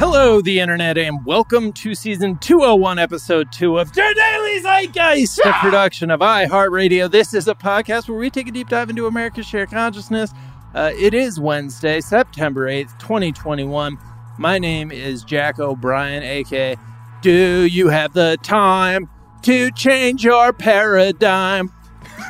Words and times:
Hello, 0.00 0.40
the 0.40 0.60
internet, 0.60 0.96
and 0.96 1.26
welcome 1.26 1.74
to 1.74 1.94
season 1.94 2.38
201, 2.38 2.98
episode 2.98 3.52
2 3.52 3.78
of 3.78 3.92
The 3.92 4.14
Daily 4.16 4.58
Zeitgeist, 4.62 5.40
a 5.44 5.52
production 5.60 6.10
of 6.10 6.20
iHeartRadio. 6.20 7.10
This 7.10 7.34
is 7.34 7.48
a 7.48 7.54
podcast 7.54 8.08
where 8.08 8.16
we 8.16 8.30
take 8.30 8.48
a 8.48 8.50
deep 8.50 8.70
dive 8.70 8.88
into 8.88 9.06
America's 9.06 9.44
shared 9.44 9.68
consciousness. 9.68 10.32
Uh, 10.74 10.92
it 10.96 11.12
is 11.12 11.38
Wednesday, 11.38 12.00
September 12.00 12.66
8th, 12.66 12.98
2021. 12.98 13.98
My 14.38 14.58
name 14.58 14.90
is 14.90 15.22
Jack 15.22 15.58
O'Brien, 15.58 16.22
aka 16.22 16.78
Do 17.20 17.66
You 17.66 17.90
Have 17.90 18.14
the 18.14 18.38
Time 18.42 19.06
to 19.42 19.70
Change 19.72 20.24
Your 20.24 20.54
Paradigm? 20.54 21.70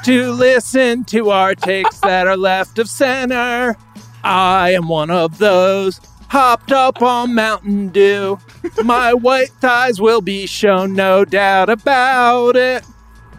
To 0.07 0.33
listen 0.33 1.05
to 1.05 1.31
our 1.31 1.55
takes 1.55 2.01
that 2.01 2.27
are 2.27 2.37
left 2.37 2.81
of 2.81 2.89
center. 2.89 3.77
I 4.25 4.73
am 4.73 4.89
one 4.89 5.11
of 5.13 5.39
those 5.39 6.01
hopped 6.31 6.71
up 6.71 7.03
on 7.03 7.35
Mountain 7.35 7.89
Dew. 7.89 8.39
My 8.85 9.13
white 9.27 9.51
thighs 9.61 10.01
will 10.01 10.21
be 10.21 10.47
shown, 10.47 10.95
no 10.95 11.25
doubt 11.25 11.69
about 11.69 12.55
it. 12.55 12.85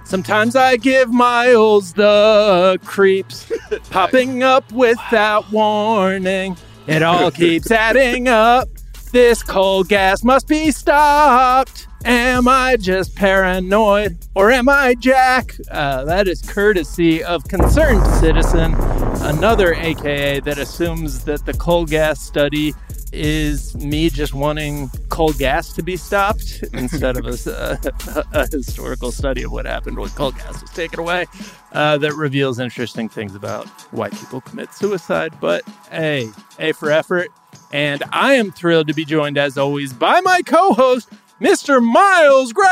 Sometimes 0.04 0.58
I 0.58 0.76
give 0.76 1.09
Miles 1.09 1.94
the 1.94 2.77
creeps, 2.84 3.49
popping 3.90 4.44
up 4.44 4.70
without 4.73 5.49
warning. 5.52 6.58
It 6.85 7.02
all 7.02 7.32
keeps 7.32 7.72
adding 7.72 8.27
up. 8.27 8.68
This 9.13 9.41
coal 9.41 9.85
gas 9.85 10.23
must 10.26 10.49
be 10.49 10.71
stopped. 10.71 11.88
Am 12.04 12.48
I 12.48 12.76
just 12.77 13.16
paranoid 13.16 14.18
or 14.35 14.52
am 14.52 14.68
I 14.68 14.96
Jack? 14.96 15.55
Uh, 15.70 16.04
that 16.05 16.27
is 16.27 16.41
courtesy 16.41 17.23
of 17.23 17.48
Concerned 17.48 18.05
Citizen, 18.20 18.73
another 19.23 19.73
AKA 19.75 20.39
that 20.41 20.57
assumes 20.57 21.23
that 21.25 21.45
the 21.45 21.53
coal 21.53 21.85
gas 21.85 22.21
study 22.21 22.73
is 23.13 23.75
me 23.75 24.09
just 24.09 24.34
wanting 24.34 24.89
coal 25.09 25.34
gas 25.34 25.73
to 25.73 25.84
be 25.84 25.98
stopped 25.98 26.63
instead 26.73 27.17
of 27.17 27.26
a, 27.27 27.79
a, 28.15 28.26
a 28.34 28.48
historical 28.51 29.12
study 29.12 29.43
of 29.43 29.51
what 29.51 29.65
happened 29.65 29.98
when 29.98 30.09
coal 30.12 30.31
gas 30.31 30.62
was 30.62 30.71
taken 30.71 30.99
away 30.99 31.26
uh, 31.73 31.98
that 31.98 32.13
reveals 32.13 32.59
interesting 32.59 33.09
things 33.09 33.35
about 33.35 33.68
why 33.91 34.09
people 34.09 34.41
commit 34.41 34.73
suicide. 34.73 35.34
But 35.40 35.63
hey, 35.90 36.29
A 36.59 36.71
for 36.71 36.91
effort. 36.91 37.27
And 37.74 38.03
I 38.12 38.34
am 38.34 38.51
thrilled 38.51 38.87
to 38.87 38.93
be 38.93 39.05
joined, 39.05 39.37
as 39.37 39.57
always, 39.57 39.93
by 39.93 40.20
my 40.21 40.41
co 40.41 40.74
host, 40.74 41.09
Mr. 41.41 41.84
Miles 41.84 42.53
Gray. 42.53 42.67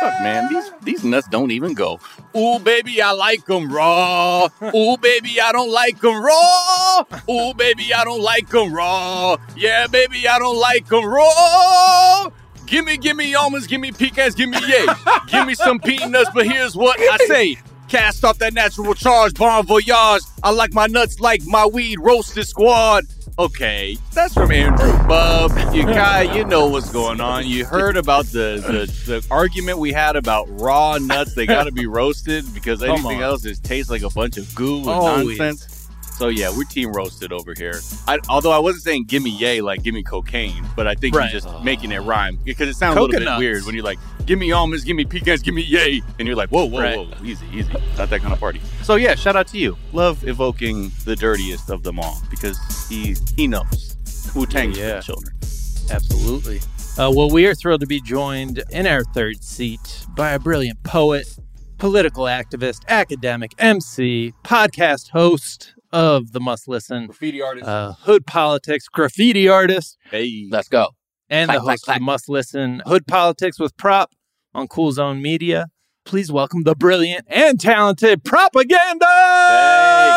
Fuck, 0.00 0.22
man, 0.22 0.52
these 0.52 0.72
these 0.82 1.04
nuts 1.04 1.28
don't 1.28 1.52
even 1.52 1.72
go. 1.72 2.00
Ooh, 2.36 2.58
baby, 2.58 3.00
I 3.00 3.12
like 3.12 3.44
them 3.46 3.72
raw. 3.72 4.48
Ooh, 4.74 4.96
baby, 4.96 5.40
I 5.40 5.52
don't 5.52 5.70
like 5.70 6.00
them 6.00 6.20
raw. 6.20 7.04
Ooh, 7.30 7.54
baby, 7.54 7.94
I 7.94 8.02
don't 8.02 8.22
like 8.22 8.48
them 8.48 8.72
raw. 8.74 9.36
Yeah, 9.56 9.86
baby, 9.86 10.26
I 10.26 10.40
don't 10.40 10.58
like 10.58 10.88
them 10.88 11.04
raw. 11.04 12.28
Gimme, 12.66 12.96
gimme 12.96 13.32
almonds, 13.36 13.68
gimme 13.68 13.92
pecans, 13.92 14.34
gimme 14.34 14.58
yay. 14.66 14.86
gimme 15.28 15.54
some 15.54 15.78
peanuts, 15.78 16.30
but 16.34 16.44
here's 16.44 16.76
what 16.76 16.98
I 17.00 17.18
say. 17.26 17.56
Cast 17.88 18.24
off 18.24 18.38
that 18.40 18.52
natural 18.52 18.94
charge, 18.94 19.34
bon 19.34 19.64
voyage. 19.64 20.22
I 20.42 20.50
like 20.50 20.74
my 20.74 20.86
nuts 20.88 21.20
like 21.20 21.42
my 21.46 21.64
weed, 21.66 21.98
roasted 22.00 22.48
squad. 22.48 23.04
Okay, 23.38 23.96
that's 24.12 24.34
from 24.34 24.50
Andrew 24.50 24.92
Bub. 25.06 25.52
You 25.72 25.84
guy, 25.84 26.22
you 26.22 26.44
know 26.44 26.66
what's 26.66 26.90
going 26.90 27.20
on. 27.20 27.46
You 27.46 27.64
heard 27.64 27.96
about 27.96 28.26
the, 28.26 28.60
the, 29.06 29.20
the 29.20 29.26
argument 29.30 29.78
we 29.78 29.92
had 29.92 30.16
about 30.16 30.48
raw 30.60 30.98
nuts. 30.98 31.36
They 31.36 31.46
got 31.46 31.64
to 31.64 31.72
be 31.72 31.86
roasted 31.86 32.52
because 32.52 32.82
anything 32.82 33.20
else 33.20 33.42
just 33.42 33.62
tastes 33.62 33.92
like 33.92 34.02
a 34.02 34.10
bunch 34.10 34.38
of 34.38 34.52
goo 34.56 34.78
and 34.78 34.88
oh, 34.88 34.92
Always. 34.92 35.38
nonsense. 35.38 35.77
So 36.18 36.26
yeah, 36.28 36.50
we're 36.50 36.64
team 36.64 36.90
roasted 36.92 37.32
over 37.32 37.54
here. 37.56 37.80
I, 38.08 38.18
although 38.28 38.50
I 38.50 38.58
wasn't 38.58 38.82
saying 38.82 39.04
gimme 39.04 39.30
yay 39.30 39.60
like 39.60 39.84
gimme 39.84 40.02
cocaine, 40.02 40.66
but 40.74 40.88
I 40.88 40.94
think 40.96 41.14
Right. 41.14 41.32
you're 41.32 41.40
just 41.40 41.62
making 41.62 41.92
it 41.92 41.98
rhyme 42.00 42.40
because 42.44 42.68
it 42.68 42.74
sounds 42.74 42.96
a 42.96 43.00
little 43.02 43.20
bit 43.20 43.38
weird 43.38 43.64
when 43.64 43.76
you're 43.76 43.84
like 43.84 44.00
gimme 44.26 44.50
almonds, 44.50 44.82
gimme 44.82 45.04
pecans, 45.04 45.42
gimme 45.42 45.62
yay, 45.62 46.02
and 46.18 46.26
you're 46.26 46.36
like 46.36 46.48
whoa, 46.50 46.64
whoa, 46.64 46.80
Right. 46.82 46.98
whoa, 46.98 47.24
easy, 47.24 47.46
easy, 47.52 47.72
not 47.96 48.10
that 48.10 48.20
kind 48.20 48.32
of 48.32 48.40
party. 48.40 48.60
So 48.82 48.96
yeah, 48.96 49.14
shout 49.14 49.36
out 49.36 49.46
to 49.48 49.58
you. 49.58 49.76
Love 49.92 50.26
evoking 50.26 50.90
the 51.04 51.14
dirtiest 51.14 51.70
of 51.70 51.84
them 51.84 52.00
all 52.00 52.20
because 52.30 52.58
he 52.88 53.14
he 53.36 53.46
knows. 53.46 53.94
Wu 54.34 54.44
Tang's 54.44 54.76
Yeah, 54.76 55.00
children. 55.00 55.32
Absolutely. 55.88 56.60
Uh, 56.98 57.12
well, 57.14 57.30
we 57.30 57.46
are 57.46 57.54
thrilled 57.54 57.80
to 57.82 57.86
be 57.86 58.00
joined 58.00 58.64
in 58.70 58.88
our 58.88 59.04
third 59.14 59.44
seat 59.44 60.04
by 60.16 60.32
a 60.32 60.38
brilliant 60.40 60.82
poet, 60.82 61.28
political 61.78 62.24
activist, 62.24 62.80
academic, 62.88 63.54
MC, 63.60 64.32
podcast 64.44 65.10
host 65.10 65.74
of 65.92 66.32
the 66.32 66.40
Must 66.40 66.68
Listen, 66.68 67.06
Graffiti 67.06 67.40
artist. 67.42 67.66
uh, 67.66 67.92
Hood 68.00 68.26
Politics, 68.26 68.88
graffiti 68.88 69.48
artist, 69.48 69.96
hey, 70.10 70.46
Let's 70.50 70.68
go. 70.68 70.88
and 71.30 71.48
the 71.50 71.54
Clack, 71.54 71.62
clack, 71.62 71.72
host 71.72 71.82
of 71.82 71.84
clack. 71.86 71.98
the 71.98 72.04
Must 72.04 72.28
Listen 72.28 72.82
Hood 72.86 73.06
Politics 73.06 73.58
with 73.58 73.76
Prop 73.76 74.10
on 74.54 74.68
Cool 74.68 74.92
Zone 74.92 75.20
Media. 75.22 75.66
Please 76.04 76.32
welcome 76.32 76.62
the 76.62 76.74
brilliant 76.74 77.26
and 77.28 77.60
talented 77.60 78.24
propaganda. 78.24 79.04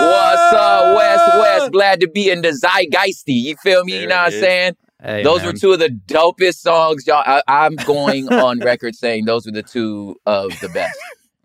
What's 0.01 0.53
up, 0.53 0.95
West 0.95 1.37
West? 1.39 1.71
Glad 1.73 1.99
to 2.01 2.07
be 2.07 2.29
in 2.29 2.41
the 2.41 2.49
zeitgeisty. 2.49 3.33
You 3.33 3.55
feel 3.57 3.83
me? 3.83 3.93
There 3.93 4.01
you 4.01 4.07
know 4.07 4.15
what 4.15 4.25
I'm 4.25 4.31
saying? 4.31 4.73
Hey, 5.03 5.23
those 5.23 5.39
man. 5.39 5.47
were 5.47 5.53
two 5.59 5.71
of 5.73 5.79
the 5.79 5.89
dopest 5.89 6.57
songs, 6.59 7.05
y'all. 7.07 7.23
I, 7.25 7.41
I'm 7.47 7.75
going 7.75 8.29
on 8.31 8.59
record 8.59 8.95
saying 8.95 9.25
those 9.25 9.45
were 9.45 9.51
the 9.51 9.63
two 9.63 10.15
of 10.25 10.51
the 10.61 10.69
best. 10.69 10.97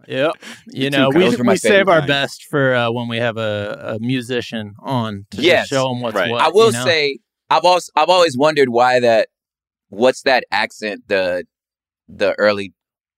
Yep. 0.09 0.33
You 0.69 0.91
two 0.91 0.99
know, 0.99 1.09
we, 1.11 1.21
those 1.21 1.39
were 1.39 1.45
my 1.45 1.53
we 1.53 1.57
save 1.59 1.89
our 1.89 1.99
kind. 2.01 2.09
best 2.09 2.45
for 2.51 2.75
uh, 2.75 2.91
when 2.91 3.09
we 3.09 3.19
have 3.19 3.37
a, 3.37 3.95
a 3.97 3.99
musician 4.01 4.75
on 4.81 5.27
to 5.31 5.41
Yes. 5.43 5.63
just 5.63 5.71
show 5.71 5.89
them 5.89 6.01
what's 6.01 6.15
Right. 6.15 6.31
what. 6.31 6.43
I 6.43 6.49
will 6.49 6.67
you 6.67 6.73
know? 6.73 6.85
say, 6.85 7.19
I've 7.51 7.65
also 7.65 7.91
I've 7.97 8.09
always 8.09 8.37
wondered 8.37 8.69
why 8.71 9.01
that. 9.01 9.29
What's 9.89 10.23
that 10.23 10.45
accent? 10.51 11.05
The 11.09 11.45
the 12.09 12.35
early 12.39 12.73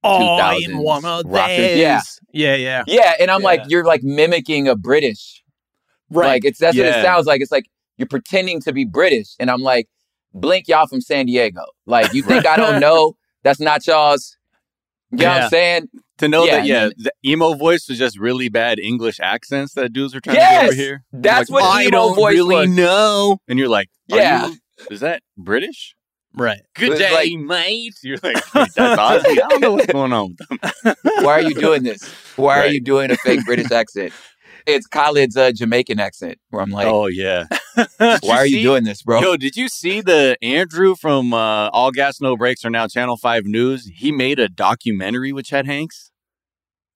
oh, 0.04 0.36
I 0.36 0.56
2000s 0.56 0.64
am 0.70 0.78
one 0.82 1.04
of 1.04 1.24
rockers. 1.26 1.56
these. 1.56 1.76
Yeah. 1.78 2.00
yeah, 2.32 2.54
yeah. 2.54 2.84
yeah, 2.86 3.14
and 3.20 3.30
I'm 3.30 3.40
Yeah. 3.40 3.46
like, 3.46 3.62
you're 3.68 3.84
like 3.84 4.02
mimicking 4.02 4.68
a 4.68 4.76
British. 4.76 5.42
Right? 6.10 6.26
Like 6.26 6.44
it's 6.44 6.58
that's 6.58 6.76
what 6.76 6.86
it 6.86 7.02
sounds 7.02 7.26
like. 7.26 7.40
It's 7.40 7.52
like 7.52 7.66
you're 7.96 8.06
pretending 8.08 8.60
to 8.62 8.72
be 8.72 8.84
British, 8.84 9.28
and 9.40 9.50
I'm 9.50 9.60
like, 9.62 9.88
blink 10.34 10.68
y'all 10.68 10.86
from 10.86 11.00
San 11.00 11.26
Diego. 11.26 11.64
Like 11.86 12.12
you 12.14 12.22
think 12.22 12.46
I 12.46 12.56
don't 12.56 12.80
know? 12.86 13.16
That's 13.42 13.60
not 13.60 13.86
y'all's. 13.86 14.36
You 15.10 15.18
know 15.18 15.28
what 15.28 15.36
Yeah. 15.36 15.44
I'm 15.44 15.50
saying? 15.50 15.88
To 16.18 16.28
know 16.28 16.44
Yeah, 16.44 16.56
that 16.58 16.66
yeah, 16.66 16.84
and 16.84 16.94
the 16.98 17.12
emo 17.24 17.54
voice 17.54 17.88
was 17.88 17.98
just 17.98 18.18
really 18.18 18.48
bad 18.48 18.78
English 18.78 19.18
accents 19.20 19.74
that 19.74 19.92
dudes 19.92 20.14
were 20.14 20.20
trying 20.20 20.36
to 20.36 20.40
Yes! 20.42 20.60
get 20.62 20.66
over 20.66 20.74
here. 20.74 21.04
That's 21.12 21.50
Like, 21.50 21.62
what 21.62 21.70
I 21.76 21.82
emo 21.82 21.90
don't 21.90 22.14
voice 22.16 22.34
really 22.34 22.54
was. 22.56 22.68
know. 22.70 23.38
And 23.48 23.58
you're 23.58 23.68
like, 23.68 23.88
are 24.12 24.18
Yeah. 24.18 24.46
you- 24.48 24.56
is 24.90 25.00
that 25.00 25.22
British? 25.36 25.94
Right. 26.34 26.60
Good 26.76 26.98
day, 26.98 27.12
like- 27.12 27.32
mate. 27.40 27.94
You're 28.02 28.18
like, 28.22 28.36
that's 28.52 28.74
Ozzy. 28.76 29.24
I 29.42 29.46
don't 29.48 29.60
know 29.60 29.72
what's 29.72 29.86
going 29.86 30.12
on 30.12 30.36
with 30.38 30.48
them. 30.60 30.94
Why 31.24 31.32
are 31.32 31.42
you 31.42 31.54
doing 31.54 31.82
this? 31.82 32.02
Why 32.36 32.58
are 32.60 32.66
you 32.68 32.80
doing 32.80 33.10
a 33.10 33.16
fake 33.16 33.44
British 33.44 33.70
accent? 33.72 34.12
It's 34.68 34.86
Khaled's 34.86 35.36
uh, 35.36 35.50
Jamaican 35.52 35.98
accent, 35.98 36.38
where 36.50 36.62
I'm 36.62 36.70
like, 36.70 36.86
oh 36.86 37.06
yeah. 37.06 37.46
why 37.98 38.36
are 38.36 38.46
you 38.46 38.60
doing 38.62 38.84
this, 38.84 39.02
bro? 39.02 39.20
Yo, 39.20 39.36
did 39.36 39.56
you 39.56 39.68
see 39.68 40.00
the 40.02 40.36
Andrew 40.42 40.94
from 40.94 41.32
uh, 41.32 41.68
All 41.70 41.90
Gas 41.90 42.20
No 42.20 42.36
Breaks 42.36 42.64
are 42.64 42.70
now 42.70 42.86
Channel 42.86 43.16
Five 43.16 43.44
News? 43.46 43.86
He 43.94 44.12
made 44.12 44.38
a 44.38 44.48
documentary 44.48 45.32
with 45.32 45.46
Chet 45.46 45.64
Hanks. 45.64 46.10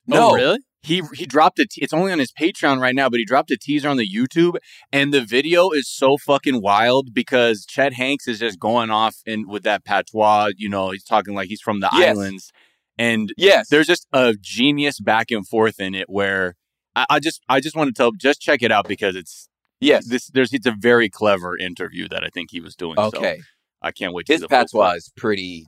no, 0.06 0.30
Oh, 0.30 0.34
really? 0.34 0.58
He 0.82 1.00
he 1.14 1.24
dropped 1.26 1.58
a. 1.60 1.66
T- 1.70 1.80
it's 1.80 1.92
only 1.92 2.12
on 2.12 2.18
his 2.18 2.32
Patreon 2.32 2.80
right 2.80 2.94
now, 2.94 3.08
but 3.08 3.18
he 3.20 3.24
dropped 3.24 3.50
a 3.52 3.56
teaser 3.56 3.88
on 3.88 3.96
the 3.96 4.08
YouTube, 4.08 4.56
and 4.92 5.14
the 5.14 5.20
video 5.24 5.70
is 5.70 5.88
so 5.88 6.16
fucking 6.18 6.60
wild 6.60 7.14
because 7.14 7.64
Chet 7.64 7.94
Hanks 7.94 8.26
is 8.28 8.40
just 8.40 8.58
going 8.58 8.90
off 8.90 9.14
and 9.26 9.48
with 9.48 9.62
that 9.62 9.84
patois. 9.84 10.50
You 10.56 10.68
know, 10.68 10.90
he's 10.90 11.04
talking 11.04 11.34
like 11.34 11.48
he's 11.48 11.60
from 11.62 11.80
the 11.80 11.88
Yes. 11.94 12.16
islands, 12.18 12.50
and 12.98 13.32
Yes, 13.38 13.68
there's 13.68 13.86
just 13.86 14.06
a 14.12 14.34
genius 14.38 14.98
back 15.00 15.30
and 15.30 15.46
forth 15.48 15.78
in 15.80 15.94
it 15.94 16.10
where 16.10 16.56
I, 16.94 17.06
I 17.10 17.20
just 17.20 17.42
I 17.48 17.60
just 17.60 17.76
want 17.76 17.88
to 17.88 17.94
tell 17.94 18.12
just 18.12 18.40
check 18.40 18.62
it 18.62 18.70
out 18.72 18.86
because 18.88 19.16
it's 19.16 19.48
yes. 19.80 20.06
this 20.06 20.28
there's 20.28 20.52
it's 20.52 20.66
a 20.66 20.74
very 20.78 21.08
clever 21.08 21.56
interview 21.56 22.08
that 22.08 22.24
I 22.24 22.28
think 22.28 22.50
he 22.50 22.60
was 22.60 22.74
doing. 22.76 22.96
So 22.96 23.04
okay, 23.06 23.40
I 23.80 23.92
can't 23.92 24.12
wait. 24.12 24.26
To 24.26 24.32
his 24.32 24.40
see 24.40 24.44
the 24.46 24.48
full 24.48 24.58
patois 24.58 24.92
is 24.96 25.12
pretty. 25.16 25.66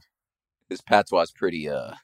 His 0.68 0.80
patois 0.80 1.22
is 1.22 1.32
pretty. 1.32 1.68
uh 1.68 1.94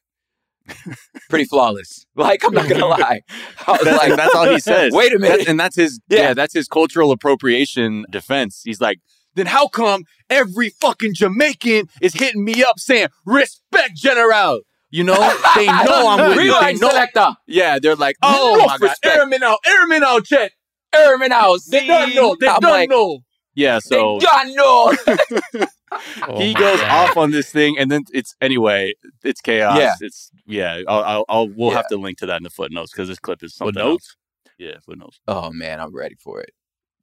Pretty 1.29 1.47
flawless. 1.47 2.07
Like 2.15 2.45
I'm 2.45 2.53
not 2.53 2.69
gonna 2.69 2.87
lie. 2.99 3.23
I 3.67 3.73
was 3.73 3.81
That's, 3.83 3.99
like, 3.99 4.17
that's 4.17 4.35
all 4.35 4.47
he 4.49 4.61
says. 4.61 4.93
Wait 4.93 5.13
a 5.13 5.19
That's- 5.19 5.39
minute. 5.39 5.49
and 5.49 5.59
that's 5.59 5.77
his 5.77 6.01
yeah. 6.09 6.19
Yeah. 6.21 6.35
that's 6.35 6.55
his 6.55 6.69
cultural 6.69 7.11
appropriation 7.13 8.05
defense. 8.11 8.61
He's 8.65 8.81
like, 8.81 8.99
then 9.35 9.47
how 9.47 9.69
come 9.69 10.05
every 10.29 10.69
fucking 10.71 11.15
Jamaican 11.15 11.87
is 12.03 12.15
hitting 12.15 12.45
me 12.45 12.63
up 12.63 12.79
saying 12.79 13.09
respect 13.25 13.97
general? 13.97 14.61
You 14.91 15.05
know, 15.05 15.15
they 15.57 15.67
know 15.85 16.09
I'm 16.09 16.29
with 16.29 16.43
you. 16.43 16.55
They 16.61 16.75
know. 16.75 16.89
selector. 16.89 17.29
Yeah, 17.47 17.79
they're 17.79 17.97
like, 17.97 18.17
oh 18.23 18.57
Enough 18.57 18.67
my 18.67 18.79
god, 18.79 18.81
respect. 18.91 19.17
air 19.17 19.27
me 19.27 19.39
now, 19.39 19.59
air 19.67 19.87
me 19.87 19.99
now, 20.01 20.21
Chet. 20.21 20.53
Ermin 20.95 21.31
House. 21.31 21.67
They 21.67 21.87
don't 21.87 22.15
know, 22.15 22.37
they 22.41 22.49
I'm 22.49 22.61
don't 22.61 22.71
like, 22.71 22.91
know. 22.91 23.21
Yeah, 23.55 23.79
so 23.79 24.19
They 24.19 24.27
don't 24.27 24.57
know. 24.57 25.67
Oh 26.27 26.39
he 26.39 26.53
my 26.53 26.61
goes 26.61 26.81
God. 26.81 26.91
off 27.11 27.17
on 27.17 27.31
this 27.31 27.51
thing, 27.51 27.77
and 27.79 27.91
then 27.91 28.05
it's 28.13 28.35
anyway, 28.41 28.95
it's 29.25 29.41
chaos. 29.41 29.77
Yeah. 29.77 29.95
It's 30.01 30.31
yeah. 30.47 30.83
I'll, 30.89 31.05
I'll, 31.05 31.25
I'll 31.29 31.49
we'll 31.49 31.71
Yeah. 31.71 31.77
have 31.77 31.89
to 31.89 31.97
link 31.97 32.19
to 32.19 32.27
that 32.27 32.37
in 32.37 32.43
the 32.45 32.51
footnotes 32.51 32.93
because 32.93 33.09
this 33.09 33.19
clip 33.19 33.43
is 33.43 33.55
something 33.55 33.75
Footnotes? 33.77 34.17
else. 34.17 34.17
Yeah, 34.59 34.79
footnotes. 34.85 35.21
oh 35.27 35.51
man, 35.51 35.81
I'm 35.81 35.95
ready 35.95 36.15
for 36.15 36.41
it. 36.41 36.53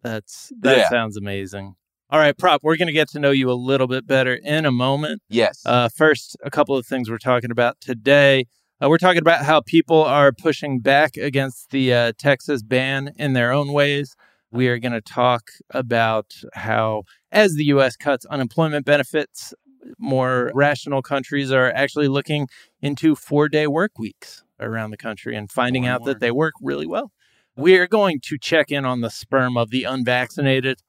That's 0.03 0.51
that 0.61 0.77
Yeah. 0.77 0.89
sounds 0.89 1.17
amazing. 1.17 1.75
All 2.09 2.19
right, 2.19 2.37
Prop, 2.37 2.63
we're 2.63 2.77
going 2.77 2.87
to 2.87 2.93
get 2.93 3.09
to 3.09 3.19
know 3.19 3.31
you 3.31 3.51
a 3.51 3.53
little 3.53 3.85
bit 3.85 4.07
better 4.07 4.33
in 4.33 4.65
a 4.65 4.71
moment. 4.71 5.21
Yes. 5.27 5.61
Uh, 5.65 5.89
first, 5.89 6.37
a 6.41 6.49
couple 6.49 6.77
of 6.77 6.85
things 6.85 7.09
we're 7.09 7.17
talking 7.17 7.51
about 7.51 7.81
today. 7.81 8.45
Uh, 8.81 8.87
we're 8.87 8.97
talking 8.97 9.21
about 9.21 9.43
how 9.43 9.59
people 9.59 10.03
are 10.03 10.31
pushing 10.31 10.79
back 10.79 11.17
against 11.17 11.71
the 11.71 11.93
uh, 11.93 12.13
Texas 12.17 12.63
ban 12.63 13.11
in 13.17 13.33
their 13.33 13.51
own 13.51 13.73
ways. 13.73 14.15
We 14.51 14.69
are 14.69 14.79
going 14.79 14.93
to 14.93 15.01
talk 15.01 15.49
about 15.71 16.33
how, 16.53 17.03
as 17.29 17.55
the 17.55 17.65
U.S. 17.65 17.97
cuts 17.97 18.25
unemployment 18.27 18.85
benefits, 18.85 19.53
more 19.99 20.49
rational 20.55 21.01
countries 21.01 21.51
are 21.51 21.73
actually 21.73 22.07
looking 22.07 22.47
into 22.81 23.15
four 23.15 23.49
day 23.49 23.67
work 23.67 23.99
weeks 23.99 24.45
around 24.61 24.91
the 24.91 24.97
country 24.97 25.35
and 25.35 25.51
finding 25.51 25.83
More 25.83 25.91
out 25.91 26.05
that 26.05 26.21
they 26.21 26.31
work 26.31 26.53
really 26.61 26.87
well. 26.87 27.11
We 27.57 27.75
are 27.75 27.87
going 27.87 28.21
to 28.21 28.37
check 28.37 28.71
in 28.71 28.85
on 28.85 29.01
the 29.01 29.09
sperm 29.09 29.57
of 29.57 29.71
the 29.71 29.83
unvaccinated. 29.83 30.79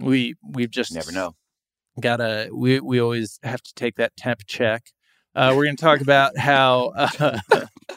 We 0.00 0.34
we've 0.42 0.70
just 0.70 0.92
Never 0.94 1.12
know. 1.12 1.34
gotta 2.00 2.50
we 2.52 2.80
we 2.80 3.00
always 3.00 3.38
have 3.42 3.62
to 3.62 3.74
take 3.74 3.96
that 3.96 4.16
temp 4.16 4.40
check. 4.46 4.84
Uh, 5.34 5.52
we're 5.56 5.64
going 5.64 5.76
to 5.76 5.82
talk 5.82 6.00
about 6.00 6.38
how 6.38 6.92
uh, 6.96 7.38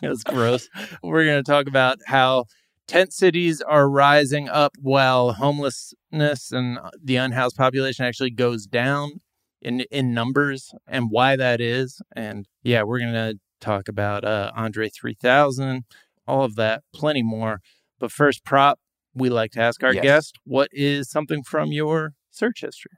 that's 0.02 0.24
gross. 0.24 0.68
We're 1.04 1.26
going 1.26 1.44
to 1.44 1.50
talk 1.50 1.68
about 1.68 2.00
how 2.08 2.46
tent 2.88 3.14
cities 3.14 3.62
are 3.62 3.88
rising 3.88 4.50
up 4.50 4.72
while 4.82 5.34
homelessness 5.34 6.52
and 6.52 6.80
the 7.04 7.18
unhoused 7.18 7.56
population 7.56 8.06
actually 8.06 8.32
goes 8.32 8.66
down 8.66 9.22
in 9.62 9.82
in 9.92 10.14
numbers 10.16 10.72
and 10.88 11.12
why 11.12 11.36
that 11.36 11.62
is. 11.62 12.02
And 12.16 12.48
yeah, 12.64 12.84
we're 12.84 13.00
going 13.00 13.14
to 13.14 13.40
talk 13.60 13.88
about 13.88 14.24
uh, 14.24 14.52
Andre 14.56 14.90
3000, 14.90 15.84
all 16.28 16.44
of 16.44 16.56
that, 16.56 16.84
plenty 16.94 17.22
more. 17.24 17.60
But 18.00 18.12
first, 18.12 18.44
prop. 18.46 18.80
We 19.18 19.30
like 19.30 19.52
to 19.54 19.62
ask 19.62 19.84
our 19.84 19.94
Yes. 19.94 20.04
guest, 20.04 20.40
what 20.46 20.70
is 20.72 21.10
something 21.10 21.44
from 21.44 21.72
your 21.72 22.14
search 22.30 22.62
history? 22.62 22.92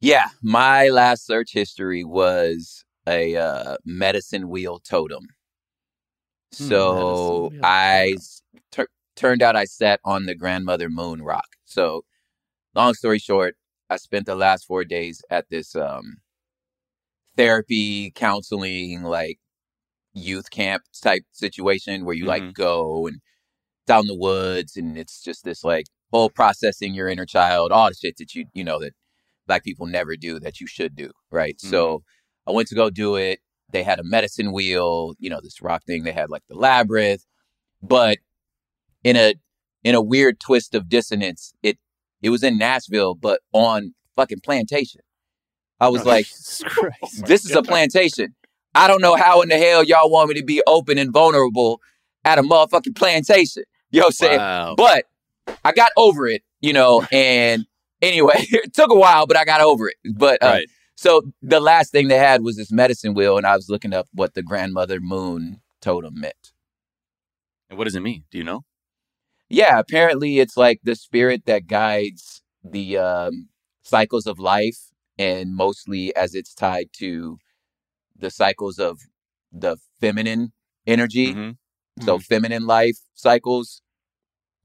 Yeah, 0.00 0.26
my 0.42 0.88
last 0.88 1.24
search 1.26 1.52
history 1.52 2.04
was 2.04 2.84
a 3.06 3.36
uh, 3.36 3.76
medicine 3.84 4.48
wheel 4.48 4.78
totem. 4.78 5.28
Hmm, 6.58 6.66
So 6.68 7.48
wheel 7.50 7.60
I 7.62 8.16
tur- 8.70 8.88
turned 9.16 9.42
out 9.42 9.56
I 9.56 9.64
sat 9.64 10.00
on 10.04 10.26
the 10.26 10.34
grandmother 10.34 10.90
moon 10.90 11.22
rock. 11.22 11.48
So, 11.64 12.04
long 12.74 12.94
story 12.94 13.18
short, 13.18 13.56
I 13.90 13.96
spent 13.96 14.26
the 14.26 14.34
last 14.36 14.66
four 14.66 14.84
days 14.84 15.22
at 15.30 15.48
this 15.50 15.74
um, 15.76 16.18
therapy, 17.36 18.10
counseling, 18.14 19.02
like 19.02 19.38
youth 20.14 20.50
camp 20.50 20.84
type 21.02 21.24
situation 21.32 22.04
where 22.04 22.14
you 22.14 22.26
like 22.26 22.44
Mhm. 22.44 22.54
go 22.54 23.06
and 23.06 23.20
out 23.90 24.02
in 24.02 24.06
the 24.06 24.14
woods 24.14 24.76
and 24.76 24.96
it's 24.96 25.22
just 25.22 25.44
this 25.44 25.64
like 25.64 25.86
whole 26.12 26.30
processing 26.30 26.94
your 26.94 27.08
inner 27.08 27.26
child, 27.26 27.72
all 27.72 27.88
the 27.88 27.94
shit 27.94 28.16
that 28.18 28.34
you 28.34 28.46
you 28.54 28.64
know 28.64 28.78
that 28.78 28.92
black 29.46 29.64
people 29.64 29.86
never 29.86 30.16
do 30.16 30.38
that 30.40 30.60
you 30.60 30.66
should 30.66 30.94
do, 30.94 31.10
right? 31.30 31.56
Mm-hmm. 31.56 31.70
So 31.70 32.02
I 32.46 32.52
went 32.52 32.68
to 32.68 32.74
go 32.74 32.90
do 32.90 33.16
it. 33.16 33.40
They 33.70 33.82
had 33.82 33.98
a 33.98 34.04
medicine 34.04 34.52
wheel, 34.52 35.14
you 35.18 35.30
know, 35.30 35.40
this 35.42 35.62
rock 35.62 35.84
thing. 35.84 36.04
They 36.04 36.12
had 36.12 36.30
like 36.30 36.42
the 36.48 36.54
labyrinth, 36.54 37.24
but 37.82 38.18
in 39.02 39.16
a 39.16 39.34
in 39.84 39.94
a 39.94 40.02
weird 40.02 40.38
twist 40.40 40.74
of 40.74 40.88
dissonance, 40.88 41.54
it 41.62 41.78
it 42.20 42.30
was 42.30 42.42
in 42.42 42.58
Nashville, 42.58 43.14
but 43.14 43.40
on 43.52 43.94
fucking 44.16 44.40
plantation. 44.40 45.00
I 45.80 45.88
was 45.88 46.02
Oh, 46.02 46.08
like, 46.08 46.26
this 47.26 47.44
is 47.44 47.50
a 47.56 47.62
plantation. 47.64 48.34
I 48.74 48.86
don't 48.86 49.02
know 49.02 49.16
how 49.16 49.42
in 49.42 49.48
the 49.48 49.58
hell 49.58 49.82
y'all 49.82 50.10
want 50.10 50.28
me 50.28 50.34
to 50.36 50.44
be 50.44 50.62
open 50.66 50.96
and 50.98 51.12
vulnerable 51.12 51.80
at 52.24 52.38
a 52.38 52.42
motherfucking 52.42 52.94
plantation. 52.96 53.64
You 53.92 54.00
know 54.00 54.06
what 54.06 54.08
I'm 54.08 54.12
saying? 54.12 54.38
Wow. 54.38 54.74
But 54.76 55.04
I 55.64 55.72
got 55.72 55.92
over 55.96 56.26
it, 56.26 56.42
you 56.60 56.72
know, 56.72 57.06
and 57.12 57.66
anyway, 58.00 58.34
it 58.38 58.74
took 58.74 58.90
a 58.90 58.96
while, 58.96 59.26
but 59.26 59.36
I 59.36 59.44
got 59.44 59.60
over 59.60 59.88
it. 59.88 59.96
But 60.14 60.42
uh, 60.42 60.46
right. 60.46 60.70
so 60.96 61.22
the 61.42 61.60
last 61.60 61.92
thing 61.92 62.08
they 62.08 62.18
had 62.18 62.42
was 62.42 62.56
this 62.56 62.72
medicine 62.72 63.14
wheel, 63.14 63.36
and 63.36 63.46
I 63.46 63.54
was 63.54 63.68
looking 63.68 63.92
up 63.92 64.08
what 64.12 64.34
the 64.34 64.42
grandmother 64.42 64.98
moon 65.00 65.60
totem 65.80 66.18
meant. 66.18 66.52
And 67.68 67.78
what 67.78 67.84
does 67.84 67.94
it 67.94 68.00
mean? 68.00 68.24
Do 68.30 68.38
you 68.38 68.44
know? 68.44 68.64
Yeah, 69.48 69.78
apparently 69.78 70.38
it's 70.38 70.56
like 70.56 70.80
the 70.82 70.94
spirit 70.94 71.44
that 71.44 71.66
guides 71.66 72.42
the 72.64 72.96
um, 72.96 73.48
cycles 73.82 74.26
of 74.26 74.38
life, 74.38 74.78
and 75.18 75.54
mostly 75.54 76.14
as 76.16 76.34
it's 76.34 76.54
tied 76.54 76.88
to 76.94 77.38
the 78.16 78.30
cycles 78.30 78.78
of 78.78 79.00
the 79.52 79.76
feminine 80.00 80.52
energy. 80.86 81.34
Mhm. 81.34 81.56
So 82.00 82.18
feminine 82.18 82.66
life 82.66 82.96
cycles, 83.14 83.81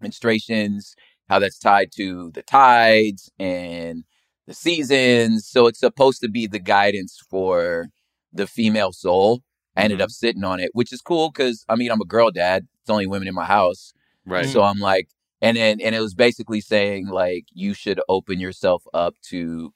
menstruations, 0.04 0.94
how 1.30 1.40
that's 1.40 1.60
tied 1.60 1.92
to 1.98 2.32
the 2.34 2.44
tides 2.44 3.30
and 3.40 4.04
the 4.48 4.54
seasons. 4.54 5.48
So 5.48 5.68
it's 5.68 5.80
supposed 5.80 6.22
to 6.22 6.30
be 6.30 6.48
the 6.48 6.60
guidance 6.60 7.20
for 7.30 7.88
the 8.32 8.48
female 8.48 8.92
soul. 8.94 9.42
I 9.76 9.84
ended 9.84 10.00
Mhm. 10.00 10.04
up 10.04 10.12
sitting 10.12 10.44
on 10.44 10.60
it, 10.60 10.72
which 10.74 10.92
is 10.94 11.02
cool 11.02 11.30
because 11.32 11.66
I 11.70 11.76
mean 11.76 11.92
I'm 11.92 12.02
a 12.02 12.06
girl 12.06 12.32
dad. 12.32 12.68
It's 12.82 12.90
only 12.90 13.08
women 13.08 13.28
in 13.28 13.34
my 13.36 13.46
house. 13.46 13.94
Right. 14.26 14.48
So 14.48 14.64
I'm 14.64 14.80
like, 14.80 15.10
and 15.42 15.58
then 15.58 15.80
and 15.82 15.94
it 15.96 16.00
was 16.00 16.16
basically 16.16 16.62
saying 16.62 17.08
like 17.08 17.46
you 17.54 17.74
should 17.74 18.00
open 18.10 18.40
yourself 18.40 18.84
up 18.94 19.16
to 19.30 19.74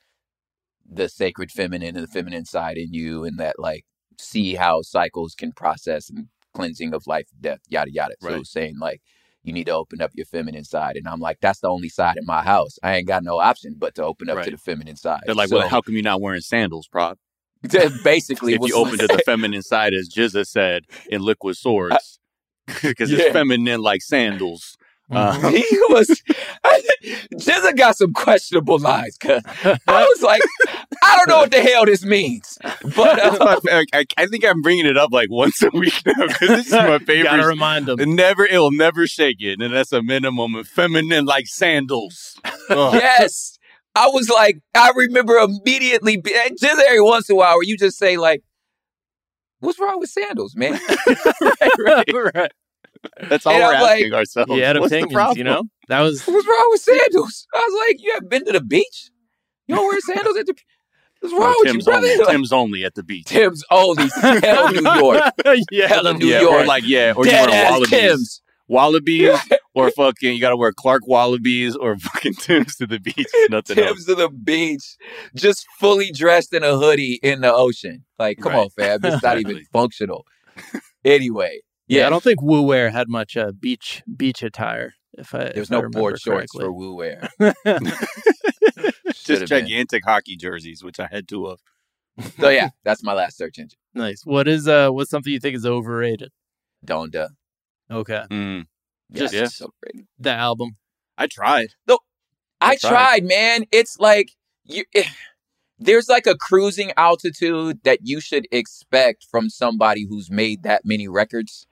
the 0.89 1.07
sacred 1.07 1.51
feminine 1.51 1.95
and 1.95 2.03
the 2.03 2.11
feminine 2.11 2.45
side 2.45 2.77
in 2.77 2.93
you, 2.93 3.23
and 3.23 3.37
that 3.39 3.59
like 3.59 3.85
see 4.19 4.55
how 4.55 4.81
cycles 4.81 5.35
can 5.35 5.51
process 5.51 6.09
and 6.09 6.27
cleansing 6.53 6.93
of 6.93 7.07
life, 7.07 7.27
death, 7.39 7.59
yada 7.69 7.91
yada. 7.91 8.15
So 8.19 8.27
it 8.27 8.31
Right. 8.31 8.39
was 8.39 8.51
saying 8.51 8.77
like 8.79 9.01
you 9.43 9.53
need 9.53 9.65
to 9.65 9.71
open 9.71 10.01
up 10.01 10.11
your 10.13 10.25
feminine 10.25 10.63
side, 10.63 10.95
and 10.97 11.07
I'm 11.07 11.19
like, 11.19 11.39
that's 11.41 11.59
the 11.59 11.67
only 11.67 11.89
side 11.89 12.17
in 12.17 12.25
my 12.25 12.43
house. 12.43 12.77
I 12.83 12.95
ain't 12.95 13.07
got 13.07 13.23
no 13.23 13.39
option 13.39 13.75
but 13.77 13.95
to 13.95 14.03
open 14.03 14.29
up 14.29 14.43
to 14.43 14.51
the 14.51 14.57
feminine 14.57 14.95
side. 14.95 15.21
They're 15.25 15.35
like, 15.35 15.49
so, 15.49 15.57
well, 15.57 15.67
how 15.67 15.81
come 15.81 15.95
you're 15.95 16.03
not 16.03 16.21
wearing 16.21 16.41
sandals, 16.41 16.87
prop? 16.87 17.17
basically, 18.03 18.53
If 18.55 18.61
you 18.63 18.75
open 18.75 18.97
to 18.99 19.07
the 19.07 19.19
feminine 19.25 19.61
side, 19.63 19.93
as 19.93 20.09
GZA 20.09 20.45
said 20.45 20.83
in 21.09 21.21
Liquid 21.21 21.57
Swords, 21.57 22.19
because 22.81 23.11
Yeah. 23.11 23.19
it's 23.25 23.33
feminine 23.33 23.81
like 23.81 24.01
sandals. 24.01 24.77
Mm-hmm. 25.11 25.45
Uh, 25.45 25.49
he 25.51 25.77
was 25.89 26.23
GZA 27.33 27.75
got 27.75 27.97
some 27.97 28.13
questionable 28.13 28.79
lines 28.79 29.17
cause 29.17 29.41
I 29.63 29.77
was 29.87 30.21
like, 30.21 30.41
I 31.03 31.17
don't 31.17 31.29
know 31.29 31.37
what 31.39 31.51
the 31.51 31.61
hell 31.61 31.85
this 31.85 32.05
means. 32.05 32.57
But 32.95 33.19
uh, 33.19 33.59
my 33.63 33.83
I, 33.93 34.05
I 34.17 34.25
think 34.27 34.45
I'm 34.45 34.61
bringing 34.61 34.85
it 34.85 34.97
up 34.97 35.11
like 35.11 35.29
once 35.29 35.61
a 35.63 35.69
week 35.73 36.01
now 36.05 36.27
because 36.27 36.47
this 36.47 36.67
is 36.67 36.71
my 36.71 36.99
favorite. 36.99 37.23
gotta 37.23 37.45
remind 37.45 37.87
them. 37.87 37.99
It 37.99 38.07
never, 38.07 38.45
it'll 38.45 38.71
never 38.71 39.05
shake 39.05 39.41
it, 39.41 39.61
and 39.61 39.73
that's 39.73 39.91
a 39.91 40.01
minimum 40.01 40.55
of 40.55 40.67
feminine 40.67 41.25
like 41.25 41.47
sandals. 41.47 42.39
Ugh. 42.69 42.93
yes. 42.93 43.57
I 43.93 44.07
was 44.07 44.29
like, 44.29 44.59
I 44.73 44.93
remember 44.95 45.35
immediately 45.35 46.21
just 46.57 46.81
every 46.87 47.01
once 47.01 47.29
in 47.29 47.33
a 47.33 47.37
while 47.37 47.55
where 47.55 47.63
you 47.63 47.77
just 47.77 47.97
say, 47.97 48.15
like, 48.15 48.41
what's 49.59 49.77
wrong 49.79 49.99
with 49.99 50.09
sandals, 50.09 50.55
man? 50.55 50.79
right, 51.77 52.05
right. 52.13 52.31
right. 52.33 52.51
That's 53.29 53.45
all 53.45 53.53
And 53.53 53.63
we're 53.63 53.73
I'm 53.73 53.81
like- 53.81 53.91
asking 53.97 54.13
ourselves. 54.13 54.51
He 54.51 54.59
had 54.59 54.77
What's 54.79 54.91
the 54.91 55.07
problem? 55.07 55.37
you 55.37 55.43
know? 55.43 55.63
That 55.87 56.01
was 56.01 56.21
What's 56.25 56.47
wrong 56.47 56.67
with 56.71 56.81
sandals? 56.81 57.47
I 57.53 57.57
was 57.59 57.87
like, 57.89 58.01
you 58.01 58.13
haven't 58.13 58.29
been 58.29 58.45
to 58.45 58.51
the 58.53 58.61
beach? 58.61 59.09
You 59.67 59.75
don't 59.75 59.87
wear 59.87 59.99
sandals 60.15 60.37
at 60.37 60.45
the 60.45 60.53
beach? 60.53 60.65
What's 61.21 61.33
wrong 61.33 61.53
Oh, 61.55 61.55
with 61.59 61.71
Tim's 61.71 61.85
you, 61.85 61.91
brother? 61.91 62.07
only. 62.07 62.17
Like, 62.19 62.27
Tim's 62.29 62.51
only 62.51 62.83
at 62.83 62.95
the 62.95 63.03
beach. 63.03 63.25
Tim's 63.27 63.63
only 63.69 64.07
hell 64.21 64.71
New 64.71 64.81
York. 64.81 65.23
yeah. 65.71 65.87
Hella 65.87 66.13
New 66.15 66.25
yeah, 66.27 66.41
York. 66.41 66.61
or 66.63 66.65
like 66.65 66.83
yeah, 66.85 67.13
or 67.15 67.25
you 67.25 67.31
Dead 67.31 67.47
wear 67.49 67.63
ass 67.65 67.71
wallabies, 67.71 67.89
Tim's. 67.89 68.41
wallabies, 68.67 69.39
or 69.75 69.91
fucking 69.91 70.33
you 70.33 70.41
gotta 70.41 70.57
wear 70.57 70.71
Clark 70.75 71.03
wallabies 71.07 71.75
or 71.75 71.95
fucking 71.97 72.33
Tim's 72.35 72.75
to 72.77 72.87
the 72.87 72.99
beach. 72.99 73.27
Nothing 73.51 73.77
else. 73.79 73.87
Tim's 73.89 74.05
to 74.05 74.15
the 74.15 74.29
beach, 74.29 74.95
just 75.35 75.67
fully 75.79 76.11
dressed 76.11 76.53
in 76.55 76.63
a 76.63 76.75
hoodie 76.75 77.19
in 77.21 77.41
the 77.41 77.53
ocean. 77.53 78.03
Like, 78.17 78.39
come 78.39 78.53
Right. 78.53 78.59
on, 78.61 78.69
fam. 78.71 78.99
It's 79.03 79.21
not 79.21 79.39
even 79.39 79.63
functional. 79.71 80.25
Anyway, 81.05 81.59
Yeah, 81.91 82.01
yeah, 82.01 82.07
I 82.07 82.09
don't 82.09 82.23
think 82.23 82.41
Wu 82.41 82.61
Wear 82.61 82.89
had 82.89 83.09
much 83.09 83.35
uh, 83.35 83.51
beach 83.51 84.01
beach 84.15 84.41
attire. 84.43 84.93
If 85.13 85.35
I 85.35 85.51
there's 85.53 85.67
if 85.69 85.71
I 85.71 85.75
no 85.75 85.79
remember 85.81 85.99
board 85.99 86.19
shorts 86.21 86.51
correctly. 86.53 86.63
for 86.65 86.71
Wu 86.71 86.95
wear. 86.95 87.29
Just 87.39 89.25
Should've 89.27 89.49
been. 89.49 89.65
gigantic 89.65 90.03
hockey 90.05 90.35
jerseys, 90.37 90.83
which 90.83 90.99
I 90.99 91.07
had 91.11 91.27
two 91.27 91.45
of. 91.47 91.59
So 92.39 92.49
yeah, 92.49 92.69
that's 92.83 93.03
my 93.03 93.13
last 93.13 93.37
search 93.37 93.57
engine. 93.57 93.79
nice. 93.93 94.21
What 94.25 94.47
is 94.47 94.67
uh 94.67 94.89
what's 94.89 95.09
something 95.09 95.31
you 95.33 95.39
think 95.39 95.55
is 95.55 95.65
overrated? 95.65 96.31
Donda. 96.85 97.29
Okay, 97.89 98.23
Mm, 98.29 98.65
Yes, 99.11 99.33
Yeah. 99.33 99.43
it's 99.43 99.55
so 99.55 99.73
great. 99.81 100.05
the 100.19 100.31
album. 100.31 100.77
I 101.17 101.27
tried. 101.27 101.69
I 101.89 101.97
I 102.61 102.75
tried. 102.77 102.89
tried. 102.89 103.23
man. 103.25 103.65
It's 103.71 103.97
like 103.99 104.31
you. 104.65 104.83
eh, 104.95 105.03
there's 105.79 106.07
like 106.09 106.27
a 106.27 106.37
cruising 106.37 106.91
altitude 106.95 107.79
that 107.83 107.99
you 108.03 108.21
should 108.21 108.47
expect 108.51 109.25
from 109.29 109.49
somebody 109.49 110.05
who's 110.07 110.29
made 110.29 110.63
that 110.63 110.85
many 110.85 111.07
records. 111.07 111.65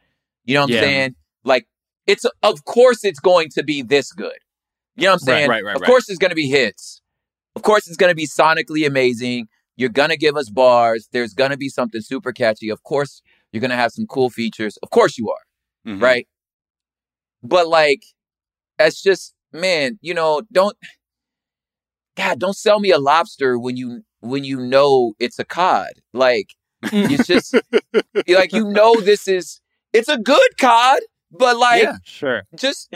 You 0.49 0.55
know 0.55 0.61
what 0.61 0.71
I'm 0.71 0.73
Yeah. 0.73 0.79
saying? 0.81 1.15
Like 1.43 1.67
it's 2.07 2.25
of 2.41 2.65
course 2.65 3.03
it's 3.03 3.19
going 3.19 3.49
to 3.49 3.61
be 3.63 3.83
this 3.83 4.11
good. 4.11 4.39
You 4.95 5.03
know 5.03 5.11
what 5.11 5.13
I'm 5.13 5.19
saying? 5.19 5.49
right, 5.49 5.63
right, 5.63 5.73
right, 5.73 5.75
of 5.75 5.85
course 5.85 6.09
it's 6.09 6.17
going 6.17 6.31
to 6.31 6.35
be 6.35 6.47
hits. 6.49 7.01
Of 7.55 7.61
course 7.61 7.87
it's 7.87 7.97
going 7.97 8.09
to 8.09 8.15
be 8.15 8.25
sonically 8.25 8.87
amazing. 8.87 9.47
You're 9.75 9.89
going 9.89 10.09
to 10.09 10.17
give 10.17 10.35
us 10.35 10.49
bars. 10.49 11.07
There's 11.11 11.35
going 11.35 11.51
to 11.51 11.57
be 11.57 11.69
something 11.69 12.01
super 12.01 12.31
catchy. 12.33 12.69
Of 12.69 12.81
course 12.81 13.21
you're 13.51 13.61
going 13.61 13.69
to 13.69 13.77
have 13.77 13.91
some 13.91 14.07
cool 14.07 14.31
features. 14.31 14.75
Of 14.81 14.89
course 14.89 15.19
you 15.19 15.29
are 15.29 15.91
Mhm. 15.93 16.01
right? 16.01 16.27
But 17.43 17.67
like, 17.67 18.01
that's 18.79 19.03
just 19.03 19.35
man, 19.53 19.99
you 20.01 20.15
know, 20.15 20.41
don't 20.51 20.75
God, 22.15 22.39
don't 22.39 22.57
sell 22.57 22.79
me 22.79 22.89
a 22.89 22.97
lobster 22.97 23.59
when 23.59 23.77
you 23.77 24.01
when 24.21 24.43
you 24.43 24.59
know 24.59 25.13
it's 25.19 25.37
a 25.37 25.45
cod. 25.45 25.91
Like 26.11 26.55
it's 26.91 27.27
just 27.27 27.53
like 28.27 28.51
you 28.51 28.67
know 28.67 28.99
this 28.99 29.27
is 29.27 29.61
it's 29.93 30.09
a 30.09 30.17
good 30.17 30.57
cod, 30.59 30.99
but 31.31 31.57
like 31.57 31.83
Yeah. 31.83 31.97
Sure. 32.03 32.43
just 32.55 32.93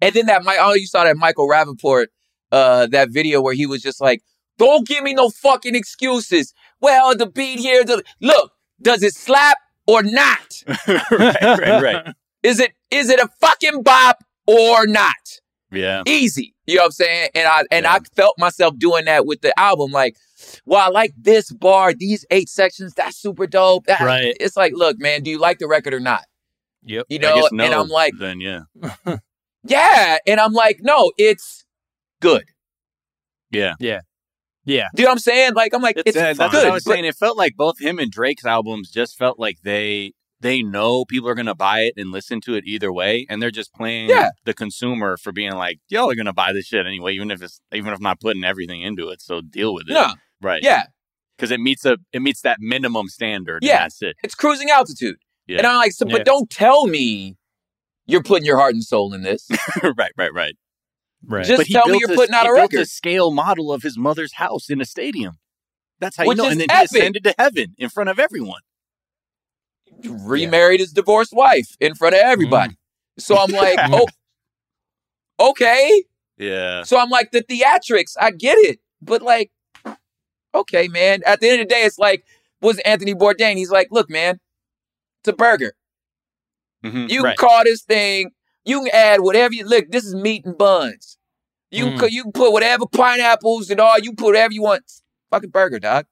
and 0.00 0.14
then 0.14 0.26
that 0.26 0.44
Mike 0.44 0.58
oh 0.60 0.74
you 0.74 0.86
saw 0.86 1.04
that 1.04 1.16
Michael 1.16 1.48
Rapaport 1.48 2.06
uh 2.52 2.86
that 2.88 3.10
video 3.10 3.40
where 3.40 3.54
he 3.54 3.66
was 3.66 3.82
just 3.82 4.00
like, 4.00 4.22
Don't 4.58 4.86
give 4.86 5.02
me 5.02 5.14
no 5.14 5.30
fucking 5.30 5.74
excuses. 5.74 6.52
Well, 6.80 7.16
the 7.16 7.26
beat 7.26 7.58
here, 7.58 7.84
the 7.84 8.02
look, 8.20 8.52
does 8.82 9.02
it 9.02 9.14
slap 9.14 9.58
or 9.86 10.02
not? 10.02 10.62
right, 10.88 11.42
right, 11.42 11.82
right. 11.82 12.14
Is 12.42 12.60
it 12.60 12.72
is 12.90 13.08
it 13.10 13.20
a 13.20 13.28
fucking 13.40 13.82
bop 13.82 14.22
or 14.46 14.86
not? 14.86 15.40
Yeah. 15.72 16.02
Easy. 16.06 16.53
You 16.66 16.76
know 16.76 16.82
what 16.82 16.86
I'm 16.86 16.92
saying? 16.92 17.28
And 17.34 17.46
I 17.46 17.64
and 17.70 17.84
Yeah. 17.84 17.92
I 17.94 17.98
felt 18.16 18.38
myself 18.38 18.78
doing 18.78 19.04
that 19.04 19.26
with 19.26 19.40
the 19.42 19.58
album. 19.58 19.90
Like, 19.92 20.16
well, 20.64 20.80
I 20.80 20.88
like 20.88 21.12
this 21.16 21.50
bar, 21.52 21.92
these 21.92 22.24
eight 22.30 22.48
sections, 22.48 22.94
that's 22.94 23.16
super 23.16 23.46
dope. 23.46 23.86
That- 23.86 24.00
Right. 24.00 24.34
It's 24.40 24.56
like, 24.56 24.72
look, 24.74 24.98
man, 24.98 25.22
do 25.22 25.30
you 25.30 25.38
like 25.38 25.58
the 25.58 25.68
record 25.68 25.92
or 25.94 26.00
not? 26.00 26.22
Yep. 26.84 27.06
You 27.08 27.18
I 27.18 27.22
know, 27.22 27.34
guess 27.42 27.52
no, 27.52 27.64
and 27.64 27.74
I'm 27.74 27.88
like, 27.88 28.12
then 28.18 28.40
yeah. 28.40 28.60
yeah. 29.64 30.18
And 30.26 30.40
I'm 30.40 30.52
like, 30.52 30.78
no, 30.82 31.12
it's 31.18 31.64
good. 32.20 32.44
Yeah. 33.50 33.74
Yeah. 33.78 34.00
Yeah. 34.66 34.88
Do 34.94 35.02
you 35.02 35.06
know 35.06 35.10
what 35.10 35.16
I'm 35.16 35.18
saying? 35.20 35.54
Like, 35.54 35.74
I'm 35.74 35.82
like, 35.82 36.00
it's, 36.04 36.16
Uh, 36.16 36.32
that's 36.34 36.38
good. 36.38 36.52
what 36.52 36.66
I 36.66 36.70
was 36.70 36.84
but- 36.84 36.92
saying. 36.92 37.04
It 37.04 37.14
felt 37.14 37.36
like 37.36 37.56
both 37.56 37.78
him 37.80 37.98
and 37.98 38.10
Drake's 38.10 38.44
albums 38.46 38.90
just 38.90 39.16
felt 39.18 39.38
like 39.38 39.58
they 39.62 40.12
they 40.44 40.62
know 40.62 41.04
people 41.06 41.28
are 41.28 41.34
gonna 41.34 41.54
buy 41.54 41.80
it 41.80 41.94
and 41.96 42.12
listen 42.12 42.40
to 42.42 42.54
it 42.54 42.64
either 42.66 42.92
way, 42.92 43.26
and 43.28 43.40
they're 43.42 43.50
just 43.50 43.72
playing 43.74 44.08
Yeah. 44.10 44.30
the 44.44 44.54
consumer 44.54 45.16
for 45.16 45.32
being 45.32 45.52
like, 45.54 45.80
y'all 45.88 46.10
are 46.10 46.14
gonna 46.14 46.32
buy 46.34 46.52
this 46.52 46.66
shit 46.66 46.86
anyway, 46.86 47.14
even 47.14 47.30
if 47.30 47.42
it's 47.42 47.60
even 47.74 47.92
if 47.92 47.96
I'm 47.96 48.02
not 48.02 48.20
putting 48.20 48.44
everything 48.44 48.82
into 48.82 49.08
it. 49.08 49.20
So 49.22 49.40
deal 49.40 49.74
with 49.74 49.88
it. 49.88 49.94
no, 49.94 50.14
Right. 50.40 50.62
yeah, 50.62 50.84
Because 51.36 51.50
it 51.50 51.58
meets 51.60 51.84
a 51.84 51.96
it 52.12 52.20
meets 52.22 52.42
that 52.42 52.58
minimum 52.60 53.08
standard. 53.08 53.62
and 53.62 53.68
Yeah. 53.68 53.78
that's 53.84 54.00
it. 54.02 54.16
it's 54.22 54.34
cruising 54.34 54.70
altitude. 54.70 55.16
Yeah. 55.46 55.58
And 55.58 55.66
I'm 55.66 55.76
like, 55.78 55.92
so, 55.92 56.06
Yeah. 56.06 56.18
but 56.18 56.24
don't 56.26 56.48
tell 56.50 56.86
me 56.86 57.36
you're 58.06 58.22
putting 58.22 58.44
your 58.46 58.58
heart 58.58 58.74
and 58.74 58.84
soul 58.84 59.14
in 59.14 59.22
this. 59.22 59.48
right, 59.82 60.12
right, 60.16 60.32
right. 60.32 60.54
Right. 61.26 61.46
Just 61.46 61.58
But 61.60 61.66
tell 61.68 61.88
me 61.88 61.98
you're 62.00 62.12
a- 62.12 62.14
putting 62.14 62.34
out 62.34 62.42
he 62.42 62.48
a 62.48 62.52
built 62.54 62.72
record. 62.72 62.80
a 62.82 62.86
scale 62.86 63.30
model 63.30 63.72
of 63.72 63.82
his 63.82 63.96
mother's 63.96 64.34
house 64.34 64.68
in 64.68 64.80
a 64.82 64.84
stadium. 64.84 65.38
That's 66.00 66.16
how 66.18 66.26
Which 66.26 66.36
you 66.36 66.44
know. 66.44 66.50
And 66.50 66.60
then 66.60 66.70
epic. 66.70 66.88
he 66.92 66.98
ascended 66.98 67.24
to 67.24 67.34
heaven 67.38 67.74
in 67.78 67.88
front 67.88 68.10
of 68.10 68.18
everyone. 68.18 68.60
Remarried 70.04 70.80
his 70.80 70.92
divorced 70.92 71.32
wife 71.32 71.76
in 71.80 71.94
front 71.94 72.14
of 72.14 72.20
everybody. 72.22 72.76
So 73.18 73.36
I'm 73.38 73.50
like, 73.50 73.78
Mm. 73.78 74.06
oh, 75.38 75.50
okay. 75.50 76.04
Yeah. 76.38 76.82
So 76.82 76.98
I'm 76.98 77.10
like, 77.10 77.30
the 77.30 77.42
theatrics, 77.42 78.14
I 78.20 78.30
get 78.30 78.58
it. 78.58 78.80
But 79.00 79.22
like, 79.22 79.50
okay, 80.54 80.88
man. 80.88 81.20
At 81.26 81.40
the 81.40 81.48
end 81.48 81.60
of 81.62 81.68
the 81.68 81.74
day, 81.74 81.82
it's 81.82 81.98
like, 81.98 82.24
was 82.60 82.78
Anthony 82.80 83.14
Bourdain? 83.14 83.56
He's 83.56 83.70
like, 83.70 83.88
look, 83.90 84.10
man, 84.10 84.40
it's 85.20 85.28
a 85.28 85.32
burger. 85.32 85.74
Mhm. 86.84 87.08
You 87.10 87.22
Right. 87.22 87.36
can 87.36 87.48
call 87.48 87.64
this 87.64 87.82
thing, 87.82 88.30
you 88.64 88.80
can 88.80 88.90
add 88.92 89.20
whatever 89.20 89.54
you 89.54 89.64
look, 89.64 89.90
this 89.90 90.04
is 90.04 90.14
meat 90.14 90.44
and 90.44 90.56
buns. 90.56 91.18
You 91.70 91.84
can 91.86 91.94
Mm. 91.96 92.00
co- 92.00 92.06
you 92.06 92.22
can 92.24 92.32
put 92.32 92.52
whatever 92.52 92.86
pineapples 92.86 93.70
and 93.70 93.80
all, 93.80 93.98
you 93.98 94.12
put 94.14 94.26
whatever 94.26 94.52
you 94.52 94.62
want. 94.62 94.82
Fucking 95.30 95.50
burger, 95.50 95.78
dog. 95.80 96.06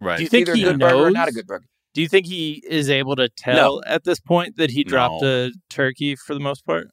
Right. 0.00 0.16
Do 0.16 0.22
you 0.22 0.28
think 0.28 0.42
Either 0.48 0.52
a 0.52 0.56
he 0.56 0.62
good 0.64 0.78
burger 0.80 0.94
or 0.94 1.00
knows? 1.06 1.12
not 1.14 1.28
a 1.28 1.32
good 1.32 1.46
burger. 1.46 1.66
Do 1.94 2.02
you 2.02 2.08
think 2.08 2.26
he 2.26 2.62
is 2.68 2.90
able 2.90 3.14
to 3.16 3.28
tell 3.28 3.80
at 3.86 4.04
this 4.04 4.18
point 4.20 4.56
that 4.56 4.70
he 4.70 4.82
dropped 4.84 5.22
No. 5.22 5.46
a 5.46 5.50
turkey 5.70 6.16
for 6.16 6.34
the 6.34 6.40
most 6.40 6.66
part? 6.66 6.88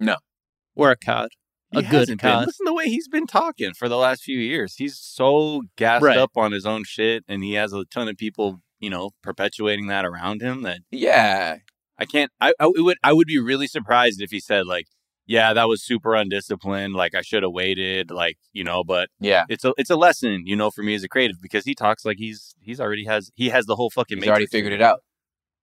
No. 0.00 0.16
Or 0.74 0.90
a 0.90 0.96
cod? 0.96 1.30
He 1.72 1.78
a 1.78 1.82
good 1.82 1.90
hasn't 1.92 2.22
been. 2.22 2.30
cod? 2.32 2.46
Listen 2.46 2.66
to 2.66 2.70
the 2.70 2.74
way 2.74 2.86
he's 2.86 3.08
been 3.08 3.26
talking 3.26 3.74
for 3.74 3.88
the 3.88 3.96
last 3.96 4.22
few 4.22 4.38
years. 4.38 4.74
He's 4.76 4.98
so 4.98 5.62
gassed 5.76 6.02
Right. 6.04 6.16
up 6.18 6.32
on 6.36 6.52
his 6.52 6.66
own 6.66 6.82
shit, 6.84 7.24
and 7.28 7.42
he 7.44 7.52
has 7.54 7.72
a 7.72 7.84
ton 7.84 8.08
of 8.08 8.16
people, 8.16 8.60
you 8.80 8.90
know, 8.90 9.10
perpetuating 9.22 9.86
that 9.88 10.04
around 10.04 10.40
him. 10.42 10.62
That 10.62 10.80
Yeah. 10.90 11.58
I 11.98 12.04
can't. 12.04 12.30
I, 12.40 12.52
I 12.60 12.66
would. 12.68 12.96
I 13.02 13.12
would 13.12 13.26
be 13.26 13.38
really 13.38 13.66
surprised 13.66 14.20
if 14.22 14.30
he 14.30 14.40
said 14.40 14.66
like, 14.66 14.86
"Yeah, 15.28 15.52
that 15.52 15.68
was 15.68 15.84
super 15.84 16.16
undisciplined. 16.16 16.94
Like 16.94 17.14
I 17.14 17.22
should 17.22 17.44
have 17.44 17.52
waited. 17.52 18.10
Like 18.10 18.38
you 18.52 18.64
know." 18.64 18.82
But 18.82 19.10
Yeah. 19.20 19.44
it's 19.48 19.64
a 19.64 19.72
it's 19.78 19.90
a 19.90 19.96
lesson, 19.96 20.42
you 20.46 20.56
know, 20.56 20.72
for 20.72 20.82
me 20.82 20.94
as 20.96 21.04
a 21.04 21.08
creative 21.08 21.40
because 21.40 21.64
he 21.64 21.74
talks 21.76 22.04
like 22.04 22.16
he's 22.18 22.56
he's 22.60 22.80
already 22.80 23.04
has 23.04 23.30
he 23.36 23.50
has 23.50 23.66
the 23.66 23.76
whole 23.76 23.90
fucking. 23.90 24.18
He's 24.18 24.28
already 24.28 24.46
figured 24.46 24.72
it 24.72 24.82
out. 24.82 25.00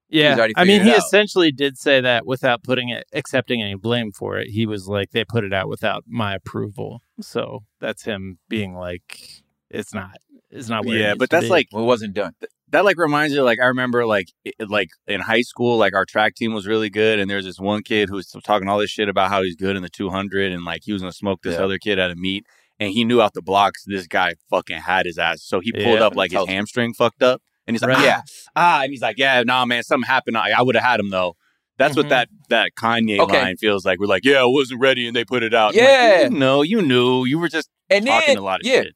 Yeah. 0.07 0.47
I 0.55 0.63
mean, 0.63 0.83
he 0.83 0.91
out. 0.91 0.99
essentially 0.99 1.51
did 1.51 1.77
say 1.77 1.99
that 1.99 2.25
without 2.25 2.63
putting 2.63 2.89
it, 2.89 3.05
accepting 3.11 3.61
any 3.61 3.75
blame 3.75 4.11
for 4.11 4.37
it. 4.37 4.49
He 4.49 4.65
was 4.65 4.87
like, 4.87 5.11
they 5.11 5.25
put 5.25 5.43
it 5.43 5.51
out 5.51 5.67
without 5.67 6.03
my 6.07 6.35
approval. 6.35 7.01
So 7.19 7.63
that's 7.81 8.03
him 8.03 8.37
being 8.47 8.75
like, 8.75 9.41
it's 9.69 9.93
not, 9.93 10.17
it's 10.51 10.69
not 10.69 10.85
where 10.85 10.95
Yeah, 10.97 11.07
needs 11.09 11.17
but 11.19 11.29
that's 11.31 11.49
like 11.49 11.67
Well, 11.71 11.83
it 11.83 11.87
wasn't 11.87 12.13
done. 12.13 12.33
That 12.69 12.83
like 12.83 12.97
reminds 12.97 13.33
you 13.33 13.43
like 13.43 13.59
I 13.59 13.65
remember 13.67 14.05
like 14.05 14.27
it, 14.43 14.55
like 14.69 14.89
in 15.07 15.21
high 15.21 15.41
school 15.41 15.77
like 15.77 15.93
our 15.93 16.05
track 16.05 16.35
team 16.35 16.53
was 16.53 16.65
really 16.67 16.89
good 16.89 17.19
and 17.19 17.29
there's 17.29 17.45
this 17.45 17.59
one 17.59 17.83
kid 17.83 18.09
who 18.09 18.15
was 18.15 18.27
talking 18.43 18.67
all 18.67 18.79
this 18.79 18.89
shit 18.89 19.07
about 19.09 19.29
how 19.29 19.43
he's 19.43 19.55
good 19.55 19.75
in 19.75 19.83
the 19.83 19.89
200 19.89 20.51
and 20.51 20.63
like 20.65 20.81
he 20.83 20.91
was 20.93 21.01
gonna 21.01 21.11
smoke 21.11 21.41
this 21.43 21.55
Yeah. 21.57 21.63
other 21.65 21.77
kid 21.77 21.99
at 21.99 22.11
a 22.11 22.15
meet 22.15 22.45
and 22.79 22.91
he 22.91 23.05
knew 23.05 23.21
out 23.21 23.33
the 23.33 23.41
blocks 23.41 23.83
this 23.85 24.07
guy 24.07 24.33
fucking 24.49 24.77
had 24.79 25.05
his 25.05 25.17
ass 25.17 25.43
so 25.43 25.59
he 25.59 25.71
pulled 25.71 25.99
Yeah. 25.99 26.05
up 26.07 26.15
like 26.15 26.31
his 26.31 26.45
hamstring 26.47 26.93
fucked 26.93 27.21
up 27.23 27.41
and 27.67 27.75
he's 27.75 27.81
like 27.81 27.91
Right. 27.97 28.13
ah, 28.17 28.21
ah 28.55 28.81
and 28.83 28.91
he's 28.91 29.01
like 29.01 29.17
yeah 29.17 29.43
nah 29.43 29.65
man 29.65 29.83
something 29.83 30.07
happened 30.07 30.37
I, 30.37 30.51
I 30.57 30.61
would 30.61 30.75
have 30.75 30.83
had 30.83 30.99
him 30.99 31.09
though 31.11 31.35
that's 31.77 31.93
Mhm. 31.93 31.97
what 31.97 32.09
that 32.09 32.29
that 32.49 32.71
Kanye 32.79 33.19
Okay. 33.19 33.41
line 33.41 33.57
feels 33.57 33.85
like 33.85 33.99
we're 33.99 34.07
like 34.07 34.25
yeah 34.25 34.41
I 34.41 34.45
wasn't 34.45 34.81
ready 34.81 35.05
and 35.07 35.15
they 35.15 35.23
put 35.25 35.43
it 35.43 35.53
out 35.53 35.75
I'm 35.75 35.81
like, 35.81 35.87
Yeah. 35.87 36.29
no 36.31 36.61
you 36.63 36.81
knew 36.81 37.25
you 37.25 37.37
were 37.39 37.49
just 37.49 37.69
And 37.89 38.05
talking 38.05 38.35
then, 38.35 38.37
a 38.37 38.41
lot 38.45 38.61
of 38.61 38.65
yeah, 38.67 38.81
shit 38.83 38.95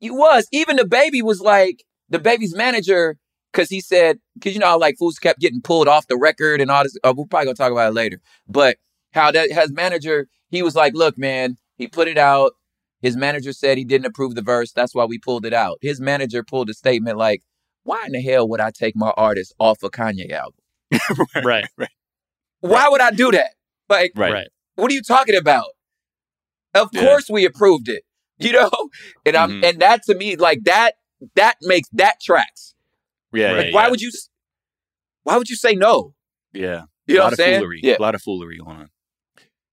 he 0.00 0.10
was. 0.10 0.48
Even 0.50 0.74
the 0.76 0.84
baby 0.84 1.22
was 1.22 1.40
like, 1.40 1.84
the 2.12 2.18
baby's 2.18 2.54
manager, 2.54 3.16
because 3.52 3.68
he 3.68 3.80
said, 3.80 4.18
because 4.34 4.54
you 4.54 4.60
know 4.60 4.66
how 4.66 4.78
like 4.78 4.96
fools 4.98 5.18
kept 5.18 5.40
getting 5.40 5.60
pulled 5.60 5.88
off 5.88 6.06
the 6.06 6.16
record 6.16 6.60
and 6.60 6.70
all 6.70 6.84
this. 6.84 6.96
Uh, 7.02 7.12
we're 7.16 7.24
probably 7.26 7.46
gonna 7.46 7.54
talk 7.56 7.72
about 7.72 7.90
it 7.90 7.94
later. 7.94 8.20
But 8.48 8.76
how 9.12 9.30
that 9.32 9.50
his 9.50 9.72
manager, 9.72 10.28
he 10.50 10.62
was 10.62 10.74
like, 10.76 10.94
look, 10.94 11.18
man, 11.18 11.56
he 11.76 11.88
put 11.88 12.08
it 12.08 12.18
out. 12.18 12.52
His 13.00 13.16
manager 13.16 13.52
said 13.52 13.78
he 13.78 13.84
didn't 13.84 14.06
approve 14.06 14.34
the 14.36 14.42
verse. 14.42 14.72
That's 14.72 14.94
why 14.94 15.04
we 15.06 15.18
pulled 15.18 15.44
it 15.44 15.52
out. 15.52 15.78
His 15.80 16.00
manager 16.00 16.44
pulled 16.44 16.70
a 16.70 16.74
statement 16.74 17.18
like, 17.18 17.42
why 17.82 18.04
in 18.06 18.12
the 18.12 18.20
hell 18.22 18.48
would 18.48 18.60
I 18.60 18.70
take 18.70 18.94
my 18.94 19.10
artist 19.16 19.52
off 19.58 19.82
a 19.82 19.90
Kanye 19.90 20.30
album? 20.30 20.60
right, 21.44 21.66
right, 21.76 21.88
Why 22.60 22.88
would 22.88 23.00
I 23.00 23.10
do 23.10 23.32
that? 23.32 23.54
Like, 23.88 24.12
right, 24.14 24.32
right. 24.32 24.48
what 24.76 24.90
are 24.90 24.94
you 24.94 25.02
talking 25.02 25.34
about? 25.34 25.70
Of 26.74 26.90
Yeah. 26.92 27.02
course 27.02 27.28
we 27.28 27.44
approved 27.44 27.88
it. 27.88 28.04
You 28.38 28.52
know? 28.52 28.70
And 29.26 29.36
I'm 29.36 29.50
Mhm. 29.50 29.64
and 29.64 29.78
that 29.80 30.02
to 30.04 30.14
me, 30.14 30.36
like 30.36 30.64
that, 30.64 30.94
that 31.36 31.56
makes 31.62 31.88
that 31.92 32.20
tracks. 32.20 32.74
yeah 33.32 33.52
Right. 33.52 33.66
yeah, 33.66 33.72
Why 33.72 33.84
yeah. 33.84 33.90
would 33.90 34.00
you 34.00 34.10
why 35.24 35.36
would 35.36 35.48
you 35.48 35.56
say 35.56 35.74
no? 35.74 36.14
yeah 36.52 36.82
You 37.06 37.14
know 37.16 37.20
a 37.20 37.24
lot 37.24 37.24
what 37.24 37.26
I'm 37.26 37.32
of 37.32 37.36
saying? 37.38 37.54
foolery 37.60 37.80
Yeah. 37.82 37.96
a 37.98 38.02
lot 38.02 38.14
of 38.14 38.22
foolery 38.22 38.58
going 38.58 38.76
on 38.76 38.88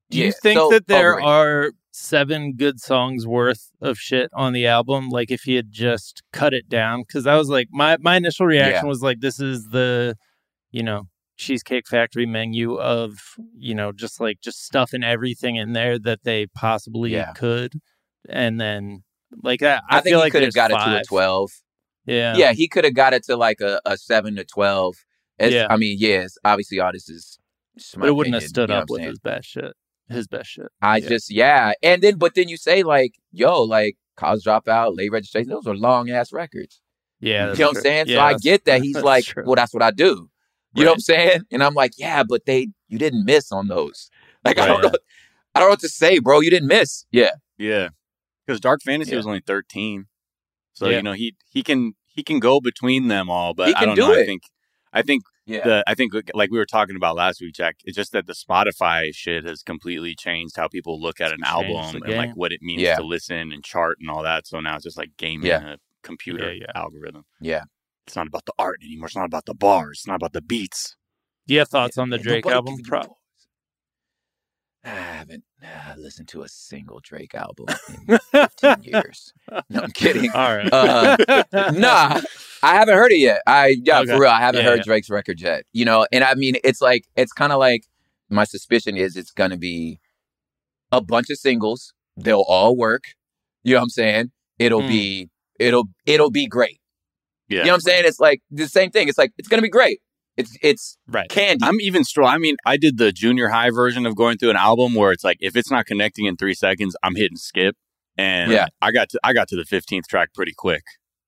Do 0.10 0.18
you 0.20 0.26
Yeah, 0.28 0.32
think 0.42 0.58
so 0.60 0.70
that 0.70 0.88
there 0.88 1.20
are 1.22 1.72
seven 1.92 2.54
good 2.56 2.80
songs 2.80 3.26
worth 3.28 3.72
of 3.82 3.98
shit 3.98 4.30
on 4.34 4.54
the 4.54 4.66
album? 4.68 5.10
Like 5.10 5.32
if 5.32 5.42
he 5.42 5.56
had 5.56 5.72
just 5.72 6.24
cut 6.32 6.54
it 6.54 6.70
down, 6.70 7.02
because 7.02 7.26
I 7.28 7.36
was 7.36 7.50
like, 7.50 7.68
my 7.72 7.98
my 8.00 8.16
initial 8.18 8.46
reaction 8.46 8.88
was 8.88 9.02
like, 9.02 9.20
this 9.22 9.40
is 9.40 9.68
the, 9.70 10.16
you 10.72 10.84
know, 10.84 11.08
Cheesecake 11.38 11.88
Factory 11.88 12.26
menu 12.26 12.76
of, 12.76 13.18
you 13.58 13.74
know, 13.76 13.92
just 13.92 14.20
like 14.20 14.40
just 14.42 14.64
stuff 14.66 14.94
and 14.94 15.04
everything 15.04 15.56
in 15.56 15.74
there 15.74 15.98
that 16.00 16.24
they 16.24 16.48
possibly 16.48 17.12
Yeah. 17.12 17.34
could, 17.34 17.74
and 18.28 18.60
then 18.62 19.04
like 19.44 19.60
that. 19.62 19.84
I, 19.90 19.98
I, 19.98 20.02
think 20.02 20.12
feel 20.14 20.20
he 20.20 20.24
like 20.24 20.32
could 20.32 20.42
have 20.44 20.54
there's 20.54 20.70
got 20.70 20.72
it 20.72 20.92
to 20.92 21.00
a 21.00 21.04
twelve. 21.04 21.52
Yeah, 22.06 22.36
Yeah, 22.36 22.54
he 22.54 22.68
could 22.68 22.84
have 22.86 22.94
got 22.96 23.14
it 23.14 23.24
to 23.26 23.36
like 23.36 23.62
a, 23.62 23.80
a 23.86 23.98
seven 23.98 24.36
to 24.38 24.44
twelve. 24.46 24.96
It's, 25.38 25.54
Yeah. 25.54 25.68
I 25.70 25.78
mean, 25.78 25.98
yes, 26.00 26.38
obviously 26.44 26.80
all 26.80 26.92
this 26.92 27.10
is 27.10 27.40
but 27.96 28.10
it 28.10 28.12
wouldn't 28.16 28.34
have 28.36 28.44
stood 28.44 28.70
you 28.70 28.76
know 28.76 28.82
up 28.82 28.90
with 28.90 29.00
saying? 29.02 29.10
his 29.12 29.20
best 29.20 29.48
shit. 29.48 29.74
His 30.10 30.28
best 30.28 30.50
shit. 30.50 30.68
I 30.82 30.98
Yeah. 30.98 31.08
just 31.10 31.30
yeah. 31.32 31.74
And 31.84 32.02
then 32.02 32.18
but 32.18 32.36
then 32.36 32.50
you 32.50 32.58
say 32.58 32.84
like, 32.84 33.14
yo, 33.32 33.64
like 33.64 33.96
college 34.18 34.44
dropout, 34.44 34.98
late 34.98 35.12
registration, 35.12 35.50
those 35.50 35.68
are 35.68 35.76
long 35.76 36.10
ass 36.10 36.34
records. 36.34 36.82
Yeah, 37.22 37.52
You 37.52 37.60
know 37.60 37.66
what 37.66 37.68
I'm 37.68 37.74
true. 37.74 37.82
saying? 37.84 38.08
so 38.08 38.20
I 38.20 38.34
get 38.38 38.66
that 38.66 38.82
he's 38.82 38.96
like, 39.04 39.26
true. 39.26 39.44
well, 39.46 39.56
that's 39.56 39.74
what 39.74 39.84
I 39.84 39.92
do. 39.92 40.30
You 40.74 40.84
know 40.86 40.92
what 40.92 40.96
I'm 40.96 41.02
saying? 41.02 41.42
And 41.52 41.64
I'm 41.64 41.74
like, 41.74 41.94
yeah, 41.98 42.24
but 42.24 42.46
they 42.46 42.70
you 42.88 42.98
didn't 42.98 43.26
miss 43.26 43.52
on 43.52 43.68
those. 43.68 44.10
Like 44.44 44.58
I 44.60 44.68
don't 44.68 44.82
know, 44.82 44.92
I 45.56 45.60
don't 45.60 45.68
know 45.68 45.72
what 45.72 45.80
to 45.82 45.90
say, 45.90 46.20
bro. 46.20 46.40
You 46.42 46.50
didn't 46.50 46.68
miss. 46.68 47.06
Yeah, 47.12 47.32
Yeah, 47.58 47.90
because 48.50 48.60
Dark 48.60 48.82
Fantasy 48.84 49.12
Yeah. 49.12 49.18
was 49.18 49.28
only 49.28 49.42
thirteen, 49.46 50.06
so 50.74 50.90
Yeah. 50.90 50.98
you 50.98 51.04
know 51.04 51.14
he 51.14 51.36
he 51.50 51.62
can 51.64 51.94
he 52.08 52.24
can 52.24 52.40
go 52.40 52.60
between 52.60 53.08
them 53.08 53.30
all, 53.30 53.54
but 53.54 53.68
He 53.70 53.76
I 53.76 53.86
don't 53.86 53.96
do 53.96 54.02
know. 54.02 54.20
I 54.20 54.26
think 54.26 54.42
I 54.92 55.02
think 55.04 55.22
yeah, 55.46 55.64
the 55.64 55.84
I 55.88 55.94
think 55.94 56.14
like 56.34 56.50
we 56.52 56.58
were 56.58 56.66
talking 56.66 56.96
about 56.96 57.16
last 57.16 57.40
week, 57.42 57.54
Jack. 57.54 57.78
It's 57.86 57.96
just 57.96 58.12
that 58.14 58.26
the 58.26 58.34
Spotify 58.34 59.12
shit 59.14 59.44
has 59.46 59.62
completely 59.62 60.16
changed 60.16 60.56
how 60.58 60.68
people 60.68 61.00
look 61.00 61.22
at 61.22 61.32
an 61.32 61.44
album 61.44 62.02
and 62.04 62.16
like 62.18 62.32
what 62.36 62.52
it 62.52 62.62
means 62.64 62.82
Yeah. 62.82 62.96
to 62.96 63.04
listen 63.04 63.52
and 63.52 63.64
chart 63.64 63.98
and 64.02 64.10
all 64.10 64.24
that. 64.24 64.48
So 64.48 64.60
now 64.60 64.76
it's 64.76 64.84
just 64.86 64.98
like 64.98 65.12
gaming 65.18 65.48
Yeah. 65.48 65.74
a 65.74 65.78
computer 66.02 66.52
Yeah, 66.54 66.66
yeah. 66.66 66.72
algorithm. 66.82 67.26
yeah. 67.40 67.64
It's 68.08 68.16
not 68.16 68.26
about 68.26 68.46
the 68.46 68.54
art 68.58 68.80
anymore. 68.84 69.06
It's 69.06 69.16
not 69.16 69.26
about 69.26 69.46
the 69.46 69.54
bars. 69.54 70.00
It's 70.00 70.08
not 70.08 70.16
about 70.16 70.34
the 70.34 70.42
beats. 70.42 70.96
Do 71.46 71.54
you 71.54 71.60
have 71.60 71.70
thoughts 71.70 71.96
on 72.00 72.10
the 72.10 72.18
Drake 72.18 72.48
album? 72.48 72.78
Pro-. 72.84 73.18
I 74.84 74.90
haven't 74.90 75.44
uh, 75.62 75.96
listened 75.98 76.30
to 76.30 76.44
a 76.44 76.48
single 76.48 77.00
Drake 77.04 77.36
album 77.36 77.68
in 78.08 78.18
15 78.32 78.76
years. 78.84 79.34
No, 79.70 79.82
I'm 79.82 79.92
kidding. 79.92 80.32
All 80.34 80.56
right. 80.56 80.70
Uh, 80.72 81.18
nah, 81.74 82.22
I 82.64 82.76
haven't 82.76 82.96
heard 82.96 83.12
it 83.12 83.20
yet. 83.20 83.42
I 83.46 83.76
yeah, 83.84 84.00
Okay. 84.02 84.12
for 84.14 84.22
real, 84.22 84.30
I 84.32 84.40
haven't 84.40 84.62
Yeah, 84.62 84.70
heard 84.70 84.78
yeah. 84.78 84.84
Drake's 84.84 85.10
record 85.10 85.42
yet. 85.42 85.66
You 85.74 85.86
know, 85.86 86.08
and 86.12 86.24
I 86.24 86.34
mean, 86.36 86.56
it's 86.64 86.82
like 86.82 87.06
it's 87.16 87.34
kind 87.34 87.52
of 87.52 87.60
like 87.60 87.84
my 88.30 88.46
suspicion 88.46 88.96
is 88.96 89.16
it's 89.18 89.32
gonna 89.32 89.58
be 89.58 90.00
a 90.92 91.02
bunch 91.02 91.30
of 91.30 91.38
singles. 91.38 91.94
They'll 92.16 92.46
all 92.48 92.76
work. 92.78 93.04
You 93.64 93.74
know 93.74 93.80
what 93.80 93.84
I'm 93.84 93.90
saying? 93.90 94.32
It'll 94.60 94.82
Hmm. 94.82 94.88
be 94.88 95.30
it'll 95.60 95.86
it'll 96.06 96.32
be 96.32 96.48
great. 96.48 96.80
Yeah. 97.50 97.60
You 97.60 97.64
know 97.66 97.72
what 97.72 97.76
I'm 97.76 97.82
saying? 97.82 98.04
It's 98.06 98.20
like 98.20 98.42
the 98.50 98.68
same 98.68 98.92
thing. 98.92 99.10
It's 99.10 99.18
like 99.18 99.34
it's 99.38 99.48
gonna 99.50 99.62
be 99.62 99.70
great. 99.70 100.00
It's 100.40 100.58
it's 100.62 100.98
right. 101.08 101.30
candy. 101.30 101.64
I'm 101.66 101.80
even 101.82 102.04
strong. 102.04 102.30
I 102.34 102.38
mean, 102.38 102.56
I 102.66 102.78
did 102.78 102.98
the 102.98 103.12
junior 103.12 103.50
high 103.50 103.70
version 103.72 104.06
of 104.06 104.16
going 104.16 104.38
through 104.38 104.52
an 104.52 104.56
album 104.56 104.96
where 104.96 105.12
it's 105.12 105.24
like 105.24 105.38
if 105.42 105.56
it's 105.56 105.70
not 105.70 105.86
connecting 105.86 106.26
in 106.26 106.38
three 106.38 106.54
seconds, 106.54 106.96
I'm 107.04 107.16
hitting 107.16 107.38
skip. 107.38 107.76
And 108.18 108.52
Yeah. 108.52 108.68
I 108.82 108.92
got 108.92 109.10
to 109.10 109.20
I 109.24 109.34
got 109.34 109.48
to 109.50 109.56
the 109.56 109.64
15th 109.64 110.08
track 110.08 110.34
pretty 110.34 110.54
quick, 110.58 110.84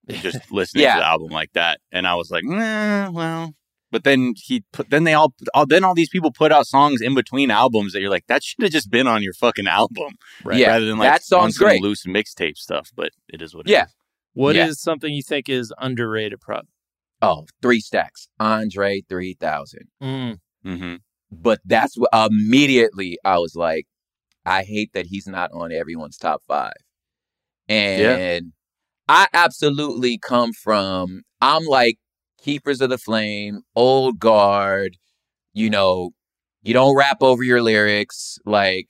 just 0.10 0.40
listening 0.52 0.84
Yeah. 0.84 0.96
to 0.96 1.00
the 1.02 1.08
album 1.08 1.30
like 1.30 1.52
that. 1.54 1.80
And 1.92 2.08
I 2.08 2.16
was 2.16 2.32
like, 2.32 2.44
nah, 2.46 3.12
well. 3.12 3.54
But 3.92 4.06
then 4.06 4.34
he 4.38 4.64
put 4.72 4.90
then 4.90 5.04
they 5.04 5.14
all, 5.14 5.34
all 5.54 5.66
then 5.66 5.84
all 5.84 5.94
these 5.94 6.08
people 6.10 6.32
put 6.32 6.52
out 6.54 6.66
songs 6.66 7.02
in 7.02 7.14
between 7.14 7.52
albums 7.52 7.92
that 7.92 8.00
you're 8.00 8.10
like 8.10 8.28
that 8.28 8.42
should 8.44 8.62
have 8.64 8.72
just 8.72 8.90
been 8.90 9.08
on 9.08 9.22
your 9.22 9.34
fucking 9.34 9.68
album, 9.68 10.14
Right. 10.46 10.58
Yeah, 10.62 10.68
rather 10.70 10.86
than 10.86 10.98
like 10.98 11.10
that 11.12 11.24
song's 11.24 11.44
on 11.44 11.52
some 11.54 11.68
great. 11.68 11.82
loose 11.82 12.06
mixtape 12.06 12.56
stuff. 12.58 12.92
But 12.96 13.10
it 13.28 13.42
is 13.42 13.54
what 13.54 13.68
it 13.68 13.72
Yeah. 13.72 13.86
is. 13.86 13.96
What 14.34 14.56
is 14.56 14.68
Yeah. 14.68 14.72
something 14.78 15.14
you 15.14 15.24
think 15.24 15.50
is 15.50 15.74
underrated? 15.78 16.40
Prop. 16.40 16.66
Oh, 17.22 17.46
three 17.62 17.80
stacks. 17.80 18.28
Andre 18.40 19.02
three 19.10 19.36
thousand. 19.40 19.88
Mm. 20.02 20.40
Mm-hmm. 20.66 20.96
But 21.32 21.60
that's 21.66 21.96
what 21.96 22.10
immediately 22.14 23.18
I 23.24 23.40
was 23.40 23.56
like, 23.56 23.86
I 24.46 24.64
hate 24.64 24.92
that 24.94 25.08
he's 25.08 25.28
not 25.28 25.52
on 25.54 25.72
everyone's 25.72 26.18
top 26.18 26.42
five. 26.48 26.74
And 27.70 28.52
I 29.08 29.28
absolutely 29.34 30.18
come 30.18 30.52
from, 30.52 31.22
I'm 31.40 31.64
like 31.66 31.98
Keepers 32.42 32.82
of 32.82 32.90
the 32.90 32.98
Flame, 32.98 33.62
old 33.76 34.20
guard, 34.20 34.98
you 35.54 35.70
know, 35.70 36.12
you 36.64 36.74
don't 36.74 36.98
rap 36.98 37.18
over 37.22 37.44
your 37.44 37.62
lyrics. 37.62 38.38
Like 38.46 38.90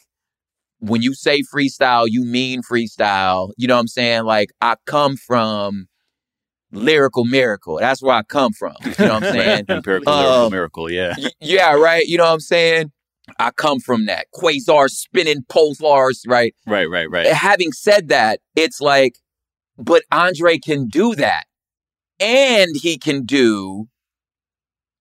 when 0.79 1.01
you 1.01 1.13
say 1.13 1.43
freestyle, 1.53 2.05
you 2.07 2.25
mean 2.25 2.61
freestyle. 2.63 3.51
You 3.55 3.67
know 3.67 3.75
what 3.75 3.81
I'm 3.81 3.88
saying? 3.88 4.23
Like 4.23 4.50
I 4.61 4.75
come 4.85 5.15
from 5.15 5.88
lyrical 6.72 7.25
miracle. 7.25 7.78
That's 7.80 8.01
where 8.01 8.16
I 8.16 8.24
come 8.24 8.54
from. 8.54 8.75
You 8.84 8.94
know 9.00 9.13
what 9.16 9.24
I'm 9.24 9.34
saying? 9.34 9.66
Empirical 9.70 10.12
Um, 10.13 10.24
lyrical 10.24 10.50
miracle, 10.50 10.92
yeah. 10.92 11.13
Y- 11.18 11.30
yeah, 11.40 11.74
right. 11.74 12.06
You 12.06 12.18
know 12.18 12.24
what 12.25 12.34
I'm 12.34 12.40
saying? 12.40 12.92
I 13.40 13.51
come 13.51 13.80
from 13.80 14.06
that 14.08 14.28
quasar 14.34 14.90
spinning 14.90 15.44
pulsars, 15.50 16.22
right? 16.28 16.54
Right, 16.66 16.90
right, 16.90 17.10
right. 17.10 17.28
Having 17.28 17.72
said 17.74 18.10
that, 18.10 18.40
it's 18.56 18.82
like, 18.82 19.16
but 19.78 20.04
Andre 20.12 20.58
can 20.58 20.88
do 20.88 21.16
that, 21.16 21.46
and 22.20 22.70
he 22.75 22.98
can 22.98 23.24
do 23.25 23.88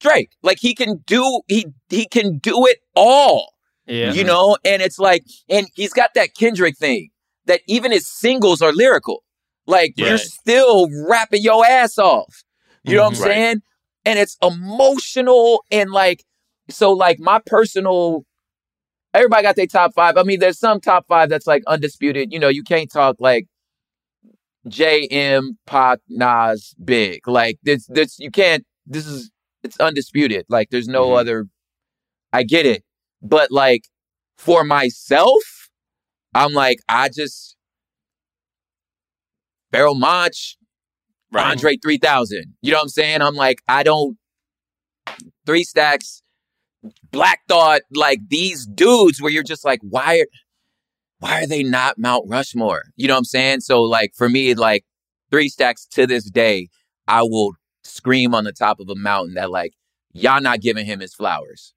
Drake. 0.01 0.31
Like 0.43 0.59
he 0.61 0.75
can 0.75 1.03
do 1.07 1.43
he 1.49 1.67
he 1.89 2.07
can 2.07 2.39
do 2.39 2.67
it 2.67 2.79
all, 2.95 3.55
Yeah. 3.87 4.13
you 4.13 4.25
know. 4.25 4.57
And 4.65 4.81
it's 4.81 4.99
like, 4.99 5.25
and 5.49 5.67
he's 5.75 5.93
got 5.93 6.11
that 6.15 6.35
Kendrick 6.35 6.77
thing 6.79 7.11
that 7.47 7.61
even 7.67 7.91
his 7.93 8.07
singles 8.07 8.63
are 8.63 8.73
lyrical. 8.73 9.23
Like 9.71 9.95
Yeah. 9.97 10.09
you're 10.09 10.19
still 10.19 10.89
rapping 11.09 11.43
your 11.43 11.65
ass 11.65 11.99
off. 11.99 12.43
You 12.85 12.97
know 12.97 13.05
what 13.05 13.17
I'm. 13.17 13.23
Right. 13.23 13.31
saying? 13.31 13.63
And 14.05 14.19
it's 14.19 14.37
emotional 14.43 15.65
and 15.71 15.91
like 15.91 16.25
so 16.69 16.93
like 16.93 17.19
my 17.21 17.41
personal 17.47 18.25
everybody 19.13 19.43
got 19.43 19.57
their 19.57 19.67
top 19.67 19.93
five. 19.95 20.17
I 20.17 20.23
mean, 20.23 20.41
there's 20.41 20.59
some 20.59 20.81
top 20.81 21.07
five 21.09 21.29
that's 21.29 21.47
like 21.47 21.63
undisputed. 21.67 22.33
You 22.33 22.39
know, 22.39 22.49
you 22.49 22.63
can't 22.63 22.91
talk 22.91 23.17
like 23.19 23.47
J 24.69 25.07
M 25.09 25.59
Pac 25.67 26.01
Nas 26.09 26.75
Big. 26.85 27.27
Like 27.27 27.59
this 27.63 27.87
this 27.87 28.19
you 28.19 28.31
can't 28.31 28.65
this 28.87 29.07
is 29.07 29.31
it's 29.63 29.79
undisputed. 29.81 30.45
Like 30.49 30.71
there's 30.71 30.89
no 30.89 31.09
Mhm. 31.11 31.19
other 31.21 31.47
I 32.33 32.43
get 32.45 32.67
it. 32.67 32.85
But 33.23 33.51
like 33.51 33.83
for 34.39 34.65
myself, 34.65 35.43
I'm 36.35 36.53
like, 36.53 36.79
I 36.89 37.09
just 37.09 37.57
Barrel 39.71 39.95
Mach, 39.95 40.33
right. 41.33 41.51
Andre 41.51 41.77
3000. 41.77 42.55
You 42.61 42.73
know 42.73 42.79
what 42.79 42.83
I'm 42.83 42.89
saying? 42.89 43.23
I'm 43.23 43.35
like, 43.35 43.63
I 43.69 43.83
don't, 43.83 44.17
three 45.47 45.65
stacks, 45.65 46.23
Black 47.11 47.41
Thought, 47.49 47.83
like 47.95 48.21
these 48.29 48.67
dudes 48.67 49.21
where 49.21 49.31
you're 49.31 49.43
just 49.43 49.65
like, 49.65 49.81
why 49.83 50.21
are, 50.21 50.27
why 51.19 51.43
are 51.43 51.47
they 51.47 51.63
not 51.63 51.99
Mount 51.99 52.25
Rushmore? 52.29 52.85
You 52.97 53.09
know 53.09 53.15
what 53.15 53.19
I'm 53.19 53.25
saying? 53.25 53.61
So 53.61 53.83
like 53.83 54.13
for 54.17 54.29
me, 54.29 54.55
like 54.55 54.85
three 55.31 55.49
stacks 55.49 55.87
to 55.93 56.07
this 56.07 56.31
day, 56.31 56.69
I 57.07 57.23
will 57.23 57.53
scream 57.85 58.35
on 58.35 58.45
the 58.45 58.53
top 58.53 58.81
of 58.81 58.89
a 58.89 58.95
mountain 58.95 59.35
that 59.35 59.51
like, 59.51 59.75
y'all 60.13 60.41
not 60.41 60.61
giving 60.61 60.87
him 60.87 61.01
his 61.01 61.15
flowers. 61.15 61.75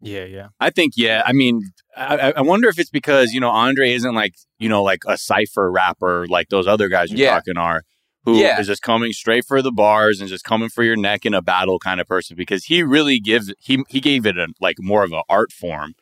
Yeah. 0.00 0.24
Yeah. 0.24 0.48
I 0.60 0.70
think, 0.70 0.92
yeah. 0.96 1.22
I 1.24 1.32
mean, 1.32 1.62
I, 1.96 2.16
I- 2.18 2.32
I 2.36 2.40
wonder 2.42 2.68
if 2.68 2.78
it's 2.78 2.90
because 2.90 3.32
you 3.32 3.40
know 3.40 3.50
Andre 3.50 3.92
isn't 3.92 4.14
like 4.14 4.34
you 4.58 4.68
know 4.68 4.82
like 4.82 5.00
a 5.06 5.16
cipher 5.16 5.70
rapper 5.70 6.26
like 6.28 6.48
those 6.48 6.66
other 6.66 6.88
guys 6.88 7.10
you're 7.10 7.20
Yeah. 7.20 7.34
talking 7.34 7.56
are, 7.56 7.82
who 8.24 8.34
is 8.34 8.40
Yeah. 8.40 8.60
just 8.62 8.82
coming 8.82 9.12
straight 9.12 9.44
for 9.46 9.62
the 9.62 9.72
bars 9.72 10.20
and 10.20 10.28
just 10.28 10.44
coming 10.44 10.68
for 10.68 10.82
your 10.84 10.96
neck 10.96 11.24
in 11.24 11.32
a 11.34 11.40
battle 11.42 11.78
kind 11.78 12.00
of 12.00 12.06
person. 12.06 12.36
Because 12.36 12.64
he 12.64 12.82
really 12.82 13.18
gives 13.20 13.52
he 13.58 13.82
he 13.88 14.00
gave 14.00 14.26
it 14.26 14.36
a 14.36 14.48
like 14.60 14.76
more 14.80 15.02
of 15.04 15.12
an 15.12 15.22
art 15.28 15.50
form. 15.52 15.94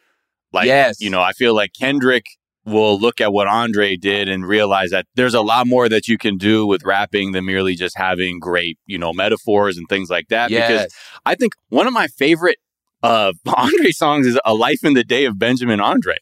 Like 0.52 0.66
Yes. 0.66 1.00
you 1.00 1.11
know, 1.11 1.20
I 1.22 1.33
feel 1.33 1.54
like 1.54 1.70
Kendrick 1.78 2.24
will 2.66 2.98
look 2.98 3.20
at 3.20 3.30
what 3.33 3.46
Andre 3.46 3.94
did 3.94 4.26
and 4.26 4.46
realize 4.46 4.90
that 4.90 5.04
there's 5.16 5.35
a 5.35 5.42
lot 5.42 5.66
more 5.66 5.87
that 5.88 6.09
you 6.09 6.16
can 6.16 6.38
do 6.38 6.64
with 6.66 6.83
rapping 6.83 7.33
than 7.33 7.44
merely 7.44 7.74
just 7.74 7.96
having 7.98 8.38
great 8.40 8.78
you 8.87 8.98
know 8.98 9.12
metaphors 9.12 9.76
and 9.76 9.87
things 9.88 10.09
like 10.11 10.28
that. 10.28 10.48
Because 10.48 10.87
I 11.26 11.35
think 11.37 11.52
one 11.68 11.87
of 11.87 11.92
my 11.92 12.07
favorite 12.09 12.57
uh 13.04 13.32
Andre 13.56 13.90
songs 13.92 14.26
is 14.26 14.38
A 14.44 14.54
Life 14.54 14.82
in 14.82 14.94
the 14.94 15.04
Day 15.04 15.24
of 15.26 15.38
Benjamin 15.38 15.80
Andre. 15.80 16.16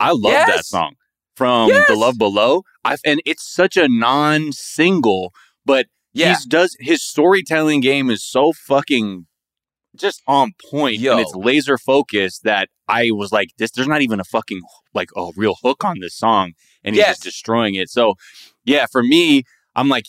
I 0.00 0.10
love 0.10 0.46
that 0.46 0.64
song 0.66 0.94
from 1.36 1.68
Yes. 1.68 1.86
The 1.88 1.96
Love 1.96 2.18
Below. 2.18 2.62
I 2.84 2.96
and 3.06 3.20
it's 3.24 3.44
such 3.60 3.76
a 3.76 3.88
non-single, 3.88 5.32
but 5.64 5.86
Yeah. 6.12 6.28
he's 6.30 6.44
does 6.44 6.76
his 6.80 7.02
storytelling 7.02 7.80
game 7.80 8.10
is 8.10 8.22
so 8.24 8.52
fucking 8.52 9.26
just 9.96 10.22
on 10.26 10.52
point 10.70 10.98
Yo. 10.98 11.12
and 11.12 11.20
it's 11.20 11.34
laser 11.36 11.78
focused 11.78 12.42
that 12.42 12.68
I 12.88 13.10
was 13.12 13.30
like 13.32 13.50
this 13.58 13.70
there's 13.70 13.86
not 13.88 14.02
even 14.02 14.18
a 14.20 14.24
fucking 14.24 14.60
like 14.92 15.10
a 15.16 15.30
real 15.36 15.56
hook 15.62 15.84
on 15.84 16.00
this 16.00 16.16
song 16.16 16.52
and 16.82 16.94
he's 16.94 17.02
Yes. 17.02 17.10
just 17.16 17.22
destroying 17.22 17.74
it. 17.76 17.88
So 17.90 18.14
yeah, 18.64 18.86
for 18.90 19.02
me, 19.02 19.44
I'm 19.76 19.88
like 19.88 20.06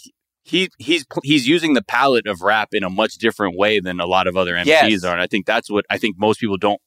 he 0.48 0.70
he's 0.78 1.06
he's 1.24 1.48
using 1.48 1.74
the 1.74 1.82
palette 1.84 2.28
of 2.28 2.42
rap 2.42 2.70
in 2.72 2.84
a 2.84 2.90
much 2.90 3.16
different 3.16 3.58
way 3.58 3.80
than 3.80 4.00
a 4.00 4.06
lot 4.06 4.28
of 4.28 4.38
other 4.38 4.54
MCs 4.54 4.66
Yes. 4.68 5.04
are. 5.04 5.12
And 5.12 5.22
I 5.22 5.26
think 5.28 5.46
that's 5.48 5.70
what 5.72 5.86
I 5.90 5.98
think 5.98 6.18
most 6.20 6.40
people 6.40 6.58
don't 6.58 6.80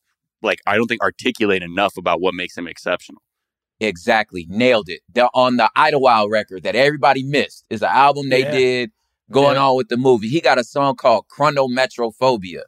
like 0.42 0.60
I 0.66 0.76
don't 0.76 0.86
think 0.86 1.02
articulate 1.02 1.62
enough 1.64 1.96
about 1.96 2.20
what 2.20 2.34
makes 2.34 2.56
him 2.56 2.68
exceptional. 2.68 3.20
Exactly. 3.80 4.46
Nailed 4.48 4.88
it. 4.88 5.00
They're 5.12 5.28
on 5.34 5.56
the 5.56 5.68
Idlewild 5.76 6.30
record 6.30 6.62
that 6.62 6.76
everybody 6.76 7.22
missed. 7.24 7.64
Is 7.68 7.82
an 7.82 7.90
album 7.90 8.28
they 8.28 8.40
Yeah. 8.42 8.50
did 8.52 8.90
going 9.30 9.56
Yeah. 9.56 9.66
on 9.66 9.76
with 9.76 9.88
the 9.88 9.96
movie. 9.96 10.28
He 10.28 10.40
got 10.40 10.58
a 10.58 10.64
song 10.64 10.94
called 10.94 11.26
Chronometrophobia. 11.36 12.62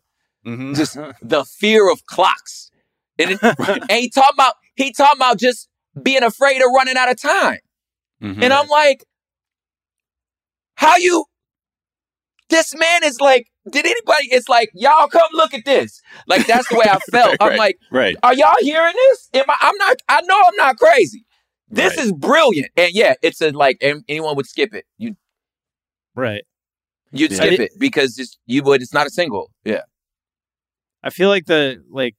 Mm-hmm. 0.47 0.75
Just 0.75 0.97
the 1.23 1.45
fear 1.45 1.91
of 1.91 2.05
clocks. 2.07 2.71
And, 3.19 3.33
it, 3.33 3.39
and 3.59 3.91
he 3.91 4.09
talking 4.11 4.31
about 4.35 4.55
he 4.75 4.93
talking 4.93 5.19
about 5.19 5.39
just 5.39 5.69
being 6.03 6.23
afraid 6.23 6.59
of 6.63 6.69
running 6.75 6.97
out 6.97 7.11
of 7.11 7.21
time. 7.21 7.59
Mm-hmm. 8.23 8.43
And 8.43 8.53
I'm 8.53 8.69
like, 8.69 9.05
how 10.81 10.97
you 10.97 11.25
this 12.49 12.75
man 12.75 13.05
is 13.05 13.21
like, 13.21 13.47
did 13.71 13.85
anybody 13.87 14.29
it's 14.33 14.49
like, 14.49 14.71
y'all 14.75 15.07
come 15.09 15.29
look 15.35 15.55
at 15.55 15.65
this. 15.65 16.01
Like 16.27 16.47
that's 16.47 16.67
the 16.69 16.77
way 16.77 16.87
I 16.89 16.99
felt. 17.13 17.37
I'm 17.39 17.51
Right. 17.51 17.59
like, 17.59 17.77
right. 17.93 18.17
are 18.23 18.35
y'all 18.35 18.55
hearing 18.61 18.95
this? 18.95 19.29
Am 19.35 19.45
I, 19.49 19.55
I'm 19.61 19.77
not. 19.77 19.97
I 20.09 20.21
know 20.23 20.41
I'm 20.45 20.57
not 20.57 20.77
crazy. 20.79 21.25
This 21.69 21.97
Right. 21.97 22.07
is 22.07 22.13
brilliant, 22.13 22.73
and 22.77 22.93
yeah, 22.93 23.15
it's 23.23 23.41
a 23.41 23.51
like 23.51 23.77
an- 23.83 24.03
anyone 24.09 24.35
would 24.37 24.47
skip 24.47 24.75
it. 24.75 24.85
You 24.99 25.15
Right. 26.17 26.43
you'd 27.13 27.31
Yeah. 27.31 27.37
skip 27.37 27.61
it 27.61 27.73
because 27.79 28.19
it's, 28.19 28.39
you 28.47 28.63
would. 28.65 28.83
It's 28.83 28.95
not 28.95 29.07
a 29.07 29.11
single. 29.11 29.53
Yeah, 29.65 29.83
I 31.05 31.11
feel 31.11 31.29
like 31.29 31.47
the 31.47 31.85
like 31.89 32.17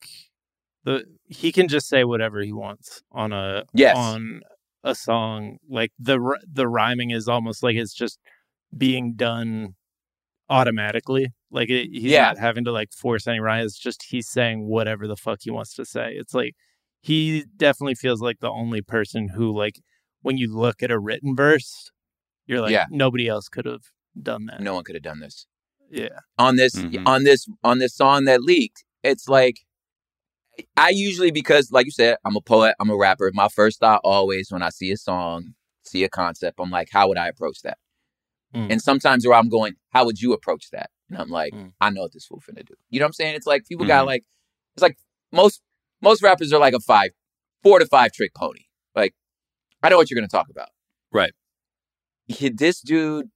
the 0.85 1.03
he 1.27 1.51
can 1.51 1.67
just 1.67 1.89
say 1.89 2.03
whatever 2.05 2.41
he 2.41 2.53
wants 2.53 3.01
on 3.11 3.33
a 3.33 3.63
Yes. 3.73 3.97
on 3.97 4.41
a 4.85 4.95
song. 4.95 5.57
Like 5.67 5.91
the 5.99 6.17
the 6.49 6.67
rhyming 6.69 7.09
is 7.11 7.27
almost 7.27 7.63
like 7.63 7.75
it's 7.75 7.93
just 7.93 8.17
being 8.75 9.13
done 9.15 9.75
automatically. 10.49 11.27
Like 11.49 11.69
it, 11.69 11.89
he's 11.91 12.03
Yeah. 12.11 12.23
not 12.27 12.37
having 12.39 12.63
to 12.65 12.71
like 12.71 12.91
force 12.93 13.27
any 13.27 13.39
rhyme. 13.39 13.65
It's 13.65 13.77
just 13.77 14.03
he's 14.09 14.29
saying 14.29 14.67
whatever 14.67 15.07
the 15.07 15.15
fuck 15.17 15.39
he 15.41 15.51
wants 15.51 15.73
to 15.75 15.85
say. 15.85 16.13
It's 16.15 16.33
like 16.33 16.55
he 17.01 17.45
definitely 17.57 17.95
feels 17.95 18.21
like 18.21 18.39
the 18.39 18.49
only 18.49 18.81
person 18.81 19.29
who 19.29 19.51
like 19.55 19.79
when 20.21 20.37
you 20.37 20.53
look 20.53 20.83
at 20.83 20.91
a 20.91 20.99
written 20.99 21.35
verse, 21.35 21.91
you're 22.45 22.61
like 22.61 22.71
Yeah. 22.71 22.85
nobody 22.89 23.27
else 23.27 23.49
could 23.49 23.65
have 23.65 23.81
done 24.21 24.45
that. 24.47 24.59
no 24.61 24.73
one 24.75 24.83
could 24.83 24.95
have 24.95 25.03
done 25.03 25.19
this 25.21 25.47
Yeah. 25.89 26.19
on 26.37 26.57
this 26.57 26.75
Mhm. 26.75 27.03
on 27.07 27.23
this 27.23 27.47
on 27.63 27.79
this 27.79 27.95
song 27.95 28.25
that 28.25 28.41
leaked. 28.41 28.83
It's 29.03 29.27
like 29.29 29.59
I 30.75 30.89
usually 30.89 31.31
because, 31.31 31.71
like 31.71 31.85
you 31.85 31.91
said, 31.91 32.17
I'm 32.25 32.35
a 32.35 32.41
poet, 32.41 32.75
I'm 32.79 32.89
a 32.89 32.95
rapper. 32.97 33.31
My 33.33 33.47
first 33.47 33.79
thought 33.79 34.01
always 34.03 34.51
when 34.51 34.61
I 34.61 34.69
see 34.69 34.91
a 34.91 34.97
song, 34.97 35.53
see 35.83 36.03
a 36.03 36.09
concept, 36.09 36.59
I'm 36.59 36.69
like, 36.69 36.89
how 36.91 37.07
would 37.07 37.17
I 37.17 37.29
approach 37.29 37.61
that? 37.63 37.77
Mm. 38.55 38.71
And 38.71 38.81
sometimes 38.81 39.25
where 39.25 39.37
I'm 39.37 39.49
going, 39.49 39.73
how 39.89 40.05
would 40.05 40.19
you 40.21 40.33
approach 40.33 40.69
that? 40.71 40.89
And 41.09 41.17
I'm 41.17 41.29
like, 41.29 41.53
Mm. 41.53 41.73
I 41.81 41.89
know 41.89 42.01
what 42.01 42.13
this 42.13 42.25
fool 42.25 42.41
finna 42.47 42.65
do. 42.65 42.73
You 42.89 42.99
know 42.99 43.05
what 43.05 43.09
I'm 43.09 43.13
saying? 43.13 43.35
It's 43.35 43.47
like 43.47 43.65
people 43.65 43.85
got 43.85 44.03
Mhm. 44.03 44.07
like, 44.07 44.23
it's 44.75 44.81
like 44.81 44.97
most 45.31 45.61
most 46.01 46.21
rappers 46.23 46.51
are 46.51 46.59
like 46.59 46.73
a 46.73 46.79
five, 46.79 47.11
four 47.63 47.79
to 47.79 47.85
five 47.85 48.11
trick 48.11 48.33
pony. 48.33 48.65
Like, 48.95 49.13
I 49.83 49.89
know 49.89 49.97
what 49.97 50.09
you're 50.09 50.15
gonna 50.19 50.27
talk 50.27 50.49
about. 50.49 50.69
Right. 51.11 51.33
This 52.27 52.81
dude, 52.81 53.29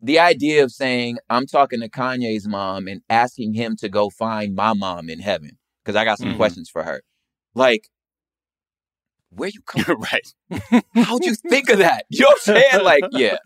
the 0.00 0.18
idea 0.18 0.64
of 0.64 0.72
saying 0.72 1.18
I'm 1.28 1.46
talking 1.46 1.80
to 1.80 1.88
Kanye's 1.88 2.46
mom 2.48 2.88
and 2.88 3.02
asking 3.10 3.54
him 3.54 3.76
to 3.76 3.88
go 3.88 4.10
find 4.10 4.54
my 4.54 4.72
mom 4.74 5.08
in 5.08 5.20
heaven 5.20 5.58
because 5.84 5.96
I 5.96 6.04
got 6.04 6.18
some 6.18 6.32
Mhm. 6.32 6.36
questions 6.36 6.68
for 6.70 6.82
her. 6.84 7.02
Like, 7.54 7.88
where 9.30 9.48
you 9.50 9.60
come? 9.66 10.00
right. 10.00 10.34
How'd 10.94 11.24
you 11.24 11.34
think 11.34 11.68
of 11.70 11.78
that? 11.78 12.06
You 12.10 12.20
know 12.22 12.26
what 12.28 12.48
I'm 12.48 12.54
saying? 12.70 12.84
Like, 12.84 13.04
yeah, 13.12 13.36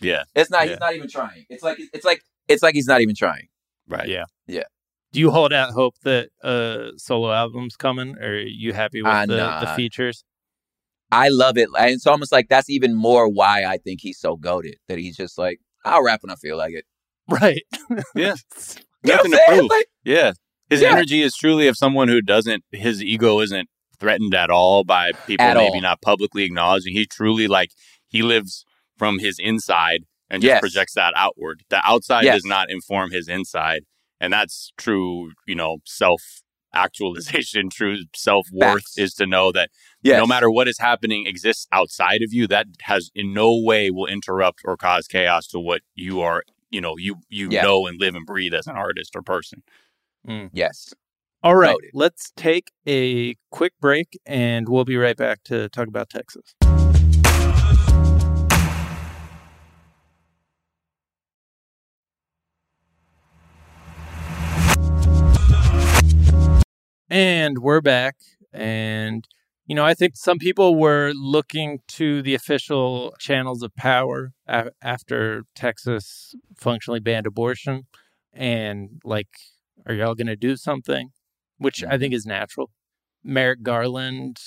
Yeah. 0.00 0.24
it's 0.34 0.50
not. 0.50 0.64
Yeah. 0.64 0.70
He's 0.70 0.80
not 0.80 0.94
even 0.94 1.08
trying. 1.08 1.44
It's 1.48 1.62
like 1.62 1.78
it's 1.92 2.04
like 2.04 2.22
it's 2.48 2.62
like 2.62 2.74
he's 2.74 2.86
not 2.86 3.00
even 3.00 3.14
trying. 3.14 3.48
Right. 3.88 4.08
Yeah. 4.08 4.24
Yeah. 4.46 4.64
Do 5.12 5.20
you 5.20 5.30
hold 5.30 5.52
out 5.52 5.72
hope 5.72 5.94
that 6.04 6.28
uh 6.42 6.96
solo 6.96 7.32
album's 7.32 7.76
coming, 7.76 8.16
or 8.18 8.28
are 8.28 8.38
you 8.40 8.72
happy 8.72 9.02
with 9.02 9.28
the, 9.28 9.36
the 9.60 9.72
features? 9.76 10.24
I 11.12 11.28
love 11.28 11.58
it. 11.58 11.68
And 11.76 11.90
it's 11.90 12.06
almost 12.06 12.30
like 12.30 12.48
that's 12.48 12.70
even 12.70 12.94
more 12.94 13.28
why 13.28 13.64
I 13.64 13.78
think 13.78 14.00
he's 14.00 14.18
so 14.20 14.36
goaded. 14.36 14.76
That 14.88 14.98
he's 14.98 15.16
just 15.16 15.38
like, 15.38 15.58
I'll 15.84 16.04
rap 16.04 16.22
when 16.22 16.30
I 16.30 16.36
feel 16.36 16.56
like 16.56 16.74
it. 16.74 16.84
Right. 17.28 17.62
Yeah. 18.14 18.34
Nothing 19.04 19.32
to 19.32 19.42
prove. 19.48 19.70
Like, 19.70 19.86
Yeah. 20.04 20.32
His 20.68 20.82
Yeah. 20.82 20.92
energy 20.92 21.22
is 21.22 21.34
truly 21.34 21.66
of 21.66 21.76
someone 21.76 22.06
who 22.08 22.20
doesn't, 22.22 22.62
his 22.70 23.02
ego 23.02 23.40
isn't 23.40 23.68
threatened 23.98 24.34
at 24.34 24.50
all 24.50 24.84
by 24.84 25.10
people 25.26 25.44
At 25.46 25.56
maybe 25.56 25.76
all. 25.76 25.80
not 25.80 26.00
publicly 26.00 26.44
acknowledging. 26.44 26.92
He 26.94 27.06
truly, 27.06 27.48
like, 27.48 27.70
he 28.08 28.22
lives 28.22 28.64
from 29.00 29.18
his 29.18 29.36
inside 29.38 30.00
and 30.28 30.42
just 30.42 30.50
Yes. 30.50 30.60
projects 30.60 30.94
that 30.94 31.14
outward. 31.16 31.62
The 31.70 31.80
outside 31.84 32.24
Yes. 32.24 32.36
does 32.36 32.44
not 32.44 32.70
inform 32.70 33.10
his 33.10 33.28
inside. 33.28 33.82
And 34.20 34.30
that's 34.30 34.72
true, 34.76 35.32
you 35.46 35.54
know, 35.54 35.78
self 35.86 36.22
actualization, 36.74 37.70
true 37.80 37.96
self 38.14 38.46
worth 38.52 38.84
is 38.98 39.14
to 39.14 39.26
know 39.26 39.50
that 39.52 39.70
yes. 40.02 40.18
no 40.18 40.26
matter 40.26 40.50
what 40.50 40.68
is 40.68 40.78
happening 40.78 41.26
exists 41.26 41.66
outside 41.72 42.20
of 42.22 42.30
you 42.32 42.46
that 42.48 42.66
has 42.82 43.10
in 43.14 43.32
no 43.32 43.58
way 43.58 43.90
will 43.90 44.06
interrupt 44.06 44.60
or 44.66 44.76
cause 44.76 45.06
chaos 45.08 45.46
to 45.48 45.58
what 45.58 45.80
you 45.94 46.20
are 46.20 46.44
you 46.70 46.80
know 46.80 46.94
you 46.96 47.16
you 47.28 47.48
Yeah. 47.50 47.62
know 47.62 47.86
and 47.88 47.98
live 47.98 48.14
and 48.14 48.24
breathe 48.26 48.54
as 48.54 48.66
an 48.68 48.76
artist 48.76 49.16
or 49.16 49.22
person 49.22 49.62
mm. 50.28 50.50
Yes. 50.52 50.94
All 51.42 51.56
right. 51.56 51.70
Noted. 51.72 51.90
Let's 51.94 52.32
take 52.36 52.70
a 52.86 53.34
quick 53.50 53.72
break, 53.80 54.08
and 54.26 54.68
we'll 54.68 54.84
be 54.84 54.98
right 54.98 55.16
back 55.16 55.42
to 55.44 55.68
talk 55.70 55.88
about 55.88 56.10
Texas. 56.10 56.54
And 67.12 67.58
we're 67.58 67.80
back. 67.80 68.14
And, 68.52 69.26
you 69.66 69.74
know, 69.74 69.84
I 69.84 69.94
think 69.94 70.16
some 70.16 70.38
people 70.38 70.76
were 70.76 71.10
looking 71.12 71.80
to 71.88 72.22
the 72.22 72.36
official 72.36 73.16
channels 73.18 73.64
of 73.64 73.74
power 73.74 74.32
a- 74.46 74.70
after 74.80 75.42
Texas 75.56 76.36
functionally 76.56 77.00
banned 77.00 77.26
abortion. 77.26 77.88
And, 78.32 79.00
like, 79.02 79.26
are 79.86 79.94
y'all 79.94 80.14
going 80.14 80.28
to 80.28 80.36
do 80.36 80.54
something? 80.54 81.10
Which 81.58 81.82
I 81.82 81.98
think 81.98 82.12
mm-hmm. 82.12 82.14
is 82.14 82.26
natural. 82.26 82.70
Merrick 83.24 83.64
Garland 83.64 84.38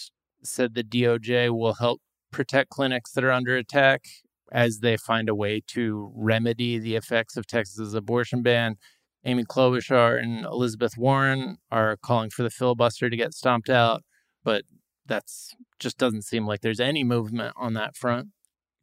said 0.41 0.73
the 0.73 0.85
DOJ 0.85 1.49
will 1.49 1.73
help 1.73 1.99
protect 2.31 2.69
clinics 2.69 3.11
that 3.11 3.25
are 3.25 3.31
under 3.31 3.57
attack 3.57 4.05
as 4.53 4.79
they 4.79 4.95
find 4.95 5.27
a 5.27 5.35
way 5.35 5.61
to 5.67 6.13
remedy 6.15 6.79
the 6.79 6.95
effects 6.95 7.35
of 7.35 7.45
Texas's 7.45 7.93
abortion 7.93 8.41
ban. 8.41 8.77
Amy 9.25 9.43
Klobuchar 9.45 10.21
and 10.21 10.45
Elizabeth 10.45 10.97
Warren 10.97 11.57
are 11.71 11.97
calling 11.97 12.29
for 12.29 12.43
the 12.43 12.49
filibuster 12.49 13.09
to 13.09 13.15
get 13.17 13.33
stomped 13.33 13.69
out, 13.69 14.03
but 14.43 14.63
that's 15.05 15.53
just 15.79 15.97
doesn't 15.97 16.23
seem 16.23 16.45
like 16.45 16.61
there's 16.61 16.79
any 16.79 17.03
movement 17.03 17.53
on 17.57 17.73
that 17.73 17.95
front. 17.95 18.29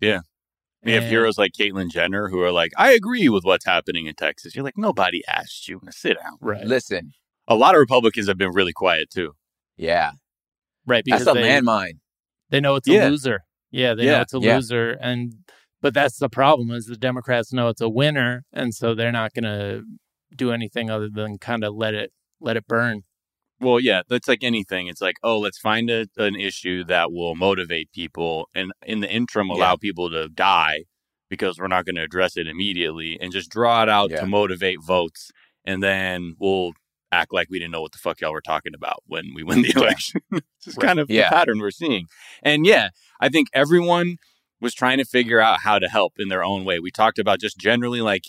Yeah. 0.01 0.21
we 0.83 0.93
have 0.93 1.05
heroes 1.05 1.37
like 1.37 1.53
Caitlyn 1.53 1.91
Jenner 1.91 2.29
who 2.31 2.41
are 2.41 2.51
like 2.53 2.73
I 2.79 2.93
agree 2.93 3.29
with 3.29 3.45
what's 3.45 3.67
happening 3.67 4.07
in 4.07 4.15
Texas 4.15 4.55
you're 4.55 4.65
like 4.65 4.79
nobody 4.79 5.23
asked 5.29 5.69
you 5.69 5.79
to 5.85 5.93
sit 5.93 6.17
down 6.23 6.39
Right. 6.41 6.65
Listen. 6.65 7.13
a 7.47 7.55
lot 7.55 7.75
of 7.75 7.81
Republicans 7.81 8.29
have 8.29 8.39
been 8.39 8.53
really 8.53 8.73
quiet 8.73 9.11
too 9.11 9.33
Yeah. 9.77 10.13
Right. 10.87 11.05
Because 11.05 11.25
That's 11.27 11.37
a 11.37 11.41
they, 11.41 11.49
landmine. 11.49 11.99
they 12.49 12.61
know 12.61 12.77
it's 12.77 12.89
a 12.89 12.93
Yeah. 12.93 13.09
loser. 13.09 13.41
Yeah, 13.71 13.93
they 13.95 14.07
know 14.07 14.21
it's 14.23 14.33
a 14.35 14.39
Yeah. 14.41 14.57
loser. 14.57 14.93
And 15.03 15.35
but 15.83 15.93
that's 15.95 16.19
the 16.19 16.29
problem 16.31 16.71
is 16.71 16.87
the 16.87 16.97
Democrats 16.97 17.53
know 17.53 17.69
it's 17.69 17.81
a 17.83 17.89
winner, 17.89 18.45
and 18.53 18.75
so 18.75 18.95
they're 18.95 19.13
not 19.13 19.33
gonna 19.35 19.83
do 20.35 20.53
anything 20.53 20.91
other 20.91 21.09
than 21.09 21.39
kind 21.39 21.65
of 21.65 21.75
let 21.75 21.95
it 21.95 22.13
let 22.41 22.57
it 22.57 22.67
burn. 22.67 23.03
Well, 23.61 23.79
yeah, 23.79 24.03
that's 24.09 24.27
like 24.27 24.43
anything. 24.43 24.87
It's 24.87 25.03
like, 25.03 25.17
oh, 25.23 25.39
let's 25.39 25.59
find 25.59 25.91
a, 25.91 26.07
an 26.17 26.35
issue 26.35 26.83
that 26.85 27.13
will 27.13 27.35
motivate 27.35 27.93
people, 27.93 28.49
and 28.55 28.73
in 28.87 29.01
the 29.01 29.11
interim, 29.11 29.51
allow 29.51 29.73
Yeah. 29.73 29.77
people 29.81 30.09
to 30.11 30.29
die 30.31 30.85
because 31.29 31.59
we're 31.59 31.69
not 31.69 31.85
going 31.85 31.97
to 31.97 32.03
address 32.03 32.37
it 32.39 32.47
immediately, 32.47 33.19
and 33.21 33.33
just 33.33 33.51
draw 33.51 33.83
it 33.83 33.89
out 33.91 34.11
Yeah. 34.11 34.21
to 34.21 34.27
motivate 34.27 34.79
votes, 34.83 35.31
and 35.65 35.83
then 35.83 36.37
we'll 36.41 36.73
act 37.13 37.33
like 37.35 37.49
we 37.51 37.59
didn't 37.59 37.73
know 37.73 37.83
what 37.83 37.93
the 37.93 37.99
fuck 37.99 38.21
y'all 38.21 38.33
were 38.33 38.41
talking 38.41 38.73
about 38.75 39.03
when 39.07 39.33
we 39.35 39.43
win 39.43 39.61
the 39.63 39.73
election. 39.77 40.23
is 40.67 40.77
Right. 40.79 40.87
kind 40.87 40.99
of 40.99 41.11
Yeah. 41.11 41.29
the 41.29 41.35
pattern 41.37 41.59
we're 41.59 41.71
seeing, 41.71 42.07
and 42.43 42.65
yeah, 42.65 42.89
I 43.21 43.29
think 43.29 43.49
everyone 43.53 44.17
was 44.61 44.73
trying 44.75 44.99
to 44.99 45.05
figure 45.05 45.41
out 45.41 45.61
how 45.61 45.79
to 45.79 45.89
help 45.89 46.15
in 46.19 46.29
their 46.29 46.43
own 46.45 46.65
way. 46.65 46.79
We 46.81 46.91
talked 46.91 47.19
about 47.19 47.41
just 47.41 47.59
generally 47.59 48.01
like 48.01 48.25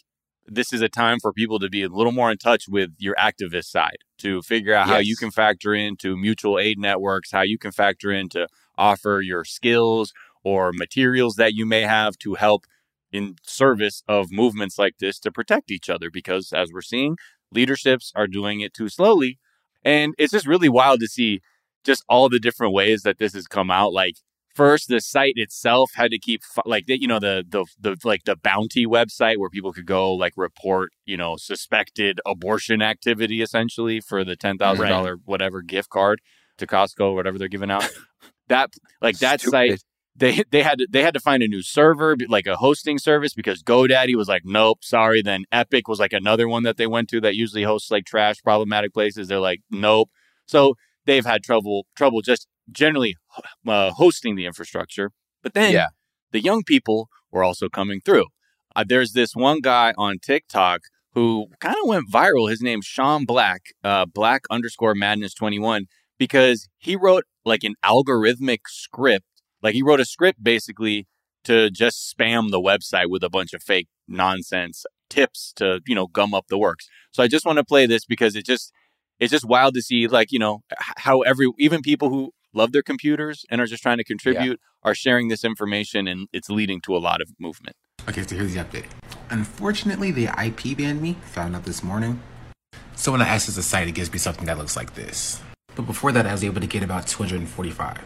this 0.47 0.73
is 0.73 0.81
a 0.81 0.89
time 0.89 1.19
for 1.19 1.31
people 1.31 1.59
to 1.59 1.69
be 1.69 1.83
a 1.83 1.89
little 1.89 2.11
more 2.11 2.31
in 2.31 2.37
touch 2.37 2.65
with 2.67 2.91
your 2.97 3.15
activist 3.15 3.65
side 3.65 3.97
to 4.17 4.41
figure 4.41 4.73
out 4.73 4.87
how 4.87 4.97
you 4.97 5.15
can 5.15 5.31
factor 5.31 5.73
into 5.73 6.17
mutual 6.17 6.59
aid 6.59 6.79
networks, 6.79 7.31
how 7.31 7.41
you 7.41 7.57
can 7.57 7.71
factor 7.71 8.11
in 8.11 8.29
to 8.29 8.47
offer 8.77 9.21
your 9.23 9.45
skills 9.45 10.13
or 10.43 10.71
materials 10.73 11.35
that 11.35 11.53
you 11.53 11.65
may 11.65 11.81
have 11.81 12.17
to 12.17 12.35
help 12.35 12.65
in 13.11 13.35
service 13.43 14.03
of 14.07 14.31
movements 14.31 14.79
like 14.79 14.97
this 14.99 15.19
to 15.19 15.31
protect 15.31 15.71
each 15.71 15.89
other. 15.89 16.09
Because 16.11 16.51
as 16.53 16.71
we're 16.73 16.81
seeing, 16.81 17.17
leaderships 17.51 18.11
are 18.15 18.27
doing 18.27 18.61
it 18.61 18.73
too 18.73 18.89
slowly. 18.89 19.37
And 19.83 20.13
it's 20.17 20.31
just 20.31 20.47
really 20.47 20.69
wild 20.69 20.99
to 21.01 21.07
see 21.07 21.41
just 21.83 22.03
all 22.07 22.29
the 22.29 22.39
different 22.39 22.73
ways 22.73 23.03
that 23.03 23.17
this 23.17 23.33
has 23.33 23.47
come 23.47 23.71
out. 23.71 23.93
Like, 23.93 24.15
first 24.53 24.87
the 24.87 24.99
site 24.99 25.33
itself 25.35 25.91
had 25.95 26.11
to 26.11 26.19
keep 26.19 26.41
like 26.65 26.85
you 26.87 27.07
know 27.07 27.19
the 27.19 27.43
the 27.47 27.65
the 27.79 27.95
like 28.03 28.23
the 28.25 28.35
bounty 28.35 28.85
website 28.85 29.37
where 29.37 29.49
people 29.49 29.71
could 29.71 29.85
go 29.85 30.13
like 30.13 30.33
report 30.35 30.91
you 31.05 31.17
know 31.17 31.35
suspected 31.37 32.19
abortion 32.25 32.81
activity 32.81 33.41
essentially 33.41 33.99
for 33.99 34.23
the 34.23 34.35
ten 34.35 34.57
thousand 34.57 34.87
dollar 34.87 35.17
whatever 35.25 35.61
gift 35.61 35.89
card 35.89 36.21
to 36.57 36.67
Costco 36.67 37.11
or 37.11 37.15
whatever 37.15 37.37
they're 37.37 37.47
giving 37.47 37.71
out. 37.71 37.87
that 38.47 38.71
like 39.01 39.17
that 39.19 39.41
site 39.41 39.81
they 40.15 40.43
they 40.51 40.61
had 40.61 40.79
to, 40.79 40.87
they 40.89 41.01
had 41.01 41.13
to 41.13 41.19
find 41.19 41.41
a 41.41 41.47
new 41.47 41.63
server 41.63 42.15
like 42.27 42.45
a 42.45 42.57
hosting 42.57 42.97
service 42.97 43.33
because 43.33 43.63
GoDaddy 43.63 44.15
was 44.15 44.27
like 44.27 44.43
nope 44.45 44.83
sorry. 44.83 45.21
Then 45.21 45.45
Epik 45.53 45.83
was 45.87 45.99
like 45.99 46.13
another 46.13 46.47
one 46.47 46.63
that 46.63 46.77
they 46.77 46.87
went 46.87 47.09
to 47.09 47.21
that 47.21 47.35
usually 47.35 47.63
hosts 47.63 47.91
like 47.91 48.05
trash 48.05 48.41
problematic 48.43 48.93
places. 48.93 49.27
They're 49.27 49.39
like 49.39 49.61
nope. 49.69 50.09
So 50.45 50.75
they've 51.05 51.25
had 51.25 51.43
trouble 51.43 51.85
trouble 51.95 52.21
just 52.21 52.47
generally 52.71 53.15
uh, 53.67 53.91
hosting 53.91 54.35
the 54.35 54.45
infrastructure 54.45 55.11
but 55.43 55.53
then 55.53 55.73
Yeah. 55.73 55.87
the 56.31 56.41
young 56.41 56.63
people 56.63 57.09
were 57.31 57.43
also 57.43 57.69
coming 57.69 58.01
through 58.03 58.25
uh, 58.75 58.83
there's 58.87 59.13
this 59.13 59.35
one 59.35 59.59
guy 59.59 59.93
on 59.97 60.17
TikTok 60.19 60.81
who 61.13 61.47
kind 61.59 61.75
of 61.81 61.87
went 61.89 62.11
viral 62.11 62.49
his 62.49 62.61
name's 62.61 62.85
Sean 62.85 63.25
Black 63.25 63.61
uh, 63.83 64.05
Black 64.05 64.43
underscore 64.49 64.95
Madness 64.95 65.33
21 65.33 65.85
because 66.17 66.67
he 66.77 66.95
wrote 66.95 67.25
like 67.45 67.63
an 67.63 67.75
algorithmic 67.83 68.59
script 68.67 69.25
like 69.61 69.73
he 69.73 69.81
wrote 69.83 69.99
a 69.99 70.05
script 70.05 70.43
basically 70.43 71.07
to 71.43 71.69
just 71.71 72.13
spam 72.15 72.51
the 72.51 72.59
website 72.61 73.09
with 73.09 73.23
a 73.23 73.29
bunch 73.29 73.53
of 73.53 73.63
fake 73.63 73.87
nonsense 74.07 74.85
tips 75.09 75.51
to, 75.55 75.81
you 75.87 75.95
know, 75.95 76.07
gum 76.07 76.33
up 76.33 76.45
the 76.49 76.57
works. 76.57 76.87
So 77.11 77.23
I 77.23 77.27
just 77.27 77.45
want 77.45 77.57
to 77.57 77.63
play 77.63 77.85
this 77.85 78.05
because 78.05 78.35
it 78.35 78.45
just 78.45 78.71
it's 79.19 79.31
just 79.31 79.45
wild 79.45 79.73
to 79.73 79.81
see 79.81 80.07
like, 80.07 80.31
you 80.31 80.39
know, 80.39 80.61
how 80.97 81.21
every 81.21 81.47
even 81.57 81.81
people 81.81 82.09
who 82.09 82.31
love 82.53 82.71
their 82.71 82.83
computers 82.83 83.45
and 83.49 83.61
are 83.61 83.65
just 83.65 83.83
trying 83.83 83.97
to 83.97 84.03
contribute 84.03 84.59
are 84.83 84.95
sharing 84.95 85.27
this 85.27 85.43
information 85.43 86.07
and 86.07 86.27
it's 86.33 86.49
leading 86.49 86.81
to 86.81 86.95
a 86.95 86.99
lot 86.99 87.21
of 87.21 87.29
movement. 87.39 87.75
Okay, 88.09 88.23
so 88.23 88.35
here's 88.35 88.53
the 88.53 88.59
update. 88.59 88.85
Unfortunately, 89.29 90.11
the 90.11 90.25
IP 90.43 90.77
banned 90.77 91.01
me. 91.01 91.17
Found 91.33 91.55
out 91.55 91.65
this 91.65 91.83
morning. 91.83 92.19
So 92.95 93.11
when 93.11 93.21
I 93.21 93.27
access 93.27 93.55
the 93.55 93.63
site, 93.63 93.87
it 93.87 93.93
gives 93.93 94.11
me 94.11 94.17
something 94.17 94.45
that 94.45 94.57
looks 94.57 94.75
like 94.75 94.95
this. 94.95 95.41
But 95.75 95.83
before 95.83 96.11
that, 96.11 96.25
I 96.25 96.31
was 96.31 96.43
able 96.43 96.61
to 96.61 96.67
get 96.67 96.83
about 96.83 97.07
245. 97.07 97.99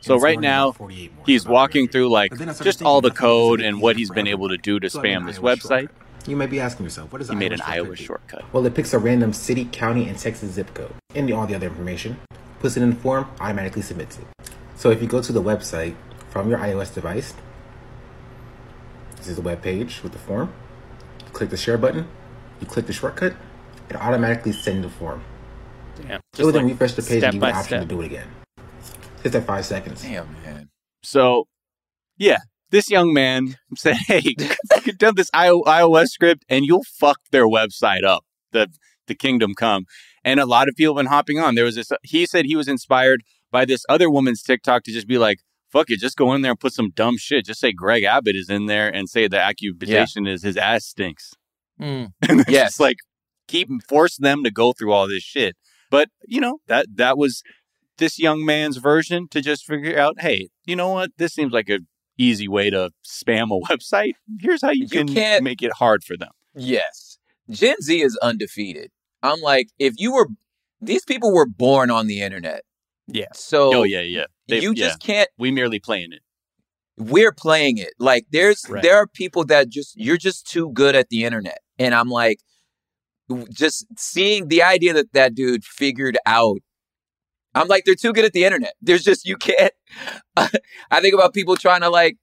So 0.00 0.18
right 0.18 0.38
now, 0.38 0.68
about 0.68 0.78
48 0.78 1.14
more, 1.14 1.24
he's 1.26 1.46
walking 1.46 1.88
through 1.88 2.08
like 2.08 2.30
But 2.30 2.38
then 2.40 2.48
I 2.48 2.52
started 2.52 2.68
just 2.68 2.82
all 2.82 3.00
the 3.00 3.08
thinking, 3.08 3.18
I 3.18 3.20
thought 3.20 3.50
this 3.50 3.58
code 3.58 3.60
and 3.60 3.80
what 3.80 3.96
he's 3.96 4.10
been 4.10 4.26
able 4.26 4.48
to 4.48 4.56
do 4.56 4.80
to 4.80 4.90
So 4.90 5.00
spam 5.00 5.26
this 5.26 5.38
iOS 5.38 5.42
website. 5.42 5.68
shortcut. 5.88 6.28
You 6.28 6.36
may 6.36 6.46
be 6.46 6.60
asking 6.60 6.84
yourself, 6.86 7.12
what 7.12 7.20
is 7.20 7.28
that? 7.28 7.34
He 7.34 7.38
made 7.38 7.52
an 7.52 7.58
shortcut 7.58 7.86
iOS 7.86 7.96
shortcut. 7.96 8.44
Well, 8.52 8.66
it 8.66 8.74
picks 8.74 8.92
a 8.92 8.98
random 8.98 9.32
city, 9.32 9.64
county, 9.66 10.08
and 10.08 10.18
Texas 10.18 10.52
zip 10.52 10.72
code 10.74 10.94
and 11.14 11.32
all 11.32 11.46
the 11.46 11.54
other 11.54 11.66
information, 11.66 12.18
puts 12.62 12.76
it 12.76 12.82
in 12.82 12.92
a 12.92 12.94
form, 12.94 13.28
automatically 13.40 13.82
submits 13.82 14.18
it. 14.18 14.24
So 14.76 14.90
if 14.90 15.02
you 15.02 15.08
go 15.08 15.20
to 15.20 15.32
the 15.32 15.42
website 15.42 15.96
from 16.30 16.48
your 16.48 16.60
iOS 16.60 16.94
device, 16.94 17.34
this 19.16 19.26
is 19.26 19.36
the 19.36 19.42
web 19.42 19.60
page 19.62 20.00
with 20.02 20.12
the 20.12 20.18
form. 20.18 20.52
Click 21.32 21.50
the 21.50 21.56
share 21.56 21.76
button. 21.76 22.06
You 22.60 22.66
click 22.68 22.86
the 22.86 22.92
shortcut. 22.92 23.34
It 23.90 23.96
automatically 23.96 24.52
sends 24.52 24.86
the 24.86 24.88
form. 24.88 25.24
Damn. 25.96 26.20
It 26.38 26.44
will 26.44 26.52
then 26.52 26.68
refresh 26.68 26.94
the 26.94 27.02
page 27.02 27.24
and 27.24 27.32
give 27.32 27.34
you 27.34 27.40
by 27.40 27.50
an 27.50 27.56
option 27.56 27.78
step. 27.78 27.82
to 27.82 27.86
do 27.86 28.00
it 28.00 28.06
again. 28.06 28.28
Hit 29.24 29.32
that 29.32 29.44
five 29.44 29.66
seconds. 29.66 30.02
Damn, 30.02 30.32
man. 30.44 30.70
So, 31.02 31.48
yeah, 32.16 32.38
this 32.70 32.90
young 32.90 33.12
man 33.12 33.56
said, 33.76 33.96
"Hey, 34.06 34.22
you 34.84 34.92
done 34.92 35.16
this 35.16 35.30
iOS 35.30 36.08
script, 36.08 36.44
and 36.48 36.64
you'll 36.64 36.84
fuck 36.84 37.18
their 37.32 37.46
website 37.46 38.04
up. 38.04 38.24
The 38.52 38.68
the 39.08 39.16
kingdom 39.16 39.54
come." 39.54 39.84
And 40.24 40.38
a 40.40 40.46
lot 40.46 40.68
of 40.68 40.74
people 40.76 40.94
have 40.94 41.02
been 41.04 41.10
hopping 41.12 41.38
on. 41.38 41.54
There 41.54 41.64
was 41.64 41.74
this. 41.74 41.90
He 42.02 42.26
said 42.26 42.44
he 42.44 42.56
was 42.56 42.68
inspired 42.68 43.22
by 43.50 43.64
this 43.64 43.84
other 43.88 44.08
woman's 44.08 44.42
TikTok 44.42 44.84
to 44.84 44.92
just 44.92 45.08
be 45.08 45.18
like, 45.18 45.38
"Fuck 45.70 45.90
it, 45.90 45.98
just 46.00 46.16
go 46.16 46.32
in 46.34 46.42
there 46.42 46.52
and 46.52 46.60
put 46.60 46.72
some 46.72 46.90
dumb 46.90 47.16
shit. 47.18 47.44
Just 47.46 47.60
say 47.60 47.72
Greg 47.72 48.04
Abbott 48.04 48.36
is 48.36 48.48
in 48.48 48.66
there 48.66 48.88
and 48.88 49.08
say 49.08 49.26
the 49.28 49.40
accusation 49.40 50.26
is 50.26 50.42
his 50.42 50.56
ass 50.56 50.84
stinks." 50.86 51.32
Mm. 51.80 52.12
And 52.28 52.40
it's 52.40 52.50
Yes. 52.50 52.68
just 52.72 52.80
like 52.80 52.98
keep 53.48 53.68
force 53.88 54.16
them 54.16 54.44
to 54.44 54.50
go 54.50 54.72
through 54.72 54.92
all 54.92 55.08
this 55.08 55.22
shit. 55.24 55.56
But 55.90 56.08
you 56.26 56.40
know 56.40 56.58
that 56.68 56.86
that 56.94 57.18
was 57.18 57.42
this 57.98 58.18
young 58.18 58.44
man's 58.44 58.78
version 58.78 59.28
to 59.28 59.40
just 59.42 59.64
figure 59.66 59.98
out, 59.98 60.20
hey, 60.20 60.48
you 60.64 60.74
know 60.76 60.88
what? 60.88 61.10
This 61.18 61.34
seems 61.34 61.52
like 61.52 61.68
a 61.68 61.80
easy 62.16 62.48
way 62.48 62.70
to 62.70 62.90
spam 63.04 63.48
a 63.50 63.60
website. 63.72 64.14
Here's 64.40 64.62
how 64.62 64.70
you, 64.70 64.86
You 64.90 65.04
can 65.04 65.44
make 65.44 65.62
it 65.62 65.72
hard 65.74 66.02
for 66.04 66.16
them. 66.16 66.30
Yes. 66.54 67.18
Gen 67.50 67.76
Z 67.82 68.00
is 68.00 68.16
undefeated. 68.22 68.90
I'm 69.22 69.40
like, 69.40 69.68
if 69.78 69.94
you 69.98 70.12
were, 70.12 70.28
these 70.80 71.04
people 71.04 71.32
were 71.32 71.46
born 71.46 71.90
on 71.90 72.06
the 72.06 72.22
internet. 72.22 72.62
Yeah. 73.06 73.26
So 73.34 73.74
oh 73.74 73.82
yeah, 73.82 74.00
yeah. 74.00 74.24
They- 74.48 74.60
you 74.60 74.72
yeah. 74.74 74.86
just 74.88 75.00
can't, 75.00 75.28
we 75.38 75.50
merely 75.50 75.78
playing 75.78 76.12
it. 76.12 76.20
we're 76.98 77.32
playing 77.32 77.78
it. 77.78 77.92
Like 77.98 78.26
there's, 78.30 78.64
Right. 78.68 78.82
there 78.82 78.96
are 78.96 79.06
people 79.06 79.44
that 79.46 79.68
just, 79.68 79.94
you're 79.96 80.16
just 80.18 80.46
too 80.46 80.70
good 80.72 80.94
at 80.94 81.08
the 81.08 81.24
internet. 81.24 81.58
And 81.78 81.94
I'm 81.94 82.08
like, 82.08 82.38
just 83.50 83.86
seeing 83.98 84.48
the 84.48 84.62
idea 84.62 84.92
that 84.92 85.12
that 85.14 85.34
dude 85.34 85.64
figured 85.64 86.18
out. 86.26 86.58
I'm 87.54 87.66
like, 87.68 87.84
they're 87.84 87.94
too 87.94 88.12
good 88.12 88.24
at 88.24 88.32
the 88.32 88.44
internet. 88.44 88.74
There's 88.82 89.02
just, 89.04 89.24
you 89.26 89.36
can't, 89.36 89.72
I 90.36 91.00
think 91.00 91.14
about 91.14 91.32
people 91.34 91.56
trying 91.56 91.80
to 91.82 91.88
like, 91.90 92.16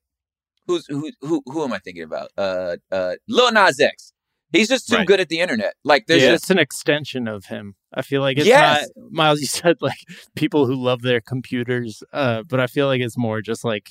who's, 0.67 0.85
who, 0.87 1.11
who, 1.21 1.41
who 1.45 1.63
am 1.63 1.73
I 1.73 1.79
thinking 1.79 2.03
about? 2.03 2.29
Uh, 2.37 2.77
uh, 2.91 3.15
Lil 3.27 3.51
Nas 3.51 3.79
X. 3.79 4.13
He's 4.51 4.67
just 4.67 4.87
too 4.87 4.95
Right. 4.95 5.07
good 5.07 5.19
at 5.19 5.29
the 5.29 5.39
internet. 5.39 5.75
Like 5.83 6.07
there's 6.07 6.21
yeah, 6.23 6.31
just, 6.31 6.45
it's 6.45 6.49
an 6.51 6.57
extension 6.59 7.27
of 7.27 7.45
him. 7.45 7.75
I 7.93 8.01
feel 8.01 8.21
like 8.21 8.37
it's 8.37 8.47
Yes. 8.47 8.89
not 8.95 9.11
Miles. 9.11 9.39
You 9.41 9.47
said 9.47 9.77
like 9.81 9.99
people 10.35 10.65
who 10.65 10.75
love 10.75 11.01
their 11.01 11.21
computers, 11.21 12.01
uh, 12.13 12.43
but 12.43 12.59
I 12.59 12.67
feel 12.67 12.87
like 12.87 13.01
it's 13.01 13.17
more 13.17 13.41
just 13.41 13.63
like 13.63 13.89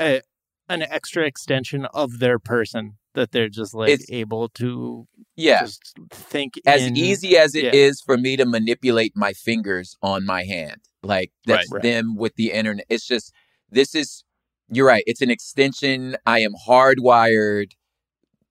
a, 0.00 0.20
an 0.68 0.82
extra 0.82 1.24
extension 1.24 1.84
of 1.86 2.18
their 2.18 2.38
person 2.38 2.98
that 3.14 3.30
they're 3.32 3.48
just 3.48 3.74
like 3.74 3.90
It's- 3.90 4.08
able 4.10 4.48
to 4.50 5.06
yeah. 5.36 5.60
just 5.64 5.94
think 6.10 6.54
as 6.66 6.82
in- 6.82 6.96
easy 6.96 7.36
as 7.36 7.54
it 7.54 7.74
is 7.74 8.00
yeah. 8.02 8.04
for 8.14 8.18
me 8.18 8.36
to 8.36 8.44
manipulate 8.46 9.12
my 9.14 9.32
fingers 9.32 9.96
on 10.02 10.24
my 10.24 10.44
hand. 10.44 10.80
Like 11.02 11.30
that's 11.46 11.70
Right. 11.70 11.76
Right. 11.76 11.82
them 11.82 12.16
with 12.16 12.34
the 12.36 12.52
internet. 12.52 12.86
It's 12.88 13.06
just 13.06 13.32
this 13.70 13.94
is 13.94 14.24
you're 14.70 14.86
right. 14.86 15.04
It's 15.06 15.20
an 15.20 15.30
extension. 15.30 16.16
I 16.24 16.40
am 16.40 16.54
hardwired. 16.66 17.72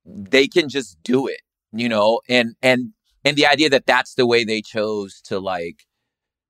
They 0.06 0.48
can 0.48 0.70
just 0.70 0.98
do 1.04 1.28
it, 1.28 1.42
you 1.72 1.88
know, 1.90 2.22
and 2.28 2.56
and 2.62 2.94
and 3.24 3.38
the 3.38 3.46
idea 3.48 3.70
that 3.70 3.86
that's 3.86 4.16
the 4.16 4.26
way 4.26 4.44
they 4.44 4.62
chose 4.62 5.22
to 5.26 5.40
like 5.40 5.84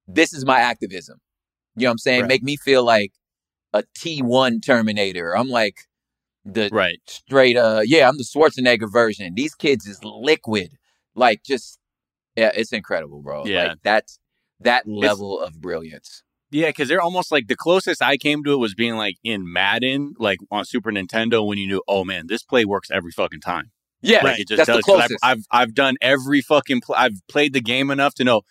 this 0.07 0.33
is 0.33 0.45
my 0.45 0.59
activism. 0.59 1.19
You 1.75 1.83
know 1.83 1.89
what 1.89 1.91
I'm 1.93 1.97
saying? 1.99 2.21
Right. 2.21 2.27
Make 2.29 2.43
me 2.43 2.57
feel 2.57 2.83
like 2.83 3.13
a 3.73 3.83
T1 3.97 4.63
Terminator. 4.65 5.35
I'm 5.35 5.49
like 5.49 5.75
the 6.43 6.69
Right. 6.71 6.99
straight 7.07 7.55
uh 7.55 7.81
yeah 7.85 8.09
i'm 8.09 8.17
the 8.17 8.23
schwarzenegger 8.23 8.91
version 8.91 9.35
these 9.35 9.53
kids 9.53 9.85
is 9.85 10.03
liquid 10.03 10.71
like 11.13 11.43
just 11.43 11.77
yeah 12.35 12.51
it's 12.55 12.73
incredible 12.73 13.21
bro 13.21 13.45
Yeah. 13.45 13.67
like 13.67 13.77
that's 13.83 14.17
that 14.61 14.87
level 14.87 15.39
of 15.39 15.61
brilliance 15.61 16.23
Yeah, 16.51 16.67
because 16.67 16.89
they're 16.89 17.01
almost 17.01 17.31
like 17.31 17.47
the 17.47 17.55
closest 17.55 18.01
I 18.01 18.17
came 18.17 18.43
to 18.43 18.51
it 18.53 18.57
was 18.57 18.73
being 18.75 18.95
like 18.95 19.15
in 19.23 19.51
Madden, 19.51 20.13
like 20.19 20.39
on 20.51 20.65
Super 20.65 20.91
Nintendo, 20.91 21.45
when 21.47 21.57
you 21.57 21.65
knew, 21.67 21.81
oh 21.87 22.03
man, 22.03 22.27
this 22.27 22.43
play 22.43 22.65
works 22.65 22.89
every 22.91 23.11
fucking 23.11 23.39
time. 23.41 23.71
yeah 24.01 24.23
Like 24.23 24.39
it 24.39 24.47
just 24.49 24.65
that's 24.67 24.85
does. 24.85 24.99
I've, 25.01 25.11
I've 25.23 25.43
I've 25.51 25.73
done 25.73 25.95
every 26.01 26.41
fucking. 26.41 26.81
Pl- 26.81 26.95
I've 26.97 27.25
played 27.29 27.53
the 27.53 27.61
game 27.61 27.89
enough 27.89 28.13
to 28.15 28.23
know 28.23 28.41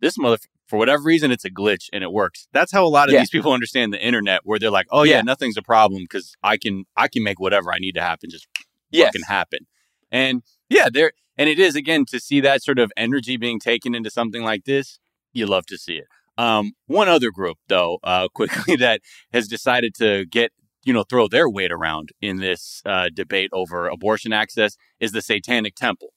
this 0.00 0.16
mother. 0.18 0.38
For 0.68 0.78
whatever 0.78 1.02
reason, 1.02 1.32
it's 1.32 1.44
a 1.44 1.50
glitch 1.50 1.88
and 1.92 2.04
it 2.04 2.12
works. 2.12 2.46
That's 2.52 2.70
how 2.70 2.84
a 2.84 2.88
lot 2.88 3.08
of 3.08 3.12
Yeah. 3.14 3.20
these 3.20 3.30
people 3.30 3.52
understand 3.52 3.92
the 3.92 4.00
internet, 4.00 4.42
where 4.44 4.56
they're 4.60 4.70
like, 4.70 4.86
"Oh 4.92 5.02
yeah, 5.02 5.16
Yeah. 5.16 5.22
nothing's 5.22 5.56
a 5.56 5.62
problem 5.62 6.02
because 6.04 6.34
I 6.44 6.56
can 6.56 6.84
I 6.96 7.08
can 7.08 7.24
make 7.24 7.40
whatever 7.40 7.72
I 7.72 7.78
need 7.78 7.96
to 7.96 8.00
happen 8.00 8.30
just 8.30 8.46
yes 8.90 9.08
fucking 9.08 9.22
happen." 9.26 9.66
And 10.12 10.42
yeah, 10.68 10.88
there 10.90 11.10
and 11.36 11.48
it 11.50 11.58
is 11.58 11.74
again 11.74 12.04
to 12.06 12.20
see 12.20 12.40
that 12.40 12.62
sort 12.62 12.78
of 12.78 12.92
energy 12.96 13.36
being 13.36 13.58
taken 13.58 13.94
into 13.96 14.10
something 14.10 14.42
like 14.44 14.64
this. 14.64 15.00
You 15.32 15.46
love 15.46 15.66
to 15.66 15.76
see 15.76 15.94
it. 15.96 16.06
Um, 16.38 16.72
one 16.86 17.08
other 17.08 17.30
group 17.30 17.58
though, 17.68 17.98
uh, 18.02 18.28
quickly 18.34 18.76
that 18.76 19.00
has 19.32 19.48
decided 19.48 19.94
to 19.96 20.24
get 20.26 20.52
you 20.84 20.92
know 20.92 21.02
throw 21.04 21.28
their 21.28 21.48
weight 21.48 21.72
around 21.72 22.10
in 22.20 22.36
this 22.38 22.82
uh, 22.86 23.08
debate 23.12 23.50
over 23.52 23.88
abortion 23.88 24.32
access 24.32 24.76
is 24.98 25.12
the 25.12 25.22
Satanic 25.22 25.74
Temple. 25.74 26.08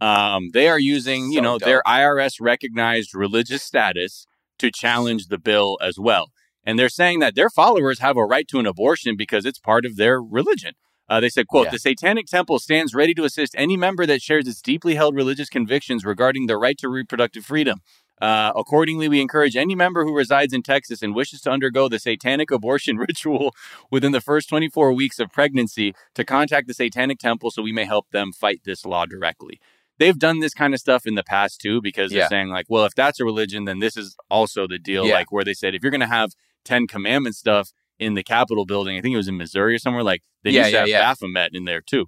Um, 0.00 0.50
they 0.54 0.66
are 0.68 0.78
using, 0.78 1.30
you 1.30 1.38
So 1.38 1.42
know, 1.42 1.58
dope. 1.58 1.66
their 1.66 1.82
IRS 1.86 2.34
recognized 2.40 3.14
religious 3.14 3.62
status 3.62 4.26
to 4.58 4.70
challenge 4.70 5.26
the 5.26 5.38
bill 5.38 5.78
as 5.82 5.98
well. 5.98 6.30
And 6.64 6.78
they're 6.78 6.88
saying 6.88 7.20
that 7.20 7.34
their 7.34 7.50
followers 7.50 7.98
have 8.00 8.16
a 8.16 8.24
right 8.24 8.46
to 8.48 8.58
an 8.58 8.66
abortion 8.66 9.16
because 9.16 9.44
it's 9.44 9.58
part 9.58 9.84
of 9.84 9.96
their 9.96 10.20
religion. 10.22 10.72
Uh, 11.08 11.20
they 11.20 11.28
said, 11.28 11.46
quote, 11.48 11.66
Yeah. 11.66 11.72
the 11.72 11.78
Satanic 11.78 12.26
Temple 12.26 12.58
stands 12.58 12.94
ready 12.94 13.12
to 13.14 13.24
assist 13.24 13.54
any 13.58 13.76
member 13.76 14.06
that 14.06 14.22
shares 14.22 14.46
its 14.46 14.62
deeply 14.62 14.94
held 14.94 15.14
religious 15.14 15.48
convictions 15.48 16.04
regarding 16.04 16.46
the 16.46 16.56
right 16.56 16.78
to 16.78 16.88
reproductive 16.88 17.44
freedom. 17.44 17.80
Uh, 18.20 18.52
accordingly, 18.54 19.08
we 19.08 19.20
encourage 19.20 19.56
any 19.56 19.74
member 19.74 20.04
who 20.04 20.14
resides 20.14 20.52
in 20.52 20.62
Texas 20.62 21.02
and 21.02 21.14
wishes 21.14 21.40
to 21.42 21.50
undergo 21.50 21.88
the 21.88 21.98
satanic 21.98 22.50
abortion 22.50 22.96
ritual 23.08 23.54
within 23.90 24.12
the 24.12 24.20
first 24.20 24.48
24 24.48 24.92
weeks 24.92 25.18
of 25.18 25.30
pregnancy 25.32 25.94
to 26.14 26.24
contact 26.24 26.66
the 26.68 26.74
Satanic 26.74 27.18
Temple 27.18 27.50
so 27.50 27.62
we 27.62 27.72
may 27.72 27.84
help 27.84 28.10
them 28.10 28.32
fight 28.32 28.60
this 28.64 28.84
law 28.84 29.06
directly. 29.06 29.58
They've 29.98 30.18
done 30.18 30.40
this 30.40 30.54
kind 30.54 30.72
of 30.74 30.80
stuff 30.80 31.06
in 31.06 31.14
the 31.14 31.24
past 31.24 31.60
too 31.60 31.80
because 31.82 32.10
they're 32.12 32.20
Yeah. 32.20 32.28
saying, 32.28 32.48
like, 32.48 32.66
well, 32.68 32.84
if 32.84 32.94
that's 32.94 33.20
a 33.20 33.24
religion, 33.24 33.64
then 33.64 33.78
this 33.80 33.96
is 33.96 34.16
also 34.30 34.66
the 34.66 34.78
deal. 34.78 35.06
Yeah. 35.06 35.14
Like, 35.14 35.32
where 35.32 35.44
they 35.44 35.54
said, 35.54 35.74
if 35.74 35.82
you're 35.82 35.90
going 35.90 36.00
to 36.00 36.06
have 36.06 36.30
10 36.64 36.86
commandment 36.86 37.36
stuff 37.36 37.70
in 37.98 38.14
the 38.14 38.22
Capitol 38.22 38.64
building, 38.64 38.96
I 38.96 39.02
think 39.02 39.12
it 39.14 39.18
was 39.18 39.28
in 39.28 39.36
Missouri 39.36 39.74
or 39.74 39.78
somewhere, 39.78 40.02
like, 40.02 40.22
they 40.42 40.50
Yeah, 40.50 40.60
used 40.62 40.72
to 40.72 40.78
have 40.80 40.88
yeah. 40.88 41.00
Baphomet 41.00 41.50
in 41.54 41.64
there 41.64 41.80
too 41.82 42.06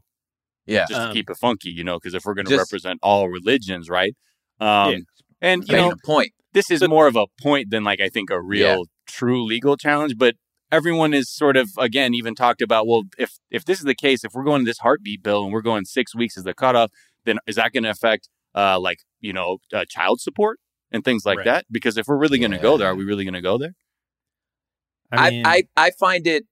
yeah 0.66 0.86
just 0.86 1.00
Um, 1.00 1.08
to 1.08 1.14
keep 1.14 1.28
it 1.30 1.36
funky, 1.36 1.70
you 1.70 1.84
know, 1.84 1.96
because 1.98 2.14
if 2.14 2.24
we're 2.24 2.34
going 2.34 2.46
to 2.46 2.56
represent 2.56 2.98
all 3.02 3.28
religions, 3.28 3.90
right? 3.90 4.14
Um, 4.60 4.92
Yeah. 4.92 4.98
And, 5.42 5.62
you 5.66 5.72
making 5.74 5.88
know, 5.90 5.96
a 6.02 6.06
point 6.06 6.32
this 6.54 6.70
is 6.70 6.86
more 6.86 7.06
of 7.06 7.16
a 7.16 7.26
point 7.42 7.70
than 7.70 7.82
like 7.84 8.00
I 8.00 8.08
think 8.08 8.30
a 8.30 8.40
real 8.40 8.78
Yeah. 8.78 8.84
true 9.06 9.44
legal 9.44 9.76
challenge, 9.76 10.16
but 10.16 10.36
everyone 10.70 11.12
is 11.12 11.30
sort 11.30 11.56
of 11.58 11.68
again 11.78 12.14
even 12.14 12.34
talked 12.34 12.62
about 12.62 12.86
well 12.86 13.02
if 13.18 13.38
if 13.50 13.62
this 13.66 13.78
is 13.78 13.84
the 13.84 13.94
case 13.94 14.24
if 14.24 14.32
we're 14.34 14.44
going 14.44 14.62
to 14.62 14.64
this 14.64 14.78
heartbeat 14.78 15.22
bill 15.22 15.44
and 15.44 15.52
we're 15.52 15.60
going 15.60 15.84
6 15.84 16.14
weeks 16.14 16.38
as 16.38 16.44
the 16.44 16.54
cutoff 16.54 16.90
then 17.26 17.38
is 17.46 17.56
that 17.56 17.72
going 17.74 17.82
to 17.82 17.90
affect 17.90 18.30
uh 18.54 18.80
like 18.80 19.00
you 19.20 19.34
know 19.34 19.58
uh, 19.74 19.84
child 19.86 20.18
support 20.20 20.58
and 20.90 21.04
things 21.04 21.26
like 21.26 21.36
Right. 21.38 21.44
that 21.44 21.66
because 21.70 21.98
if 21.98 22.06
we're 22.08 22.16
really 22.16 22.38
going 22.38 22.52
to 22.52 22.58
go 22.58 22.78
there 22.78 22.88
are 22.88 22.94
we 22.94 23.04
really 23.04 23.24
going 23.24 23.34
to 23.34 23.42
go 23.42 23.58
there 23.58 23.74
I 25.10 25.16
I, 25.26 25.30
mean, 25.30 25.46
I 25.46 25.62
I 25.76 25.90
find 25.90 26.26
it 26.26 26.44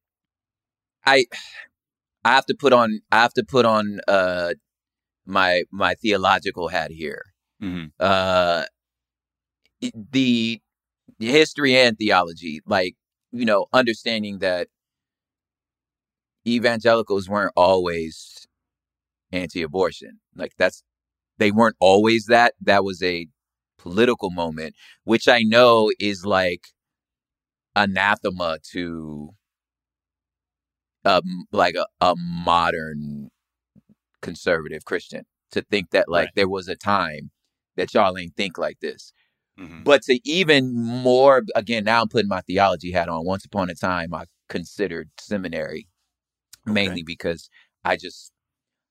I 1.06 1.24
I 2.24 2.32
have 2.34 2.44
to 2.46 2.54
put 2.54 2.74
on 2.74 3.00
I 3.10 3.22
have 3.22 3.32
to 3.34 3.42
put 3.44 3.64
on 3.64 4.00
uh 4.06 4.52
my 5.24 5.62
my 5.70 5.94
theological 5.94 6.68
hat 6.68 6.90
here. 6.90 7.22
mm-hmm. 7.62 7.86
Uh 7.98 8.64
it- 8.64 8.68
the 10.12 10.60
history 11.18 11.76
and 11.76 11.98
theology 11.98 12.60
like 12.66 12.94
you 13.32 13.44
know 13.44 13.66
understanding 13.72 14.38
that 14.40 14.68
evangelicals 16.46 17.28
weren't 17.28 17.52
always 17.56 18.46
anti-abortion. 19.32 20.20
Like 20.36 20.52
that's 20.58 20.82
they 21.38 21.50
weren't 21.52 21.76
always 21.80 22.26
that. 22.26 22.54
That 22.62 22.84
was 22.84 23.02
a 23.02 23.28
political 23.78 24.30
moment 24.30 24.74
which 25.04 25.26
i 25.26 25.42
know 25.42 25.90
is 25.98 26.26
like 26.26 26.66
anathema 27.76 28.58
to 28.62 29.30
um 31.04 31.46
like 31.52 31.74
a, 31.74 31.86
a 32.00 32.14
modern 32.16 33.28
conservative 34.22 34.84
christian 34.84 35.24
to 35.50 35.62
think 35.62 35.90
that 35.90 36.08
like 36.08 36.26
Right. 36.26 36.30
there 36.36 36.48
was 36.48 36.68
a 36.68 36.76
time 36.76 37.30
that 37.76 37.94
y'all 37.94 38.18
ain't 38.18 38.36
think 38.36 38.58
like 38.58 38.80
this 38.80 39.12
Mm-hmm. 39.58 39.82
but 39.82 40.02
to 40.02 40.18
even 40.28 40.74
more 40.74 41.42
again 41.54 41.84
now 41.84 42.00
i'm 42.00 42.08
putting 42.08 42.28
my 42.28 42.40
theology 42.42 42.92
hat 42.92 43.08
on 43.08 43.24
once 43.26 43.44
upon 43.44 43.68
a 43.68 43.74
time 43.74 44.14
i 44.14 44.24
considered 44.48 45.10
seminary 45.18 45.86
mainly 46.66 47.02
because 47.02 47.50
i 47.84 47.96
just 47.96 48.32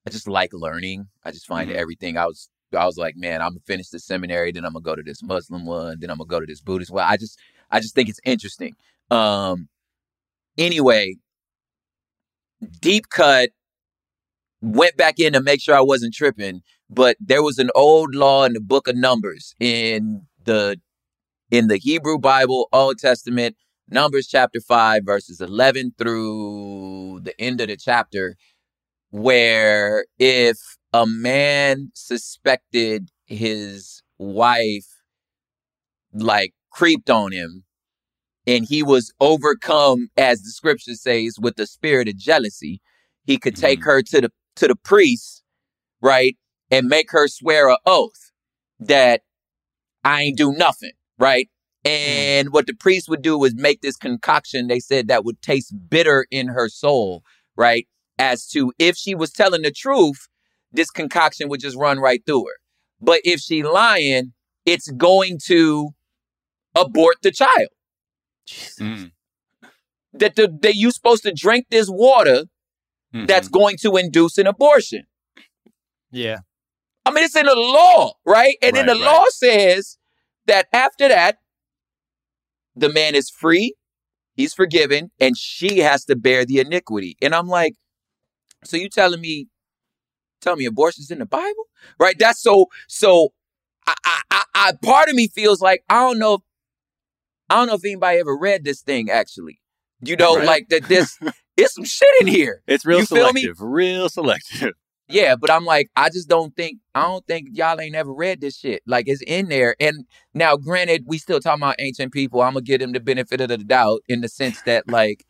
I 0.06 0.10
just 0.10 0.26
like 0.28 0.50
learning. 0.54 1.08
I 1.24 1.30
just 1.30 1.46
find 1.46 1.70
Mhm. 1.70 1.74
everything. 1.74 2.16
I 2.16 2.26
was 2.26 2.48
I 2.72 2.86
was 2.86 2.96
like, 2.96 3.16
man, 3.16 3.42
I'm 3.42 3.50
gonna 3.50 3.60
finish 3.66 3.88
the 3.90 3.98
seminary, 3.98 4.50
then 4.50 4.64
I'm 4.64 4.72
gonna 4.72 4.82
go 4.82 4.94
to 4.96 5.02
this 5.02 5.22
Muslim 5.22 5.66
one, 5.66 5.98
then 6.00 6.08
I'm 6.10 6.16
gonna 6.18 6.26
go 6.26 6.40
to 6.40 6.46
this 6.46 6.60
Buddhist 6.62 6.90
one. 6.90 7.04
I 7.04 7.16
just 7.18 7.38
I 7.70 7.80
just 7.80 7.94
think 7.94 8.08
it's 8.08 8.20
interesting. 8.24 8.76
Um 9.10 9.68
anyway, 10.56 11.16
deep 12.80 13.08
cut 13.10 13.50
went 14.62 14.96
back 14.96 15.18
in 15.18 15.32
to 15.34 15.40
make 15.42 15.60
sure 15.60 15.76
I 15.76 15.80
wasn't 15.80 16.14
tripping, 16.14 16.62
but 16.88 17.16
there 17.20 17.42
was 17.42 17.58
an 17.58 17.70
old 17.74 18.14
law 18.14 18.44
in 18.44 18.52
the 18.54 18.60
book 18.60 18.88
of 18.88 18.96
Numbers 18.96 19.54
in 19.60 20.26
the 20.44 20.80
in 21.50 21.68
the 21.68 21.76
Hebrew 21.78 22.18
Bible, 22.18 22.68
Old 22.72 22.98
Testament, 22.98 23.56
Numbers 23.88 24.28
chapter 24.28 24.60
5 24.60 25.02
verses 25.04 25.40
11 25.40 25.94
through 25.98 27.20
the 27.22 27.38
end 27.40 27.60
of 27.60 27.68
the 27.68 27.76
chapter 27.76 28.36
where 29.10 30.06
if 30.18 30.58
a 30.92 31.06
man 31.06 31.90
suspected 31.94 33.10
his 33.26 34.02
wife 34.18 34.86
like 36.12 36.52
creeped 36.70 37.10
on 37.10 37.32
him 37.32 37.64
and 38.46 38.64
he 38.64 38.82
was 38.82 39.12
overcome 39.20 40.08
as 40.16 40.42
the 40.42 40.50
scripture 40.50 40.94
says 40.94 41.36
with 41.40 41.56
the 41.56 41.66
spirit 41.66 42.08
of 42.08 42.16
jealousy 42.16 42.80
he 43.24 43.36
could 43.38 43.56
take 43.56 43.80
Mhm. 43.80 43.84
her 43.84 44.02
to 44.02 44.20
the 44.22 44.32
to 44.56 44.68
the 44.68 44.76
priest 44.76 45.42
right 46.00 46.36
and 46.70 46.88
make 46.88 47.10
her 47.10 47.28
swear 47.28 47.68
a 47.68 47.78
oath 47.86 48.30
that 48.78 49.22
i 50.04 50.22
ain't 50.22 50.36
do 50.36 50.52
nothing 50.52 50.92
right 51.18 51.48
and 51.84 52.52
what 52.52 52.66
the 52.66 52.74
priest 52.74 53.08
would 53.08 53.22
do 53.22 53.38
was 53.38 53.54
make 53.54 53.80
this 53.80 53.96
concoction 53.96 54.66
they 54.66 54.80
said 54.80 55.08
that 55.08 55.24
would 55.24 55.40
taste 55.42 55.72
bitter 55.88 56.26
in 56.30 56.48
her 56.48 56.68
soul 56.68 57.22
right 57.56 57.86
as 58.18 58.46
to 58.46 58.72
if 58.78 58.96
she 58.96 59.14
was 59.14 59.30
telling 59.32 59.62
the 59.62 59.70
truth 59.70 60.28
this 60.72 60.90
concoction 60.90 61.48
would 61.48 61.60
just 61.60 61.76
run 61.76 61.98
right 61.98 62.22
through 62.26 62.44
her 62.46 62.56
but 63.00 63.20
if 63.24 63.40
she 63.40 63.62
lying 63.62 64.32
it's 64.66 64.90
going 64.92 65.38
to 65.46 65.90
abort 66.74 67.16
the 67.22 67.30
child 67.32 67.68
Jesus. 68.46 68.78
Mm. 68.80 69.10
that 70.12 70.34
the 70.36 70.48
that 70.62 70.74
you 70.74 70.90
supposed 70.90 71.22
to 71.22 71.32
drink 71.32 71.66
this 71.70 71.88
water 71.88 72.44
Mhm. 73.14 73.26
that's 73.26 73.48
going 73.48 73.76
to 73.78 73.96
induce 73.96 74.38
an 74.38 74.46
abortion. 74.46 75.04
Yeah. 76.12 76.38
I 77.06 77.10
mean, 77.12 77.24
it's 77.24 77.36
in 77.36 77.46
the 77.46 77.54
law, 77.54 78.12
right? 78.26 78.56
And 78.62 78.76
then 78.76 78.86
Right, 78.86 78.96
the 78.98 79.04
right. 79.04 79.12
law 79.12 79.24
says 79.30 79.98
that 80.46 80.66
after 80.72 81.08
that, 81.08 81.38
the 82.76 82.92
man 82.92 83.14
is 83.14 83.30
free, 83.30 83.74
he's 84.34 84.54
forgiven, 84.54 85.10
and 85.20 85.36
she 85.36 85.78
has 85.78 86.04
to 86.06 86.16
bear 86.16 86.44
the 86.44 86.60
iniquity. 86.60 87.16
And 87.20 87.34
I'm 87.34 87.48
like, 87.48 87.74
so 88.64 88.76
you 88.76 88.88
telling 88.88 89.20
me, 89.20 89.48
tell 90.40 90.56
me 90.56 90.66
abortion's 90.66 91.10
in 91.10 91.18
the 91.18 91.26
Bible, 91.26 91.64
right? 91.98 92.16
That's 92.18 92.40
so. 92.42 92.66
So, 92.88 93.30
I, 93.86 93.94
I, 94.04 94.20
I, 94.30 94.42
I 94.54 94.72
part 94.82 95.08
of 95.08 95.14
me 95.14 95.28
feels 95.28 95.60
like 95.60 95.82
I 95.88 96.00
don't 96.00 96.18
know. 96.18 96.40
I 97.48 97.56
don't 97.56 97.66
know 97.66 97.74
if 97.74 97.84
anybody 97.84 98.18
ever 98.18 98.36
read 98.36 98.64
this 98.64 98.82
thing 98.82 99.10
actually. 99.10 99.60
You 100.04 100.16
know, 100.16 100.34
Right. 100.36 100.46
like 100.46 100.68
that. 100.68 100.84
This, 100.88 101.18
it's 101.56 101.74
some 101.74 101.84
shit 101.84 102.08
in 102.20 102.26
here. 102.28 102.62
It's 102.66 102.86
real 102.86 103.00
You 103.00 103.06
selective. 103.06 103.60
Real 103.60 104.08
selective. 104.08 104.74
Yeah, 105.10 105.36
but 105.36 105.50
I'm 105.50 105.64
like, 105.64 105.90
I 105.96 106.08
just 106.08 106.28
don't 106.28 106.54
think 106.56 106.78
I 106.94 107.02
don't 107.02 107.26
think 107.26 107.48
y'all 107.52 107.80
ain't 107.80 107.94
ever 107.96 108.12
read 108.12 108.40
this 108.40 108.56
shit. 108.56 108.82
Like 108.86 109.08
it's 109.08 109.22
in 109.26 109.48
there. 109.48 109.76
And 109.80 110.04
now, 110.34 110.56
granted, 110.56 111.04
we 111.06 111.18
still 111.18 111.40
talking 111.40 111.62
about 111.62 111.76
ancient 111.78 112.12
people. 112.12 112.42
I'm 112.42 112.52
gonna 112.52 112.62
give 112.62 112.80
them 112.80 112.92
the 112.92 113.00
benefit 113.00 113.40
of 113.40 113.48
the 113.48 113.58
doubt 113.58 114.00
in 114.08 114.20
the 114.20 114.28
sense 114.28 114.62
that, 114.62 114.88
like, 114.88 115.24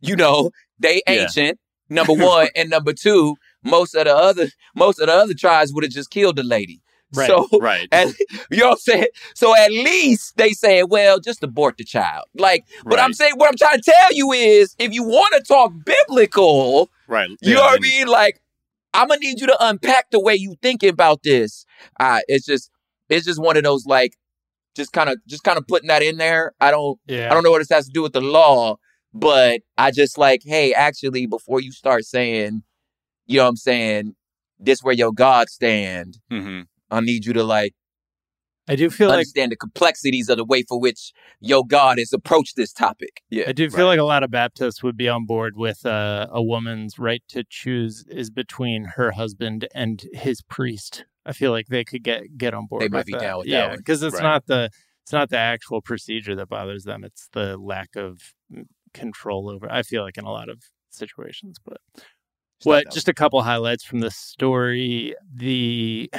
you 0.00 0.16
know, 0.16 0.50
they 0.78 1.02
Yeah. 1.06 1.22
ancient. 1.22 1.58
Number 1.88 2.12
one, 2.14 2.48
and 2.56 2.70
number 2.70 2.92
two, 2.92 3.36
most 3.62 3.94
of 3.94 4.04
the 4.06 4.14
other 4.16 4.48
most 4.74 4.98
of 5.00 5.06
the 5.06 5.12
other 5.12 5.34
tribes 5.34 5.72
would 5.72 5.84
have 5.84 5.92
just 5.92 6.10
killed 6.10 6.36
the 6.36 6.42
lady. 6.42 6.80
Right, 7.14 7.28
So 7.28 7.48
Right. 7.60 7.88
at, 7.92 8.08
you 8.50 8.58
know 8.58 8.70
what 8.70 8.72
I'm 8.72 8.78
saying? 8.78 9.06
So 9.36 9.56
at 9.56 9.70
least 9.70 10.36
they 10.36 10.50
say, 10.50 10.82
well, 10.82 11.20
just 11.20 11.42
abort 11.42 11.76
the 11.78 11.84
child. 11.84 12.24
Like, 12.34 12.64
but 12.84 12.98
I'm 12.98 13.12
saying 13.12 13.34
what 13.36 13.48
I'm 13.48 13.56
trying 13.56 13.80
to 13.80 13.90
tell 13.90 14.12
you 14.12 14.32
is 14.32 14.74
if 14.78 14.92
you 14.92 15.04
want 15.04 15.32
to 15.34 15.40
talk 15.42 15.72
biblical, 15.84 16.90
Right. 17.06 17.28
you 17.30 17.36
Yeah, 17.42 17.54
know 17.54 17.62
what 17.62 17.78
I 17.78 17.80
mean? 17.80 18.08
Like, 18.08 18.40
I'm 18.96 19.08
gonna 19.08 19.20
need 19.20 19.40
you 19.40 19.46
to 19.48 19.56
unpack 19.60 20.10
the 20.10 20.20
way 20.20 20.34
you 20.34 20.54
thinking 20.62 20.90
about 20.90 21.22
this. 21.22 21.64
Uh, 22.00 22.20
it's 22.28 22.46
just, 22.46 22.70
it's 23.08 23.26
just 23.26 23.40
one 23.40 23.56
of 23.56 23.62
those 23.62 23.86
like, 23.86 24.14
just 24.74 24.92
kind 24.92 25.08
of, 25.08 25.18
just 25.26 25.44
kind 25.44 25.58
of 25.58 25.66
putting 25.66 25.88
that 25.88 26.02
in 26.02 26.16
there. 26.16 26.52
I 26.60 26.70
don't, 26.70 26.98
Yeah. 27.06 27.30
I 27.30 27.34
don't 27.34 27.42
know 27.44 27.50
what 27.50 27.58
this 27.58 27.70
has 27.70 27.86
to 27.86 27.92
do 27.92 28.02
with 28.02 28.12
the 28.12 28.20
law, 28.20 28.76
but 29.14 29.60
I 29.78 29.90
just 29.90 30.18
like, 30.18 30.42
hey, 30.44 30.72
actually, 30.74 31.26
before 31.26 31.60
you 31.60 31.72
start 31.72 32.04
saying, 32.04 32.62
you 33.26 33.36
know 33.38 33.44
what 33.44 33.50
I'm 33.50 33.56
saying, 33.56 34.14
this 34.58 34.82
where 34.82 34.94
your 34.94 35.12
God 35.12 35.48
stand, 35.48 36.18
Mhm. 36.30 36.66
I 36.90 37.00
need 37.00 37.26
you 37.26 37.32
to 37.34 37.44
like 37.44 37.74
I 38.68 38.76
do 38.76 38.90
feel 38.90 39.08
like 39.08 39.14
understand 39.18 39.52
the 39.52 39.56
complexities 39.56 40.28
of 40.28 40.38
the 40.38 40.44
way 40.44 40.62
for 40.62 40.78
which 40.80 41.12
your 41.40 41.64
God 41.66 41.98
has 41.98 42.12
approached 42.12 42.56
this 42.56 42.72
topic. 42.72 43.22
Yeah, 43.30 43.44
I 43.48 43.52
do 43.52 43.70
feel 43.70 43.84
right. 43.84 43.92
like 43.92 43.98
a 44.00 44.04
lot 44.04 44.22
of 44.22 44.30
Baptists 44.30 44.82
would 44.82 44.96
be 44.96 45.08
on 45.08 45.24
board 45.24 45.56
with 45.56 45.86
uh, 45.86 46.26
a 46.30 46.42
woman's 46.42 46.98
right 46.98 47.22
to 47.28 47.44
choose 47.48 48.04
is 48.08 48.30
between 48.30 48.84
her 48.96 49.12
husband 49.12 49.68
and 49.74 50.04
his 50.12 50.42
priest. 50.42 51.04
I 51.24 51.32
feel 51.32 51.50
like 51.50 51.66
they 51.68 51.84
could 51.84 52.02
get 52.02 52.36
get 52.36 52.54
on 52.54 52.66
board. 52.66 52.82
They 52.82 52.88
might 52.88 52.98
with 52.98 53.06
be 53.06 53.12
that. 53.12 53.20
down 53.20 53.38
with 53.38 53.46
that 53.46 53.52
yeah, 53.52 53.68
one. 53.68 53.78
because 53.78 54.02
it's 54.02 54.14
Right. 54.14 54.22
not 54.22 54.46
the 54.46 54.70
it's 55.02 55.12
not 55.12 55.30
the 55.30 55.38
actual 55.38 55.80
procedure 55.80 56.34
that 56.34 56.48
bothers 56.48 56.84
them. 56.84 57.04
It's 57.04 57.28
the 57.32 57.56
lack 57.56 57.94
of 57.94 58.20
mm, 58.52 58.64
control 58.92 59.48
over. 59.48 59.70
I 59.70 59.82
feel 59.82 60.02
like 60.02 60.18
in 60.18 60.24
a 60.24 60.32
lot 60.32 60.48
of 60.48 60.62
situations, 60.90 61.58
but 61.64 61.78
It's 61.94 62.66
what 62.66 62.90
just 62.92 63.08
a 63.08 63.14
couple 63.14 63.40
highlights 63.42 63.84
from 63.84 64.00
the 64.00 64.10
story 64.10 65.14
the 65.32 66.10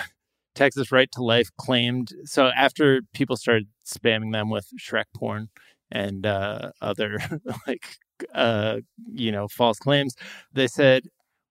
texas 0.58 0.92
right 0.92 1.12
to 1.12 1.24
life 1.24 1.50
claimed 1.58 2.10
so 2.26 2.48
after 2.48 3.02
people 3.14 3.38
started 3.38 3.68
spamming 3.86 4.34
them 4.34 4.50
with 4.50 4.68
shrek 4.80 5.06
porn 5.16 5.50
and 5.92 6.26
uh, 6.26 6.72
other 6.82 7.18
like 7.68 7.98
uh, 8.34 8.78
you 9.14 9.32
know 9.32 9.48
false 9.48 9.78
claims 9.78 10.16
they 10.54 10.68
said 10.68 11.04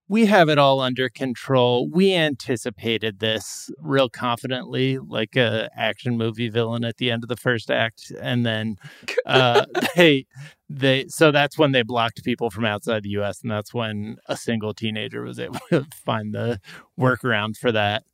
we 0.08 0.26
have 0.26 0.48
it 0.48 0.58
all 0.58 0.80
under 0.80 1.08
control 1.08 1.88
we 1.88 2.14
anticipated 2.14 3.20
this 3.20 3.70
real 3.78 4.08
confidently 4.08 4.98
like 4.98 5.36
a 5.36 5.70
action 5.76 6.16
movie 6.16 6.48
villain 6.48 6.84
at 6.84 6.96
the 6.98 7.10
end 7.10 7.22
of 7.24 7.28
the 7.28 7.36
first 7.36 7.70
act 7.70 8.12
and 8.20 8.44
then 8.44 8.76
uh, 9.26 9.64
they 9.96 10.26
they 10.68 11.06
so 11.08 11.30
that's 11.30 11.56
when 11.56 11.72
they 11.72 11.82
blocked 11.82 12.24
people 12.24 12.50
from 12.50 12.64
outside 12.64 13.04
the 13.04 13.10
US 13.10 13.42
and 13.42 13.50
that's 13.50 13.72
when 13.72 14.16
a 14.26 14.36
single 14.36 14.74
teenager 14.74 15.22
was 15.22 15.38
able 15.38 15.60
to 15.70 15.86
find 16.04 16.34
the 16.34 16.60
workaround 16.98 17.56
for 17.56 17.70
that. 17.72 18.04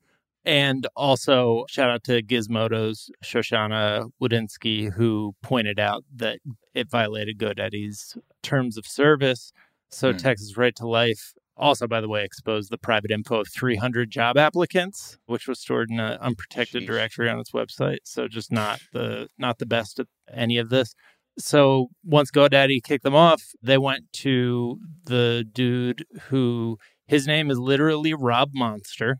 And 0.45 0.87
also 0.97 1.65
shout 1.69 1.91
out 1.91 2.05
to 2.05 2.23
Gizmodo's 2.23 3.11
Shoshana 3.25 4.11
Wodinsky 4.21 4.93
who 4.93 5.35
pointed 5.43 5.79
out 5.79 6.05
that 6.15 6.41
it 6.75 6.91
violated 6.91 7.39
GoDaddy's 7.39 8.17
terms 8.43 8.77
of 8.77 8.87
service. 8.87 9.53
So 9.89 10.11
Hmm. 10.13 10.19
Texas 10.19 10.57
Right 10.57 10.75
to 10.77 10.87
Life 10.89 11.35
also 11.57 11.87
by 11.87 12.01
the 12.01 12.09
way 12.09 12.25
exposed 12.25 12.71
the 12.71 12.79
private 12.79 13.11
info 13.11 13.41
of 13.41 13.47
300 13.49 14.11
job 14.11 14.39
applicants 14.39 15.19
which 15.27 15.47
was 15.47 15.61
stored 15.61 15.91
in 15.91 16.01
an 16.01 16.19
unprotected 16.19 16.83
Sheesh. 16.83 16.87
directory 16.87 17.29
on 17.29 17.39
its 17.39 17.53
website. 17.53 17.99
So 18.05 18.27
just 18.27 18.51
not 18.51 18.81
the 18.93 19.29
not 19.39 19.59
the 19.59 19.67
best 19.67 20.01
at 20.01 20.07
any 20.33 20.59
of 20.59 20.71
this 20.71 20.95
so 21.39 21.89
once 22.05 22.31
GoDaddy 22.31 22.83
kicked 22.83 23.05
them 23.05 23.15
off, 23.15 23.43
they 23.63 23.79
went 23.79 24.13
to 24.15 24.79
the 25.05 25.45
dude 25.51 26.05
who 26.29 26.79
his 27.07 27.27
name 27.27 27.51
is 27.51 27.59
literally 27.59 28.13
Rob 28.15 28.51
Monster. 28.53 29.19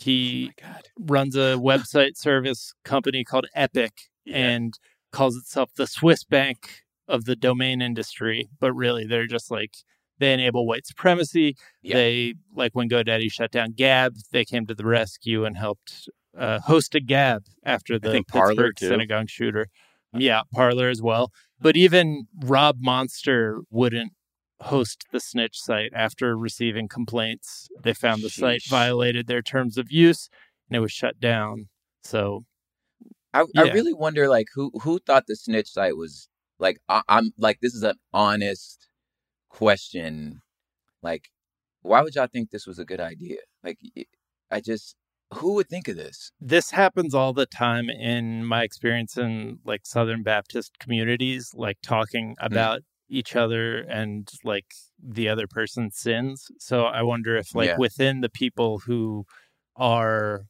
He 0.00 0.50
Oh 0.62 0.66
runs 0.98 1.36
a 1.36 1.56
website 1.58 2.16
service 2.16 2.72
company 2.84 3.24
called 3.24 3.46
Epik 3.56 3.90
Yeah. 4.24 4.36
and 4.36 4.74
calls 5.12 5.36
itself 5.36 5.70
the 5.76 5.86
Swiss 5.86 6.24
bank 6.24 6.82
of 7.08 7.24
the 7.24 7.36
domain 7.36 7.80
industry. 7.82 8.48
But 8.60 8.72
really, 8.72 9.06
they're 9.06 9.26
just 9.26 9.50
like 9.50 9.74
they 10.18 10.32
enable 10.34 10.66
white 10.66 10.86
supremacy. 10.86 11.56
Yeah. 11.82 11.94
They 11.94 12.34
like 12.54 12.72
when 12.74 12.88
GoDaddy 12.88 13.30
shut 13.32 13.50
down 13.50 13.72
Gab, 13.72 14.14
they 14.32 14.44
came 14.44 14.66
to 14.66 14.74
the 14.74 14.84
rescue 14.84 15.44
and 15.44 15.56
helped 15.56 16.08
uh, 16.36 16.60
host 16.60 16.94
a 16.94 17.00
Gab 17.00 17.44
after 17.64 17.98
the 17.98 18.10
think 18.10 18.28
Parler, 18.28 18.48
Pittsburgh 18.54 18.78
synagogue 18.78 19.28
shooter. 19.30 19.66
Yeah, 20.12 20.42
Parler 20.52 20.88
as 20.88 21.00
well. 21.00 21.30
But 21.60 21.76
even 21.76 22.26
Rob 22.44 22.76
Monster 22.80 23.60
wouldn't 23.70 24.12
host 24.62 25.04
the 25.12 25.20
snitch 25.20 25.58
site 25.58 25.90
after 25.94 26.36
receiving 26.36 26.88
complaints. 26.88 27.68
They 27.82 27.94
found 27.94 28.22
the 28.22 28.30
site 28.30 28.62
violated 28.68 29.26
their 29.26 29.42
terms 29.42 29.78
of 29.78 29.90
use 29.90 30.28
and 30.68 30.76
it 30.76 30.80
was 30.80 30.92
shut 30.92 31.18
down. 31.18 31.68
So 32.02 32.44
I, 33.32 33.44
I 33.56 33.70
really 33.70 33.94
wonder, 33.94 34.28
like, 34.28 34.46
who 34.54 34.72
who 34.82 34.98
thought 34.98 35.26
the 35.26 35.36
snitch 35.36 35.70
site 35.70 35.96
was 35.96 36.28
like? 36.58 36.78
I, 36.88 37.02
I'm 37.08 37.32
like, 37.38 37.60
this 37.60 37.74
is 37.74 37.82
an 37.82 37.96
honest 38.12 38.88
question. 39.48 40.40
Like, 41.02 41.28
why 41.82 42.02
would 42.02 42.14
y'all 42.14 42.26
think 42.26 42.50
this 42.50 42.66
was 42.66 42.78
a 42.78 42.84
good 42.84 43.00
idea? 43.00 43.38
Like, 43.62 43.78
I 44.50 44.60
just, 44.60 44.96
who 45.32 45.54
would 45.54 45.68
think 45.68 45.88
of 45.88 45.96
this? 45.96 46.32
this 46.40 46.70
happens 46.70 47.14
all 47.14 47.32
the 47.32 47.46
time 47.46 47.88
in 47.88 48.44
my 48.44 48.62
experience 48.62 49.16
in 49.16 49.58
like 49.64 49.86
Southern 49.86 50.22
Baptist 50.22 50.78
communities, 50.78 51.52
like 51.54 51.78
talking 51.82 52.36
mm. 52.40 52.46
about 52.46 52.80
each 53.10 53.36
other 53.36 53.78
and 53.78 54.28
like 54.44 54.66
the 55.02 55.28
other 55.28 55.46
person's 55.48 55.96
sins. 55.98 56.46
So 56.58 56.84
I 56.84 57.02
wonder 57.02 57.36
if 57.36 57.54
like 57.54 57.68
Yeah. 57.70 57.78
within 57.78 58.20
the 58.20 58.30
people 58.30 58.80
who 58.80 59.26
are 59.76 60.44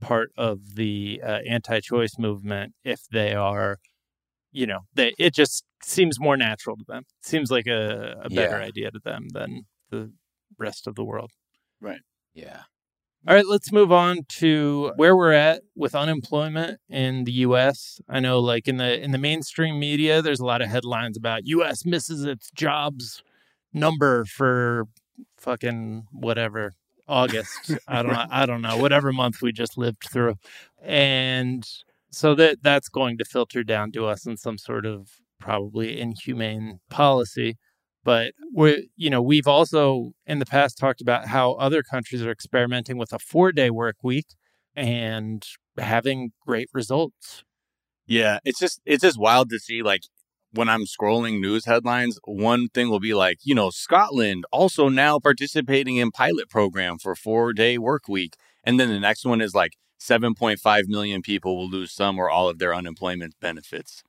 part 0.00 0.30
of 0.36 0.76
the 0.76 1.20
uh, 1.24 1.40
anti-choice 1.48 2.18
movement, 2.18 2.74
if 2.84 3.00
they 3.12 3.34
are, 3.34 3.78
you 4.52 4.66
know, 4.66 4.80
they 4.94 5.14
it 5.18 5.34
just 5.34 5.64
seems 5.82 6.18
more 6.20 6.36
natural 6.36 6.76
to 6.76 6.84
them. 6.88 7.04
Seems 7.22 7.50
like 7.50 7.66
a, 7.66 8.20
a 8.24 8.30
better 8.30 8.56
Yeah. 8.60 8.66
idea 8.66 8.90
to 8.90 9.00
them 9.04 9.28
than 9.32 9.62
the 9.90 10.12
rest 10.58 10.86
of 10.86 10.94
the 10.94 11.04
world. 11.04 11.32
Right 11.80 12.00
yeah. 12.34 12.62
All 13.28 13.34
right, 13.34 13.46
let's 13.46 13.70
move 13.70 13.92
on 13.92 14.20
to 14.38 14.92
where 14.96 15.14
we're 15.14 15.32
at 15.32 15.62
with 15.76 15.94
unemployment 15.94 16.80
in 16.88 17.24
the 17.24 17.32
US. 17.32 18.00
I 18.08 18.18
know 18.18 18.38
like 18.40 18.66
in 18.66 18.78
the 18.78 18.98
in 19.02 19.10
the 19.10 19.18
mainstream 19.18 19.78
media 19.78 20.22
there's 20.22 20.40
a 20.40 20.46
lot 20.46 20.62
of 20.62 20.70
headlines 20.70 21.18
about 21.18 21.44
US 21.44 21.84
misses 21.84 22.24
its 22.24 22.50
jobs 22.54 23.22
number 23.74 24.24
for 24.24 24.86
fucking 25.36 26.06
whatever 26.12 26.72
August. 27.06 27.72
I 27.86 28.02
don't 28.02 28.12
know, 28.14 28.26
I 28.30 28.46
don't 28.46 28.62
know, 28.62 28.78
whatever 28.78 29.12
month 29.12 29.42
we 29.42 29.52
just 29.52 29.76
lived 29.76 30.04
through. 30.10 30.36
And 30.82 31.68
so 32.10 32.34
that 32.36 32.62
that's 32.62 32.88
going 32.88 33.18
to 33.18 33.24
filter 33.26 33.62
down 33.62 33.92
to 33.92 34.06
us 34.06 34.26
in 34.26 34.38
some 34.38 34.56
sort 34.56 34.86
of 34.86 35.10
probably 35.38 36.00
inhumane 36.00 36.80
policy 36.88 37.58
but 38.04 38.32
we 38.54 38.90
you 38.96 39.10
know 39.10 39.22
we've 39.22 39.46
also 39.48 40.12
in 40.26 40.38
the 40.38 40.46
past 40.46 40.78
talked 40.78 41.00
about 41.00 41.26
how 41.28 41.52
other 41.54 41.82
countries 41.82 42.22
are 42.22 42.30
experimenting 42.32 42.98
with 42.98 43.12
a 43.12 43.18
four 43.18 43.52
day 43.52 43.70
work 43.70 43.96
week 44.02 44.26
and 44.76 45.44
having 45.78 46.32
great 46.46 46.68
results 46.72 47.44
Yeah, 48.06 48.38
it's 48.44 48.58
just 48.58 48.80
it's 48.84 49.02
just 49.02 49.18
wild 49.18 49.50
to 49.50 49.58
see 49.58 49.82
like 49.82 50.02
when 50.52 50.68
I'm 50.68 50.84
scrolling 50.84 51.40
news 51.40 51.64
headlines, 51.66 52.18
one 52.24 52.68
thing 52.68 52.90
will 52.90 53.00
be 53.00 53.14
like, 53.14 53.38
you 53.44 53.54
know, 53.54 53.70
Scotland 53.70 54.44
also 54.52 54.88
now 54.88 55.18
participating 55.18 55.96
in 55.96 56.10
pilot 56.10 56.48
program 56.48 56.98
for 56.98 57.14
4-day 57.14 57.78
work 57.78 58.08
week. 58.08 58.34
And 58.64 58.80
then 58.80 58.88
the 58.88 58.98
next 59.00 59.24
one 59.24 59.40
is 59.40 59.54
like 59.54 59.74
7.5 60.00 60.88
million 60.88 61.22
people 61.22 61.56
will 61.56 61.68
lose 61.70 61.92
some 61.92 62.18
or 62.18 62.28
all 62.30 62.48
of 62.48 62.58
their 62.58 62.74
unemployment 62.74 63.34
benefits. 63.40 64.02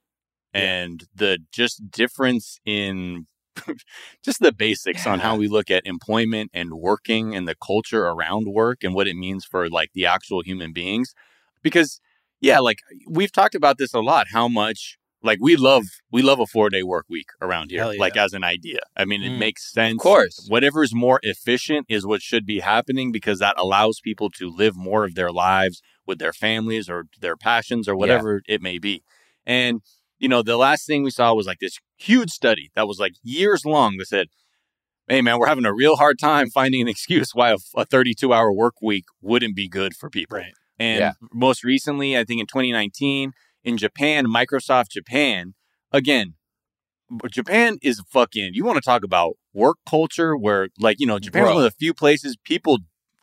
And 0.53 1.05
the 1.15 1.39
just 1.51 1.91
difference 1.91 2.59
in 2.65 3.27
just 4.23 4.39
the 4.39 4.51
basics 4.51 5.05
on 5.07 5.19
how 5.19 5.35
we 5.35 5.47
look 5.47 5.69
at 5.71 5.85
employment 5.85 6.51
and 6.53 6.73
working 6.73 7.35
and 7.35 7.47
the 7.47 7.55
culture 7.55 8.05
around 8.05 8.47
work 8.53 8.83
and 8.83 8.93
what 8.93 9.07
it 9.07 9.15
means 9.15 9.45
for 9.45 9.69
like 9.69 9.91
the 9.93 10.05
actual 10.05 10.41
human 10.41 10.71
beings 10.73 11.13
because 11.61 11.99
yeah 12.39 12.59
like 12.59 12.79
we've 13.09 13.31
talked 13.31 13.55
about 13.55 13.77
this 13.77 13.93
a 13.93 13.99
lot 13.99 14.27
how 14.31 14.47
much 14.47 14.97
like 15.23 15.37
we 15.41 15.55
love 15.55 15.83
we 16.11 16.21
love 16.21 16.39
a 16.39 16.45
four 16.47 16.69
day 16.69 16.81
work 16.83 17.05
week 17.09 17.27
around 17.41 17.69
here 17.69 17.83
yeah. 17.91 17.99
like 17.99 18.17
as 18.17 18.33
an 18.33 18.43
idea 18.43 18.79
i 18.97 19.05
mean 19.05 19.21
it 19.21 19.29
Mm. 19.31 19.37
makes 19.39 19.71
sense 19.71 19.93
Of 19.95 19.99
course. 20.03 20.45
whatever 20.49 20.81
is 20.81 20.93
more 20.95 21.19
efficient 21.23 21.85
is 21.89 22.05
what 22.05 22.21
should 22.21 22.45
be 22.45 22.59
happening 22.61 23.11
because 23.11 23.39
that 23.39 23.55
allows 23.59 23.99
people 23.99 24.29
to 24.31 24.49
live 24.49 24.75
more 24.75 25.03
of 25.05 25.13
their 25.15 25.31
lives 25.31 25.81
with 26.07 26.17
their 26.19 26.33
families 26.33 26.89
or 26.89 27.05
their 27.19 27.37
passions 27.37 27.87
or 27.87 27.95
whatever 27.95 28.41
it 28.47 28.61
may 28.61 28.79
be 28.79 29.03
and 29.45 29.81
you 30.17 30.27
know 30.27 30.41
the 30.41 30.57
last 30.57 30.85
thing 30.87 31.03
we 31.03 31.11
saw 31.11 31.33
was 31.33 31.45
like 31.47 31.59
this 31.59 31.77
huge 32.01 32.31
study 32.31 32.71
that 32.75 32.87
was 32.87 32.99
like 32.99 33.13
years 33.23 33.65
long 33.65 33.97
that 33.97 34.07
said 34.07 34.27
hey 35.07 35.21
man 35.21 35.37
we're 35.39 35.47
having 35.47 35.65
a 35.65 35.73
real 35.73 35.95
hard 35.97 36.17
time 36.19 36.49
finding 36.49 36.81
an 36.81 36.87
excuse 36.87 37.31
why 37.33 37.51
a, 37.51 37.57
a 37.75 37.85
32 37.85 38.33
hour 38.33 38.51
work 38.51 38.75
week 38.81 39.05
wouldn't 39.21 39.55
be 39.55 39.67
good 39.67 39.93
for 39.95 40.09
people 40.09 40.37
Right. 40.37 40.53
and 40.79 40.99
Yeah. 40.99 41.13
most 41.33 41.63
recently 41.63 42.17
i 42.17 42.23
think 42.23 42.39
in 42.41 42.47
2019 42.47 43.31
in 43.63 43.77
japan 43.77 44.25
microsoft 44.25 44.89
japan 44.91 45.53
again 45.91 46.35
Japan 47.29 47.77
is 47.81 48.01
fucking. 48.09 48.53
You 48.53 48.63
want 48.63 48.77
to 48.77 48.81
talk 48.81 49.03
about 49.03 49.33
work 49.53 49.77
culture 49.85 50.35
where, 50.37 50.69
like, 50.79 50.97
you 50.99 51.05
know, 51.05 51.19
Japan's 51.19 51.47
Bro. 51.47 51.55
one 51.55 51.65
of 51.65 51.69
the 51.71 51.75
few 51.77 51.93
places 51.93 52.37
people, 52.43 52.77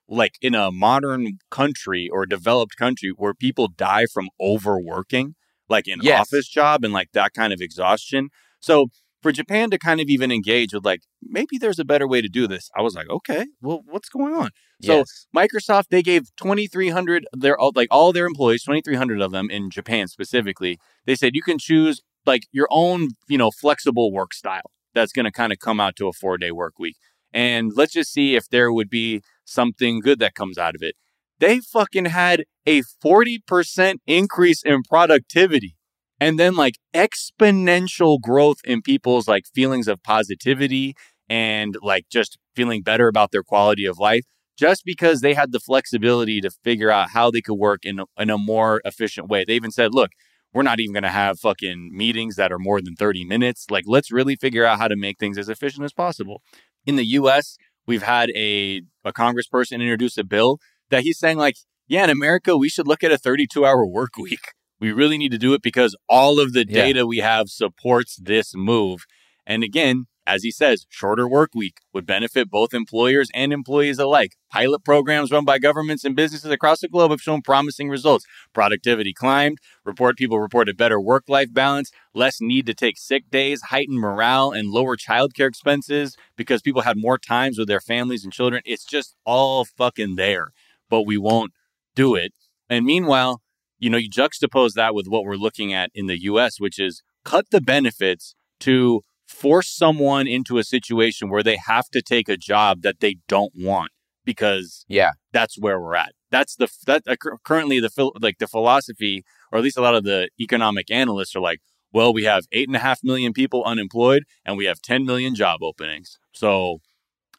like, 0.07 0.35
in 0.43 0.55
a 0.55 0.71
modern 0.71 1.39
country 1.51 2.09
or 2.13 2.27
developed 2.27 2.77
country 2.77 3.11
where 3.17 3.33
people 3.33 3.67
die 3.69 4.05
from 4.13 4.29
overworking, 4.41 5.37
like 5.71 5.87
an 5.87 6.01
Yes. 6.03 6.21
office 6.21 6.49
job 6.49 6.85
and 6.85 6.93
like 6.93 7.13
that 7.13 7.33
kind 7.33 7.53
of 7.53 7.61
exhaustion. 7.63 8.29
So 8.61 8.87
for 9.23 9.33
Japan 9.33 9.71
to 9.71 9.79
kind 9.79 10.01
of 10.01 10.09
even 10.09 10.31
engage 10.31 10.73
with, 10.73 10.85
like, 10.85 11.01
maybe 11.23 11.59
there's 11.59 11.79
a 11.79 11.85
better 11.85 12.07
way 12.07 12.21
to 12.21 12.29
do 12.29 12.47
this, 12.47 12.71
I 12.77 12.83
was 12.83 12.95
like, 12.95 13.09
okay, 13.11 13.47
well, 13.61 13.83
what's 13.87 14.09
going 14.09 14.35
on? 14.35 14.51
So 14.83 14.99
yes. 14.99 15.27
Microsoft, 15.37 15.87
they 15.91 16.03
gave 16.03 16.29
2,300, 16.37 17.27
their 17.33 17.59
all 17.59 17.73
like 17.75 17.89
all 17.91 18.13
their 18.13 18.27
employees, 18.27 18.63
2,300 18.63 19.21
of 19.21 19.33
them 19.33 19.51
in 19.51 19.71
Japan 19.71 20.07
specifically. 20.07 20.79
They 21.05 21.17
said 21.17 21.35
you 21.35 21.43
can 21.43 21.59
choose 21.59 22.01
like 22.27 22.43
your 22.53 22.69
own, 22.71 23.09
you 23.29 23.39
know, 23.39 23.51
flexible 23.51 24.13
work 24.13 24.33
style 24.33 24.71
that's 24.95 25.13
going 25.13 25.25
to 25.25 25.33
kind 25.33 25.53
of 25.53 25.59
come 25.59 25.81
out 25.81 25.97
to 25.97 26.09
a 26.09 26.13
four 26.13 26.39
day 26.39 26.53
work 26.53 26.79
week. 26.79 26.97
And 27.33 27.73
let's 27.75 27.93
just 27.93 28.13
see 28.13 28.37
if 28.37 28.49
there 28.49 28.73
would 28.73 28.89
be 28.89 29.23
something 29.45 30.01
good 30.01 30.19
that 30.21 30.35
comes 30.35 30.59
out 30.59 30.75
of 30.75 30.83
it. 30.83 30.95
They 31.41 31.61
fucking 31.61 32.07
had 32.07 32.45
a 32.67 32.83
40% 33.05 33.97
increase 34.07 34.63
in 34.63 34.83
productivity 34.83 35.77
and 36.21 36.39
then 36.39 36.55
like 36.55 36.79
exponential 36.95 38.21
growth 38.21 38.59
in 38.65 38.83
people's 38.83 39.29
like 39.29 39.47
feelings 39.55 39.89
of 39.89 40.03
positivity 40.03 40.95
and 41.29 41.77
like 41.83 42.07
just 42.11 42.39
feeling 42.55 42.83
better 42.83 43.09
about 43.09 43.31
their 43.31 43.43
quality 43.43 43.85
of 43.85 43.99
life 43.99 44.25
just 44.59 44.85
because 44.85 45.21
they 45.21 45.35
had 45.35 45.53
the 45.53 45.61
flexibility 45.61 46.41
to 46.41 46.51
figure 46.65 46.91
out 46.91 47.11
how 47.11 47.31
they 47.31 47.41
could 47.41 47.55
work 47.55 47.85
in 47.85 48.01
a, 48.01 48.05
in 48.19 48.29
a 48.29 48.37
more 48.37 48.81
efficient 48.85 49.29
way. 49.29 49.45
They 49.45 49.55
even 49.55 49.71
said, 49.71 49.95
look, 49.95 50.11
we're 50.53 50.63
not 50.63 50.81
even 50.81 50.93
going 50.93 51.05
to 51.05 51.11
have 51.11 51.39
fucking 51.39 51.91
meetings 51.93 52.35
that 52.37 52.51
are 52.51 52.59
more 52.59 52.81
than 52.81 52.97
30 52.97 53.25
minutes. 53.25 53.67
Like, 53.71 53.85
let's 53.87 54.11
really 54.11 54.35
figure 54.35 54.65
out 54.65 54.79
how 54.79 54.89
to 54.89 54.97
make 54.97 55.19
things 55.19 55.39
as 55.39 55.49
efficient 55.49 55.85
as 55.85 55.93
possible. 55.93 56.43
In 56.85 56.97
the 56.97 57.07
US, 57.07 57.57
we've 57.87 58.03
had 58.03 58.31
a, 58.31 58.83
a 59.05 59.13
congressperson 59.13 59.75
introduce 59.75 60.19
a 60.19 60.25
bill 60.25 60.59
that 60.91 61.03
he's 61.03 61.19
saying, 61.19 61.39
like, 61.39 61.57
yeah, 61.87 62.05
in 62.05 62.11
America, 62.11 62.57
we 62.57 62.69
should 62.69 62.89
look 62.89 63.05
at 63.05 63.13
a 63.13 63.19
32 63.19 63.65
hour 63.65 63.87
work 63.87 64.17
week. 64.19 64.41
We 64.81 64.93
really 64.93 65.19
need 65.19 65.33
to 65.33 65.39
do 65.39 65.55
it 65.55 65.63
because 65.63 65.97
all 66.09 66.39
of 66.41 66.53
the 66.53 66.65
Yeah. 66.69 66.83
data 66.83 67.07
we 67.07 67.19
have 67.19 67.49
supports 67.49 68.17
this 68.17 68.55
move. 68.55 69.05
And 69.47 69.63
again, 69.65 70.07
as 70.27 70.43
he 70.43 70.51
says, 70.51 70.85
shorter 70.91 71.27
work 71.27 71.53
week 71.55 71.79
would 71.95 72.05
benefit 72.05 72.51
both 72.51 72.75
employers 72.75 73.31
and 73.35 73.51
employees 73.51 73.99
alike. 73.99 74.37
Pilot 74.51 74.85
programs 74.85 75.31
run 75.31 75.47
by 75.47 75.59
governments 75.59 76.05
and 76.05 76.15
businesses 76.15 76.51
across 76.51 76.81
the 76.81 76.89
globe 76.89 77.11
have 77.13 77.23
shown 77.23 77.41
promising 77.41 77.89
results. 77.89 78.27
Productivity 78.53 79.15
climbed, 79.15 79.57
report 79.87 80.19
people 80.19 80.39
reported 80.39 80.77
better 80.77 81.01
work-life 81.01 81.53
balance, 81.55 81.91
less 82.15 82.43
need 82.43 82.67
to 82.67 82.75
take 82.75 82.99
sick 82.99 83.31
days, 83.31 83.63
heightened 83.63 84.01
morale, 84.01 84.53
and 84.53 84.69
lower 84.69 84.99
childcare 84.99 85.49
expenses 85.49 86.15
because 86.37 86.61
people 86.61 86.83
had 86.83 86.99
more 86.99 87.17
times 87.17 87.59
with 87.59 87.67
their 87.67 87.81
families 87.81 88.23
and 88.23 88.33
children. 88.33 88.61
It's 88.67 88.85
just 88.85 89.15
all 89.25 89.65
fucking 89.65 90.17
there, 90.17 90.49
but 90.91 91.03
we 91.03 91.17
won't 91.17 91.53
do 91.95 92.15
it. 92.15 92.33
And 92.69 92.85
meanwhile, 92.85 93.41
you 93.79 93.91
know, 93.91 93.99
you 93.99 94.11
juxtapose 94.11 94.75
that 94.75 94.95
with 94.95 95.07
what 95.09 95.25
we're 95.25 95.37
looking 95.37 95.73
at 95.73 95.91
in 95.95 96.07
the 96.07 96.21
US, 96.23 96.59
which 96.61 96.79
is 96.79 97.03
cut 97.25 97.47
the 97.51 97.61
benefits 97.61 98.35
to 98.61 99.03
force 99.27 99.69
someone 99.71 100.27
into 100.27 100.59
a 100.59 100.65
situation 100.65 101.29
where 101.29 101.43
they 101.43 101.57
have 101.67 101.89
to 101.91 102.01
take 102.03 102.29
a 102.29 102.37
job 102.37 102.83
that 102.83 103.01
they 103.01 103.17
don't 103.29 103.53
want 103.55 103.91
because 104.25 104.85
Yeah. 104.89 105.13
that's 105.33 105.59
where 105.59 105.81
we're 105.81 105.95
at. 105.95 106.13
That's 106.31 106.57
the 106.57 106.69
that 106.87 107.03
uh, 107.07 107.17
currently 107.45 107.81
the 107.81 107.91
like 108.21 108.39
the 108.39 108.47
philosophy, 108.47 109.25
or 109.51 109.59
at 109.59 109.65
least 109.65 109.79
a 109.79 109.81
lot 109.83 109.95
of 109.95 110.05
the 110.05 110.29
economic 110.39 110.91
analysts 110.91 111.35
are 111.35 111.41
like, 111.41 111.61
well, 111.93 112.13
we 112.13 112.25
have 112.25 112.45
eight 112.53 112.69
and 112.69 112.77
a 112.77 112.81
half 112.81 113.01
million 113.03 113.33
people 113.33 113.65
unemployed, 113.65 114.25
and 114.45 114.59
we 114.59 114.67
have 114.67 114.83
ten 114.83 115.07
million 115.07 115.35
job 115.35 115.63
openings. 115.63 116.19
So 116.35 116.81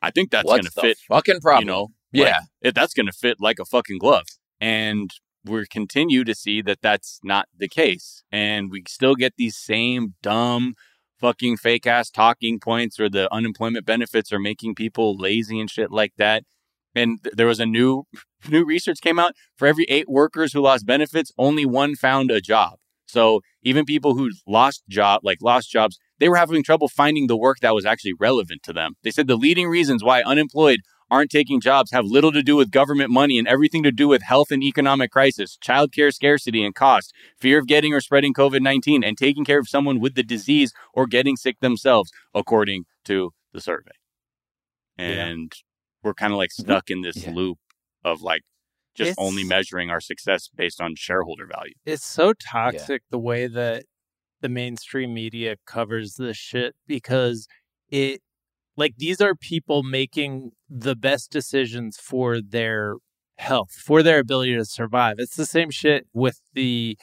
I 0.01 0.09
think 0.09 0.31
that's 0.31 0.49
gonna 0.49 0.63
the 0.63 0.81
fit. 0.81 0.97
fucking 1.07 1.39
problem? 1.41 1.67
You 1.67 1.71
know, 1.73 1.87
yeah. 2.11 2.23
like, 2.23 2.35
it, 2.61 2.75
that's 2.75 2.93
going 2.95 3.05
to 3.05 3.11
fit 3.11 3.37
like 3.39 3.59
a 3.59 3.65
fucking 3.65 3.99
glove. 3.99 4.25
And 4.59 5.11
we 5.45 5.65
continue 5.67 6.23
to 6.23 6.35
see 6.35 6.61
that 6.61 6.81
that's 6.81 7.19
not 7.23 7.47
the 7.57 7.67
case. 7.67 8.23
And 8.31 8.71
we 8.71 8.83
still 8.87 9.15
get 9.15 9.33
these 9.37 9.57
same 9.57 10.15
dumb, 10.21 10.75
fucking 11.19 11.57
fake 11.57 11.87
ass 11.87 12.09
talking 12.09 12.59
points, 12.59 12.99
or 12.99 13.09
the 13.09 13.33
unemployment 13.33 13.85
benefits 13.85 14.31
are 14.31 14.39
making 14.39 14.75
people 14.75 15.17
lazy 15.17 15.59
and 15.59 15.69
shit 15.69 15.91
like 15.91 16.13
that. 16.17 16.43
And 16.95 17.23
th- 17.23 17.35
there 17.35 17.47
was 17.47 17.59
a 17.59 17.65
new 17.65 18.03
new 18.49 18.65
research 18.65 19.01
came 19.01 19.19
out 19.19 19.33
for 19.55 19.67
every 19.67 19.85
eight 19.85 20.09
workers 20.09 20.53
who 20.53 20.61
lost 20.61 20.85
benefits, 20.85 21.31
only 21.37 21.65
one 21.65 21.95
found 21.95 22.31
a 22.31 22.41
job. 22.41 22.77
So 23.07 23.41
even 23.63 23.85
people 23.85 24.15
who 24.15 24.29
lost 24.47 24.83
job, 24.87 25.21
like 25.23 25.39
lost 25.41 25.71
jobs, 25.71 25.97
they 26.19 26.29
were 26.29 26.35
having 26.35 26.63
trouble 26.63 26.87
finding 26.87 27.25
the 27.27 27.37
work 27.37 27.57
that 27.61 27.73
was 27.73 27.85
actually 27.85 28.13
relevant 28.19 28.61
to 28.63 28.73
them. 28.73 28.93
They 29.03 29.11
said 29.11 29.27
the 29.27 29.35
leading 29.35 29.67
reasons 29.67 30.03
why 30.03 30.21
unemployed 30.21 30.81
aren't 31.11 31.31
taking 31.31 31.59
jobs 31.59 31.91
have 31.91 32.05
little 32.05 32.31
to 32.31 32.43
do 32.43 32.55
with 32.55 32.71
government 32.71 33.09
money 33.11 33.37
and 33.37 33.47
everything 33.47 33.83
to 33.83 33.91
do 33.91 34.07
with 34.07 34.21
health 34.21 34.51
and 34.51 34.63
economic 34.63 35.11
crisis, 35.11 35.57
childcare 35.63 36.13
scarcity 36.13 36.63
and 36.63 36.75
cost, 36.75 37.13
fear 37.37 37.59
of 37.59 37.67
getting 37.67 37.93
or 37.93 38.01
spreading 38.01 38.33
COVID 38.33 38.61
19, 38.61 39.03
and 39.03 39.17
taking 39.17 39.45
care 39.45 39.59
of 39.59 39.67
someone 39.67 39.99
with 39.99 40.15
the 40.15 40.23
disease 40.23 40.73
or 40.93 41.07
getting 41.07 41.35
sick 41.35 41.59
themselves, 41.59 42.11
according 42.33 42.85
to 43.05 43.31
the 43.53 43.61
survey. 43.61 43.91
And 44.97 45.51
we're 46.03 46.13
kind 46.13 46.33
of 46.33 46.37
like 46.37 46.49
mm-hmm. 46.51 46.63
stuck 46.63 46.89
in 46.89 47.01
this 47.01 47.23
Yeah. 47.23 47.31
loop 47.33 47.57
of 48.03 48.21
like 48.21 48.41
just 48.95 49.11
It's- 49.11 49.25
only 49.25 49.43
measuring 49.43 49.89
our 49.89 50.01
success 50.01 50.49
based 50.53 50.81
on 50.81 50.95
shareholder 50.95 51.47
value. 51.47 51.73
it's 51.85 52.05
so 52.05 52.33
toxic 52.33 53.03
the 53.09 53.19
way 53.19 53.47
that 53.47 53.85
the 54.41 54.49
mainstream 54.49 55.13
media 55.13 55.55
covers 55.65 56.15
this 56.15 56.37
shit 56.37 56.75
because 56.87 57.47
it 57.89 58.21
like 58.79 58.93
these 58.97 59.19
are 59.21 59.35
people 59.35 59.83
making 59.83 60.51
the 60.69 60.95
best 60.95 61.31
decisions 61.31 61.97
for 61.97 62.41
their 62.41 62.95
health, 63.37 63.71
for 63.85 64.01
their 64.03 64.19
ability 64.19 64.55
to 64.55 64.65
survive. 64.65 65.15
It's 65.17 65.35
the 65.35 65.45
same 65.45 65.69
shit 65.71 66.07
with 66.13 66.37
the 66.53 66.97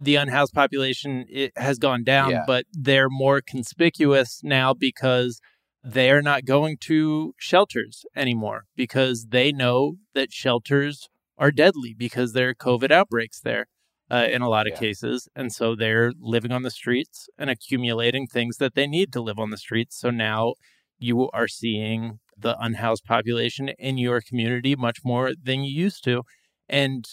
the 0.00 0.14
unhoused 0.14 0.54
population 0.54 1.24
it 1.28 1.50
has 1.56 1.76
gone 1.78 2.04
down, 2.04 2.30
Yeah. 2.30 2.44
but 2.46 2.64
they're 2.72 3.08
more 3.10 3.40
conspicuous 3.40 4.40
now 4.44 4.72
because 4.72 5.40
they're 5.82 6.22
not 6.22 6.44
going 6.44 6.76
to 6.82 7.34
shelters 7.38 8.04
anymore 8.14 8.60
because 8.76 9.26
they 9.30 9.50
know 9.50 9.96
that 10.14 10.32
shelters 10.32 11.08
are 11.36 11.50
deadly 11.50 11.94
because 12.06 12.32
there 12.32 12.48
are 12.50 12.54
COVID 12.54 12.90
outbreaks 12.92 13.40
there 13.40 13.66
uh, 14.10 14.26
in 14.30 14.40
a 14.42 14.48
lot 14.48 14.66
of 14.68 14.74
Yeah. 14.74 14.78
cases. 14.86 15.28
And 15.34 15.52
so 15.52 15.74
they're 15.74 16.12
living 16.20 16.52
on 16.52 16.62
the 16.62 16.70
streets 16.70 17.28
and 17.36 17.50
accumulating 17.50 18.26
things 18.26 18.58
that 18.58 18.74
they 18.76 18.86
need 18.86 19.12
to 19.14 19.20
live 19.20 19.38
on 19.38 19.50
the 19.50 19.58
streets. 19.66 19.98
So 19.98 20.10
now 20.10 20.54
you 20.98 21.30
are 21.30 21.48
seeing 21.48 22.18
the 22.36 22.56
unhoused 22.60 23.04
population 23.04 23.70
in 23.78 23.98
your 23.98 24.20
community 24.20 24.76
much 24.76 24.98
more 25.04 25.32
than 25.42 25.64
you 25.64 25.72
used 25.72 26.04
to. 26.04 26.22
And 26.68 27.04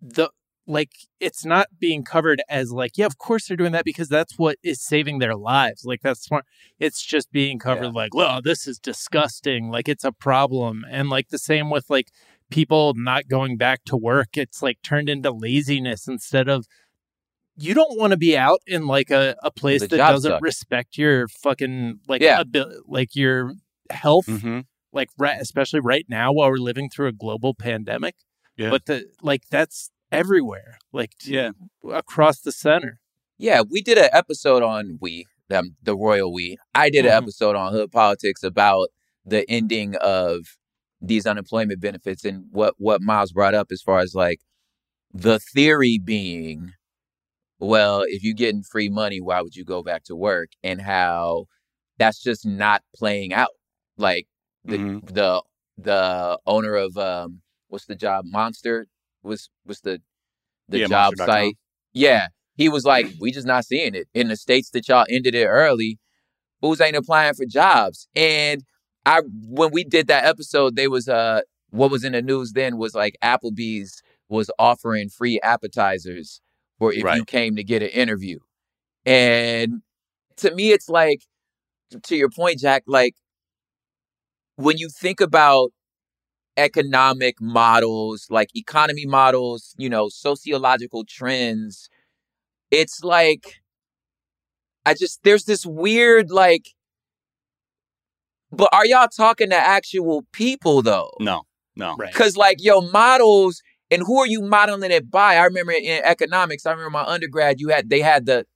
the 0.00 0.30
like 0.68 0.90
it's 1.20 1.44
not 1.44 1.68
being 1.78 2.02
covered 2.02 2.42
as 2.48 2.72
like 2.72 2.98
yeah 2.98 3.06
of 3.06 3.18
course 3.18 3.46
they're 3.46 3.56
doing 3.56 3.70
that 3.70 3.84
because 3.84 4.08
that's 4.08 4.36
what 4.36 4.56
is 4.64 4.82
saving 4.84 5.18
their 5.20 5.36
lives. 5.36 5.84
Like 5.84 6.00
that's 6.02 6.22
smart. 6.22 6.44
It's 6.80 7.04
just 7.04 7.30
being 7.30 7.58
covered 7.58 7.84
Yeah. 7.84 7.90
like 8.02 8.14
well 8.14 8.40
this 8.42 8.66
is 8.66 8.78
disgusting. 8.78 9.70
Like 9.70 9.88
it's 9.88 10.04
a 10.04 10.12
problem. 10.12 10.84
And 10.90 11.08
like 11.08 11.28
the 11.28 11.38
same 11.38 11.70
with 11.70 11.88
like 11.88 12.08
people 12.50 12.94
not 12.96 13.28
going 13.28 13.56
back 13.56 13.84
to 13.86 13.96
work. 13.96 14.36
It's 14.36 14.62
like 14.62 14.78
turned 14.82 15.08
into 15.08 15.30
laziness 15.30 16.08
instead 16.08 16.48
of 16.48 16.66
you 17.58 17.74
don't 17.74 17.98
want 17.98 18.10
to 18.12 18.16
be 18.16 18.36
out 18.36 18.60
in 18.66 18.86
like 18.86 19.10
a, 19.10 19.36
a 19.42 19.50
place 19.50 19.80
The 19.82 19.88
that 19.88 19.96
doesn't 20.10 20.30
sucks. 20.30 20.42
respect 20.42 20.98
your 20.98 21.28
fucking 21.28 22.00
like 22.08 22.20
Yeah. 22.22 22.40
abil- 22.40 22.82
like 22.86 23.14
your 23.16 23.52
health 23.90 24.26
Mm-hmm. 24.26 24.60
like 24.92 25.08
right, 25.18 25.40
especially 25.40 25.80
right 25.80 26.04
now 26.08 26.32
while 26.32 26.50
we're 26.50 26.56
living 26.58 26.88
through 26.90 27.08
a 27.08 27.12
global 27.12 27.54
pandemic 27.54 28.14
Yeah. 28.56 28.70
but 28.70 28.86
the 28.86 29.06
like 29.22 29.44
that's 29.50 29.90
everywhere 30.12 30.78
like 30.92 31.16
t- 31.18 31.34
Yeah. 31.34 31.50
across 31.90 32.40
the 32.40 32.52
center 32.52 33.00
Yeah, 33.38 33.62
we 33.68 33.82
did 33.82 33.98
an 33.98 34.08
episode 34.12 34.62
on 34.62 34.98
we, 35.00 35.26
um, 35.50 35.76
the 35.82 35.94
royal 35.96 36.32
we. 36.32 36.56
I 36.74 36.88
did 36.90 37.04
an 37.06 37.12
Mhm. 37.12 37.22
episode 37.22 37.54
on 37.56 37.72
hood 37.72 37.92
politics 37.92 38.42
about 38.42 38.88
the 39.26 39.44
ending 39.50 39.94
of 39.96 40.56
these 41.02 41.26
unemployment 41.26 41.80
benefits 41.80 42.24
and 42.24 42.46
what 42.50 42.74
what 42.78 43.02
Miles 43.02 43.32
brought 43.32 43.54
up 43.54 43.68
as 43.70 43.82
far 43.82 43.98
as 44.00 44.14
like 44.14 44.40
the 45.12 45.38
theory 45.38 45.98
being, 46.02 46.72
well, 47.58 48.02
if 48.06 48.22
you're 48.22 48.34
getting 48.34 48.62
free 48.62 48.88
money, 48.88 49.20
why 49.20 49.40
would 49.40 49.56
you 49.56 49.64
go 49.64 49.82
back 49.82 50.04
to 50.04 50.16
work? 50.16 50.50
And 50.62 50.80
how 50.80 51.46
that's 51.98 52.22
just 52.22 52.46
not 52.46 52.82
playing 52.94 53.32
out. 53.32 53.50
Like 53.96 54.26
the 54.64 54.78
Mhm. 54.78 55.00
the 55.02 55.42
the 55.78 56.38
owner 56.46 56.74
of 56.74 56.96
um 56.96 57.40
what's 57.68 57.86
the 57.86 57.94
job 57.96 58.24
Monster 58.26 58.86
was 59.22 59.48
was 59.66 59.80
the 59.80 60.00
the 60.68 60.80
Yeah, 60.80 60.86
job 60.86 61.16
Monster.com. 61.16 61.28
site. 61.30 61.56
Yeah, 61.92 62.28
he 62.56 62.68
was 62.68 62.84
like, 62.84 63.06
we 63.20 63.32
just 63.32 63.46
not 63.46 63.64
seeing 63.64 63.94
it 63.94 64.08
in 64.14 64.28
the 64.28 64.36
states 64.36 64.70
that 64.70 64.88
y'all 64.88 65.06
ended 65.08 65.34
it 65.34 65.46
early. 65.46 65.98
Fools 66.60 66.80
ain't 66.80 66.96
applying 66.96 67.34
for 67.34 67.46
jobs. 67.46 68.08
And 68.16 68.64
I 69.04 69.20
when 69.48 69.70
we 69.72 69.84
did 69.84 70.08
that 70.08 70.24
episode, 70.24 70.76
they 70.76 70.88
was 70.88 71.08
uh 71.08 71.40
what 71.70 71.90
was 71.90 72.04
in 72.04 72.12
the 72.12 72.22
news 72.22 72.52
then 72.52 72.76
was 72.78 72.94
like 72.94 73.16
Applebee's 73.22 74.02
was 74.28 74.50
offering 74.58 75.08
free 75.08 75.38
appetizers 75.42 76.40
for 76.78 76.92
if 76.92 77.04
you 77.14 77.24
came 77.24 77.56
to 77.56 77.64
get 77.64 77.82
an 77.82 77.88
interview. 77.88 78.38
And 79.04 79.82
to 80.38 80.54
me, 80.54 80.72
it's 80.72 80.88
like 80.88 81.22
to 82.04 82.16
your 82.16 82.30
point, 82.30 82.58
Jack, 82.58 82.82
like 82.86 83.14
when 84.56 84.78
you 84.78 84.88
think 84.88 85.20
about 85.20 85.70
economic 86.56 87.40
models, 87.40 88.26
like 88.30 88.50
economy 88.54 89.06
models, 89.06 89.74
you 89.78 89.88
know, 89.88 90.08
sociological 90.08 91.04
trends, 91.04 91.88
it's 92.70 93.04
like 93.04 93.60
I 94.84 94.94
just 94.94 95.22
there's 95.22 95.44
this 95.44 95.64
weird 95.66 96.30
like 96.30 96.66
but 98.52 98.68
are 98.72 98.86
y'all 98.86 99.08
talking 99.08 99.50
to 99.50 99.56
actual 99.56 100.24
people 100.32 100.82
though? 100.82 101.12
No, 101.20 101.42
no. 101.74 101.96
right 101.98 102.12
Cause 102.14 102.36
like 102.36 102.58
yo 102.60 102.80
models 102.80 103.60
and 103.90 104.02
who 104.02 104.18
are 104.18 104.26
you 104.26 104.42
modeling 104.42 104.90
it 104.90 105.10
by? 105.10 105.36
I 105.36 105.44
remember 105.44 105.72
in 105.72 106.02
economics, 106.04 106.66
I 106.66 106.72
remember 106.72 106.90
my 106.90 107.04
undergrad, 107.04 107.60
you 107.60 107.68
had 107.68 107.88
they 107.90 108.00
had 108.00 108.26
the 108.26 108.46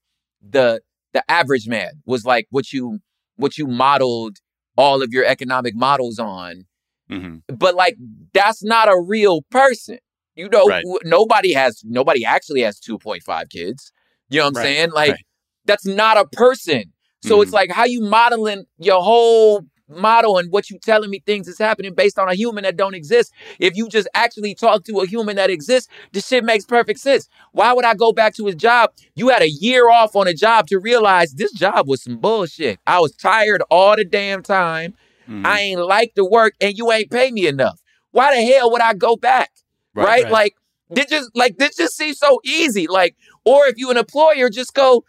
the 0.43 0.81
the 1.12 1.22
average 1.31 1.68
man 1.68 2.03
was 2.07 2.24
like 2.24 2.47
what 2.51 2.72
you 2.72 3.01
what 3.37 3.59
you 3.59 3.66
modeled 3.66 4.39
all 4.76 5.03
of 5.03 5.12
your 5.12 5.24
economic 5.24 5.74
models 5.74 6.18
on. 6.18 6.64
hmm 7.09 7.37
But 7.49 7.74
like 7.74 7.97
that's 8.33 8.62
not 8.62 8.89
a 8.89 8.99
real 9.01 9.43
person. 9.51 9.99
You 10.37 10.49
know, 10.49 10.68
Right. 10.68 10.85
nobody 11.05 11.53
has 11.53 11.83
nobody 11.85 12.24
actually 12.24 12.62
has 12.62 12.78
2.5 12.81 13.51
kids. 13.51 13.93
You 14.31 14.39
know 14.39 14.45
what 14.45 14.49
I'm 14.49 14.55
Right, 14.55 14.62
saying? 14.64 14.91
Like 14.93 15.11
right. 15.11 15.26
that's 15.66 15.87
not 15.87 16.16
a 16.16 16.26
person. 16.26 16.93
So 17.22 17.43
it's 17.43 17.51
Mhm. 17.51 17.55
like 17.55 17.70
how 17.72 17.85
you 17.85 18.01
modeling 18.03 18.64
your 18.78 19.03
whole 19.03 19.62
model 19.91 20.38
and 20.38 20.51
what 20.51 20.70
you 20.70 20.78
telling 20.78 21.11
me 21.11 21.22
things 21.26 21.49
is 21.49 21.59
happening 21.59 21.95
based 21.95 22.18
on 22.18 22.28
a 22.28 22.34
human 22.34 22.64
that 22.64 22.76
don't 22.76 22.95
exist. 22.95 23.32
If 23.59 23.76
you 23.76 23.88
just 23.88 24.09
actually 24.14 24.55
talk 24.55 24.84
to 24.84 25.01
a 25.01 25.07
human 25.07 25.36
that 25.36 25.51
exists, 25.51 25.88
this 26.12 26.26
shit 26.26 26.45
makes 26.45 26.64
perfect 26.64 27.01
sense. 27.01 27.28
Why 27.53 27.72
would 27.72 27.84
I 27.84 27.95
go 27.95 28.12
back 28.12 28.34
to 28.36 28.47
his 28.47 28.55
job? 28.55 28.91
You 29.14 29.28
had 29.28 29.43
a 29.43 29.51
year 29.51 29.91
off 29.91 30.16
on 30.16 30.26
a 30.26 30.34
job 30.34 30.66
to 30.68 30.78
realize 30.78 31.32
this 31.32 31.53
job 31.53 31.88
was 31.88 32.03
some 32.03 32.18
bullshit. 32.18 32.78
I 32.86 33.01
was 33.01 33.12
tired 33.16 33.62
all 33.70 33.97
the 33.97 34.05
damn 34.05 34.43
time. 34.43 34.95
Mhm. 35.28 35.47
I 35.47 35.61
ain't 35.61 35.80
like 35.80 36.14
the 36.16 36.24
work 36.24 36.55
and 36.61 36.76
you 36.76 36.91
ain't 36.93 37.11
pay 37.11 37.30
me 37.30 37.47
enough. 37.47 37.80
Why 38.12 38.34
the 38.34 38.43
hell 38.43 38.70
would 38.72 38.80
I 38.80 38.95
go 38.95 39.16
back? 39.16 39.51
Right? 39.95 40.05
Right, 40.07 40.22
right. 40.24 40.32
Like 40.32 40.55
this 40.91 41.07
just 41.07 41.30
like 41.34 41.57
this 41.59 41.76
just 41.76 41.97
seems 41.97 42.18
so 42.18 42.41
easy. 42.45 42.88
Like, 42.88 43.14
or 43.45 43.66
if 43.66 43.74
you 43.78 43.91
an 43.91 43.97
employer, 43.97 44.51
just 44.51 44.74
go. 44.74 45.05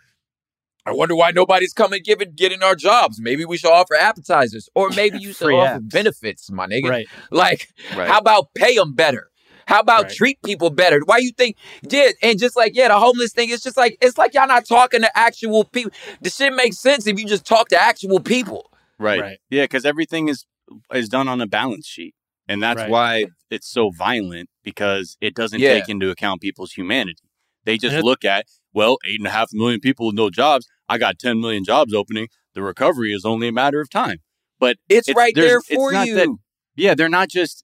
I 0.85 0.91
wonder 0.93 1.15
why 1.15 1.31
nobody's 1.31 1.73
coming 1.73 2.01
giving 2.03 2.33
getting 2.35 2.63
our 2.63 2.75
jobs. 2.75 3.19
Maybe 3.21 3.45
we 3.45 3.57
should 3.57 3.71
offer 3.71 3.95
appetizers, 3.95 4.69
or 4.75 4.89
maybe 4.95 5.19
you 5.19 5.29
should 5.33 5.45
Free 5.45 5.55
offer 5.55 5.79
apps. 5.79 5.91
benefits, 5.91 6.49
my 6.51 6.67
nigga. 6.67 6.89
right 6.89 7.07
Like, 7.29 7.67
Right. 7.95 8.09
how 8.09 8.17
about 8.19 8.53
pay 8.55 8.75
them 8.75 8.93
better? 8.95 9.29
How 9.67 9.79
about 9.79 10.03
Right. 10.05 10.11
treat 10.15 10.41
people 10.43 10.69
better? 10.71 10.99
Why 11.05 11.17
you 11.19 11.31
think, 11.31 11.55
yeah, 11.89 12.09
and 12.23 12.39
just 12.39 12.57
like, 12.57 12.75
yeah, 12.75 12.87
the 12.89 12.99
homeless 12.99 13.31
thing, 13.31 13.49
it's 13.51 13.63
just 13.63 13.77
like, 13.77 13.97
it's 14.01 14.17
like 14.17 14.33
y'all 14.33 14.47
not 14.47 14.65
talking 14.65 15.01
to 15.01 15.17
actual 15.17 15.63
people. 15.65 15.91
The 16.21 16.29
shit 16.29 16.53
makes 16.53 16.79
sense 16.79 17.05
if 17.07 17.19
you 17.19 17.25
just 17.27 17.45
talk 17.45 17.69
to 17.69 17.81
actual 17.81 18.19
people. 18.19 18.71
Right. 18.97 19.21
Right. 19.21 19.37
Yeah, 19.49 19.63
because 19.63 19.85
everything 19.85 20.29
is 20.29 20.45
is 20.93 21.09
done 21.09 21.27
on 21.27 21.41
a 21.41 21.47
balance 21.47 21.85
sheet, 21.85 22.15
and 22.47 22.61
that's 22.63 22.81
Right. 22.81 22.89
why 22.89 23.25
it's 23.49 23.67
so 23.69 23.91
violent 23.91 24.49
because 24.63 25.17
it 25.21 25.35
doesn't 25.35 25.59
Yeah. 25.59 25.73
take 25.73 25.89
into 25.89 26.09
account 26.09 26.41
people's 26.41 26.71
humanity. 26.73 27.23
They 27.65 27.77
just 27.77 28.03
look 28.03 28.23
at 28.25 28.45
well, 28.73 28.97
eight 29.07 29.19
and 29.19 29.27
a 29.27 29.31
half 29.31 29.49
million 29.53 29.79
people 29.79 30.07
with 30.07 30.15
no 30.15 30.29
jobs. 30.29 30.67
I 30.89 30.97
got 30.97 31.19
ten 31.19 31.39
million 31.39 31.63
jobs 31.63 31.93
opening. 31.93 32.27
The 32.53 32.61
recovery 32.61 33.13
is 33.13 33.23
only 33.25 33.47
a 33.47 33.51
matter 33.51 33.79
of 33.81 33.89
time. 33.89 34.17
But 34.59 34.77
It's, 34.89 35.07
It's- 35.07 35.15
right 35.17 35.33
there 35.35 35.57
it's 35.57 35.67
for 35.73 35.91
not 35.91 36.07
you. 36.07 36.15
that- 36.15 36.29
yeah, 36.75 36.95
they're 36.95 37.09
not 37.09 37.29
just 37.29 37.63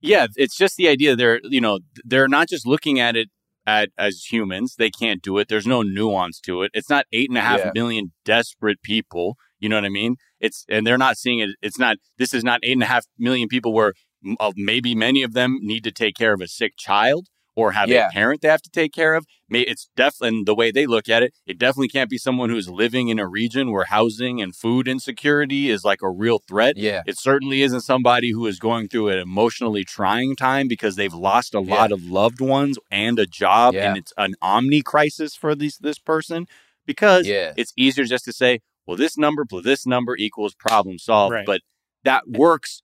yeah, 0.00 0.26
it's 0.36 0.56
just 0.56 0.76
the 0.76 0.88
idea 0.88 1.16
they're 1.16 1.40
you 1.44 1.60
know 1.60 1.80
they're 2.04 2.28
not 2.28 2.48
just 2.48 2.66
looking 2.66 3.00
at 3.00 3.16
it 3.16 3.28
at 3.66 3.90
as 3.98 4.24
humans. 4.30 4.76
They 4.78 4.90
can't 4.90 5.20
do 5.22 5.38
it. 5.38 5.48
There's 5.48 5.66
no 5.66 5.82
nuance 5.82 6.40
to 6.40 6.62
it. 6.62 6.70
It's 6.72 6.88
not 6.88 7.04
eight 7.12 7.28
and 7.28 7.36
a 7.38 7.42
half 7.42 7.58
Yeah. 7.60 7.70
million 7.74 8.12
desperate 8.24 8.80
people. 8.82 9.36
You 9.60 9.68
know 9.68 9.76
what 9.76 9.84
I 9.84 9.88
mean? 9.90 10.16
It's 10.40 10.64
and 10.68 10.86
they're 10.86 10.98
not 10.98 11.18
seeing 11.18 11.40
it. 11.40 11.50
It's 11.62 11.78
not. 11.78 11.96
This 12.16 12.32
is 12.32 12.44
not 12.44 12.60
eight 12.62 12.72
and 12.72 12.82
a 12.82 12.86
half 12.86 13.06
million 13.18 13.48
people 13.48 13.72
where 13.72 13.92
uh, 14.40 14.52
maybe 14.56 14.94
many 14.94 15.22
of 15.22 15.32
them 15.34 15.58
need 15.60 15.82
to 15.84 15.90
take 15.92 16.14
care 16.16 16.32
of 16.32 16.40
a 16.40 16.48
sick 16.48 16.74
child 16.78 17.26
or 17.58 17.72
have 17.72 17.88
Yeah. 17.88 18.06
a 18.06 18.10
parent 18.12 18.40
they 18.40 18.46
have 18.48 18.62
to 18.62 18.70
take 18.70 18.92
care 18.92 19.14
of. 19.14 19.26
It's 19.50 19.88
definitely 19.96 20.44
the 20.44 20.54
way 20.54 20.70
they 20.70 20.86
look 20.86 21.08
at 21.08 21.24
it. 21.24 21.34
It 21.44 21.58
definitely 21.58 21.88
can't 21.88 22.08
be 22.08 22.16
someone 22.16 22.50
who's 22.50 22.68
living 22.68 23.08
in 23.08 23.18
a 23.18 23.26
region 23.26 23.72
where 23.72 23.86
housing 23.86 24.40
and 24.40 24.54
food 24.54 24.86
insecurity 24.86 25.68
is 25.68 25.84
like 25.84 26.00
a 26.00 26.08
real 26.08 26.38
threat. 26.38 26.76
yeah. 26.76 27.02
It 27.04 27.18
certainly 27.18 27.62
isn't 27.62 27.80
somebody 27.80 28.30
who 28.30 28.46
is 28.46 28.60
going 28.60 28.86
through 28.88 29.08
an 29.08 29.18
emotionally 29.18 29.82
trying 29.82 30.36
time 30.36 30.68
because 30.68 30.94
they've 30.94 31.12
lost 31.12 31.52
a 31.52 31.58
lot 31.60 31.90
of 31.90 32.04
loved 32.04 32.40
ones 32.40 32.78
and 32.92 33.18
a 33.18 33.26
job, 33.26 33.74
Yeah. 33.74 33.88
and 33.88 33.98
it's 33.98 34.12
an 34.16 34.34
omni 34.40 34.82
crisis 34.82 35.34
for 35.34 35.56
this 35.56 35.78
this 35.78 35.98
person. 35.98 36.46
Because 36.86 37.26
Yeah. 37.26 37.54
it's 37.56 37.72
easier 37.76 38.04
just 38.04 38.24
to 38.26 38.32
say, 38.32 38.60
well, 38.86 38.96
this 38.96 39.18
number 39.18 39.44
plus 39.44 39.64
this 39.64 39.84
number 39.84 40.16
equals 40.16 40.54
problem 40.54 40.98
solved. 40.98 41.32
Right. 41.34 41.44
But 41.46 41.62
that 42.04 42.22
works 42.28 42.82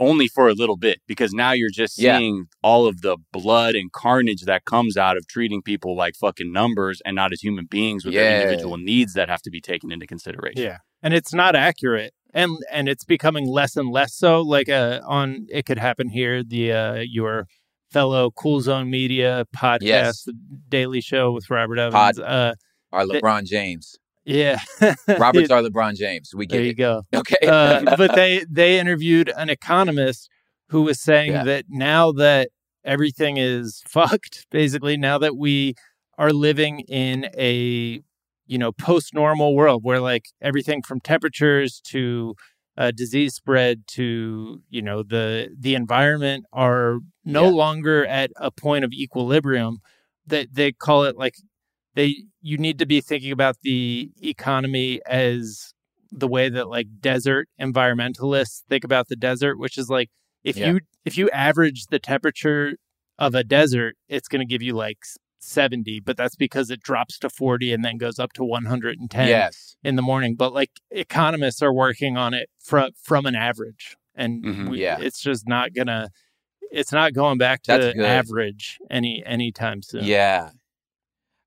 only 0.00 0.26
for 0.28 0.48
a 0.48 0.54
little 0.54 0.76
bit 0.76 1.00
because 1.06 1.32
now 1.32 1.52
you're 1.52 1.70
just 1.70 1.98
Yeah. 1.98 2.18
seeing 2.18 2.46
all 2.62 2.86
of 2.86 3.00
the 3.02 3.16
blood 3.32 3.74
and 3.74 3.92
carnage 3.92 4.42
that 4.42 4.64
comes 4.64 4.96
out 4.96 5.16
of 5.16 5.26
treating 5.28 5.62
people 5.62 5.94
like 5.96 6.14
fucking 6.16 6.52
numbers 6.52 7.00
and 7.04 7.14
not 7.14 7.32
as 7.32 7.40
human 7.40 7.66
beings 7.66 8.04
with 8.04 8.14
their 8.14 8.42
individual 8.42 8.76
needs 8.76 9.12
that 9.14 9.28
have 9.28 9.42
to 9.42 9.50
be 9.50 9.60
taken 9.60 9.92
into 9.92 10.06
consideration. 10.06 10.62
Yeah, 10.62 10.78
and 11.02 11.14
it's 11.14 11.32
not 11.32 11.54
accurate, 11.54 12.12
and 12.34 12.58
and 12.72 12.88
it's 12.88 13.04
becoming 13.04 13.46
less 13.46 13.76
and 13.76 13.88
less 13.90 14.14
so. 14.14 14.40
Like 14.42 14.68
uh, 14.68 15.00
on 15.06 15.46
it 15.48 15.64
could 15.66 15.78
happen 15.78 16.08
here. 16.08 16.42
The 16.42 16.72
uh, 16.72 16.94
your 17.06 17.46
fellow 17.92 18.30
Cool 18.30 18.60
Zone 18.60 18.90
Media 18.90 19.46
podcast, 19.56 19.82
Yes. 19.82 20.28
Daily 20.68 21.00
Show 21.00 21.32
with 21.32 21.48
Robert 21.50 21.78
Evans. 21.78 22.18
Uh, 22.18 22.54
Our 22.92 23.06
They- 23.06 23.20
LeBron 23.20 23.44
James. 23.44 23.97
Yeah, 24.28 24.58
Robert's 25.08 25.50
are 25.50 25.62
LeBron 25.62 25.96
James. 25.96 26.32
We 26.34 26.46
get 26.46 26.58
there 26.58 26.64
you 26.64 26.70
it. 26.70 26.74
go. 26.76 27.02
Okay. 27.14 27.46
uh, 27.46 27.96
but 27.96 28.14
they 28.14 28.44
they 28.50 28.78
interviewed 28.78 29.32
an 29.36 29.48
economist 29.50 30.28
who 30.68 30.82
was 30.82 31.00
saying 31.00 31.32
Yeah. 31.32 31.44
that 31.44 31.64
now 31.68 32.12
that 32.12 32.50
everything 32.84 33.38
is 33.38 33.82
fucked, 33.88 34.46
basically 34.50 34.96
now 34.96 35.18
that 35.18 35.36
we 35.36 35.74
are 36.18 36.32
living 36.32 36.80
in 36.80 37.30
a 37.38 38.02
you 38.46 38.58
know 38.58 38.72
post 38.72 39.14
normal 39.14 39.54
world 39.54 39.80
where 39.84 40.00
like 40.00 40.26
everything 40.42 40.82
from 40.82 41.00
temperatures 41.00 41.80
to 41.86 42.34
uh, 42.76 42.90
disease 42.90 43.34
spread 43.34 43.82
to 43.88 44.62
you 44.68 44.82
know 44.82 45.02
the 45.02 45.48
the 45.58 45.74
environment 45.74 46.44
are 46.52 46.98
no 47.24 47.44
Yeah. 47.44 47.50
longer 47.50 48.06
at 48.06 48.30
a 48.36 48.50
point 48.50 48.84
of 48.84 48.92
equilibrium 48.92 49.78
that 50.26 50.48
they 50.52 50.72
call 50.72 51.04
it 51.04 51.16
like 51.16 51.34
they 51.98 52.14
you 52.40 52.56
need 52.56 52.78
to 52.78 52.86
be 52.86 53.00
thinking 53.00 53.32
about 53.32 53.56
the 53.62 54.10
economy 54.22 55.00
as 55.06 55.74
the 56.12 56.28
way 56.28 56.48
that 56.48 56.68
like 56.68 56.86
desert 57.00 57.48
environmentalists 57.60 58.62
think 58.68 58.84
about 58.84 59.08
the 59.08 59.16
desert 59.16 59.58
which 59.58 59.76
is 59.76 59.88
like 59.90 60.08
if 60.44 60.56
Yeah. 60.56 60.68
you 60.72 60.80
if 61.04 61.18
you 61.18 61.28
average 61.30 61.86
the 61.90 61.98
temperature 61.98 62.76
of 63.18 63.34
a 63.34 63.42
desert 63.42 63.96
it's 64.08 64.28
going 64.28 64.40
to 64.40 64.46
give 64.46 64.62
you 64.62 64.74
like 64.74 64.98
70 65.40 66.00
but 66.00 66.16
that's 66.16 66.36
because 66.36 66.70
it 66.70 66.80
drops 66.80 67.18
to 67.18 67.28
40 67.28 67.72
and 67.72 67.84
then 67.84 67.96
goes 67.98 68.18
up 68.18 68.32
to 68.34 68.44
110 68.44 69.28
yes. 69.28 69.76
in 69.82 69.96
the 69.96 70.02
morning 70.02 70.34
but 70.36 70.52
like 70.54 70.70
economists 70.90 71.62
are 71.62 71.72
working 71.72 72.16
on 72.16 72.32
it 72.32 72.48
from 72.62 72.90
from 73.02 73.26
an 73.26 73.34
average 73.34 73.96
and 74.14 74.44
Mhm. 74.44 74.68
we, 74.70 74.82
Yeah. 74.82 74.98
it's 75.00 75.20
just 75.20 75.46
not 75.48 75.74
gonna 75.74 76.10
it's 76.70 76.92
not 76.92 77.12
going 77.14 77.38
back 77.38 77.62
to 77.64 77.94
average 78.06 78.78
any 78.90 79.22
anytime 79.26 79.82
soon 79.82 80.04
Yeah. 80.04 80.50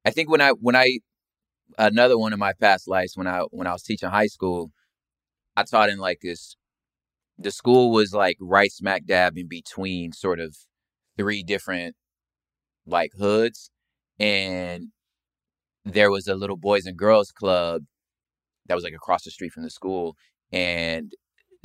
I 0.05 0.11
think 0.11 0.29
when 0.29 0.41
I 0.41 0.51
when 0.51 0.75
I 0.75 0.99
another 1.77 2.17
one 2.17 2.33
of 2.33 2.39
my 2.39 2.53
past 2.53 2.87
lives 2.87 3.13
when 3.15 3.27
I 3.27 3.41
when 3.51 3.67
I 3.67 3.73
was 3.73 3.83
teaching 3.83 4.09
high 4.09 4.27
school, 4.27 4.71
I 5.55 5.63
taught 5.63 5.89
in 5.89 5.99
like 5.99 6.19
this 6.21 6.55
the 7.37 7.51
school 7.51 7.91
was 7.91 8.13
like 8.13 8.37
right 8.39 8.71
smack 8.71 9.05
dab 9.05 9.37
in 9.37 9.47
between 9.47 10.11
sort 10.13 10.39
of 10.39 10.55
three 11.17 11.43
different 11.43 11.95
like 12.85 13.11
hoods 13.17 13.69
and 14.19 14.87
there 15.85 16.11
was 16.11 16.27
a 16.27 16.35
little 16.35 16.57
boys 16.57 16.85
and 16.85 16.97
girls 16.97 17.31
club 17.31 17.83
that 18.67 18.75
was 18.75 18.83
like 18.83 18.93
across 18.93 19.23
the 19.23 19.31
street 19.31 19.51
from 19.51 19.63
the 19.63 19.69
school 19.69 20.15
and 20.51 21.13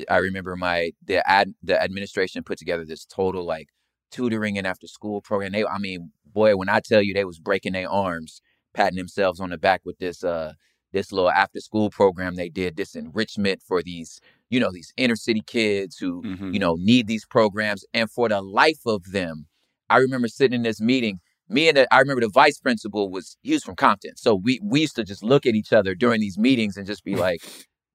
I 0.09 0.19
remember 0.19 0.57
my 0.57 0.93
the 1.05 1.29
ad 1.29 1.55
the 1.63 1.81
administration 1.81 2.43
put 2.43 2.59
together 2.59 2.85
this 2.85 3.05
total 3.07 3.45
like 3.45 3.69
tutoring 4.11 4.59
and 4.59 4.67
after 4.67 4.87
school 4.87 5.21
program. 5.21 5.53
They 5.53 5.65
I 5.65 5.79
mean, 5.79 6.13
boy, 6.37 6.55
when 6.57 6.69
I 6.69 6.81
tell 6.81 7.03
you 7.03 7.13
they 7.15 7.25
was 7.25 7.39
breaking 7.41 7.73
their 7.73 7.91
arms, 7.91 8.41
patting 8.75 8.99
themselves 8.99 9.41
on 9.41 9.51
the 9.51 9.59
back 9.59 9.81
with 9.85 9.99
this 9.99 10.23
uh 10.23 10.53
this 10.93 11.11
little 11.13 11.31
after 11.31 11.61
school 11.61 11.91
program 11.91 12.37
they 12.37 12.49
did, 12.49 12.77
this 12.77 12.95
enrichment 12.95 13.61
for 13.67 13.83
these, 13.83 14.21
you 14.51 14.61
know, 14.61 14.71
these 14.73 14.93
inner 14.97 15.17
city 15.17 15.43
kids 15.47 15.97
who, 15.99 16.23
Mhm. 16.23 16.53
you 16.55 16.61
know, 16.61 16.77
need 16.79 17.07
these 17.07 17.27
programs. 17.27 17.85
And 17.93 18.11
for 18.11 18.29
the 18.29 18.41
life 18.41 18.83
of 18.87 19.01
them, 19.13 19.47
I 19.91 19.97
remember 19.99 20.29
sitting 20.29 20.55
in 20.57 20.63
this 20.63 20.81
meeting. 20.81 21.19
Me 21.49 21.69
and 21.69 21.77
the, 21.77 21.95
I 21.95 21.99
remember 22.01 22.21
the 22.23 22.29
vice 22.43 22.59
principal 22.59 23.11
was 23.11 23.37
he 23.43 23.53
was 23.53 23.65
from 23.65 23.77
Compton, 23.77 24.17
so 24.17 24.35
we 24.35 24.61
we 24.63 24.81
used 24.83 24.97
to 24.97 25.05
just 25.05 25.23
look 25.23 25.47
at 25.47 25.55
each 25.55 25.73
other 25.73 25.95
during 25.95 26.21
these 26.21 26.39
meetings 26.39 26.77
and 26.77 26.87
just 26.87 27.03
be 27.05 27.15
like, 27.27 27.41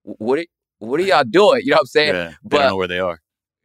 "What 0.04 0.40
are, 0.40 0.46
what 0.80 1.00
are 1.00 1.04
y'all 1.04 1.24
doing?" 1.24 1.62
You 1.64 1.72
know 1.72 1.76
what 1.76 1.82
I'm 1.82 1.86
saying? 1.88 2.16
Yeah, 2.16 2.30
they 2.30 2.36
but- 2.44 2.58
don't 2.60 2.70
know 2.70 2.78
where 2.78 2.88
they 2.96 3.00
are. 3.00 3.20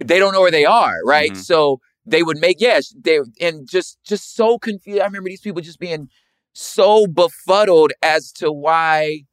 they 0.05 0.19
don't 0.19 0.33
know 0.35 0.41
where 0.43 0.51
they 0.59 0.65
are, 0.67 0.97
right? 1.07 1.33
Mhm. 1.33 1.37
So 1.51 1.81
they 2.07 2.23
would 2.23 2.39
make 2.39 2.61
yes, 2.61 2.95
they 2.99 3.19
and 3.41 3.69
just 3.69 3.99
just 4.05 4.35
so 4.35 4.59
confused. 4.59 5.01
I 5.01 5.05
remember 5.05 5.29
these 5.29 5.41
people 5.41 5.61
just 5.63 5.79
being 5.81 6.09
so 6.53 7.07
befuddled 7.07 7.93
as 8.03 8.33
to 8.33 8.51
why 8.53 9.25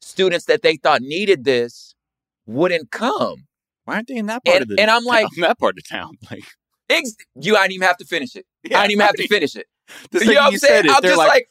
students 0.00 0.46
that 0.46 0.62
they 0.62 0.76
thought 0.76 1.02
needed 1.02 1.44
this 1.44 1.94
wouldn't 2.46 2.90
come. 2.90 3.46
Why 3.84 3.96
aren't 3.96 4.08
they 4.08 4.16
in 4.16 4.26
that 4.26 4.44
part 4.44 4.56
And, 4.56 4.62
of 4.62 4.68
the 4.68 4.80
and 4.80 4.90
I'm 4.90 5.04
like, 5.04 5.28
that 5.38 5.58
part 5.58 5.76
of 5.78 5.88
town? 5.88 6.16
Like, 6.30 6.44
ex- 6.88 7.14
you, 7.40 7.56
I 7.56 7.62
didn't 7.62 7.74
even 7.74 7.86
have 7.86 7.96
to 7.98 8.04
finish 8.04 8.34
it. 8.34 8.46
I 8.64 8.68
didn't 8.82 8.92
even 8.92 9.06
have 9.06 9.14
to 9.16 9.28
finish 9.28 9.54
it. 9.56 9.66
You 10.12 10.34
know 10.34 10.40
what 10.42 10.52
I'm 10.54 10.58
saying? 10.58 10.86
it, 10.86 10.90
I'm 10.90 11.00
just 11.02 11.16
like, 11.16 11.28
like, 11.28 11.48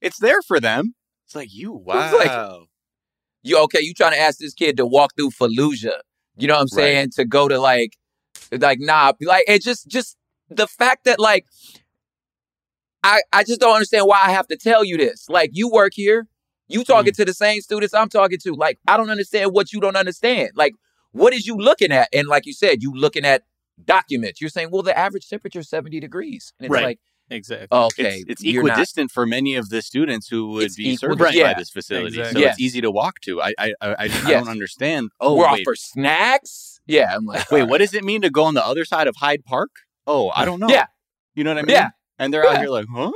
it's 0.00 0.18
there 0.18 0.40
for 0.40 0.58
them. 0.58 0.94
It's 1.26 1.34
like 1.34 1.52
you. 1.52 1.72
Wow. 1.84 2.16
like- 2.18 2.68
you 3.42 3.58
okay? 3.64 3.80
You 3.82 3.92
trying 3.94 4.12
to 4.12 4.18
ask 4.18 4.38
this 4.38 4.54
kid 4.54 4.78
to 4.78 4.86
walk 4.86 5.12
through 5.16 5.30
Fallujah? 5.30 6.00
You 6.38 6.48
know 6.48 6.54
what 6.54 6.60
I'm 6.60 6.64
Right. 6.64 6.70
saying? 6.84 7.10
To 7.16 7.24
go 7.26 7.46
to 7.48 7.58
like, 7.58 7.92
like 8.52 8.78
nah, 8.80 9.12
like 9.20 9.44
it 9.48 9.62
just 9.62 9.88
just 9.88 10.16
the 10.50 10.66
fact 10.66 11.04
that 11.04 11.18
like, 11.18 11.46
I 13.02 13.20
I 13.32 13.44
just 13.44 13.60
don't 13.60 13.74
understand 13.74 14.06
why 14.06 14.20
I 14.24 14.30
have 14.30 14.46
to 14.48 14.56
tell 14.56 14.84
you 14.84 14.96
this. 14.96 15.28
Like 15.28 15.50
you 15.52 15.68
work 15.70 15.92
here, 15.94 16.26
you 16.68 16.80
mm-hmm. 16.80 16.92
talking 16.92 17.12
to 17.12 17.24
the 17.24 17.34
same 17.34 17.60
students 17.60 17.94
I'm 17.94 18.08
talking 18.08 18.38
to. 18.44 18.54
Like 18.54 18.78
I 18.86 18.96
don't 18.96 19.10
understand 19.10 19.52
what 19.52 19.72
you 19.72 19.80
don't 19.80 19.96
understand. 19.96 20.50
Like 20.54 20.72
what 21.12 21.32
is 21.32 21.46
you 21.46 21.56
looking 21.56 21.92
at? 21.92 22.08
And 22.12 22.28
like 22.28 22.46
you 22.46 22.52
said, 22.52 22.82
you 22.82 22.92
looking 22.94 23.24
at 23.24 23.42
documents. 23.84 24.40
You're 24.40 24.50
saying, 24.50 24.70
well, 24.70 24.82
the 24.82 24.96
average 24.96 25.28
temperature 25.28 25.60
is 25.60 25.68
70 25.68 26.00
degrees, 26.00 26.52
and 26.58 26.66
it's 26.66 26.72
Right. 26.72 26.84
like, 26.84 27.00
exactly 27.30 27.68
okay, 27.70 28.18
it's, 28.20 28.42
it's 28.42 28.44
you're 28.44 28.62
not- 28.62 28.72
equidistant 28.72 29.10
for 29.10 29.26
many 29.26 29.54
of 29.54 29.68
the 29.68 29.82
students 29.82 30.28
who 30.28 30.48
would 30.50 30.64
It's 30.64 30.76
be 30.76 30.90
equal- 30.90 31.10
serviced 31.16 31.34
yeah. 31.34 31.52
by 31.52 31.58
this 31.58 31.70
facility. 31.70 32.08
Exactly. 32.18 32.32
So 32.32 32.38
Yeah. 32.44 32.50
it's 32.52 32.60
easy 32.60 32.80
to 32.80 32.90
walk 32.90 33.20
to. 33.22 33.42
I 33.42 33.54
I 33.58 33.74
I, 33.80 33.88
I, 33.88 33.94
I 34.00 34.04
Yes. 34.06 34.26
don't 34.28 34.48
understand. 34.48 35.10
Oh 35.20 35.34
we're 35.34 35.44
wait, 35.44 35.60
off 35.60 35.60
for 35.64 35.74
snacks. 35.76 36.80
Yeah, 36.86 37.14
I'm 37.14 37.26
like, 37.26 37.50
wait, 37.50 37.64
what 37.64 37.78
does 37.78 37.92
it 37.94 38.02
mean 38.04 38.22
to 38.22 38.30
go 38.30 38.44
on 38.44 38.54
the 38.54 38.64
other 38.64 38.84
side 38.84 39.06
of 39.08 39.16
Hyde 39.16 39.44
Park? 39.44 39.70
Oh, 40.06 40.30
I 40.34 40.44
don't 40.46 40.58
know. 40.60 40.68
Yeah. 40.68 40.86
you 41.34 41.44
know 41.44 41.50
what 41.50 41.58
I 41.58 41.62
mean. 41.62 41.74
Yeah. 41.76 41.90
and 42.18 42.32
they're 42.32 42.46
out 42.48 42.58
here 42.58 42.68
like, 42.70 42.86
huh? 42.92 43.12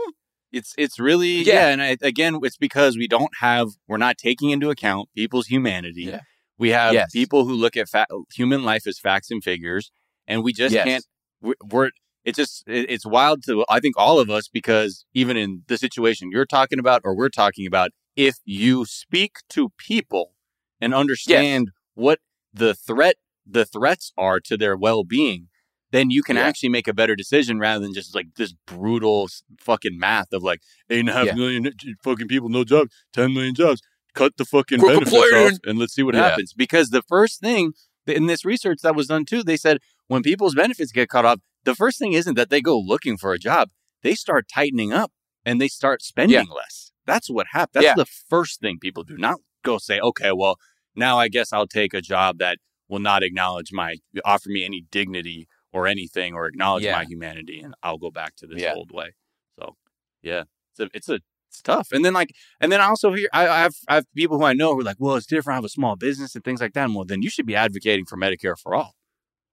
It's 0.52 0.74
it's 0.76 0.98
really 0.98 1.42
Yeah. 1.42 1.54
yeah, 1.54 1.68
and 1.68 1.82
I, 1.82 1.96
again, 2.02 2.38
it's 2.42 2.58
because 2.58 2.96
we 2.98 3.08
don't 3.08 3.32
have 3.40 3.68
we're 3.88 3.96
not 3.96 4.18
taking 4.18 4.50
into 4.50 4.68
account 4.70 5.08
people's 5.16 5.46
humanity. 5.46 6.02
Yeah. 6.04 6.20
We 6.58 6.68
have 6.70 6.92
Yes. 6.92 7.10
people 7.12 7.46
who 7.46 7.54
look 7.54 7.76
at 7.78 7.88
fa- 7.88 8.06
human 8.34 8.62
life 8.62 8.86
as 8.86 8.98
facts 8.98 9.30
and 9.30 9.42
figures, 9.42 9.90
and 10.28 10.44
we 10.44 10.52
just 10.52 10.74
Yes. 10.74 10.84
can't. 10.84 11.04
We're, 11.40 11.54
we're 11.70 11.90
it's 12.24 12.36
just 12.36 12.62
it, 12.66 12.90
it's 12.90 13.06
wild 13.06 13.42
to 13.44 13.64
I 13.68 13.80
think 13.80 13.94
all 13.98 14.18
of 14.20 14.30
us 14.30 14.48
because 14.48 15.04
even 15.14 15.36
in 15.36 15.62
the 15.66 15.76
situation 15.78 16.30
you're 16.30 16.46
talking 16.46 16.78
about 16.78 17.02
or 17.04 17.14
we're 17.16 17.28
talking 17.28 17.66
about, 17.66 17.90
if 18.16 18.36
you 18.44 18.84
speak 18.84 19.36
to 19.50 19.70
people 19.78 20.32
and 20.80 20.94
understand 20.94 21.70
what 21.94 22.18
the 22.52 22.74
threat 22.74 23.16
the 23.46 23.64
threats 23.64 24.12
are 24.16 24.38
to 24.40 24.56
their 24.56 24.76
well 24.76 25.02
being, 25.04 25.48
then 25.90 26.10
you 26.10 26.22
can 26.22 26.36
Yeah. 26.36 26.42
actually 26.42 26.68
make 26.68 26.86
a 26.86 26.94
better 26.94 27.16
decision 27.16 27.58
rather 27.58 27.82
than 27.84 27.92
just 27.92 28.14
like 28.14 28.26
this 28.36 28.54
brutal 28.66 29.28
fucking 29.60 29.98
math 29.98 30.32
of 30.32 30.42
like 30.42 30.60
eight 30.90 31.00
and 31.00 31.08
a 31.08 31.12
half 31.12 31.26
Yeah. 31.26 31.34
million 31.34 31.70
fucking 32.04 32.28
people, 32.28 32.48
no 32.48 32.62
jobs, 32.64 32.94
ten 33.12 33.34
million 33.34 33.54
jobs. 33.54 33.80
Cut 34.14 34.36
the 34.36 34.44
fucking 34.44 34.78
benefits 34.80 35.12
off 35.54 35.58
and 35.64 35.78
let's 35.78 35.94
see 35.94 36.02
what 36.02 36.14
Yeah. 36.14 36.28
happens. 36.28 36.52
Because 36.52 36.90
the 36.90 37.02
first 37.02 37.40
thing 37.40 37.72
in 38.06 38.26
this 38.26 38.44
research 38.44 38.78
that 38.82 38.94
was 38.94 39.06
done 39.08 39.24
too, 39.24 39.42
they 39.42 39.56
said 39.56 39.78
when 40.06 40.22
people's 40.22 40.54
benefits 40.54 40.92
get 40.92 41.08
cut 41.08 41.24
off, 41.24 41.38
the 41.64 41.74
first 41.74 41.98
thing 41.98 42.12
isn't 42.12 42.34
that 42.34 42.50
they 42.50 42.60
go 42.60 42.78
looking 42.78 43.16
for 43.16 43.32
a 43.32 43.38
job. 43.38 43.70
They 44.02 44.14
start 44.14 44.46
tightening 44.52 44.92
up 44.92 45.12
and 45.44 45.60
they 45.60 45.68
start 45.68 46.02
spending 46.02 46.48
less. 46.48 46.92
That's 47.06 47.28
what 47.30 47.48
happens. 47.52 47.72
That's 47.74 47.84
Yeah. 47.86 47.94
the 47.94 48.06
first 48.28 48.60
thing 48.60 48.78
people 48.80 49.04
do. 49.04 49.16
Not 49.16 49.38
go 49.64 49.78
say, 49.78 49.98
okay, 50.00 50.32
well, 50.32 50.56
now 50.94 51.18
I 51.18 51.28
guess 51.28 51.52
I'll 51.52 51.66
take 51.68 51.94
a 51.94 52.00
job 52.00 52.38
that 52.38 52.58
will 52.88 52.98
not 53.00 53.22
acknowledge 53.22 53.72
my, 53.72 53.96
offer 54.24 54.48
me 54.50 54.64
any 54.64 54.84
dignity 54.90 55.48
or 55.72 55.86
anything 55.86 56.34
or 56.34 56.46
acknowledge 56.46 56.84
Yeah. 56.84 56.96
my 56.96 57.04
humanity 57.04 57.60
and 57.60 57.74
I'll 57.82 57.98
go 57.98 58.10
back 58.10 58.34
to 58.36 58.46
this 58.46 58.60
Yeah. 58.60 58.74
old 58.74 58.90
way. 58.92 59.12
So, 59.58 59.76
yeah, 60.22 60.44
it's 60.72 60.80
a, 60.80 60.88
it's 60.94 61.08
a, 61.08 61.20
it's 61.48 61.62
tough. 61.62 61.88
And 61.92 62.04
then 62.04 62.12
like, 62.14 62.30
and 62.60 62.70
then 62.72 62.80
I 62.80 62.86
also 62.86 63.12
hear, 63.12 63.28
I, 63.32 63.46
I 63.48 63.58
have, 63.60 63.74
I 63.88 63.94
have 63.96 64.06
people 64.14 64.38
who 64.38 64.44
I 64.44 64.52
know 64.52 64.72
who 64.74 64.80
are 64.80 64.84
like, 64.84 64.96
well, 64.98 65.16
it's 65.16 65.26
different. 65.26 65.54
I 65.54 65.58
have 65.58 65.64
a 65.64 65.68
small 65.70 65.96
business 65.96 66.34
and 66.34 66.42
things 66.44 66.60
like 66.60 66.72
that. 66.74 66.84
And 66.84 66.94
well, 66.94 67.04
then 67.04 67.22
you 67.22 67.30
should 67.30 67.46
be 67.46 67.54
advocating 67.56 68.04
for 68.06 68.16
Medicare 68.16 68.58
for 68.58 68.74
all. 68.74 68.94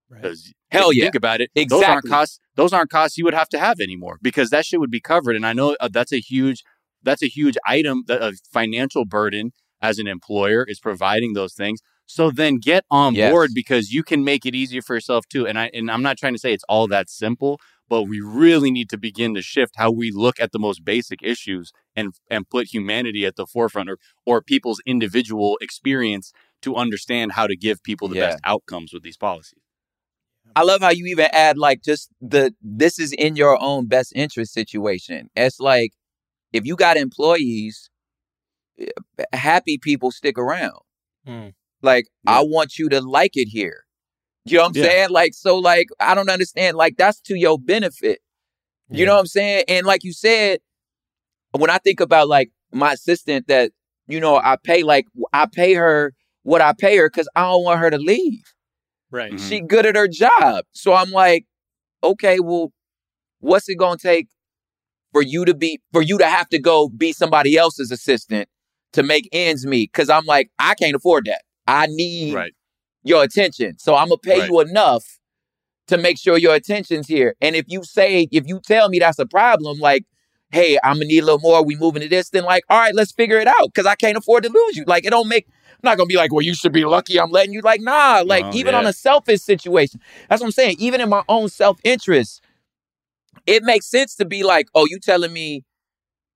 Right. 0.10 0.22
Because 0.22 0.53
Hell 0.72 0.91
you 0.93 0.99
yeah. 0.99 1.05
think 1.05 1.16
about 1.16 1.41
it, 1.41 1.51
those 1.55 1.84
aren't 1.84 1.84
Exactly. 1.84 2.10
costs. 2.10 2.39
Those 2.55 2.74
aren't 2.74 2.89
costs 2.89 3.18
you 3.18 3.26
would 3.26 3.34
have 3.34 3.49
to 3.49 3.60
have 3.60 3.80
anymore 3.80 4.18
because 4.22 4.49
that 4.49 4.66
shit 4.66 4.80
would 4.80 4.91
be 4.91 5.01
covered. 5.01 5.36
And 5.36 5.45
I 5.45 5.53
know 5.53 5.76
uh, 5.80 5.89
that's 5.91 6.12
a 6.12 6.20
huge, 6.20 6.64
that's 7.03 7.22
a 7.24 7.28
huge 7.28 7.57
item, 7.66 8.03
that 8.07 8.22
a 8.22 8.34
financial 8.51 9.05
burden 9.05 9.51
as 9.82 9.99
an 9.99 10.07
employer 10.07 10.66
is 10.68 10.80
providing 10.80 11.34
those 11.34 11.53
things. 11.53 11.80
So 12.05 12.32
then 12.32 12.57
get 12.57 12.86
on 12.89 13.14
Yes. 13.14 13.32
board 13.32 13.51
because 13.53 13.91
you 13.91 14.03
can 14.03 14.24
make 14.24 14.45
it 14.45 14.55
easier 14.55 14.82
for 14.82 14.95
yourself 14.95 15.26
too. 15.30 15.45
And 15.47 15.60
I 15.60 15.70
and 15.74 15.89
I'm 15.91 16.01
not 16.01 16.18
trying 16.18 16.34
to 16.34 16.39
say 16.39 16.53
it's 16.53 16.64
all 16.68 16.88
that 16.88 17.07
simple, 17.10 17.60
but 17.88 18.03
we 18.03 18.20
really 18.20 18.72
need 18.72 18.89
to 18.89 18.97
begin 18.97 19.36
to 19.36 19.41
shift 19.43 19.76
how 19.78 19.91
we 19.91 20.12
look 20.12 20.39
at 20.39 20.51
the 20.51 20.60
most 20.60 20.84
basic 20.84 21.22
issues 21.22 21.72
and 21.95 22.14
and 22.30 22.49
put 22.49 22.74
humanity 22.74 23.26
at 23.26 23.36
the 23.36 23.45
forefront 23.45 23.89
or 23.91 23.97
or 24.26 24.41
people's 24.41 24.82
individual 24.88 25.57
experience 25.62 26.32
to 26.64 26.76
understand 26.76 27.34
how 27.34 27.45
to 27.47 27.55
give 27.55 27.84
people 27.84 28.07
the 28.07 28.16
Yeah. 28.16 28.28
best 28.28 28.39
outcomes 28.43 28.91
with 28.91 29.03
these 29.03 29.18
policies. 29.18 29.62
I 30.55 30.63
love 30.63 30.81
how 30.81 30.89
you 30.89 31.05
even 31.07 31.27
add 31.31 31.57
like 31.57 31.83
just 31.83 32.09
the 32.21 32.53
this 32.61 32.99
is 32.99 33.13
in 33.13 33.35
your 33.35 33.61
own 33.61 33.87
best 33.87 34.13
interest 34.15 34.53
situation. 34.53 35.29
It's 35.35 35.59
like 35.59 35.93
if 36.53 36.65
you 36.65 36.75
got 36.75 36.97
employees, 36.97 37.89
eh, 38.79 38.87
happy 39.33 39.77
people 39.77 40.11
stick 40.11 40.37
around. 40.37 40.79
Hmm. 41.25 41.49
Like 41.81 42.07
Yeah. 42.25 42.39
I 42.39 42.41
want 42.41 42.77
you 42.77 42.89
to 42.89 43.01
like 43.01 43.35
it 43.37 43.47
here. 43.47 43.85
You 44.45 44.57
know 44.57 44.63
what 44.63 44.69
I'm 44.69 44.75
Yeah. 44.75 44.83
saying? 44.83 45.09
Like 45.11 45.33
so 45.33 45.57
like 45.57 45.87
I 45.99 46.15
don't 46.15 46.29
understand 46.29 46.77
like 46.77 46.97
that's 46.97 47.19
to 47.21 47.35
your 47.35 47.59
benefit. 47.59 48.19
You 48.91 49.05
know 49.05 49.13
what 49.13 49.19
I'm 49.19 49.27
saying? 49.27 49.65
And 49.67 49.85
like 49.85 50.03
you 50.03 50.13
said, 50.13 50.61
when 51.51 51.69
I 51.69 51.77
think 51.77 51.99
about 51.99 52.27
like 52.27 52.51
my 52.71 52.93
assistant 52.93 53.47
that 53.47 53.71
you 54.07 54.19
know 54.19 54.37
I 54.37 54.57
pay 54.61 54.83
like 54.83 55.05
I 55.31 55.45
pay 55.45 55.75
her 55.75 56.13
what 56.43 56.61
I 56.61 56.73
pay 56.73 56.97
her 56.97 57.09
because 57.09 57.29
I 57.35 57.41
don't 57.41 57.63
want 57.63 57.79
her 57.79 57.91
to 57.91 57.97
leave. 57.99 58.43
Right. 59.12 59.34
Mhm. 59.34 59.47
She 59.49 59.60
good 59.62 59.86
at 59.86 59.95
her 59.95 60.07
job, 60.07 60.66
so 60.72 60.93
I'm 60.93 61.12
like, 61.12 61.45
okay, 62.03 62.39
well, 62.39 62.72
what's 63.39 63.68
it 63.70 63.76
gonna 63.76 63.97
take 63.97 64.28
for 65.12 65.22
you 65.22 65.45
to 65.45 65.53
be 65.53 65.80
for 65.91 66.01
you 66.01 66.18
to 66.20 66.26
have 66.28 66.49
to 66.49 66.60
go 66.60 66.89
be 66.89 67.14
somebody 67.14 67.57
else's 67.57 67.91
assistant 67.91 68.47
to 68.93 69.03
make 69.03 69.28
ends 69.32 69.66
meet? 69.66 69.91
Because 69.91 70.10
I'm 70.10 70.26
like, 70.26 70.51
I 70.60 70.76
can't 70.76 70.95
afford 70.95 71.26
that. 71.26 71.41
I 71.68 71.88
need 71.88 72.34
Right. 72.36 72.53
your 73.03 73.24
attention. 73.24 73.78
So 73.80 73.95
I'm 73.95 74.10
gonna 74.10 74.18
pay 74.20 74.39
Right. 74.41 74.49
you 74.49 74.60
enough 74.62 75.20
to 75.88 75.97
make 75.97 76.20
sure 76.20 76.38
your 76.38 76.53
attention's 76.53 77.07
here. 77.07 77.36
And 77.41 77.55
if 77.55 77.66
you 77.68 77.84
say, 77.84 78.28
if 78.32 78.45
you 78.47 78.60
tell 78.64 78.89
me 78.89 78.99
that's 78.99 79.18
a 79.20 79.26
problem, 79.26 79.80
like, 79.80 80.05
hey, 80.51 80.78
I'm 80.84 80.95
gonna 80.95 81.05
need 81.05 81.20
a 81.20 81.26
little 81.26 81.39
more, 81.39 81.64
we 81.64 81.76
moving 81.76 82.01
to 82.03 82.07
this, 82.10 82.30
then 82.30 82.43
like, 82.43 82.64
all 82.70 82.80
right, 82.80 82.93
let's 82.93 83.12
figure 83.12 83.39
it 83.39 83.47
out. 83.47 83.74
Cause 83.74 83.86
I 83.88 83.95
can't 83.95 84.18
afford 84.18 84.43
to 84.43 84.49
lose 84.49 84.78
you. 84.78 84.84
Like 84.86 85.05
it 85.05 85.10
don't 85.12 85.28
make 85.28 85.47
I'm 85.82 85.91
not 85.91 85.97
gonna 85.97 86.07
be 86.07 86.17
like, 86.17 86.34
well, 86.34 86.41
you 86.43 86.53
should 86.53 86.73
be 86.73 86.84
lucky 86.84 87.19
I'm 87.19 87.32
letting 87.32 87.53
you 87.53 87.61
like, 87.61 87.82
nah, 87.82 88.23
like 88.25 88.45
No, 88.45 88.51
even 88.53 88.73
yeah. 88.73 88.80
on 88.80 88.86
a 88.86 88.93
selfish 88.93 89.41
situation. 89.41 90.01
That's 90.30 90.41
what 90.41 90.47
I'm 90.47 90.51
saying. 90.51 90.75
Even 90.80 90.99
in 90.99 91.09
my 91.09 91.23
own 91.30 91.49
self-interest, 91.49 92.41
it 93.47 93.63
makes 93.63 93.86
sense 93.89 94.15
to 94.15 94.25
be 94.25 94.43
like, 94.43 94.67
oh, 94.75 94.86
you 94.89 94.99
telling 94.99 95.32
me 95.32 95.63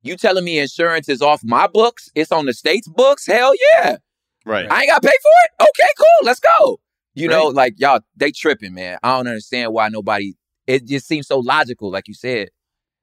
you 0.01 0.17
telling 0.17 0.43
me 0.43 0.59
insurance 0.59 1.07
is 1.09 1.21
off 1.21 1.41
my 1.43 1.67
books? 1.67 2.09
It's 2.13 2.31
on 2.31 2.45
the 2.45 2.53
state's 2.53 2.87
books? 2.87 3.25
Hell 3.25 3.53
yeah. 3.75 3.97
Right. 4.45 4.69
I 4.69 4.81
ain't 4.81 4.89
got 4.89 5.01
to 5.01 5.07
pay 5.07 5.15
for 5.21 5.31
it. 5.45 5.63
Okay, 5.63 5.89
cool. 5.97 6.25
Let's 6.25 6.41
go. 6.41 6.79
You 7.15 7.27
know, 7.27 7.47
like 7.47 7.75
y'all, 7.77 8.01
they 8.15 8.31
tripping, 8.31 8.73
man. 8.73 8.97
I 9.03 9.11
don't 9.15 9.27
understand 9.27 9.71
why 9.71 9.89
nobody. 9.89 10.33
It 10.67 10.85
just 10.85 11.07
seems 11.07 11.27
so 11.27 11.39
logical, 11.39 11.91
like 11.91 12.07
you 12.07 12.13
said. 12.13 12.49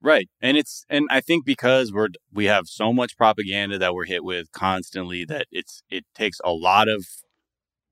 Right. 0.01 0.29
And 0.41 0.57
it's 0.57 0.83
and 0.89 1.07
I 1.11 1.21
think 1.21 1.45
because 1.45 1.93
we're 1.93 2.09
we 2.33 2.45
have 2.45 2.67
so 2.67 2.91
much 2.91 3.15
propaganda 3.17 3.77
that 3.77 3.93
we're 3.93 4.05
hit 4.05 4.23
with 4.23 4.51
constantly 4.51 5.25
that 5.25 5.45
it's 5.51 5.83
it 5.89 6.05
takes 6.15 6.39
a 6.43 6.51
lot 6.51 6.87
of 6.89 7.05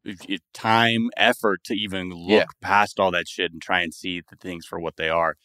it- 0.03 0.25
it- 0.27 0.41
time, 0.53 1.09
effort 1.17 1.63
to 1.65 1.73
even 1.75 2.09
look 2.09 2.29
Yeah. 2.29 2.45
past 2.61 2.99
all 2.99 3.11
that 3.11 3.27
shit 3.27 3.51
and 3.51 3.61
try 3.61 3.81
and 3.81 3.93
see 3.93 4.21
the 4.27 4.35
things 4.37 4.65
for 4.65 4.79
what 4.79 4.95
they 4.95 5.09
are. 5.09 5.35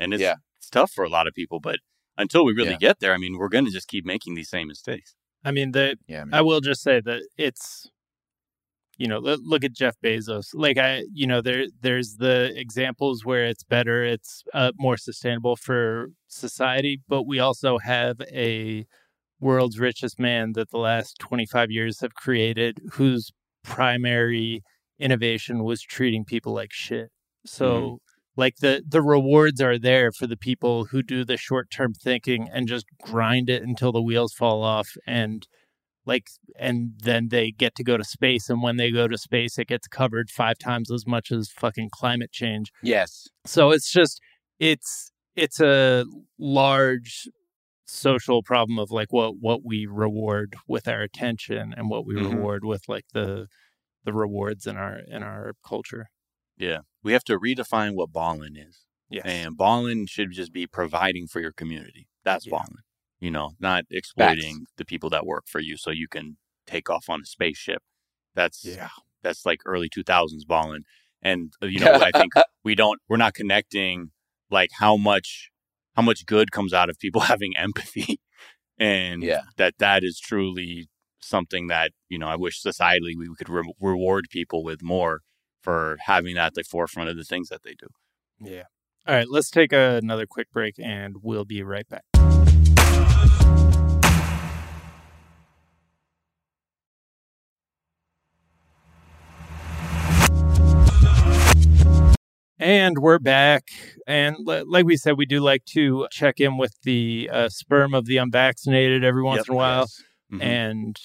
And 0.00 0.14
it's 0.14 0.22
Yeah. 0.22 0.36
it's 0.56 0.70
tough 0.70 0.90
for 0.92 1.04
a 1.04 1.08
lot 1.08 1.26
of 1.26 1.34
people, 1.34 1.60
but 1.60 1.80
until 2.16 2.44
we 2.44 2.52
really 2.54 2.70
Yeah. 2.70 2.78
get 2.78 3.00
there, 3.00 3.12
I 3.12 3.18
mean, 3.18 3.36
we're 3.36 3.48
going 3.50 3.66
to 3.66 3.70
just 3.70 3.88
keep 3.88 4.04
making 4.06 4.34
these 4.36 4.48
same 4.48 4.68
mistakes. 4.68 5.14
I 5.44 5.50
mean, 5.50 5.72
the 5.72 5.98
Yeah, 6.06 6.24
man. 6.24 6.32
I 6.34 6.40
will 6.40 6.60
just 6.62 6.82
say 6.82 7.00
that 7.00 7.22
it's, 7.36 7.90
you 8.96 9.06
know, 9.06 9.18
look, 9.18 9.64
at 9.64 9.72
Jeff 9.72 9.94
Bezos. 10.02 10.48
Like 10.54 10.78
I, 10.78 11.04
you 11.12 11.26
know, 11.26 11.40
there 11.40 11.66
there's 11.80 12.16
the 12.16 12.52
examples 12.56 13.24
where 13.24 13.44
it's 13.44 13.64
better, 13.64 14.04
it's 14.04 14.42
uh, 14.54 14.72
more 14.76 14.96
sustainable 14.96 15.56
for 15.56 16.08
society, 16.28 17.02
but 17.08 17.24
we 17.24 17.38
also 17.38 17.78
have 17.78 18.20
a 18.32 18.86
world's 19.40 19.78
richest 19.78 20.18
man 20.18 20.52
that 20.52 20.70
the 20.70 20.78
last 20.78 21.18
25 21.18 21.70
years 21.70 22.00
have 22.00 22.14
created 22.14 22.80
whose 22.92 23.30
primary 23.62 24.62
innovation 24.98 25.62
was 25.62 25.82
treating 25.82 26.24
people 26.24 26.54
like 26.54 26.72
shit. 26.72 27.10
So 27.44 28.00
like 28.36 28.56
the 28.56 28.82
the 28.86 29.02
rewards 29.02 29.60
are 29.60 29.78
there 29.78 30.12
for 30.12 30.26
the 30.26 30.36
people 30.36 30.86
who 30.86 31.02
do 31.02 31.24
the 31.24 31.36
short-term 31.36 31.94
thinking 31.94 32.48
and 32.52 32.68
just 32.68 32.86
grind 33.02 33.50
it 33.50 33.62
until 33.62 33.92
the 33.92 34.02
wheels 34.02 34.32
fall 34.32 34.62
off 34.62 34.88
and 35.06 35.46
like 36.06 36.28
and 36.58 36.92
then 37.02 37.28
they 37.28 37.50
get 37.50 37.74
to 37.74 37.84
go 37.84 37.96
to 37.96 38.04
space 38.04 38.48
and 38.48 38.62
when 38.62 38.76
they 38.76 38.90
go 38.90 39.06
to 39.08 39.18
space 39.18 39.58
it 39.58 39.66
gets 39.68 39.86
covered 39.88 40.30
five 40.30 40.58
times 40.58 40.90
as 40.90 41.06
much 41.06 41.30
as 41.32 41.50
fucking 41.50 41.90
climate 41.92 42.30
change 42.32 42.70
yes. 42.82 43.28
so 43.44 43.70
it's 43.72 43.90
just 43.92 44.20
it's 44.58 45.10
it's 45.34 45.60
a 45.60 46.04
large 46.38 47.28
social 47.86 48.42
problem 48.42 48.78
of 48.78 48.90
like 48.90 49.12
what 49.12 49.34
what 49.40 49.60
we 49.64 49.86
reward 49.86 50.56
with 50.66 50.88
our 50.88 51.02
attention 51.02 51.72
and 51.76 51.88
what 51.88 52.04
we 52.06 52.14
Mhm. 52.14 52.30
reward 52.32 52.64
with 52.64 52.82
like 52.88 53.04
the 53.12 53.46
the 54.04 54.12
rewards 54.12 54.66
in 54.66 54.76
our 54.76 54.98
in 54.98 55.22
our 55.22 55.52
culture 55.66 56.06
Yeah. 56.58 56.80
We 57.02 57.12
have 57.12 57.24
to 57.24 57.38
redefine 57.38 57.94
what 57.94 58.12
balling 58.12 58.56
is. 58.56 58.86
yeah 59.10 59.22
And 59.24 59.56
balling 59.56 60.06
should 60.06 60.30
just 60.32 60.52
be 60.52 60.66
providing 60.66 61.26
for 61.28 61.40
your 61.40 61.52
community. 61.52 62.08
That's 62.24 62.46
Yeah. 62.46 62.52
ballin. 62.56 62.78
You 63.20 63.30
know, 63.30 63.52
not 63.58 63.84
exploiting 63.90 64.66
the 64.76 64.84
people 64.84 65.08
that 65.10 65.24
work 65.26 65.44
for 65.46 65.60
you 65.60 65.76
so 65.76 65.90
you 65.90 66.06
can 66.08 66.36
take 66.66 66.90
off 66.90 67.08
on 67.08 67.22
a 67.22 67.26
spaceship. 67.26 67.82
That's 68.34 68.64
yeah 68.64 68.88
that's 69.22 69.44
like 69.46 69.60
early 69.64 69.88
2000s 69.88 70.46
balling. 70.46 70.84
And 71.22 71.52
uh, 71.62 71.66
you 71.66 71.80
know, 71.80 71.94
I 71.94 72.12
think 72.12 72.32
we 72.64 72.74
don't 72.74 73.00
we're 73.08 73.16
not 73.16 73.34
connecting 73.34 74.10
like 74.50 74.70
how 74.78 74.96
much 74.96 75.50
how 75.94 76.02
much 76.02 76.26
good 76.26 76.52
comes 76.52 76.72
out 76.72 76.90
of 76.90 76.98
people 76.98 77.20
having 77.32 77.56
empathy 77.56 78.20
and 78.78 79.22
Yeah. 79.22 79.42
that 79.56 79.74
that 79.78 80.04
is 80.04 80.20
truly 80.20 80.88
something 81.20 81.66
that 81.68 81.92
you 82.08 82.18
know 82.18 82.28
i 82.28 82.36
wish 82.36 82.62
societally 82.62 83.16
we 83.18 83.34
could 83.36 83.48
re- 83.48 83.72
reward 83.80 84.26
people 84.30 84.62
with 84.62 84.82
more 84.82 85.22
for 85.60 85.96
having 86.04 86.34
that 86.36 86.48
at 86.48 86.54
the 86.54 86.62
forefront 86.62 87.08
of 87.08 87.16
the 87.16 87.24
things 87.24 87.48
that 87.48 87.62
they 87.64 87.74
do 87.74 87.88
yeah 88.40 88.64
all 89.06 89.14
right 89.14 89.28
let's 89.28 89.50
take 89.50 89.72
another 89.72 90.26
quick 90.26 90.50
break 90.52 90.74
and 90.78 91.16
we'll 91.22 91.44
be 91.46 91.62
right 91.62 91.88
back 91.88 92.04
And 102.58 102.98
we're 102.98 103.18
back. 103.18 103.64
And 104.06 104.36
li- 104.40 104.62
like 104.66 104.86
we 104.86 104.96
said, 104.96 105.18
we 105.18 105.26
do 105.26 105.40
like 105.40 105.64
to 105.66 106.06
check 106.10 106.40
in 106.40 106.56
with 106.56 106.74
the 106.84 107.28
uh, 107.32 107.48
sperm 107.50 107.92
of 107.94 108.06
the 108.06 108.16
unvaccinated 108.16 109.04
every 109.04 109.22
once 109.22 109.40
Yep, 109.40 109.48
in 109.48 109.54
a 109.54 109.56
while. 109.56 109.80
yes. 109.80 110.02
Mhm. 110.32 110.42
And 110.42 110.96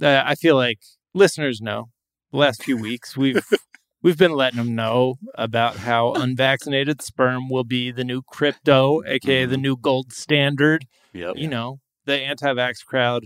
uh, 0.00 0.22
I 0.24 0.34
feel 0.36 0.54
like 0.56 0.78
listeners 1.12 1.60
know 1.60 1.90
the 2.30 2.38
last 2.38 2.62
few 2.62 2.76
weeks 2.76 3.16
we've 3.16 3.44
we've 4.02 4.16
been 4.18 4.32
letting 4.32 4.58
them 4.58 4.74
know 4.74 5.16
about 5.34 5.76
how 5.78 6.12
unvaccinated 6.14 7.02
sperm 7.02 7.48
will 7.48 7.64
be 7.64 7.90
the 7.90 8.04
new 8.04 8.22
crypto, 8.22 9.02
aka 9.06 9.44
the 9.44 9.56
Mhm. 9.56 9.60
new 9.62 9.76
gold 9.76 10.12
standard. 10.12 10.86
yep 11.12 11.34
You 11.36 11.48
know, 11.48 11.80
the 12.04 12.18
anti-vax 12.20 12.84
crowd 12.86 13.24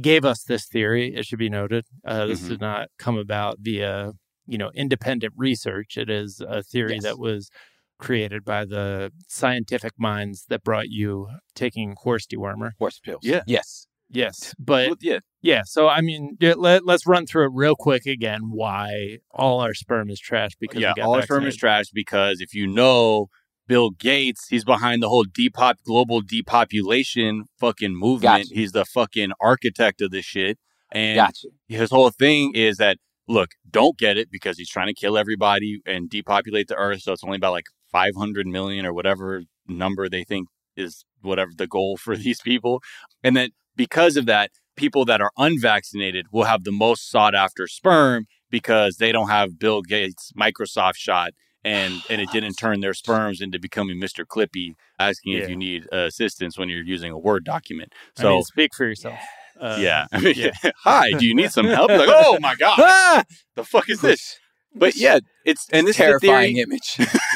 gave 0.00 0.24
us 0.24 0.44
this 0.44 0.66
theory. 0.66 1.14
It 1.16 1.26
should 1.26 1.40
be 1.40 1.48
noted. 1.50 1.86
Uh, 2.04 2.26
this 2.26 2.42
Mhm. 2.42 2.48
did 2.48 2.60
not 2.60 2.88
come 2.98 3.18
about 3.18 3.58
via 3.60 4.12
you 4.50 4.58
know 4.58 4.70
independent 4.74 5.32
research. 5.36 5.96
It 5.96 6.10
is 6.10 6.40
a 6.46 6.62
theory 6.62 6.94
Yes. 6.94 7.02
that 7.04 7.18
was 7.18 7.50
created 7.98 8.44
by 8.44 8.64
the 8.64 9.12
scientific 9.28 9.92
minds 9.98 10.46
that 10.48 10.62
brought 10.64 10.88
you 10.88 11.28
taking 11.54 11.94
horse 12.02 12.26
dewormer. 12.26 12.70
Horse 12.78 12.98
pills. 12.98 13.20
Yeah. 13.22 13.42
Yes. 13.46 13.86
Yes, 14.12 14.56
but 14.58 14.88
Well, 14.88 14.96
yeah 15.00 15.20
yeah. 15.40 15.62
So 15.64 15.86
I 15.88 16.00
mean, 16.00 16.36
yeah, 16.40 16.54
let, 16.56 16.84
let's 16.84 17.06
run 17.06 17.26
through 17.26 17.44
it 17.46 17.52
real 17.54 17.76
quick 17.76 18.06
again. 18.06 18.50
Why 18.50 19.18
all 19.30 19.60
our 19.60 19.72
sperm 19.72 20.10
is 20.10 20.18
trash 20.18 20.50
because 20.58 20.80
yeah 20.80 20.92
we 20.96 21.00
got 21.00 21.06
all 21.06 21.14
our 21.14 21.22
sperm 21.22 21.46
is 21.46 21.56
trash 21.56 21.90
because 21.94 22.40
if 22.40 22.52
you 22.52 22.66
know 22.66 23.28
bill 23.68 23.90
gates 23.90 24.48
he's 24.48 24.64
behind 24.64 25.00
the 25.00 25.08
whole 25.08 25.24
depop 25.24 25.74
global 25.86 26.20
depopulation 26.22 27.44
fucking 27.60 27.94
movement 27.94 28.42
Gotcha. 28.48 28.54
he's 28.54 28.72
the 28.72 28.84
fucking 28.84 29.30
architect 29.40 30.00
of 30.00 30.10
this 30.10 30.24
shit 30.24 30.58
and 30.90 31.14
Gotcha. 31.16 31.46
his 31.68 31.90
whole 31.90 32.10
thing 32.10 32.50
is 32.54 32.78
that 32.78 32.98
look, 33.30 33.50
don't 33.70 33.96
get 33.96 34.18
it 34.18 34.28
because 34.30 34.58
he's 34.58 34.68
trying 34.68 34.88
to 34.88 34.94
kill 34.94 35.16
everybody 35.16 35.80
and 35.86 36.10
depopulate 36.10 36.68
the 36.68 36.74
earth. 36.74 37.02
So 37.02 37.12
it's 37.12 37.24
only 37.24 37.36
about 37.36 37.52
like 37.52 37.66
500 37.92 38.46
million 38.46 38.84
or 38.84 38.92
whatever 38.92 39.42
number 39.68 40.08
they 40.08 40.24
think 40.24 40.48
is 40.76 41.04
whatever 41.22 41.50
the 41.56 41.66
goal 41.66 41.96
for 41.96 42.16
these 42.24 42.40
people. 42.40 42.82
And 43.22 43.36
then 43.36 43.50
because 43.76 44.16
of 44.16 44.26
that, 44.26 44.50
people 44.76 45.04
that 45.04 45.20
are 45.20 45.30
unvaccinated 45.38 46.26
will 46.32 46.44
have 46.44 46.64
the 46.64 46.72
most 46.72 47.08
sought 47.10 47.34
after 47.34 47.66
sperm 47.66 48.26
because 48.50 48.96
they 48.96 49.12
don't 49.12 49.28
have 49.28 49.58
Bill 49.58 49.82
Gates 49.82 50.32
Microsoft 50.38 50.96
shot 50.96 51.30
and 51.62 51.92
and 52.10 52.20
it 52.20 52.28
didn't 52.32 52.54
turn 52.54 52.80
their 52.80 52.94
sperms 52.94 53.40
into 53.40 53.58
becoming 53.60 54.00
Mr. 54.00 54.24
Clippy 54.24 54.74
asking 54.98 55.34
Yeah. 55.34 55.42
if 55.44 55.48
you 55.48 55.56
need 55.56 55.86
uh, 55.92 55.98
assistance 55.98 56.58
when 56.58 56.68
you're 56.68 56.82
using 56.82 57.12
a 57.12 57.18
Word 57.18 57.44
document. 57.44 57.92
I 58.18 58.22
So 58.22 58.28
mean, 58.30 58.42
speak 58.42 58.74
for 58.74 58.86
yourself. 58.86 59.20
Uh, 59.60 59.76
yeah. 59.80 60.06
yeah. 60.20 60.52
Hi, 60.84 61.12
do 61.12 61.26
you 61.26 61.34
need 61.34 61.52
some 61.52 61.66
help? 61.66 61.90
Like, 61.90 62.08
oh 62.10 62.38
my 62.40 62.54
god, 62.56 62.78
Ah! 62.80 63.22
the 63.56 63.64
fuck 63.64 63.88
is 63.90 64.00
this? 64.00 64.38
But 64.74 64.94
yeah, 64.96 65.18
it's 65.44 65.66
and 65.72 65.86
this 65.86 65.96
terrifying 65.96 66.56
is 66.56 66.64
a 66.64 66.66
theory. 66.66 66.78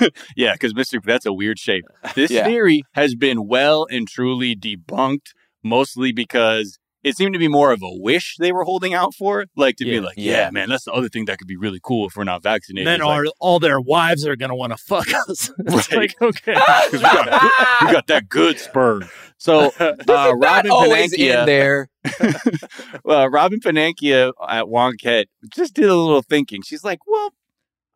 image. 0.01 0.11
Yeah, 0.37 0.53
because 0.53 0.75
Mister, 0.75 1.01
that's 1.05 1.27
a 1.27 1.33
weird 1.33 1.59
shape. 1.59 1.85
This 2.14 2.31
Yeah. 2.31 2.45
theory 2.45 2.83
has 2.95 3.14
been 3.14 3.47
well 3.49 3.87
and 3.91 4.07
truly 4.09 4.55
debunked, 4.57 5.33
mostly 5.62 6.12
because 6.12 6.79
it 7.05 7.17
seemed 7.17 7.35
to 7.35 7.39
be 7.39 7.49
more 7.49 7.71
of 7.71 7.83
a 7.83 7.91
wish 8.01 8.37
they 8.39 8.51
were 8.51 8.65
holding 8.65 8.95
out 8.95 9.15
for, 9.15 9.45
like 9.57 9.77
to 9.77 9.85
Yeah. 9.87 9.93
be 9.93 10.01
like, 10.01 10.15
yeah, 10.17 10.33
Yeah. 10.47 10.51
man, 10.51 10.69
that's 10.71 10.85
the 10.85 10.93
other 10.93 11.09
thing 11.09 11.27
that 11.27 11.39
could 11.39 11.47
be 11.47 11.57
really 11.57 11.81
cool 11.83 12.09
if 12.09 12.17
we're 12.17 12.25
not 12.25 12.43
vaccinated. 12.43 12.87
then 12.87 13.01
It's 13.01 13.05
like, 13.07 13.27
all, 13.27 13.33
all 13.53 13.61
their 13.61 13.81
wives 13.81 14.27
are 14.27 14.35
gonna 14.37 14.57
want 14.57 14.73
to 14.73 14.77
fuck 14.79 15.07
us. 15.29 15.51
it's 15.59 15.93
Right. 15.93 15.99
like 15.99 16.23
okay. 16.23 16.55
'Cause 16.91 16.93
we 16.95 17.01
got, 17.01 17.27
we 17.87 17.93
got 17.93 18.07
that 18.09 18.29
good 18.29 18.59
sperm. 18.59 19.05
So 19.37 19.71
uh, 19.79 19.93
Not 20.09 20.39
Robin 20.39 20.71
always 20.71 21.13
in 21.13 21.21
Pennacchia, 21.21 21.47
there. 21.47 21.89
well, 23.05 23.29
Robyn 23.29 23.61
Pennacchia 23.61 24.33
at 24.49 24.65
Wonkette 24.65 25.27
just 25.55 25.75
did 25.75 25.85
a 25.89 25.95
little 25.95 26.23
thinking. 26.23 26.63
She's 26.63 26.85
like, 26.85 27.01
well, 27.07 27.31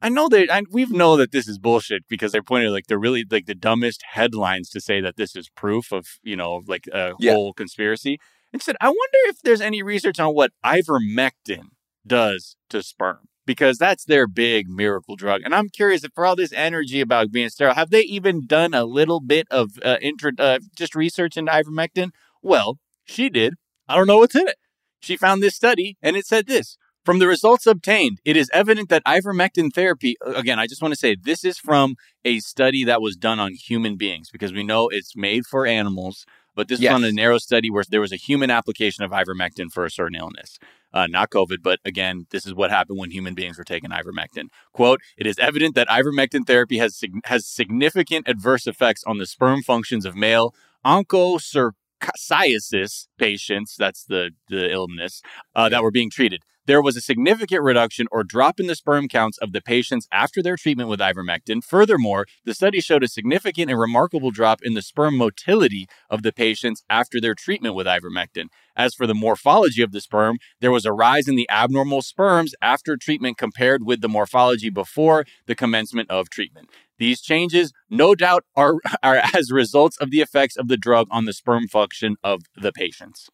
I 0.00 0.08
know 0.08 0.28
that 0.28 0.52
I, 0.52 0.62
we 0.70 0.84
know 0.86 1.16
that 1.16 1.32
this 1.32 1.48
is 1.48 1.58
bullshit 1.58 2.02
because 2.08 2.30
they're 2.32 2.42
pointing 2.42 2.70
like 2.70 2.86
they're 2.86 2.98
really 2.98 3.24
like 3.28 3.46
the 3.46 3.54
dumbest 3.54 4.02
headlines 4.12 4.68
to 4.70 4.80
say 4.80 5.00
that 5.00 5.16
this 5.16 5.34
is 5.34 5.48
proof 5.56 5.90
of 5.92 6.06
you 6.22 6.36
know 6.36 6.62
like 6.68 6.86
a 6.92 7.14
Yeah. 7.18 7.32
whole 7.32 7.52
conspiracy. 7.52 8.18
And 8.52 8.62
said, 8.62 8.76
I 8.80 8.88
wonder 8.88 9.18
if 9.26 9.40
there's 9.42 9.60
any 9.60 9.82
research 9.82 10.18
on 10.18 10.34
what 10.34 10.52
ivermectin 10.64 11.68
does 12.06 12.56
to 12.70 12.82
sperm 12.82 13.28
because 13.48 13.78
that's 13.78 14.04
their 14.04 14.26
big 14.26 14.68
miracle 14.68 15.16
drug. 15.16 15.40
And 15.42 15.54
I'm 15.54 15.70
curious 15.70 16.04
if 16.04 16.12
for 16.14 16.26
all 16.26 16.36
this 16.36 16.52
energy 16.52 17.00
about 17.00 17.32
being 17.32 17.48
sterile, 17.48 17.74
have 17.74 17.90
they 17.90 18.02
even 18.02 18.46
done 18.46 18.74
a 18.74 18.84
little 18.84 19.20
bit 19.20 19.46
of 19.50 19.78
uh, 19.82 19.96
intro, 20.02 20.32
uh, 20.38 20.58
just 20.76 20.94
research 20.94 21.36
into 21.36 21.50
ivermectin? 21.50 22.10
Well, 22.42 22.78
she 23.04 23.30
did. 23.30 23.54
I 23.88 23.96
don't 23.96 24.06
know 24.06 24.18
what's 24.18 24.34
in 24.34 24.46
it. 24.46 24.56
She 25.00 25.16
found 25.16 25.42
this 25.42 25.54
study 25.54 25.96
and 26.02 26.16
it 26.16 26.26
said 26.26 26.46
this. 26.46 26.76
From 27.06 27.20
the 27.20 27.26
results 27.26 27.66
obtained, 27.66 28.18
it 28.26 28.36
is 28.36 28.50
evident 28.52 28.90
that 28.90 29.02
ivermectin 29.06 29.72
therapy, 29.72 30.16
again, 30.26 30.58
I 30.58 30.66
just 30.66 30.82
want 30.82 30.92
to 30.92 31.00
say 31.00 31.16
this 31.18 31.42
is 31.42 31.56
from 31.56 31.94
a 32.22 32.40
study 32.40 32.84
that 32.84 33.00
was 33.00 33.16
done 33.16 33.40
on 33.40 33.54
human 33.54 33.96
beings 33.96 34.28
because 34.30 34.52
we 34.52 34.62
know 34.62 34.88
it's 34.88 35.16
made 35.16 35.46
for 35.46 35.66
animals, 35.66 36.26
but 36.58 36.66
this 36.66 36.80
yes. 36.80 36.90
is 36.90 36.94
on 36.96 37.04
a 37.04 37.12
narrow 37.12 37.38
study 37.38 37.70
where 37.70 37.84
there 37.88 38.00
was 38.00 38.10
a 38.10 38.16
human 38.16 38.50
application 38.50 39.04
of 39.04 39.12
ivermectin 39.12 39.70
for 39.70 39.84
a 39.84 39.90
certain 39.92 40.16
illness. 40.16 40.58
Uh, 40.92 41.06
not 41.06 41.30
COVID, 41.30 41.58
but 41.62 41.78
again, 41.84 42.26
this 42.30 42.44
is 42.44 42.52
what 42.52 42.72
happened 42.72 42.98
when 42.98 43.12
human 43.12 43.32
beings 43.32 43.56
were 43.56 43.62
taking 43.62 43.90
ivermectin. 43.90 44.48
Quote, 44.72 45.00
it 45.16 45.24
is 45.24 45.38
evident 45.38 45.76
that 45.76 45.86
ivermectin 45.86 46.48
therapy 46.48 46.78
has, 46.78 46.96
sig- 46.96 47.24
has 47.26 47.46
significant 47.46 48.26
adverse 48.26 48.66
effects 48.66 49.04
on 49.06 49.18
the 49.18 49.26
sperm 49.26 49.62
functions 49.62 50.04
of 50.04 50.16
male 50.16 50.52
onchocerciasis 50.84 53.06
patients, 53.18 53.76
that's 53.78 54.04
the, 54.06 54.32
the 54.48 54.72
illness, 54.72 55.22
uh, 55.54 55.68
that 55.68 55.84
were 55.84 55.92
being 55.92 56.10
treated 56.10 56.42
there 56.68 56.82
was 56.82 56.98
a 56.98 57.00
significant 57.00 57.62
reduction 57.62 58.06
or 58.12 58.22
drop 58.22 58.60
in 58.60 58.66
the 58.66 58.74
sperm 58.74 59.08
counts 59.08 59.38
of 59.38 59.52
the 59.52 59.62
patients 59.62 60.06
after 60.12 60.42
their 60.42 60.54
treatment 60.54 60.90
with 60.90 61.00
ivermectin. 61.00 61.64
Furthermore, 61.64 62.26
the 62.44 62.52
study 62.52 62.78
showed 62.78 63.02
a 63.02 63.08
significant 63.08 63.70
and 63.70 63.80
remarkable 63.80 64.30
drop 64.30 64.60
in 64.62 64.74
the 64.74 64.82
sperm 64.82 65.16
motility 65.16 65.88
of 66.10 66.22
the 66.22 66.30
patients 66.30 66.84
after 66.90 67.22
their 67.22 67.34
treatment 67.34 67.74
with 67.74 67.86
ivermectin. 67.86 68.48
As 68.76 68.94
for 68.94 69.06
the 69.06 69.14
morphology 69.14 69.80
of 69.80 69.92
the 69.92 70.00
sperm, 70.02 70.36
there 70.60 70.70
was 70.70 70.84
a 70.84 70.92
rise 70.92 71.26
in 71.26 71.36
the 71.36 71.48
abnormal 71.48 72.02
sperms 72.02 72.54
after 72.60 72.98
treatment 72.98 73.38
compared 73.38 73.86
with 73.86 74.02
the 74.02 74.08
morphology 74.08 74.68
before 74.68 75.24
the 75.46 75.54
commencement 75.54 76.10
of 76.10 76.28
treatment. 76.28 76.68
These 76.98 77.22
changes, 77.22 77.72
no 77.88 78.14
doubt, 78.14 78.44
are, 78.54 78.74
are 79.02 79.22
as 79.34 79.50
results 79.50 79.96
of 79.96 80.10
the 80.10 80.20
effects 80.20 80.58
of 80.58 80.68
the 80.68 80.76
drug 80.76 81.06
on 81.10 81.24
the 81.24 81.32
sperm 81.32 81.66
function 81.66 82.16
of 82.22 82.42
the 82.54 82.72
patients. 82.72 83.30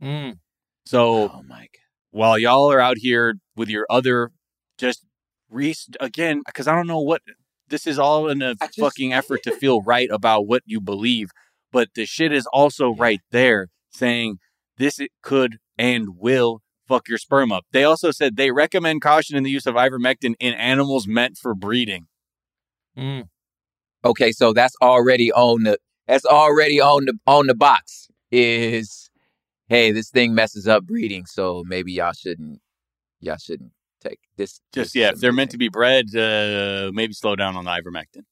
Mm. 0.00 0.38
So, 0.84 1.32
oh 1.34 1.42
my 1.48 1.62
God 1.62 1.85
while 2.16 2.38
y'all 2.38 2.72
are 2.72 2.80
out 2.80 2.96
here 2.98 3.34
with 3.56 3.68
your 3.68 3.86
other 3.90 4.30
just 4.78 5.04
re 5.50 5.74
again 6.00 6.42
because 6.46 6.66
I 6.66 6.74
don't 6.74 6.86
know 6.86 7.00
what 7.00 7.20
this 7.68 7.86
is 7.86 7.98
all 7.98 8.28
in 8.28 8.40
a 8.40 8.54
just, 8.54 8.80
fucking 8.80 9.12
effort 9.12 9.42
to 9.42 9.50
feel 9.60 9.82
right 9.82 10.08
about 10.10 10.46
what 10.46 10.62
you 10.64 10.80
believe, 10.80 11.30
but 11.70 11.90
the 11.94 12.06
shit 12.06 12.32
is 12.32 12.46
also 12.46 12.94
right 12.94 13.20
there 13.32 13.68
saying 13.90 14.38
this 14.78 14.98
could 15.22 15.58
and 15.76 16.16
will 16.18 16.62
fuck 16.88 17.06
your 17.06 17.18
sperm 17.18 17.52
up. 17.52 17.66
They 17.72 17.84
also 17.84 18.10
said 18.10 18.36
they 18.36 18.50
recommend 18.50 19.02
caution 19.02 19.36
in 19.36 19.42
the 19.42 19.50
use 19.50 19.66
of 19.66 19.74
ivermectin 19.74 20.36
in 20.40 20.54
animals 20.54 21.06
meant 21.06 21.36
for 21.36 21.54
breeding. 21.54 22.06
Mm. 22.96 23.28
Okay, 24.04 24.32
so 24.32 24.54
that's 24.54 24.76
already 24.80 25.30
on 25.32 25.64
the 25.64 25.78
that's 26.06 26.24
already 26.24 26.80
on 26.80 27.04
the 27.04 27.18
on 27.26 27.46
the 27.46 27.54
box 27.54 28.08
is 28.30 29.05
hey, 29.68 29.92
this 29.92 30.10
thing 30.10 30.34
messes 30.34 30.66
up 30.68 30.84
breeding, 30.84 31.26
so 31.26 31.62
maybe 31.66 31.92
y'all 31.92 32.12
shouldn't 32.12 32.60
y'all 33.20 33.36
shouldn't 33.36 33.72
take 34.00 34.20
this. 34.36 34.60
Just 34.72 34.94
yeah, 34.94 35.10
if 35.10 35.20
they're 35.20 35.32
meant 35.32 35.50
to 35.52 35.58
be 35.58 35.68
bred, 35.68 36.14
uh, 36.14 36.90
maybe 36.92 37.12
slow 37.12 37.36
down 37.36 37.56
on 37.56 37.64
the 37.64 37.70
ivermectin. 37.70 38.22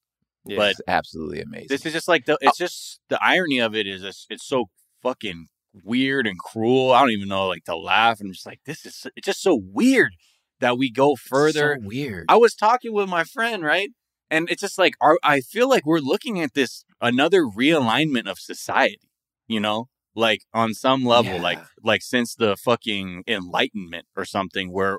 Yeah, 0.46 0.56
but 0.56 0.76
absolutely 0.86 1.40
amazing. 1.40 1.68
This 1.70 1.86
is 1.86 1.92
just 1.92 2.08
like 2.08 2.26
the 2.26 2.36
it's 2.40 2.58
just 2.58 3.00
the 3.08 3.22
irony 3.22 3.60
of 3.60 3.74
it 3.74 3.86
is 3.86 4.02
it's, 4.02 4.26
it's 4.28 4.46
so 4.46 4.66
fucking 5.02 5.46
weird 5.82 6.26
and 6.26 6.38
cruel. 6.38 6.92
I 6.92 7.00
don't 7.00 7.10
even 7.10 7.28
know 7.28 7.48
like 7.48 7.64
to 7.64 7.76
laugh 7.76 8.20
and 8.20 8.32
just 8.32 8.46
like 8.46 8.60
this 8.66 8.84
is 8.84 9.06
it's 9.16 9.26
just 9.26 9.42
so 9.42 9.54
weird 9.54 10.14
that 10.60 10.78
we 10.78 10.90
go 10.90 11.16
further. 11.16 11.78
So 11.80 11.86
weird. 11.86 12.26
I 12.28 12.36
was 12.36 12.54
talking 12.54 12.92
with 12.92 13.08
my 13.08 13.24
friend, 13.24 13.62
right? 13.62 13.90
And 14.30 14.50
it's 14.50 14.62
just 14.62 14.78
like 14.78 14.94
our, 15.00 15.18
I 15.22 15.40
feel 15.40 15.68
like 15.68 15.84
we're 15.84 15.98
looking 15.98 16.40
at 16.40 16.54
this 16.54 16.84
another 17.00 17.44
realignment 17.44 18.28
of 18.28 18.38
society, 18.38 19.10
you 19.46 19.60
know? 19.60 19.88
Like 20.14 20.42
on 20.52 20.74
some 20.74 21.04
level 21.04 21.34
yeah. 21.34 21.42
like 21.42 21.58
like 21.82 22.02
since 22.02 22.34
the 22.34 22.56
fucking 22.56 23.24
enlightenment 23.26 24.06
or 24.16 24.24
something 24.24 24.72
where 24.72 24.98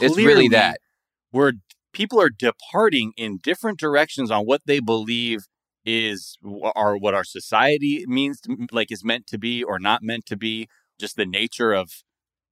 it's 0.00 0.16
really 0.16 0.48
that. 0.48 0.80
where 1.30 1.52
people 1.92 2.20
are 2.20 2.30
departing 2.30 3.12
in 3.16 3.38
different 3.42 3.78
directions 3.78 4.30
on 4.30 4.44
what 4.44 4.60
they 4.66 4.80
believe 4.80 5.46
is 5.84 6.36
or 6.42 6.98
what 6.98 7.14
our 7.14 7.24
society 7.24 8.04
means 8.06 8.40
to, 8.40 8.66
like 8.72 8.90
is 8.90 9.04
meant 9.04 9.26
to 9.28 9.38
be 9.38 9.62
or 9.62 9.78
not 9.78 10.02
meant 10.02 10.26
to 10.26 10.36
be 10.36 10.68
just 10.98 11.16
the 11.16 11.24
nature 11.24 11.72
of 11.72 12.02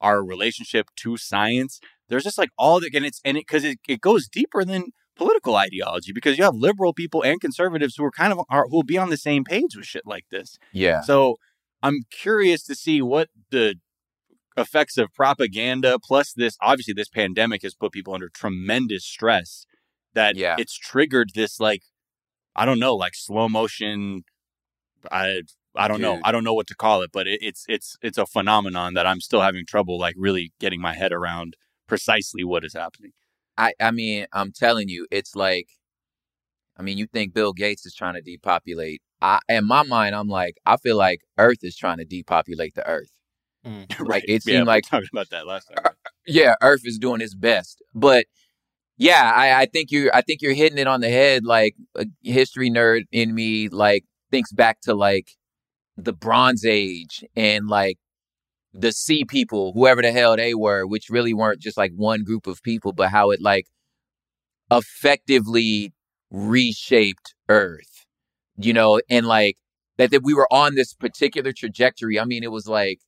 our 0.01 0.25
relationship 0.25 0.89
to 0.97 1.17
science. 1.17 1.81
There's 2.09 2.25
just 2.25 2.39
like 2.39 2.51
all 2.57 2.81
the 2.81 2.91
and 2.95 3.05
it's 3.05 3.21
and 3.25 3.37
it 3.37 3.47
because 3.47 3.65
it, 3.65 3.79
it 3.89 4.01
goes 4.01 4.29
deeper 4.29 4.65
than 4.65 4.93
political 5.17 5.57
ideology 5.57 6.13
because 6.13 6.39
you 6.39 6.45
have 6.45 6.55
liberal 6.55 6.93
people 6.93 7.23
and 7.23 7.41
conservatives 7.41 7.97
who 7.97 8.05
are 8.05 8.11
kind 8.11 8.33
of 8.33 8.41
are 8.49 8.67
who 8.69 8.77
will 8.77 8.83
be 8.83 8.99
on 8.99 9.11
the 9.11 9.17
same 9.17 9.45
page 9.45 9.77
with 9.77 9.87
shit 9.87 10.07
like 10.07 10.25
this. 10.31 10.57
Yeah. 10.73 11.01
So 11.01 11.37
I'm 11.85 12.05
curious 12.11 12.65
to 12.65 12.75
see 12.75 13.03
what 13.03 13.29
the 13.51 13.75
effects 14.57 14.97
of 14.97 15.13
propaganda 15.13 15.99
plus 16.03 16.33
this 16.33 16.57
obviously 16.61 16.95
this 16.95 17.09
pandemic 17.09 17.63
has 17.63 17.75
put 17.75 17.93
people 17.93 18.15
under 18.15 18.29
tremendous 18.29 19.05
stress 19.05 19.67
that 20.15 20.37
yeah. 20.37 20.55
it's 20.59 20.79
triggered 20.79 21.31
this 21.35 21.61
like 21.61 21.83
I 22.57 22.65
don't 22.65 22.79
know 22.79 22.95
like 22.95 23.15
slow 23.15 23.49
motion 23.49 24.23
I 25.11 25.43
I 25.75 25.89
don't 25.89 25.99
Dude. 25.99 26.03
know 26.03 26.21
I 26.25 26.33
don't 26.33 26.45
know 26.45 26.55
what 26.55 26.69
to 26.69 26.75
call 26.75 27.03
it 27.03 27.11
but 27.13 27.27
it, 27.27 27.41
it's 27.43 27.65
it's 27.69 27.97
it's 28.01 28.17
a 28.17 28.27
phenomenon 28.27 28.95
that 28.95 29.07
I'm 29.07 29.21
still 29.21 29.41
having 29.41 29.67
trouble 29.67 29.99
like 29.99 30.15
really 30.17 30.53
getting 30.61 30.81
my 30.81 30.95
head 30.95 31.13
around 31.13 31.57
precisely 31.87 32.45
what 32.45 32.65
is 32.65 32.75
happening. 32.75 33.11
I 33.59 33.75
I 33.81 33.91
mean 33.91 34.27
I'm 34.33 34.53
telling 34.53 34.89
you 34.89 35.07
it's 35.11 35.35
like 35.35 35.67
I 36.79 36.83
mean 36.83 36.97
you 36.97 37.09
think 37.09 37.35
Bill 37.35 37.53
Gates 37.53 37.85
is 37.85 37.95
trying 37.95 38.15
to 38.15 38.23
depopulate 38.23 39.03
I, 39.25 39.39
in 39.49 39.67
my 39.67 39.83
mind, 39.83 40.15
I'm 40.15 40.29
like, 40.29 40.59
I 40.67 40.77
feel 40.77 40.99
like 40.99 41.23
Earth 41.39 41.61
is 41.63 41.75
trying 41.75 41.97
to 41.97 42.05
depopulate 42.05 42.75
the 42.75 42.87
Earth. 42.87 43.11
Mm. 43.67 43.87
Like 44.01 44.09
right. 44.09 44.25
it 44.29 44.43
seemed 44.43 44.59
yeah, 44.59 44.65
like 44.65 44.85
talking 44.85 45.09
about 45.11 45.31
that 45.31 45.47
last 45.47 45.73
time. 45.75 45.95
Yeah, 46.27 46.57
Earth 46.61 46.83
is 46.85 46.99
doing 46.99 47.23
its 47.23 47.35
best, 47.35 47.83
but 47.95 48.27
yeah, 48.99 49.33
I, 49.35 49.63
I 49.63 49.67
think 49.67 49.91
you're 49.91 50.15
I 50.15 50.21
think 50.21 50.43
you're 50.43 50.53
hitting 50.53 50.79
it 50.79 50.87
on 50.87 51.01
the 51.01 51.09
head. 51.09 51.45
Like 51.45 51.75
a 51.97 52.07
history 52.23 52.71
nerd 52.71 53.05
in 53.11 53.35
me, 53.35 53.69
like 53.69 54.05
thinks 54.31 54.53
back 54.53 54.81
to 54.83 54.95
like 54.95 55.31
the 55.97 56.13
Bronze 56.13 56.67
Age 56.67 57.25
and 57.35 57.67
like 57.67 57.97
the 58.75 58.93
Sea 58.93 59.25
People, 59.25 59.73
whoever 59.73 60.03
the 60.03 60.13
hell 60.13 60.37
they 60.37 60.55
were, 60.55 60.87
which 60.87 61.09
really 61.09 61.33
weren't 61.33 61.63
just 61.63 61.79
like 61.79 61.93
one 61.97 62.25
group 62.25 62.47
of 62.47 62.63
people, 62.63 62.93
but 62.93 63.09
how 63.09 63.31
it 63.31 63.41
like 63.41 63.67
effectively 64.71 65.95
reshaped 66.31 67.35
Earth 67.49 67.94
you 68.57 68.73
know, 68.73 69.01
and 69.09 69.27
like 69.27 69.57
that, 69.97 70.11
that 70.11 70.23
we 70.23 70.35
were 70.35 70.53
on 70.53 70.75
this 70.75 70.95
particular 70.95 71.53
trajectory. 71.53 72.19
I 72.19 72.25
mean, 72.25 72.43
it 72.43 72.51
was 72.51 72.67
like 72.67 73.01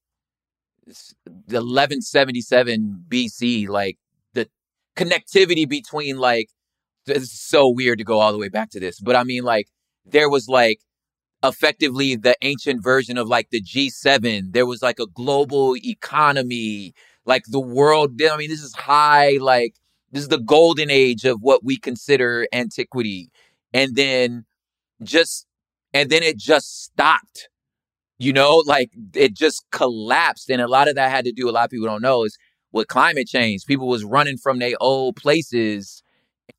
1177 0.86 3.04
BC, 3.08 3.68
like 3.68 3.98
the 4.34 4.48
connectivity 4.96 5.68
between 5.68 6.18
like, 6.18 6.48
it's 7.06 7.40
so 7.40 7.68
weird 7.68 7.98
to 7.98 8.04
go 8.04 8.20
all 8.20 8.32
the 8.32 8.38
way 8.38 8.48
back 8.48 8.70
to 8.70 8.80
this, 8.80 9.00
but 9.00 9.16
I 9.16 9.24
mean, 9.24 9.44
like, 9.44 9.68
there 10.04 10.28
was 10.28 10.48
like 10.48 10.80
effectively 11.44 12.16
the 12.16 12.36
ancient 12.42 12.82
version 12.82 13.18
of 13.18 13.28
like 13.28 13.50
the 13.50 13.62
G7. 13.62 14.52
There 14.52 14.66
was 14.66 14.82
like 14.82 14.98
a 14.98 15.06
global 15.06 15.76
economy, 15.76 16.94
like 17.24 17.44
the 17.48 17.60
world. 17.60 18.20
I 18.22 18.36
mean, 18.36 18.50
this 18.50 18.62
is 18.62 18.74
high, 18.74 19.38
like, 19.40 19.74
this 20.12 20.22
is 20.22 20.28
the 20.28 20.38
golden 20.38 20.90
age 20.90 21.24
of 21.24 21.42
what 21.42 21.64
we 21.64 21.76
consider 21.76 22.46
antiquity. 22.52 23.30
And 23.72 23.96
then 23.96 24.44
just 25.02 25.46
and 25.92 26.10
then 26.10 26.22
it 26.22 26.36
just 26.36 26.84
stopped. 26.84 27.48
You 28.18 28.32
know, 28.32 28.62
like 28.66 28.90
it 29.14 29.34
just 29.34 29.64
collapsed. 29.72 30.48
And 30.50 30.62
a 30.62 30.68
lot 30.68 30.88
of 30.88 30.94
that 30.94 31.10
had 31.10 31.26
to 31.26 31.32
do, 31.32 31.48
a 31.48 31.52
lot 31.52 31.64
of 31.64 31.70
people 31.70 31.86
don't 31.86 32.02
know, 32.02 32.24
is 32.24 32.36
with 32.72 32.88
climate 32.88 33.26
change. 33.26 33.64
People 33.66 33.88
was 33.88 34.04
running 34.04 34.38
from 34.38 34.58
their 34.58 34.74
old 34.80 35.16
places. 35.16 36.02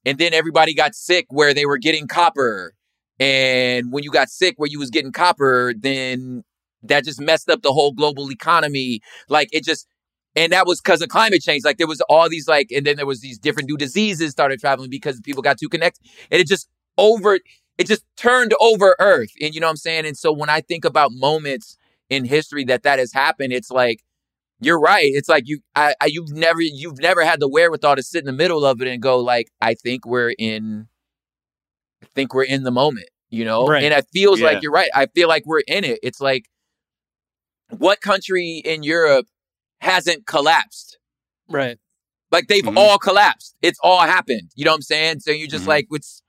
And 0.05 0.19
then 0.19 0.33
everybody 0.33 0.73
got 0.73 0.93
sick 0.93 1.25
where 1.29 1.53
they 1.53 1.65
were 1.65 1.77
getting 1.77 2.07
copper. 2.07 2.73
And 3.19 3.91
when 3.91 4.03
you 4.03 4.11
got 4.11 4.29
sick 4.29 4.55
where 4.57 4.69
you 4.69 4.77
was 4.77 4.91
getting 4.91 5.11
copper, 5.11 5.73
then 5.75 6.43
that 6.83 7.03
just 7.03 7.19
messed 7.19 7.49
up 7.49 7.63
the 7.63 7.73
whole 7.73 7.91
global 7.91 8.31
economy. 8.31 9.01
Like 9.27 9.49
it 9.51 9.63
just 9.63 9.87
and 10.35 10.53
that 10.53 10.67
was 10.67 10.79
because 10.79 11.01
of 11.01 11.09
climate 11.09 11.41
change. 11.41 11.65
Like 11.65 11.77
there 11.77 11.87
was 11.87 12.01
all 12.01 12.29
these 12.29 12.47
like, 12.47 12.71
and 12.71 12.85
then 12.85 12.95
there 12.95 13.07
was 13.07 13.21
these 13.21 13.39
different 13.39 13.67
new 13.67 13.77
diseases 13.77 14.31
started 14.31 14.59
traveling 14.59 14.91
because 14.91 15.19
people 15.21 15.41
got 15.41 15.57
too 15.57 15.67
connected, 15.67 16.07
and 16.29 16.39
it 16.39 16.47
just 16.47 16.69
over 16.97 17.39
it 17.77 17.87
just 17.87 18.03
turned 18.15 18.53
over 18.59 18.95
earth 18.99 19.29
and 19.41 19.53
you 19.53 19.61
know 19.61 19.67
what 19.67 19.71
i'm 19.71 19.77
saying 19.77 20.05
and 20.05 20.17
so 20.17 20.31
when 20.31 20.49
i 20.49 20.61
think 20.61 20.85
about 20.85 21.11
moments 21.13 21.77
in 22.09 22.25
history 22.25 22.63
that 22.65 22.83
that 22.83 22.99
has 22.99 23.13
happened 23.13 23.53
it's 23.53 23.71
like 23.71 24.01
you're 24.59 24.79
right 24.79 25.09
it's 25.13 25.29
like 25.29 25.43
you 25.45 25.59
I, 25.75 25.93
I 26.01 26.05
you've 26.07 26.31
never 26.31 26.61
you've 26.61 26.99
never 26.99 27.23
had 27.23 27.39
the 27.39 27.47
wherewithal 27.47 27.95
to 27.95 28.03
sit 28.03 28.19
in 28.19 28.25
the 28.25 28.31
middle 28.33 28.65
of 28.65 28.81
it 28.81 28.87
and 28.87 29.01
go 29.01 29.19
like 29.19 29.49
i 29.61 29.73
think 29.73 30.05
we're 30.05 30.33
in 30.37 30.87
i 32.03 32.07
think 32.15 32.33
we're 32.33 32.43
in 32.43 32.63
the 32.63 32.71
moment 32.71 33.09
you 33.29 33.45
know 33.45 33.67
right. 33.67 33.83
and 33.83 33.93
it 33.93 34.05
feels 34.13 34.39
yeah. 34.39 34.47
like 34.47 34.63
you're 34.63 34.71
right 34.71 34.89
i 34.95 35.05
feel 35.07 35.27
like 35.27 35.43
we're 35.45 35.63
in 35.67 35.83
it 35.83 35.99
it's 36.01 36.21
like 36.21 36.45
what 37.69 38.01
country 38.01 38.61
in 38.63 38.83
Europe 38.83 39.27
hasn't 39.81 40.25
collapsed? 40.25 40.97
Right. 41.49 41.77
Like 42.31 42.47
they've 42.47 42.63
Mhm. 42.63 42.77
all 42.77 42.97
collapsed. 42.97 43.55
It's 43.61 43.79
all 43.83 44.01
happened. 44.01 44.51
You 44.55 44.65
know 44.65 44.71
what 44.71 44.75
I'm 44.77 44.81
saying? 44.81 45.19
So 45.21 45.31
you're 45.31 45.47
just 45.47 45.65
Mhm. 45.65 45.69
like, 45.69 45.87
it's 45.91 46.21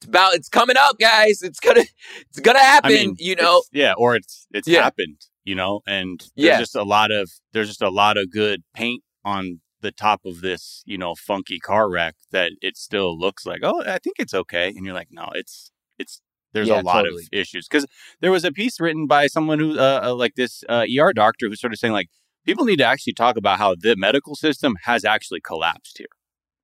it's 0.00 0.08
about 0.08 0.34
it's 0.34 0.48
coming 0.48 0.76
up, 0.78 0.98
guys. 0.98 1.42
It's 1.42 1.60
gonna 1.60 1.84
it's 2.28 2.40
gonna 2.40 2.58
happen. 2.58 2.90
I 2.92 2.94
mean, 2.94 3.16
you 3.18 3.36
know? 3.36 3.62
yeah, 3.72 3.92
or 3.96 4.16
it's 4.16 4.46
it's 4.52 4.68
Yeah. 4.68 4.82
happened, 4.82 5.20
you 5.44 5.54
know, 5.54 5.80
and 5.86 6.20
there's 6.36 6.52
Yeah. 6.52 6.58
just 6.58 6.74
a 6.74 6.82
lot 6.82 7.10
of 7.10 7.30
there's 7.52 7.68
just 7.68 7.82
a 7.82 7.90
lot 7.90 8.16
of 8.16 8.30
good 8.30 8.62
paint 8.74 9.02
on 9.24 9.60
the 9.82 9.92
top 9.92 10.20
of 10.24 10.40
this, 10.40 10.82
you 10.86 10.98
know, 10.98 11.14
funky 11.14 11.58
car 11.58 11.90
wreck 11.90 12.14
that 12.32 12.52
it 12.62 12.76
still 12.76 13.18
looks 13.18 13.46
like, 13.46 13.60
oh, 13.62 13.82
I 13.86 13.98
think 13.98 14.16
it's 14.18 14.34
okay, 14.34 14.68
and 14.68 14.84
you're 14.84 14.94
like, 14.94 15.08
no, 15.10 15.28
it's 15.34 15.70
it's 15.98 16.22
there's 16.52 16.68
Yeah, 16.68 16.80
a 16.80 16.84
lot 16.84 17.04
totally. 17.04 17.22
of 17.24 17.28
issues 17.32 17.68
because 17.68 17.86
there 18.20 18.30
was 18.30 18.44
a 18.44 18.52
piece 18.52 18.80
written 18.80 19.06
by 19.06 19.26
someone 19.26 19.58
who 19.58 19.78
uh, 19.78 20.00
uh, 20.04 20.14
like 20.14 20.34
this 20.34 20.64
uh, 20.68 20.84
ER 20.98 21.12
doctor 21.12 21.48
who 21.48 21.56
started 21.56 21.76
saying 21.78 21.92
like 21.92 22.08
people 22.46 22.64
need 22.64 22.76
to 22.78 22.84
actually 22.86 23.12
talk 23.12 23.36
about 23.36 23.58
how 23.58 23.74
the 23.78 23.94
medical 23.96 24.34
system 24.34 24.76
has 24.84 25.04
actually 25.04 25.40
collapsed 25.40 25.98
here. 25.98 26.08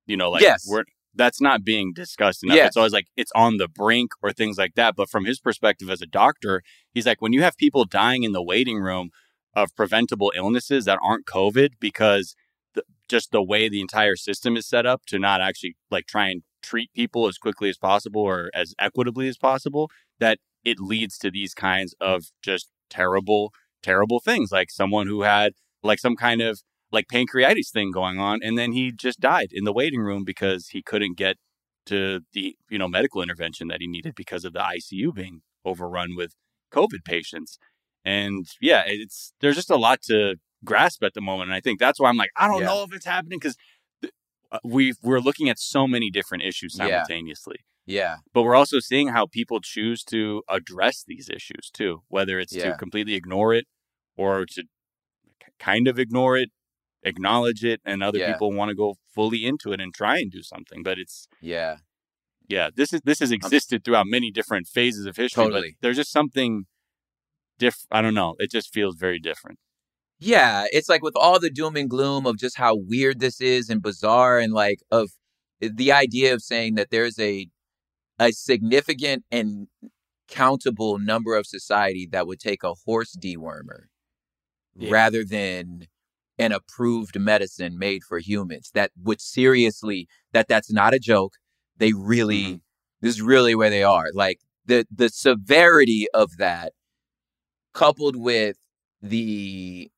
You 0.07 0.17
know, 0.17 0.31
like 0.31 0.41
Yes. 0.41 0.65
we're 0.67 0.83
that's 1.17 1.41
not 1.41 1.63
being 1.63 1.93
discussed 1.93 2.43
enough. 2.43 2.57
It's 2.67 2.77
always 2.77 2.93
like 2.93 3.07
it's 3.17 3.31
on 3.35 3.57
the 3.57 3.67
brink 3.67 4.11
or 4.21 4.31
things 4.31 4.57
like 4.57 4.75
that. 4.75 4.95
But 4.95 5.09
from 5.09 5.25
his 5.25 5.39
perspective 5.39 5.89
as 5.89 6.01
a 6.01 6.05
doctor, 6.05 6.61
he's 6.93 7.05
like, 7.05 7.21
when 7.21 7.33
you 7.33 7.41
have 7.41 7.57
people 7.57 7.85
dying 7.85 8.23
in 8.23 8.31
the 8.31 8.43
waiting 8.43 8.79
room 8.79 9.09
of 9.53 9.75
preventable 9.75 10.31
illnesses 10.35 10.85
that 10.85 10.99
aren't 11.03 11.25
COVID 11.25 11.71
because 11.79 12.35
the, 12.75 12.83
just 13.09 13.31
the 13.31 13.41
way 13.41 13.67
the 13.67 13.81
entire 13.81 14.15
system 14.15 14.55
is 14.55 14.67
set 14.67 14.85
up 14.85 15.05
to 15.07 15.17
not 15.17 15.41
actually 15.41 15.75
like 15.89 16.05
try 16.05 16.29
and 16.29 16.43
treat 16.61 16.93
people 16.93 17.27
as 17.27 17.37
quickly 17.37 17.69
as 17.69 17.77
possible 17.77 18.21
or 18.21 18.51
as 18.53 18.75
equitably 18.79 19.27
as 19.27 19.37
possible, 19.37 19.89
that 20.19 20.37
it 20.63 20.79
leads 20.79 21.17
to 21.17 21.31
these 21.31 21.53
kinds 21.53 21.95
of 21.99 22.25
just 22.41 22.69
terrible, 22.89 23.51
terrible 23.81 24.19
things. 24.19 24.51
Like 24.51 24.69
someone 24.69 25.07
who 25.07 25.23
had 25.23 25.53
like 25.81 25.99
some 25.99 26.15
kind 26.15 26.41
of 26.41 26.61
like 26.91 27.07
pancreatitis 27.11 27.69
thing 27.71 27.91
going 27.91 28.19
on 28.19 28.39
and 28.43 28.57
then 28.57 28.71
he 28.71 28.91
just 28.91 29.19
died 29.19 29.49
in 29.51 29.63
the 29.65 29.73
waiting 29.73 29.99
room 30.01 30.23
because 30.23 30.69
he 30.69 30.81
couldn't 30.81 31.17
get 31.17 31.37
to 31.85 32.21
the 32.33 32.55
you 32.69 32.77
know 32.77 32.87
medical 32.87 33.21
intervention 33.21 33.67
that 33.67 33.81
he 33.81 33.87
needed 33.87 34.13
because 34.15 34.45
of 34.45 34.53
the 34.53 34.59
ICU 34.59 35.13
being 35.13 35.41
overrun 35.65 36.15
with 36.15 36.31
covid 36.71 37.03
patients 37.05 37.57
and 38.05 38.45
yeah 38.61 38.83
it's 38.85 39.33
there's 39.41 39.55
just 39.55 39.69
a 39.69 39.75
lot 39.77 40.01
to 40.01 40.35
grasp 40.65 41.03
at 41.03 41.13
the 41.13 41.21
moment 41.21 41.49
and 41.49 41.55
I 41.55 41.59
think 41.61 41.79
that's 41.79 41.99
why 41.99 42.09
I'm 42.09 42.17
like 42.17 42.31
I 42.37 42.47
don't 42.47 42.59
Yeah. 42.61 42.65
know 42.67 42.83
if 42.83 42.93
it's 42.93 43.05
happening 43.05 43.39
cuz 43.39 43.55
uh, 44.51 44.59
we 44.63 44.93
we're 45.03 45.19
looking 45.19 45.49
at 45.49 45.59
so 45.59 45.87
many 45.87 46.09
different 46.09 46.43
issues 46.43 46.75
Yeah. 46.77 46.85
simultaneously 46.85 47.57
Yeah. 47.85 48.17
but 48.33 48.43
we're 48.43 48.55
also 48.55 48.79
seeing 48.79 49.09
how 49.09 49.25
people 49.27 49.59
choose 49.61 50.03
to 50.05 50.43
address 50.49 51.03
these 51.05 51.29
issues 51.29 51.69
too 51.71 52.03
whether 52.07 52.39
it's 52.39 52.53
Yeah. 52.53 52.71
to 52.71 52.77
completely 52.77 53.15
ignore 53.15 53.53
it 53.53 53.65
or 54.15 54.45
to 54.45 54.63
kind 55.59 55.87
of 55.87 55.99
ignore 55.99 56.37
it 56.37 56.49
acknowledge 57.03 57.63
it 57.63 57.79
and 57.85 58.03
other 58.03 58.19
Yeah. 58.19 58.33
people 58.33 58.51
want 58.51 58.69
to 58.69 58.75
go 58.75 58.95
fully 59.13 59.45
into 59.45 59.71
it 59.71 59.79
and 59.79 59.93
try 59.93 60.17
and 60.17 60.31
do 60.31 60.41
something 60.43 60.83
but 60.83 60.97
it's 60.99 61.27
Yeah. 61.41 61.77
yeah 62.47 62.69
this 62.75 62.91
is 62.93 63.01
this 63.03 63.19
has 63.19 63.31
um 63.31 63.35
existed 63.35 63.83
throughout 63.83 64.07
many 64.07 64.31
different 64.31 64.67
phases 64.67 65.05
of 65.05 65.15
history 65.15 65.43
Totally. 65.45 65.71
but 65.79 65.81
there's 65.81 65.97
just 65.97 66.11
something 66.11 66.65
diff 67.59 67.85
i 67.91 68.01
don't 68.01 68.13
know 68.13 68.35
it 68.39 68.51
just 68.51 68.73
feels 68.73 68.95
very 68.97 69.19
different 69.19 69.59
Yeah, 70.19 70.65
it's 70.71 70.89
like 70.89 71.03
with 71.03 71.15
all 71.15 71.39
the 71.39 71.51
doom 71.51 71.75
and 71.75 71.87
gloom 71.89 72.25
of 72.25 72.37
just 72.37 72.57
how 72.57 72.75
weird 72.75 73.19
this 73.19 73.39
is 73.39 73.69
and 73.69 73.81
bizarre 73.83 74.39
and 74.39 74.51
like 74.51 74.79
of 74.91 75.11
the 75.59 75.91
idea 75.91 76.33
of 76.33 76.41
saying 76.41 76.73
that 76.75 76.89
there's 76.89 77.19
a 77.19 77.47
a 78.19 78.31
significant 78.31 79.23
and 79.31 79.67
countable 80.27 80.97
number 80.97 81.35
of 81.37 81.45
society 81.45 82.07
that 82.11 82.25
would 82.27 82.39
take 82.39 82.63
a 82.63 82.73
horse 82.85 83.15
dewormer 83.15 83.81
Yeah. 84.75 84.91
rather 84.91 85.23
than 85.23 85.87
an 86.39 86.51
approved 86.51 87.19
medicine 87.19 87.77
made 87.77 88.03
for 88.03 88.19
humans 88.19 88.69
that 88.73 88.91
would 89.03 89.19
seriously 89.21 90.07
that 90.33 90.47
that's 90.47 90.71
not 90.71 90.93
a 90.93 90.99
joke 90.99 91.33
they 91.77 91.93
really 91.93 92.43
Mhm. 92.43 92.61
this 93.01 93.15
is 93.15 93.21
really 93.21 93.55
where 93.55 93.69
they 93.69 93.83
are 93.83 94.05
like 94.13 94.39
the 94.65 94.85
the 94.93 95.09
severity 95.09 96.07
of 96.13 96.37
that 96.37 96.73
coupled 97.73 98.15
with 98.15 98.57
the 99.01 99.89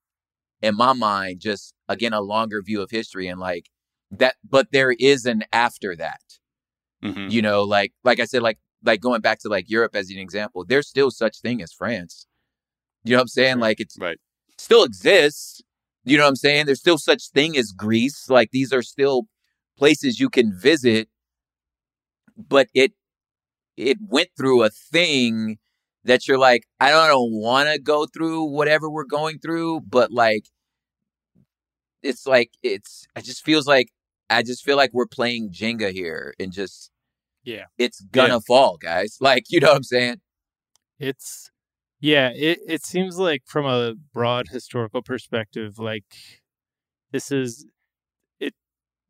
in 0.61 0.75
my 0.75 0.93
mind 0.93 1.39
just 1.39 1.73
again 1.87 2.13
a 2.13 2.21
longer 2.21 2.61
view 2.61 2.81
of 2.81 2.91
history 2.91 3.27
and 3.27 3.39
like 3.39 3.69
that 4.11 4.35
but 4.47 4.67
there 4.71 4.91
is 4.99 5.25
an 5.25 5.43
after 5.53 5.95
that 5.95 6.21
Mhm. 7.03 7.31
you 7.31 7.41
know 7.41 7.63
like 7.63 7.93
like 8.03 8.19
i 8.19 8.25
said 8.25 8.41
like 8.41 8.59
like 8.83 8.99
going 9.01 9.21
back 9.21 9.39
to 9.39 9.49
like 9.49 9.69
europe 9.69 9.95
as 9.95 10.09
an 10.09 10.17
example 10.17 10.65
there's 10.65 10.87
still 10.87 11.11
such 11.11 11.39
thing 11.39 11.61
as 11.61 11.71
france 11.71 12.27
you 13.03 13.11
know 13.11 13.17
what 13.17 13.21
i'm 13.23 13.27
saying 13.29 13.55
Right. 13.55 13.61
like 13.69 13.79
it's 13.79 13.97
right 13.99 14.17
still 14.57 14.83
exists 14.83 15.61
you 16.09 16.17
know 16.17 16.23
what 16.23 16.29
i'm 16.29 16.35
saying? 16.35 16.65
There's 16.65 16.79
still 16.79 16.97
such 16.97 17.29
thing 17.29 17.57
as 17.57 17.71
greece. 17.71 18.29
Like 18.29 18.49
these 18.51 18.73
are 18.73 18.81
still 18.81 19.23
places 19.77 20.19
you 20.19 20.29
can 20.29 20.53
visit 20.53 21.07
but 22.37 22.67
it 22.73 22.91
it 23.77 23.97
went 24.01 24.29
through 24.37 24.63
a 24.63 24.69
thing 24.69 25.57
that 26.03 26.27
you're 26.27 26.37
like 26.37 26.63
i 26.81 26.89
don't 26.89 27.31
want 27.31 27.69
to 27.69 27.79
go 27.79 28.05
through 28.05 28.43
whatever 28.43 28.89
we're 28.89 29.05
going 29.05 29.39
through 29.39 29.79
but 29.81 30.11
like 30.11 30.43
it's 32.03 32.25
like 32.27 32.51
it's 32.61 33.05
it 33.15 33.23
just 33.23 33.43
feels 33.43 33.67
like 33.67 33.87
i 34.29 34.41
just 34.41 34.63
feel 34.63 34.77
like 34.77 34.91
we're 34.93 35.05
playing 35.07 35.49
jenga 35.51 35.91
here 35.91 36.33
and 36.39 36.51
just 36.51 36.91
Yeah. 37.43 37.65
it's 37.77 38.01
gonna 38.01 38.41
fall 38.41 38.77
guys. 38.77 39.17
Like 39.21 39.45
you 39.49 39.59
know 39.61 39.67
what 39.69 39.77
i'm 39.77 39.83
saying? 39.83 40.17
It's 40.99 41.49
yeah, 41.99 42.29
it 42.33 42.59
it 42.67 42.85
seems 42.85 43.17
like 43.17 43.43
from 43.45 43.65
a 43.65 43.93
broad 44.13 44.47
historical 44.49 45.01
perspective, 45.01 45.79
like 45.79 46.05
this 47.11 47.31
is 47.31 47.65
it 48.39 48.53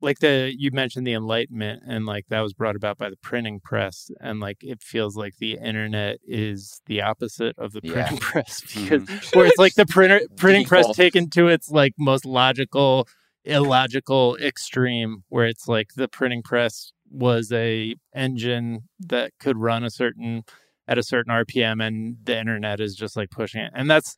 like 0.01 0.19
the 0.19 0.53
you 0.57 0.71
mentioned 0.71 1.05
the 1.05 1.13
enlightenment 1.13 1.83
and 1.87 2.05
like 2.05 2.25
that 2.29 2.41
was 2.41 2.53
brought 2.53 2.75
about 2.75 2.97
by 2.97 3.09
the 3.09 3.17
printing 3.17 3.59
press 3.59 4.09
and 4.19 4.39
like 4.39 4.57
it 4.61 4.81
feels 4.81 5.15
like 5.15 5.35
the 5.39 5.57
internet 5.57 6.17
is 6.27 6.81
the 6.87 7.01
opposite 7.01 7.55
of 7.57 7.73
the 7.73 7.81
Yeah. 7.83 7.93
printing 8.07 8.17
press 8.19 8.61
because 8.61 9.03
mm-hmm. 9.03 9.37
where 9.39 9.47
it's 9.47 9.57
like 9.57 9.75
the 9.75 9.85
printer 9.85 10.21
printing 10.37 10.65
press 10.65 10.95
taken 10.95 11.29
to 11.31 11.47
its 11.47 11.69
like 11.69 11.93
most 11.99 12.25
logical 12.25 13.07
illogical 13.45 14.35
extreme 14.37 15.23
where 15.29 15.45
it's 15.45 15.67
like 15.67 15.89
the 15.95 16.07
printing 16.07 16.43
press 16.43 16.91
was 17.11 17.51
a 17.51 17.95
engine 18.13 18.81
that 18.99 19.31
could 19.39 19.57
run 19.57 19.83
a 19.83 19.89
certain 19.89 20.43
at 20.89 20.97
a 20.97 21.03
certain 21.03 21.31
rpm 21.33 21.81
and 21.85 22.17
the 22.23 22.37
internet 22.37 22.79
is 22.81 22.95
just 22.95 23.15
like 23.15 23.29
pushing 23.29 23.61
it 23.61 23.71
and 23.75 23.89
that's 23.89 24.15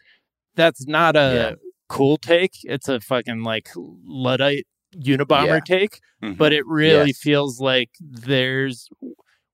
that's 0.56 0.88
not 0.88 1.16
a 1.16 1.34
Yeah. 1.52 1.56
cool 1.90 2.18
take 2.18 2.54
it's 2.64 2.88
a 2.88 3.00
fucking 3.00 3.44
like 3.44 3.70
luddite 4.06 4.66
unabomber 4.96 5.46
Yeah. 5.48 5.60
take 5.60 6.00
Mhm. 6.24 6.38
but 6.38 6.52
it 6.54 6.66
really 6.66 7.10
Yes. 7.10 7.18
feels 7.20 7.60
like 7.60 7.90
there's 8.00 8.88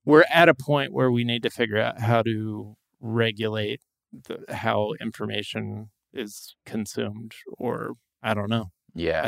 we're 0.05 0.25
at 0.31 0.47
a 0.47 0.53
point 0.53 0.93
where 0.93 1.11
we 1.11 1.23
need 1.23 1.43
to 1.43 1.49
figure 1.49 1.77
out 1.79 1.99
how 2.01 2.21
to 2.21 2.75
regulate 3.01 3.81
the, 4.27 4.43
how 4.53 4.93
information 5.01 5.89
is 6.13 6.55
consumed 6.65 7.33
or 7.57 7.93
i 8.23 8.33
don't 8.33 8.49
know 8.49 8.67
yeah 8.95 9.21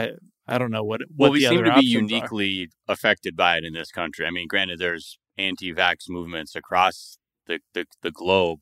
i, 0.48 0.56
I 0.56 0.58
don't 0.58 0.72
know 0.72 0.84
what 0.84 1.02
what 1.16 1.18
well, 1.30 1.32
we 1.32 1.40
the 1.42 1.50
seem 1.50 1.60
other 1.60 1.66
to 1.66 1.72
be 1.82 1.88
options 1.96 2.12
are. 2.12 2.16
uniquely 2.16 2.70
affected 2.88 3.36
by 3.36 3.58
it 3.58 3.64
in 3.64 3.74
this 3.74 3.92
country. 3.92 4.26
I 4.26 4.32
mean, 4.32 4.48
granted, 4.48 4.80
there's 4.80 5.20
anti-vax 5.38 6.10
movements 6.10 6.56
across 6.56 7.20
the, 7.50 7.60
the, 7.74 7.86
the 8.02 8.12
globe, 8.12 8.60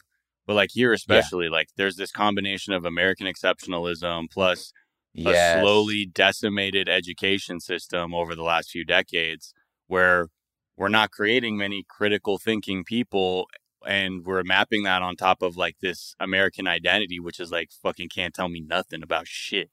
but 0.47 0.55
like 0.55 0.71
here 0.73 0.91
especially, 0.93 1.47
like 1.49 1.67
there's 1.77 1.97
this 1.97 2.11
combination 2.11 2.73
of 2.73 2.85
American 2.85 3.27
exceptionalism 3.27 4.25
plus 4.31 4.73
Yes. 5.13 5.57
a 5.57 5.61
slowly 5.61 6.05
decimated 6.05 6.87
education 6.87 7.59
system 7.59 8.13
over 8.13 8.35
the 8.35 8.43
last 8.43 8.69
few 8.69 8.85
decades, 8.85 9.53
where 9.87 10.27
we're 10.75 10.89
not 10.89 11.09
creating 11.11 11.57
many 11.57 11.83
critical 11.89 12.37
thinking 12.37 12.83
people. 12.83 13.47
And 13.85 14.25
we're 14.25 14.43
mapping 14.43 14.83
that 14.83 15.01
on 15.01 15.15
top 15.15 15.41
of 15.41 15.55
like 15.57 15.77
this 15.81 16.13
American 16.19 16.67
identity, 16.67 17.19
which 17.19 17.39
is 17.39 17.51
like 17.51 17.69
fucking 17.81 18.09
can't 18.09 18.33
tell 18.33 18.49
me 18.49 18.59
nothing 18.59 19.01
about 19.03 19.27
shit 19.27 19.69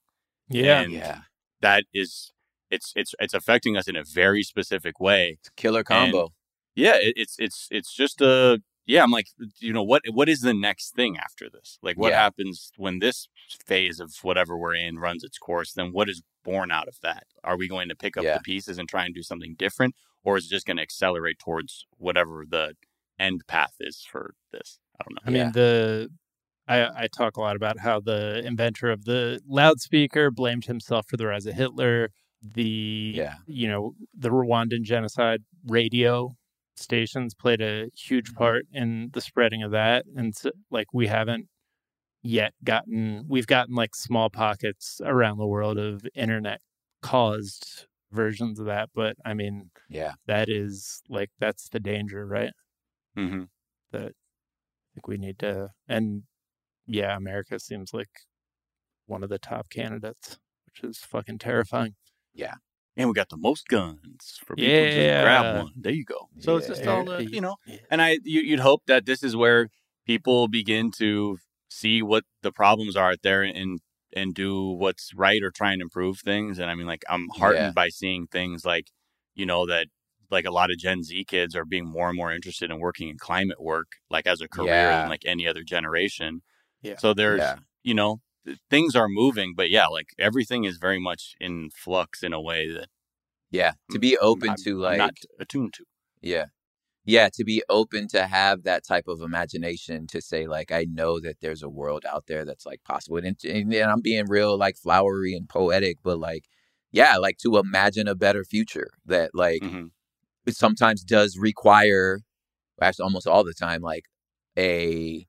yeah 0.48 0.80
and- 0.82 0.92
yeah 0.92 1.18
that 1.60 1.84
is 1.92 2.32
it's 2.70 2.92
it's 2.96 3.14
it's 3.18 3.34
affecting 3.34 3.76
us 3.76 3.86
in 3.88 3.96
a 3.96 4.04
very 4.04 4.42
specific 4.42 4.98
way. 5.00 5.36
it's 5.40 5.48
a 5.48 5.52
killer 5.56 5.82
combo 5.84 6.32
Yeah, 6.74 6.96
it, 6.96 7.14
it's 7.16 7.36
it's 7.38 7.68
it's 7.70 7.92
just 7.94 8.20
a 8.20 8.60
yeah. 8.86 9.02
I'm 9.02 9.10
like, 9.10 9.26
you 9.60 9.72
know 9.72 9.82
what 9.82 10.02
what 10.12 10.28
is 10.28 10.40
the 10.40 10.54
next 10.54 10.94
thing 10.94 11.16
after 11.18 11.48
this? 11.50 11.78
Like, 11.82 11.96
what 11.98 12.10
Yeah. 12.12 12.22
happens 12.22 12.70
when 12.76 12.98
this 12.98 13.28
phase 13.66 14.00
of 14.00 14.14
whatever 14.22 14.56
we're 14.56 14.74
in 14.74 14.98
runs 14.98 15.24
its 15.24 15.38
course? 15.38 15.72
Then 15.72 15.92
what 15.92 16.08
is 16.08 16.22
born 16.44 16.70
out 16.70 16.88
of 16.88 16.96
that? 17.02 17.24
Are 17.42 17.56
we 17.56 17.68
going 17.68 17.88
to 17.88 17.96
pick 17.96 18.16
up 18.16 18.24
Yeah. 18.24 18.34
the 18.34 18.40
pieces 18.40 18.78
and 18.78 18.88
try 18.88 19.04
and 19.04 19.14
do 19.14 19.22
something 19.22 19.54
different, 19.58 19.94
or 20.22 20.36
is 20.36 20.46
it 20.46 20.50
just 20.50 20.66
going 20.66 20.76
to 20.78 20.82
accelerate 20.82 21.38
towards 21.38 21.86
whatever 21.98 22.44
the 22.48 22.74
end 23.18 23.42
path 23.46 23.74
is 23.80 24.04
for 24.10 24.34
this? 24.52 24.78
I 25.00 25.04
don't 25.04 25.14
know. 25.14 25.20
I 25.26 25.30
mean, 25.30 25.46
Yeah. 25.46 25.50
the 25.52 26.08
I, 26.66 27.04
I 27.04 27.08
talk 27.08 27.36
a 27.36 27.42
lot 27.42 27.56
about 27.56 27.78
how 27.78 28.00
the 28.00 28.42
inventor 28.44 28.90
of 28.90 29.04
the 29.04 29.38
loudspeaker 29.46 30.30
blamed 30.30 30.64
himself 30.64 31.06
for 31.08 31.18
the 31.18 31.26
rise 31.26 31.44
of 31.44 31.54
Hitler. 31.54 32.08
The 32.42 33.12
Yeah. 33.16 33.34
you 33.46 33.68
know 33.68 33.94
the 34.14 34.30
Rwandan 34.30 34.82
genocide 34.82 35.42
radio 35.66 36.36
stations 36.76 37.34
played 37.34 37.60
a 37.62 37.90
huge 37.96 38.32
Mm-hmm. 38.32 38.34
part 38.34 38.66
in 38.72 39.10
the 39.14 39.20
spreading 39.20 39.62
of 39.62 39.70
that, 39.72 40.06
and 40.16 40.34
so, 40.36 40.50
like 40.70 40.88
we 40.94 41.06
haven't 41.08 41.48
yet 42.22 42.54
gotten 42.64 43.26
we've 43.28 43.46
gotten 43.46 43.74
like 43.74 43.94
small 43.94 44.30
pockets 44.30 45.00
around 45.04 45.38
the 45.38 45.46
world 45.46 45.78
of 45.78 46.02
internet 46.14 46.60
caused 47.02 47.86
versions 48.12 48.60
of 48.60 48.66
that. 48.66 48.90
But 48.94 49.16
I 49.24 49.34
mean, 49.34 49.70
Yeah. 49.88 50.14
that 50.26 50.48
is 50.50 51.02
like 51.08 51.30
that's 51.40 51.68
the 51.70 51.80
danger, 51.80 52.26
right? 52.26 52.52
hmm 53.16 53.44
That 53.92 54.08
I 54.12 54.36
think 54.94 55.08
we 55.08 55.18
need 55.18 55.38
to 55.40 55.70
and 55.88 56.24
yeah, 56.86 57.16
America 57.16 57.60
seems 57.60 57.94
like 57.94 58.10
one 59.06 59.22
of 59.22 59.30
the 59.30 59.38
top 59.38 59.70
candidates, 59.70 60.38
which 60.66 60.84
is 60.84 60.98
fucking 61.00 61.38
terrifying. 61.38 61.96
And 62.96 63.08
we 63.08 63.14
got 63.14 63.28
the 63.28 63.36
most 63.36 63.66
guns 63.68 64.38
for 64.44 64.54
people 64.54 64.70
to 64.72 64.90
just 64.94 65.22
grab 65.24 65.56
one. 65.64 65.72
There 65.76 65.92
you 65.92 66.04
go. 66.04 66.28
So 66.38 66.56
it's 66.56 66.68
just 66.68 66.86
all, 66.86 67.04
Yeah. 67.08 67.16
uh, 67.16 67.18
you 67.20 67.40
know, 67.40 67.56
and 67.90 68.00
I 68.00 68.18
you, 68.22 68.40
you'd 68.42 68.60
hope 68.60 68.82
that 68.86 69.04
this 69.04 69.22
is 69.22 69.34
where 69.34 69.68
people 70.06 70.46
begin 70.48 70.90
to 70.92 71.38
see 71.68 72.02
what 72.02 72.24
the 72.42 72.52
problems 72.52 72.96
are 72.96 73.10
out 73.10 73.22
there 73.22 73.42
and 73.42 73.80
and 74.16 74.32
do 74.32 74.68
what's 74.70 75.12
right 75.14 75.42
or 75.42 75.50
try 75.50 75.72
and 75.72 75.82
improve 75.82 76.20
things. 76.20 76.60
And 76.60 76.70
I 76.70 76.76
mean, 76.76 76.86
like 76.86 77.02
I'm 77.08 77.26
heartened 77.36 77.64
Yeah. 77.66 77.72
by 77.72 77.88
seeing 77.88 78.28
things 78.28 78.64
like 78.64 78.86
you 79.34 79.44
know 79.44 79.66
that 79.66 79.88
like 80.30 80.44
a 80.44 80.52
lot 80.52 80.70
of 80.70 80.78
Gen 80.78 81.02
Z 81.02 81.24
kids 81.24 81.56
are 81.56 81.64
being 81.64 81.84
more 81.86 82.08
and 82.08 82.16
more 82.16 82.32
interested 82.32 82.70
in 82.70 82.78
working 82.78 83.08
in 83.08 83.18
climate 83.18 83.60
work, 83.60 83.88
like 84.10 84.26
as 84.28 84.40
a 84.40 84.48
career 84.48 84.68
Yeah. 84.90 85.00
than 85.00 85.08
like 85.08 85.22
any 85.26 85.46
other 85.48 85.62
generation. 85.64 86.42
Yeah. 86.80 86.96
So 86.98 87.12
there's 87.12 87.40
Yeah. 87.40 87.56
you 87.82 87.94
know 87.94 88.10
th- 88.14 88.20
things 88.70 88.94
are 88.96 89.08
moving, 89.08 89.54
but 89.56 89.70
yeah, 89.70 89.86
like 89.86 90.08
everything 90.18 90.64
is 90.64 90.78
very 90.78 90.98
much 91.00 91.34
in 91.40 91.70
flux 91.74 92.22
in 92.22 92.32
a 92.32 92.40
way 92.40 92.70
that 92.72 92.88
Yeah. 93.50 93.72
To 93.92 93.98
be 93.98 94.16
open 94.18 94.50
I'm- 94.50 94.58
to 94.64 94.78
like 94.78 94.98
not 94.98 95.14
attuned 95.38 95.74
to. 95.74 95.84
Yeah. 96.20 96.46
Yeah, 97.06 97.28
to 97.34 97.44
be 97.44 97.62
open 97.68 98.08
to 98.08 98.26
have 98.26 98.62
that 98.64 98.82
type 98.84 99.08
of 99.08 99.20
imagination 99.20 100.06
to 100.08 100.20
say 100.22 100.46
like 100.46 100.72
I 100.72 100.86
know 100.90 101.20
that 101.20 101.40
there's 101.40 101.62
a 101.62 101.68
world 101.68 102.04
out 102.08 102.24
there 102.26 102.44
that's 102.46 102.64
like 102.66 102.82
possible 102.84 103.18
and, 103.18 103.36
and, 103.44 103.72
and 103.74 103.90
I'm 103.90 104.00
being 104.00 104.26
real 104.26 104.56
like 104.56 104.76
flowery 104.76 105.34
and 105.34 105.48
poetic 105.48 105.98
but 106.02 106.18
like 106.18 106.44
yeah, 106.92 107.16
like 107.18 107.38
to 107.38 107.58
imagine 107.58 108.08
a 108.08 108.14
better 108.14 108.44
future 108.44 108.90
that 109.06 109.30
like 109.34 109.62
Mhm. 109.62 109.90
it 110.46 110.56
sometimes 110.56 111.02
does 111.04 111.36
require 111.38 112.20
actually 112.80 113.04
almost 113.04 113.26
all 113.26 113.44
the 113.44 113.54
time 113.54 113.82
like 113.82 114.04
a 114.56 115.26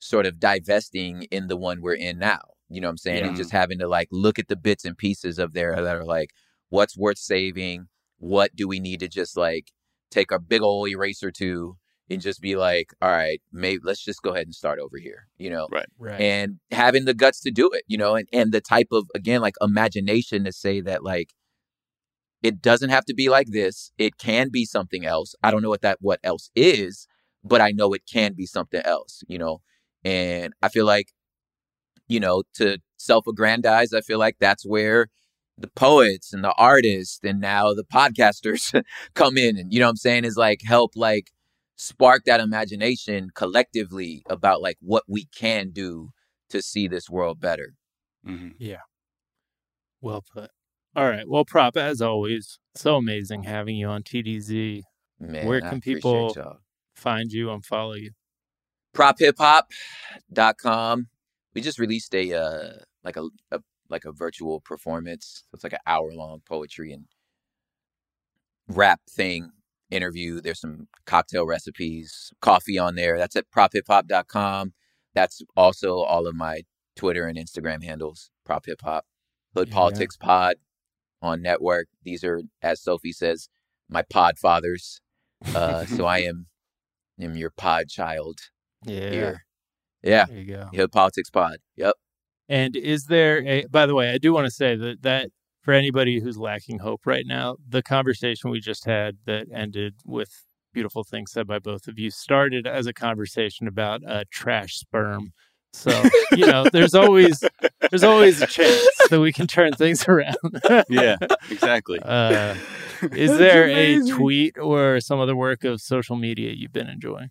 sort 0.00 0.26
of 0.26 0.40
divesting 0.40 1.24
in 1.30 1.46
the 1.46 1.56
one 1.56 1.80
we're 1.80 1.94
in 1.94 2.18
now. 2.18 2.40
You 2.68 2.80
know 2.80 2.88
what 2.88 2.92
I'm 2.92 2.98
saying? 2.98 3.24
And 3.24 3.36
just 3.36 3.52
having 3.52 3.78
to 3.78 3.88
like 3.88 4.08
look 4.10 4.38
at 4.38 4.48
the 4.48 4.56
bits 4.56 4.84
and 4.84 4.96
pieces 4.96 5.38
of 5.38 5.52
there 5.52 5.76
that 5.76 5.96
are 5.96 6.04
like 6.04 6.30
what's 6.68 6.96
worth 6.96 7.18
saving, 7.18 7.88
what 8.18 8.54
do 8.54 8.66
we 8.66 8.80
need 8.80 9.00
to 9.00 9.08
just 9.08 9.36
like 9.36 9.72
take 10.10 10.30
a 10.30 10.38
big 10.38 10.62
old 10.62 10.88
eraser 10.88 11.30
to 11.32 11.76
and 12.08 12.20
just 12.20 12.40
be 12.40 12.56
like, 12.56 12.92
all 13.00 13.10
right, 13.10 13.40
maybe 13.52 13.80
let's 13.84 14.04
just 14.04 14.22
go 14.22 14.30
ahead 14.30 14.46
and 14.46 14.54
start 14.54 14.78
over 14.78 14.98
here, 14.98 15.28
you 15.36 15.50
know? 15.50 15.68
Right. 15.98 16.20
and 16.20 16.58
having 16.70 17.04
the 17.04 17.14
guts 17.14 17.40
to 17.42 17.50
do 17.50 17.70
it, 17.70 17.84
you 17.86 17.98
know, 17.98 18.14
and, 18.16 18.28
and 18.32 18.52
the 18.52 18.60
type 18.60 18.88
of 18.92 19.06
again 19.14 19.40
like 19.40 19.54
imagination 19.60 20.44
to 20.44 20.52
say 20.52 20.80
that 20.80 21.04
like 21.04 21.30
it 22.42 22.62
doesn't 22.62 22.90
have 22.90 23.04
to 23.04 23.14
be 23.14 23.28
like 23.28 23.48
this. 23.50 23.92
It 23.98 24.16
can 24.16 24.48
be 24.50 24.64
something 24.64 25.04
else. 25.04 25.34
I 25.42 25.50
don't 25.50 25.62
know 25.62 25.68
what 25.68 25.82
that 25.82 25.98
what 26.00 26.20
else 26.22 26.50
is, 26.54 27.06
but 27.44 27.60
I 27.60 27.70
know 27.72 27.92
it 27.92 28.02
can 28.10 28.34
be 28.34 28.46
something 28.46 28.80
else, 28.84 29.22
you 29.28 29.38
know. 29.38 29.60
And 30.04 30.52
I 30.62 30.68
feel 30.68 30.86
like, 30.86 31.08
you 32.08 32.20
know, 32.20 32.42
to 32.54 32.78
self-aggrandize, 32.96 33.92
I 33.92 34.00
feel 34.00 34.18
like 34.18 34.36
that's 34.40 34.64
where 34.64 35.08
the 35.58 35.68
poets 35.68 36.32
and 36.32 36.42
the 36.42 36.54
artists 36.56 37.20
and 37.22 37.40
now 37.40 37.74
the 37.74 37.84
podcasters 37.84 38.82
come 39.14 39.36
in 39.36 39.58
and 39.58 39.72
you 39.72 39.78
know 39.78 39.86
what 39.86 39.90
I'm 39.90 39.96
saying 39.96 40.24
is 40.24 40.36
like 40.36 40.60
help 40.64 40.92
like 40.96 41.26
spark 41.76 42.24
that 42.24 42.40
imagination 42.40 43.28
collectively 43.34 44.22
about 44.30 44.62
like 44.62 44.78
what 44.80 45.04
we 45.06 45.26
can 45.36 45.70
do 45.70 46.10
to 46.48 46.62
see 46.62 46.88
this 46.88 47.10
world 47.10 47.40
better. 47.40 47.74
Mhm. 48.26 48.54
Well 50.00 50.24
put. 50.32 50.50
All 50.96 51.08
right. 51.08 51.28
Well, 51.28 51.44
prop 51.44 51.76
as 51.76 52.00
always. 52.00 52.58
So 52.74 52.96
amazing 52.96 53.44
having 53.44 53.76
you 53.76 53.86
on 53.88 54.02
TDZ. 54.02 54.82
Man, 55.18 55.46
Where 55.46 55.60
can 55.60 55.78
appreciate 55.78 55.96
people- 55.96 56.32
y'all. 56.36 56.58
Find 56.96 57.30
you 57.32 57.50
and 57.50 57.64
follow 57.64 57.94
you. 57.94 58.10
prophiphop.com. 58.94 61.08
We 61.54 61.60
just 61.60 61.78
released 61.78 62.14
a 62.14 62.34
uh 62.34 62.70
like 63.04 63.16
a, 63.16 63.28
a 63.50 63.60
like 63.88 64.04
a 64.04 64.12
virtual 64.12 64.60
performance. 64.60 65.44
It's 65.52 65.64
like 65.64 65.72
an 65.72 65.80
hour 65.86 66.12
long 66.12 66.42
poetry 66.46 66.92
and 66.92 67.06
rap 68.68 69.00
thing 69.10 69.50
interview. 69.90 70.40
There's 70.40 70.60
some 70.60 70.88
cocktail 71.06 71.46
recipes, 71.46 72.32
coffee 72.40 72.78
on 72.78 72.94
there. 72.94 73.18
That's 73.18 73.36
at 73.36 73.50
prophiphop.com. 73.50 74.72
That's 75.14 75.42
also 75.56 75.98
all 75.98 76.26
of 76.26 76.36
my 76.36 76.62
Twitter 76.96 77.26
and 77.26 77.36
Instagram 77.36 77.82
handles. 77.82 78.30
Prop 78.44 78.66
Hip 78.66 78.80
Hop, 78.82 79.04
Hood 79.54 79.68
Yeah. 79.68 79.74
Politics 79.74 80.16
Pod 80.16 80.56
on 81.22 81.42
network. 81.42 81.88
These 82.04 82.24
are, 82.24 82.42
as 82.62 82.80
Sophie 82.80 83.12
says, 83.12 83.48
my 83.88 84.02
pod 84.02 84.38
fathers. 84.38 85.00
Uh, 85.54 85.84
so 85.86 86.06
I 86.06 86.18
am 86.20 86.46
am 87.20 87.36
your 87.36 87.50
pod 87.50 87.88
child 87.88 88.38
Yeah. 88.84 89.10
here. 89.10 89.44
Yeah. 90.02 90.24
There 90.26 90.38
you 90.38 90.46
go. 90.46 90.68
Hood 90.74 90.92
Politics 90.92 91.30
Pod. 91.30 91.58
Yep. 91.76 91.94
And 92.48 92.74
is 92.76 93.04
there 93.04 93.46
a, 93.46 93.66
by 93.66 93.86
the 93.86 93.94
way, 93.94 94.10
I 94.10 94.18
do 94.18 94.32
want 94.32 94.46
to 94.46 94.50
say 94.50 94.74
that, 94.76 95.02
that 95.02 95.30
for 95.62 95.72
anybody 95.72 96.20
who's 96.20 96.38
lacking 96.38 96.78
hope 96.78 97.02
right 97.06 97.24
now, 97.26 97.56
the 97.68 97.82
conversation 97.82 98.50
we 98.50 98.60
just 98.60 98.84
had 98.86 99.18
that 99.26 99.46
ended 99.54 99.94
with 100.04 100.30
beautiful 100.72 101.04
things 101.04 101.32
said 101.32 101.46
by 101.46 101.58
both 101.58 101.86
of 101.86 101.98
you 101.98 102.10
started 102.10 102.66
as 102.66 102.86
a 102.86 102.92
conversation 102.92 103.68
about 103.68 104.02
uh, 104.06 104.24
trash 104.32 104.76
sperm. 104.76 105.32
So, 105.72 105.90
you 106.32 106.46
know, 106.46 106.64
there's 106.72 106.94
always, 106.94 107.44
there's 107.90 108.02
always 108.02 108.42
a 108.42 108.46
chance 108.46 108.84
that 109.10 109.20
we 109.20 109.32
can 109.32 109.46
turn 109.46 109.72
things 109.72 110.08
around. 110.08 110.36
Yeah, 110.88 111.16
exactly. 111.50 111.98
Uh, 112.04 112.56
is 113.12 113.38
there 113.38 113.68
a 113.68 114.00
tweet 114.10 114.58
or 114.58 115.00
some 115.00 115.20
other 115.20 115.34
work 115.34 115.64
of 115.64 115.80
social 115.80 116.16
media 116.16 116.52
you've 116.52 116.72
been 116.72 116.88
enjoying? 116.88 117.30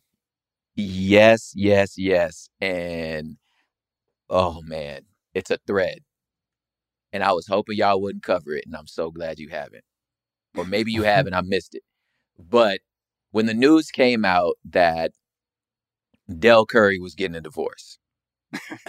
Yes, 0.82 1.54
yes, 1.56 1.98
yes. 1.98 2.50
And 2.62 3.38
oh 4.30 4.62
man, 4.64 5.04
it's 5.34 5.52
a 5.52 5.60
thread. 5.68 6.00
And 7.14 7.24
I 7.24 7.32
was 7.32 7.48
hoping 7.48 7.78
y'all 7.78 8.02
wouldn't 8.02 8.24
cover 8.24 8.54
it, 8.54 8.66
and 8.66 8.76
I'm 8.76 8.88
so 8.88 9.12
glad 9.12 9.40
you 9.40 9.50
haven't. 9.50 9.84
Or 10.58 10.66
maybe 10.66 10.92
you 10.92 11.04
have 11.06 11.28
and 11.28 11.36
I 11.36 11.42
missed 11.42 11.76
it. 11.76 11.84
But 12.40 12.82
when 13.32 13.48
the 13.48 13.56
news 13.56 13.92
came 13.92 14.26
out 14.26 14.56
that 14.66 15.12
Dell 16.40 16.66
Curry 16.66 17.00
was 17.00 17.16
getting 17.16 17.36
a 17.36 17.42
divorce, 17.42 18.00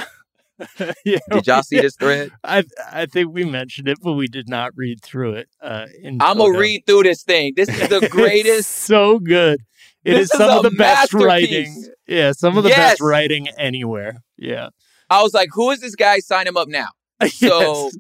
yeah, 1.04 1.18
did 1.30 1.46
y'all 1.46 1.62
see 1.62 1.80
this 1.80 1.96
thread? 1.96 2.30
I 2.44 2.64
I 2.92 3.06
think 3.06 3.32
we 3.32 3.44
mentioned 3.44 3.88
it, 3.88 3.98
but 4.02 4.12
we 4.12 4.26
did 4.28 4.48
not 4.48 4.72
read 4.76 5.02
through 5.02 5.34
it. 5.34 5.48
Uh, 5.61 5.86
in 6.02 6.18
I'm 6.20 6.38
gonna 6.38 6.58
read 6.58 6.82
through 6.86 7.04
this 7.04 7.22
thing. 7.22 7.54
This 7.56 7.68
is 7.68 7.88
the 7.88 7.96
It's 8.02 8.08
greatest. 8.08 8.70
so 8.70 9.18
good. 9.18 9.61
It 10.04 10.14
is 10.14 10.30
is 10.30 10.36
some 10.38 10.50
of 10.50 10.62
the 10.62 10.70
best 10.70 11.12
writing. 11.14 11.86
Yeah, 12.06 12.32
some 12.32 12.56
of 12.56 12.64
the 12.64 12.70
Yes. 12.70 12.78
best 12.92 13.00
writing 13.00 13.48
anywhere. 13.58 14.22
Yeah. 14.37 14.68
I 15.08 15.22
was 15.22 15.34
like, 15.34 15.49
who 15.53 15.70
is 15.70 15.80
this 15.80 15.95
guy? 15.95 16.18
Sign 16.20 16.46
him 16.46 16.57
up 16.57 16.68
now. 16.68 16.88
So, 17.28 17.91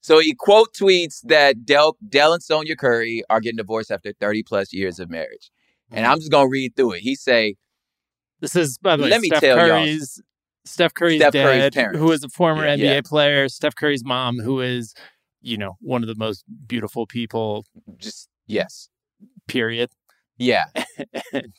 so 0.00 0.18
he 0.20 0.32
quote 0.38 0.72
tweets 0.72 1.20
that 1.24 1.64
Dell, 1.64 1.96
Dell 2.08 2.32
and 2.32 2.42
Sonia 2.42 2.76
Curry 2.76 3.24
are 3.28 3.40
getting 3.40 3.56
divorced 3.56 3.90
after 3.90 4.12
30 4.20 4.44
plus 4.44 4.72
years 4.72 5.00
of 5.00 5.10
marriage. 5.10 5.50
And 5.90 6.06
I'm 6.06 6.18
just 6.18 6.30
gonna 6.30 6.48
read 6.48 6.76
through 6.76 6.92
it. 6.92 7.00
He 7.00 7.16
say, 7.16 7.56
this 8.40 8.54
is 8.54 8.78
by 8.78 8.96
the 8.96 9.02
way 9.04 9.10
Let 9.10 9.20
me 9.20 9.28
Steph 9.28 9.40
tell 9.40 9.56
y'all. 9.58 9.68
Curry's 9.80 10.20
Steph 10.66 10.94
Curry's 10.94 11.20
Steph 11.20 11.32
Curry's 11.32 11.62
dad, 11.62 11.72
parents. 11.74 11.98
who 11.98 12.10
is 12.12 12.22
a 12.24 12.28
former 12.28 12.64
Yeah. 12.66 12.74
NBA 12.76 12.94
Yeah. 12.96 13.00
player. 13.04 13.48
Steph 13.48 13.74
Curry's 13.76 14.04
mom, 14.04 14.38
who 14.38 14.60
is, 14.60 14.94
you 15.40 15.56
know, 15.56 15.76
one 15.80 16.02
of 16.02 16.08
the 16.08 16.14
most 16.16 16.44
beautiful 16.66 17.06
people. 17.06 17.64
just 17.98 18.28
yes, 18.46 18.88
Period. 19.48 19.90
yeah. 20.38 20.64
and, 21.32 21.52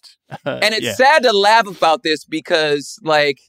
uh, 0.45 0.59
And 0.61 0.73
it's 0.75 0.85
yeah. 0.85 0.93
sad 0.93 1.23
to 1.23 1.31
laugh 1.33 1.67
about 1.67 2.03
this 2.03 2.25
because 2.25 2.99
like 3.01 3.39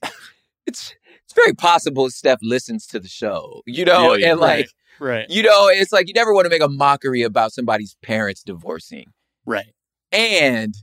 it's 0.66 0.94
it's 1.24 1.34
very 1.34 1.52
possible 1.54 2.08
Steph 2.10 2.38
listens 2.40 2.86
to 2.86 2.98
the 3.00 3.08
show, 3.08 3.62
you 3.66 3.84
know, 3.84 4.14
yeah, 4.14 4.30
and 4.30 4.40
like 4.40 4.68
right, 5.00 5.26
you 5.28 5.42
know, 5.42 5.68
it's 5.68 5.92
like 5.92 6.08
you 6.08 6.14
never 6.14 6.32
want 6.32 6.46
to 6.46 6.50
make 6.50 6.62
a 6.62 6.68
mockery 6.68 7.22
about 7.22 7.52
somebody's 7.52 7.96
parents 8.02 8.42
divorcing. 8.42 9.06
right. 9.44 9.74
And 10.10 10.74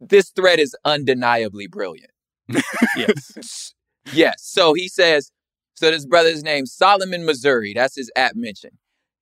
this 0.00 0.28
thread 0.30 0.58
is 0.60 0.76
undeniably 0.84 1.66
brilliant. 1.66 2.10
Yes. 2.96 3.72
Yes. 4.12 4.36
So 4.38 4.74
he 4.74 4.88
says, 4.88 5.30
so 5.74 5.90
this 5.90 6.06
brother's 6.06 6.42
name, 6.42 6.66
Solomon, 6.66 7.24
Missouri. 7.24 7.72
That's 7.74 7.96
his 7.96 8.10
app 8.14 8.32
mention. 8.34 8.70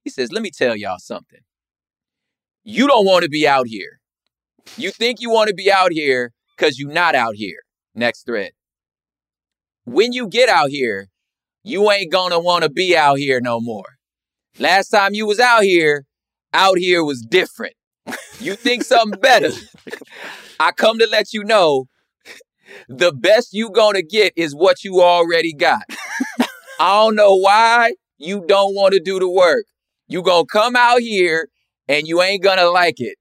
He 0.04 0.10
says, 0.10 0.32
let 0.32 0.42
me 0.42 0.50
tell 0.50 0.76
y'all 0.76 0.98
something. 0.98 1.40
You 2.64 2.86
don't 2.86 3.06
want 3.06 3.22
to 3.24 3.28
be 3.28 3.46
out 3.46 3.66
here. 3.66 4.00
You 4.76 4.90
think 4.90 5.20
you 5.20 5.30
want 5.30 5.48
to 5.48 5.54
be 5.54 5.70
out 5.72 5.92
here 5.92 6.32
because 6.56 6.78
you're 6.78 6.92
not 6.92 7.14
out 7.14 7.34
here. 7.34 7.60
Next 7.94 8.24
thread. 8.24 8.52
When 9.84 10.12
you 10.12 10.28
get 10.28 10.48
out 10.48 10.70
here, 10.70 11.08
you 11.64 11.90
ain't 11.90 12.12
gonna 12.12 12.38
want 12.38 12.64
to 12.64 12.70
be 12.70 12.96
out 12.96 13.18
here 13.18 13.40
no 13.40 13.60
more. 13.60 13.96
Last 14.58 14.88
time 14.88 15.14
you 15.14 15.26
was 15.26 15.40
out 15.40 15.62
here, 15.62 16.06
out 16.52 16.78
here 16.78 17.04
was 17.04 17.22
different. 17.22 17.74
You 18.40 18.54
think 18.54 18.84
something 18.84 19.20
better. 19.20 19.50
I 20.60 20.72
come 20.72 20.98
to 20.98 21.08
let 21.10 21.32
you 21.32 21.44
know 21.44 21.86
the 22.88 23.12
best 23.12 23.52
you 23.52 23.70
gonna 23.70 24.02
get 24.02 24.32
is 24.36 24.54
what 24.54 24.84
you 24.84 25.02
already 25.02 25.52
got. 25.52 25.84
I 26.80 27.00
don't 27.00 27.14
know 27.14 27.36
why 27.36 27.94
you 28.18 28.44
don't 28.46 28.74
want 28.74 28.94
to 28.94 29.00
do 29.00 29.18
the 29.18 29.28
work. 29.28 29.66
You 30.08 30.22
gonna 30.22 30.46
come 30.46 30.76
out 30.76 31.00
here 31.00 31.48
and 31.88 32.06
you 32.06 32.22
ain't 32.22 32.42
gonna 32.42 32.68
like 32.68 33.00
it. 33.00 33.16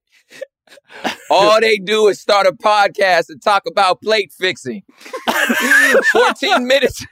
All 1.29 1.59
they 1.61 1.77
do 1.77 2.07
is 2.07 2.19
start 2.19 2.47
a 2.47 2.51
podcast 2.51 3.29
and 3.29 3.41
talk 3.41 3.63
about 3.67 4.01
plate 4.01 4.33
fixing. 4.37 4.83
14 6.11 6.67
minutes. 6.67 7.05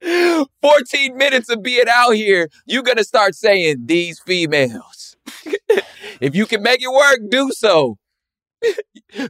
14 0.00 1.16
minutes 1.16 1.48
of 1.48 1.62
being 1.62 1.84
out 1.88 2.12
here, 2.12 2.48
you're 2.66 2.82
gonna 2.82 3.04
start 3.04 3.34
saying 3.34 3.86
these 3.86 4.20
females. 4.20 5.16
if 6.20 6.34
you 6.34 6.46
can 6.46 6.62
make 6.62 6.82
it 6.82 6.92
work, 6.92 7.18
do 7.30 7.50
so. 7.52 7.98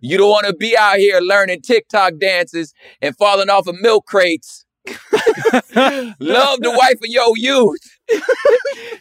You 0.00 0.18
don't 0.18 0.30
want 0.30 0.46
to 0.46 0.54
be 0.54 0.76
out 0.76 0.98
here 0.98 1.20
learning 1.20 1.62
TikTok 1.62 2.14
dances 2.18 2.74
and 3.00 3.16
falling 3.16 3.50
off 3.50 3.66
of 3.66 3.80
milk 3.80 4.06
crates. 4.06 4.64
Love 5.74 6.60
the 6.60 6.74
wife 6.76 6.98
of 7.02 7.08
your 7.08 7.36
youth. 7.36 7.80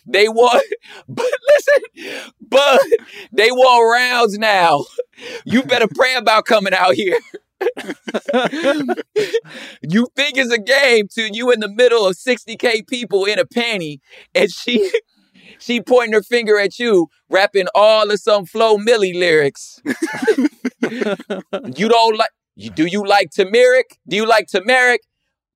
they 0.05 0.27
want, 0.27 0.63
but 1.07 1.31
listen, 1.49 2.31
but 2.41 2.81
they 3.31 3.51
want 3.51 3.93
rounds 3.93 4.37
now. 4.37 4.83
You 5.45 5.63
better 5.63 5.87
pray 5.87 6.15
about 6.15 6.45
coming 6.45 6.73
out 6.73 6.95
here. 6.95 7.17
you 9.81 10.07
think 10.15 10.37
it's 10.37 10.51
a 10.51 10.59
game 10.59 11.07
to 11.09 11.29
you 11.33 11.51
in 11.51 11.59
the 11.59 11.69
middle 11.69 12.05
of 12.05 12.15
60k 12.15 12.87
people 12.87 13.25
in 13.25 13.39
a 13.39 13.45
panty 13.45 13.99
and 14.33 14.51
she 14.51 14.91
she 15.65 15.81
pointing 15.81 16.13
her 16.13 16.21
finger 16.21 16.59
at 16.59 16.77
you 16.77 17.07
rapping 17.27 17.65
all 17.73 18.11
of 18.11 18.19
some 18.19 18.45
Flo 18.45 18.77
Milli 18.77 19.17
lyrics. 19.17 19.81
You 21.75 21.89
don't 21.89 22.17
like 22.17 22.29
you 22.55 22.69
do 22.69 22.85
you 22.85 23.05
like 23.05 23.31
turmeric? 23.35 23.97
Do 24.07 24.15
you 24.15 24.27
like 24.27 24.47
turmeric? 24.51 25.01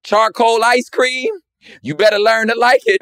Charcoal 0.03 0.63
ice 0.63 0.89
cream? 0.89 1.31
You 1.83 1.93
better 1.93 2.17
learn 2.17 2.47
to 2.47 2.55
like 2.57 2.81
it. 2.85 3.01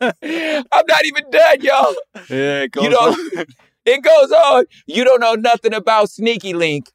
I'm 0.72 0.84
not 0.88 1.04
even 1.04 1.30
done 1.30 1.60
y'all. 1.60 1.94
Yeah, 2.28 2.62
it 2.62 2.72
goes 2.72 2.84
you 2.84 2.90
don't 2.90 3.48
it 3.84 4.02
goes 4.02 4.32
on. 4.32 4.64
You 4.86 5.04
don't 5.04 5.20
know 5.20 5.34
nothing 5.34 5.72
about 5.72 6.10
sneaky 6.10 6.52
link 6.52 6.90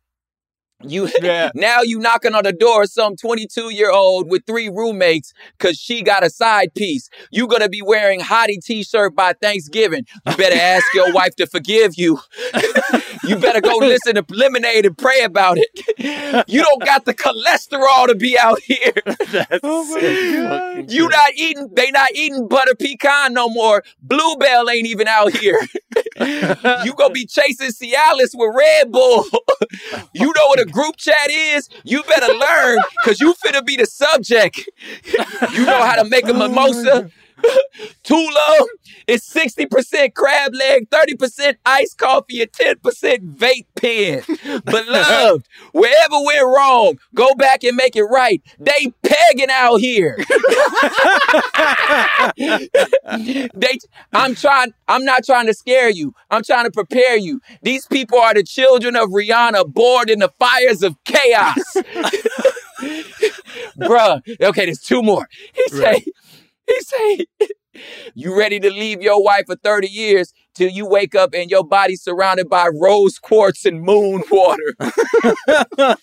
you 0.82 1.10
Yeah. 1.22 1.52
now 1.56 1.82
you 1.82 2.00
knocking 2.00 2.36
on 2.36 2.44
the 2.44 2.54
door 2.54 2.84
of 2.84 2.90
some 2.90 3.16
22 3.16 3.74
year 3.74 3.92
old 3.92 4.30
with 4.30 4.44
three 4.46 4.70
roommates 4.70 5.34
because 5.58 5.78
she 5.78 6.02
got 6.02 6.24
a 6.24 6.30
side 6.30 6.74
piece. 6.76 7.10
You 7.32 7.48
gonna 7.48 7.70
be 7.70 7.82
wearing 7.82 8.20
hottie 8.20 8.64
t-shirt 8.64 9.16
by 9.16 9.34
Thanksgiving. 9.34 10.06
You 10.30 10.36
better 10.38 10.60
ask 10.60 10.86
your 10.94 11.14
wife 11.14 11.36
to 11.38 11.48
forgive 11.48 11.94
you. 11.98 12.20
you 13.24 13.38
better 13.38 13.62
go 13.62 13.78
listen 13.82 14.16
to 14.16 14.26
Lemonade 14.30 14.86
and 14.86 14.98
pray 14.98 15.22
about 15.24 15.58
it. 15.58 16.48
You 16.48 16.64
don't 16.64 16.84
got 16.84 17.06
the 17.06 17.14
cholesterol 17.14 18.08
to 18.08 18.16
be 18.16 18.38
out 18.38 18.60
here. 18.62 18.94
That's 19.06 19.60
Oh 19.64 19.84
my 19.86 20.02
so 20.02 20.32
God. 20.42 20.62
fucking 20.76 20.90
You 20.90 21.10
not 21.10 21.34
eating, 21.36 21.70
they 21.74 21.92
not 21.92 22.12
eating 22.14 22.48
butter 22.48 22.76
pecan 22.76 23.34
no 23.34 23.50
more. 23.50 23.84
Bluebell 24.02 24.70
ain't 24.70 24.88
even 24.88 25.08
out 25.08 25.32
here. 25.38 25.60
you 26.20 26.94
gonna 26.96 27.14
be 27.14 27.26
chasing 27.26 27.70
Cialis 27.70 28.32
with 28.34 28.56
Red 28.56 28.92
Bull. 28.92 29.26
you 30.14 30.28
know 30.28 30.48
what 30.48 30.60
a 30.60 30.66
group 30.66 30.98
chat 30.98 31.30
is? 31.30 31.70
You 31.84 32.04
better 32.04 32.34
learn, 32.34 32.78
cause 33.06 33.20
you 33.20 33.34
finna 33.46 33.66
be 33.66 33.76
the 33.78 33.86
subject. 33.86 34.70
you 35.54 35.66
know 35.66 35.84
how 35.84 36.02
to 36.02 36.10
make 36.10 36.28
a 36.28 36.34
oh, 36.34 36.48
mimosa. 36.48 37.12
Tulum 38.04 38.68
is 39.08 39.24
60% 39.24 40.14
crab 40.14 40.54
leg, 40.54 40.90
30% 40.90 41.56
iced 41.66 41.98
coffee, 41.98 42.42
and 42.42 42.52
10% 42.52 43.36
vape 43.36 43.66
pen. 43.76 44.62
Beloved, 44.66 45.48
wherever 45.74 46.16
we're 46.20 46.54
wrong, 46.56 47.00
go 47.14 47.34
back 47.36 47.64
and 47.64 47.76
make 47.76 47.96
it 47.96 48.04
right. 48.04 48.42
They 48.60 48.94
pegging 49.04 49.50
out 49.50 49.78
here. 49.78 50.18
they 53.54 53.78
I'm 54.14 54.36
trying 54.36 54.74
I'm 54.88 55.06
not 55.06 55.26
trying 55.26 55.48
to 55.48 55.54
scare 55.54 55.90
you. 55.90 56.14
I'm 56.30 56.44
trying 56.44 56.66
to 56.66 56.72
prepare 56.72 57.18
you. 57.18 57.42
These 57.62 57.86
people 57.88 58.20
are 58.20 58.34
the 58.34 58.44
children 58.44 58.96
of 58.96 59.10
Rihanna 59.10 59.74
born 59.74 60.10
in 60.10 60.20
the 60.20 60.32
fires 60.40 60.84
of 60.84 60.96
chaos. 61.06 61.58
Bruh. 63.78 64.22
Okay, 64.42 64.66
there's 64.66 64.80
two 64.80 65.02
more. 65.02 65.28
He 65.54 65.68
say, 65.70 66.06
he 66.68 66.80
say, 66.82 67.26
you 68.14 68.38
ready 68.38 68.60
to 68.60 68.70
leave 68.70 69.02
your 69.02 69.24
wife 69.24 69.46
for 69.48 69.56
30 69.56 69.88
years 69.88 70.32
till 70.56 70.70
you 70.70 70.86
wake 70.88 71.16
up 71.16 71.34
and 71.34 71.50
your 71.50 71.64
body 71.64 71.96
surrounded 71.96 72.50
by 72.50 72.68
rose 72.74 73.18
quartz 73.20 73.66
and 73.66 73.82
moon 73.82 74.24
water. 74.32 74.74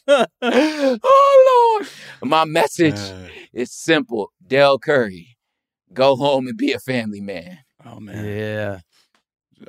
oh 0.43 1.77
Lord. 1.79 1.89
My 2.31 2.45
message 2.45 2.99
Uh, 2.99 3.29
is 3.53 3.73
simple. 3.73 4.31
Dell 4.47 4.79
Curry, 4.79 5.37
go 5.93 6.17
home 6.17 6.47
and 6.49 6.57
be 6.57 6.73
a 6.73 6.79
family 6.79 7.21
man. 7.21 7.59
oh 7.85 8.01
man, 8.01 8.25
Yeah. 8.25 8.81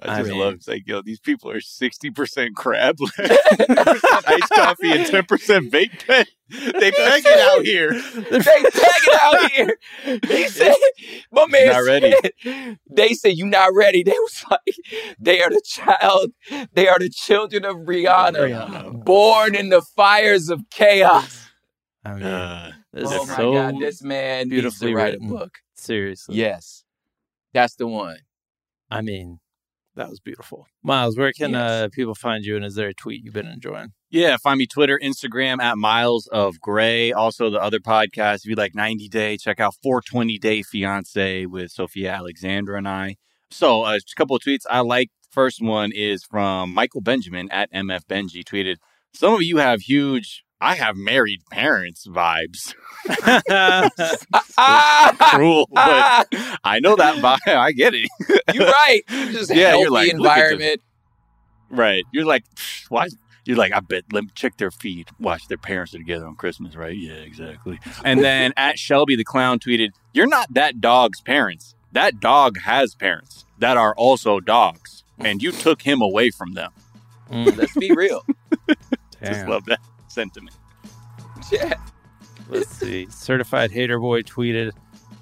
I 0.02 0.16
I 0.16 0.18
just 0.20 0.30
mean- 0.32 0.40
love 0.40 0.54
it's 0.54 0.68
like 0.70 0.84
yo, 0.88 1.02
these 1.02 1.20
people 1.20 1.52
are 1.52 1.60
sixty 1.60 2.10
percent 2.12 2.56
crab, 2.56 2.96
10% 3.20 4.24
iced 4.26 4.50
coffee, 4.54 4.92
and 4.92 5.06
ten 5.06 5.26
percent 5.26 5.70
vape 5.72 6.06
pen. 6.08 6.26
They 6.80 6.92
peg 6.92 7.24
it 7.26 7.40
out 7.40 7.66
here. 7.66 7.92
They 7.92 8.40
tag 8.40 9.04
it 9.08 9.22
out 9.22 9.52
here. 9.52 9.78
He 10.28 10.48
said, 10.50 10.74
my 11.32 11.46
man 11.48 11.68
Not 11.68 11.86
ready. 11.86 12.14
said- 12.44 12.78
They 12.90 13.14
said 13.14 13.38
you 13.38 13.46
not 13.48 13.74
ready. 13.74 14.04
They 14.04 14.12
was 14.12 14.44
like, 14.52 14.76
they 15.20 15.42
are 15.42 15.50
the 15.50 15.62
child, 15.66 16.32
they 16.74 16.88
are 16.88 17.00
the 17.00 17.10
children 17.10 17.64
of 17.66 17.78
Rihanna, 17.78 18.36
Rihanna. 18.38 19.06
born 19.06 19.56
in 19.56 19.70
the 19.70 19.82
fires 19.82 20.50
of 20.50 20.62
chaos. 20.70 21.48
I 22.04 22.14
mean, 22.16 22.24
Uh, 22.24 22.72
this 22.92 23.10
oh 23.12 23.22
is 23.24 23.30
my 23.30 23.36
so 23.36 23.54
God, 23.54 23.76
this 23.80 24.02
man 24.04 24.50
needs 24.50 24.50
to 24.50 24.62
beautifully 24.62 24.94
write 24.96 25.14
written. 25.14 25.28
a 25.28 25.30
book. 25.30 25.58
seriously. 25.76 26.36
Yes, 26.36 26.84
that's 27.54 27.76
the 27.76 27.88
one. 27.88 28.18
I 28.90 29.02
mean, 29.02 29.40
that 29.96 30.10
was 30.10 30.20
beautiful. 30.20 30.68
Miles, 30.84 31.18
where 31.18 31.32
can 31.32 31.52
Yes. 31.52 31.62
uh, 31.72 31.88
people 31.94 32.16
find 32.16 32.44
you? 32.44 32.56
And 32.56 32.66
is 32.66 32.76
there 32.76 32.90
a 32.90 32.94
tweet 32.94 33.24
you've 33.24 33.34
been 33.34 33.48
enjoying? 33.48 33.94
Yeah, 34.12 34.38
find 34.38 34.60
me 34.60 34.68
Twitter, 34.68 35.00
Instagram 35.02 35.62
at 35.62 35.78
Miles 35.78 36.28
of 36.28 36.60
Gray. 36.60 37.12
Also, 37.14 37.50
the 37.50 37.62
other 37.62 37.80
podcast, 37.80 38.40
if 38.40 38.46
you 38.46 38.56
like 38.56 38.76
90 38.76 39.08
Day, 39.10 39.38
check 39.38 39.60
out 39.60 39.74
420 39.82 40.38
Day 40.38 40.62
Fiance 40.62 41.46
with 41.46 41.72
Sophia 41.72 42.12
Alexandra 42.12 42.78
and 42.78 42.88
I. 42.88 43.16
So, 43.50 43.84
uh, 43.84 43.96
a 43.96 44.16
couple 44.16 44.36
of 44.36 44.42
tweets 44.42 44.66
I 44.70 44.82
like. 44.82 45.10
First 45.32 45.62
one 45.62 45.92
is 45.94 46.24
from 46.26 46.74
Michael 46.74 47.02
Benjamin 47.02 47.50
at 47.52 47.72
MF 47.72 48.06
Benji. 48.06 48.44
Tweeted, 48.44 48.76
Some 49.14 49.34
of 49.34 49.42
you 49.42 49.58
have 49.58 49.82
huge, 49.82 50.44
I 50.60 50.76
have 50.76 50.98
married 50.98 51.42
parents 51.50 52.06
vibes. 52.06 52.76
Cruel, 55.34 55.68
but 55.72 56.28
I 56.64 56.80
know 56.82 56.96
that 56.98 57.16
vibe. 57.16 57.56
I 57.56 57.72
get 57.72 57.94
it. 57.96 58.10
you're 58.54 58.66
right. 58.68 59.02
Just 59.32 59.54
Yeah, 59.54 59.76
you're 59.78 59.90
like, 59.90 60.14
look 60.14 60.14
at 60.14 60.18
this. 60.36 60.44
environment. 60.44 60.82
Right. 61.70 62.04
You're 62.12 62.26
like, 62.26 62.44
why? 62.90 63.08
You're 63.44 63.58
like, 63.58 63.74
I 63.74 63.80
bet, 63.80 64.04
let 64.12 64.24
me 64.24 64.30
check 64.36 64.58
their 64.58 64.70
feed. 64.70 65.10
Watch 65.20 65.48
their 65.48 65.58
parents 65.58 65.96
are 65.96 65.98
together 65.98 66.28
on 66.28 66.36
Christmas, 66.36 66.76
right? 66.76 66.96
Yeah, 66.96 67.14
exactly. 67.14 67.80
And 68.04 68.24
then 68.24 68.54
at 68.56 68.78
Shelby 68.78 69.16
the 69.16 69.24
Clown 69.24 69.60
tweeted, 69.60 69.90
You're 70.14 70.28
not 70.28 70.54
that 70.54 70.80
dog's 70.80 71.22
parents. 71.22 71.76
That 71.92 72.20
dog 72.20 72.60
has 72.60 72.94
parents 72.96 73.46
that 73.58 73.78
are 73.78 73.96
also 73.96 74.40
dogs. 74.40 75.04
And 75.18 75.42
you 75.42 75.52
took 75.52 75.82
him 75.82 76.02
away 76.02 76.32
from 76.32 76.54
them. 76.54 76.72
Mm, 77.32 77.58
Let's 77.58 77.76
be 77.76 77.92
real. 77.92 78.26
Just 78.68 78.80
damn. 79.22 79.50
love 79.50 79.66
that 79.66 79.80
sentiment. 80.08 80.56
Yeah. 81.52 81.76
Let's 82.50 82.70
see. 82.70 83.08
Certified 83.10 83.72
Hater 83.72 84.00
Boy 84.00 84.22
tweeted, 84.24 84.72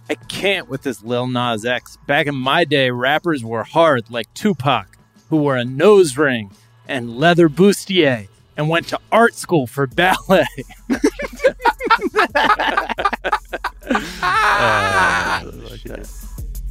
I 0.10 0.16
can't 0.16 0.68
with 0.68 0.84
this 0.84 1.04
Lil 1.04 1.28
Nas 1.28 1.66
X. 1.66 1.98
Back 2.08 2.28
in 2.28 2.36
my 2.36 2.66
day, 2.66 2.92
rappers 2.92 3.44
were 3.44 3.64
hard 3.64 4.10
like 4.10 4.34
Tupac, 4.34 4.98
who 5.30 5.38
wore 5.38 5.56
a 5.56 5.66
nose 5.66 6.18
ring 6.18 6.52
and 6.90 7.18
leather 7.18 7.48
bustier 7.48 8.28
and 8.58 8.68
went 8.68 8.88
to 8.90 9.00
art 9.12 9.36
school 9.36 9.66
for 9.68 9.88
ballet. 9.88 10.46
Ah, 13.92 15.42
Uh, 15.42 15.52
like. 15.70 16.06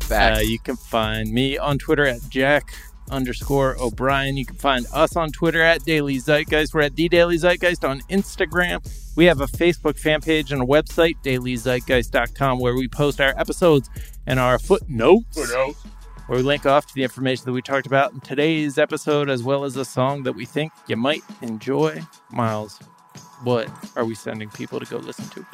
Facts. 0.02 0.38
Uh, 0.38 0.40
you 0.42 0.58
can 0.58 0.76
find 0.76 1.30
me 1.32 1.58
on 1.58 1.78
Twitter 1.78 2.06
at 2.06 2.20
Jack 2.30 2.72
underscore 3.10 3.76
O'Brien. 3.80 4.36
You 4.36 4.46
can 4.46 4.56
find 4.56 4.86
us 4.92 5.16
on 5.16 5.30
Twitter 5.32 5.60
at 5.62 5.84
Daily 5.84 6.16
Zeitgeist. 6.18 6.72
We're 6.74 6.82
at 6.82 6.96
The 6.96 7.08
Daily 7.08 7.36
Zeitgeist 7.36 7.84
on 7.88 8.00
Instagram. 8.10 8.80
We 9.16 9.24
have 9.26 9.40
a 9.40 9.46
Facebook 9.46 9.98
fan 9.98 10.20
page 10.20 10.52
and 10.52 10.62
a 10.62 10.64
website, 10.64 11.14
dailyzeitgeist.com, 11.24 12.58
where 12.60 12.74
we 12.74 12.88
post 12.88 13.20
our 13.20 13.34
episodes 13.38 13.90
and 14.26 14.38
our 14.38 14.58
footnotes, 14.58 15.36
where 16.28 16.38
we 16.38 16.42
link 16.42 16.66
off 16.66 16.86
to 16.86 16.94
the 16.94 17.02
information 17.02 17.46
that 17.46 17.52
we 17.52 17.62
talked 17.62 17.86
about 17.86 18.12
in 18.12 18.20
today's 18.20 18.76
episode, 18.76 19.30
as 19.30 19.42
well 19.42 19.64
as 19.64 19.76
a 19.76 19.84
song 19.84 20.22
that 20.24 20.34
we 20.34 20.44
think 20.44 20.72
you 20.86 20.94
might 20.94 21.22
enjoy. 21.40 22.00
Miles, 22.30 22.78
what 23.42 23.68
are 23.96 24.04
we 24.04 24.14
sending 24.14 24.50
people 24.50 24.78
to 24.78 24.84
go 24.84 24.98
listen 24.98 25.26
to? 25.30 25.46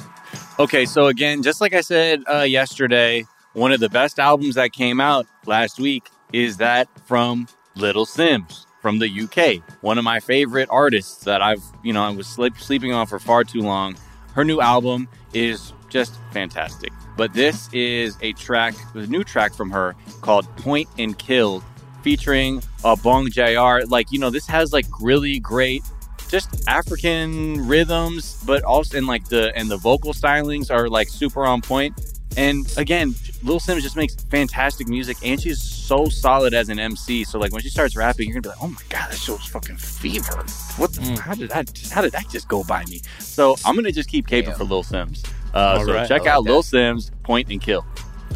Okay, 0.58 0.84
so 0.84 1.06
again, 1.06 1.44
just 1.44 1.60
like 1.60 1.74
I 1.74 1.80
said 1.80 2.24
uh, 2.28 2.40
yesterday, 2.40 3.24
one 3.52 3.70
of 3.70 3.78
the 3.78 3.88
best 3.88 4.18
albums 4.18 4.56
that 4.56 4.72
came 4.72 5.00
out 5.00 5.28
last 5.46 5.78
week 5.78 6.08
is 6.32 6.56
that 6.56 6.88
from 7.06 7.46
Little 7.76 8.04
Simz 8.04 8.66
from 8.82 8.98
the 8.98 9.08
UK. 9.08 9.62
One 9.80 9.96
of 9.96 10.02
my 10.02 10.18
favorite 10.18 10.68
artists 10.72 11.22
that 11.24 11.40
I've, 11.40 11.62
you 11.84 11.92
know, 11.92 12.02
I 12.02 12.10
was 12.10 12.26
sleep- 12.26 12.58
sleeping 12.58 12.92
on 12.92 13.06
for 13.06 13.20
far 13.20 13.44
too 13.44 13.60
long. 13.60 13.96
Her 14.32 14.44
new 14.44 14.60
album 14.60 15.08
is 15.32 15.72
just 15.94 16.18
fantastic. 16.32 16.92
But 17.16 17.32
this 17.32 17.68
is 17.72 18.18
a 18.20 18.32
track, 18.32 18.74
a 18.94 19.06
new 19.06 19.22
track 19.22 19.54
from 19.54 19.70
her 19.70 19.94
called 20.22 20.44
Point 20.56 20.88
and 20.98 21.16
Kill, 21.16 21.62
featuring 22.02 22.58
uh, 22.84 22.96
Obongjayar. 22.96 23.88
Like, 23.88 24.10
you 24.10 24.18
know, 24.18 24.28
this 24.28 24.46
has 24.48 24.72
like 24.72 24.86
really 25.00 25.38
great 25.38 25.82
just 26.28 26.66
African 26.68 27.64
rhythms, 27.68 28.42
but 28.44 28.64
also 28.64 28.98
and 28.98 29.06
like 29.06 29.28
the 29.28 29.56
and 29.56 29.70
the 29.70 29.76
vocal 29.76 30.12
stylings 30.12 30.68
are 30.70 30.88
like 30.88 31.08
super 31.08 31.44
on 31.44 31.62
point. 31.62 31.94
And 32.36 32.66
again, 32.76 33.14
Lil 33.44 33.60
Simz 33.60 33.82
just 33.82 33.94
makes 33.94 34.16
fantastic 34.16 34.88
music, 34.88 35.16
and 35.22 35.40
she's 35.40 35.62
so 35.62 36.06
solid 36.06 36.52
as 36.52 36.68
an 36.68 36.80
MC. 36.80 37.22
So 37.22 37.38
like 37.38 37.52
when 37.52 37.62
she 37.62 37.68
starts 37.68 37.94
rapping, 37.94 38.28
you're 38.28 38.40
gonna 38.40 38.42
be 38.42 38.48
like, 38.48 38.58
"Oh 38.60 38.66
my 38.66 38.80
god, 38.88 39.12
that 39.12 39.16
show's 39.18 39.46
fucking 39.46 39.76
fever! 39.76 40.44
What? 40.76 40.92
The, 40.94 41.02
Mm. 41.02 41.18
How 41.18 41.34
did 41.34 41.50
that? 41.50 41.70
How 41.92 42.00
did 42.02 42.10
that 42.12 42.28
just 42.28 42.48
go 42.48 42.64
by 42.64 42.84
me?" 42.86 43.00
So 43.20 43.54
I'm 43.64 43.76
gonna 43.76 43.92
just 43.92 44.08
keep 44.08 44.26
caping 44.26 44.48
Yeah. 44.48 44.54
for 44.54 44.64
Lil 44.64 44.82
Simz. 44.82 45.22
Uh, 45.54 45.84
so 45.84 45.94
right. 45.94 46.08
check 46.08 46.22
like 46.22 46.30
out 46.30 46.44
that. 46.44 46.50
Lil 46.50 46.62
Simz, 46.62 47.10
Point 47.22 47.50
and 47.50 47.60
Kill. 47.60 47.86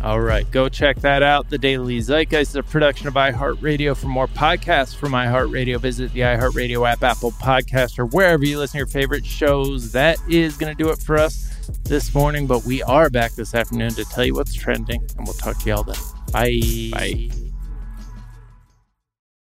All 0.03 0.21
right, 0.21 0.49
go 0.53 0.69
check 0.69 1.01
that 1.01 1.25
out. 1.25 1.51
The 1.51 1.59
Daily 1.59 1.99
Zeitgeist 1.99 2.51
is 2.51 2.57
a 2.57 2.63
production 2.63 3.09
of 3.09 3.15
iHeartRadio. 3.15 3.97
For 3.97 4.07
more 4.07 4.29
podcasts 4.29 4.95
from 4.95 5.11
iHeartRadio, 5.11 5.81
visit 5.81 6.13
the 6.13 6.21
iHeartRadio 6.21 6.89
app, 6.89 7.03
Apple 7.03 7.33
Podcast, 7.33 7.99
or 7.99 8.07
wherever 8.07 8.45
you 8.45 8.59
listen 8.59 8.75
to 8.75 8.79
your 8.79 8.87
favorite 8.87 9.27
shows. 9.27 9.91
That 9.91 10.19
is 10.29 10.57
going 10.57 10.75
to 10.75 10.81
do 10.81 10.91
it 10.91 11.01
for 11.01 11.17
us 11.17 11.53
this 11.83 12.15
morning, 12.15 12.47
but 12.47 12.65
we 12.65 12.81
are 12.85 13.11
back 13.11 13.33
this 13.33 13.57
afternoon 13.57 13.91
to 13.91 14.05
tell 14.05 14.25
you 14.25 14.35
what's 14.35 14.55
trending, 14.55 15.05
and 15.17 15.27
we'll 15.27 15.35
talk 15.35 15.59
to 15.59 15.69
y'all 15.69 15.83
then. 15.83 15.97
Bye. 16.33 16.61
Bye. 16.93 17.48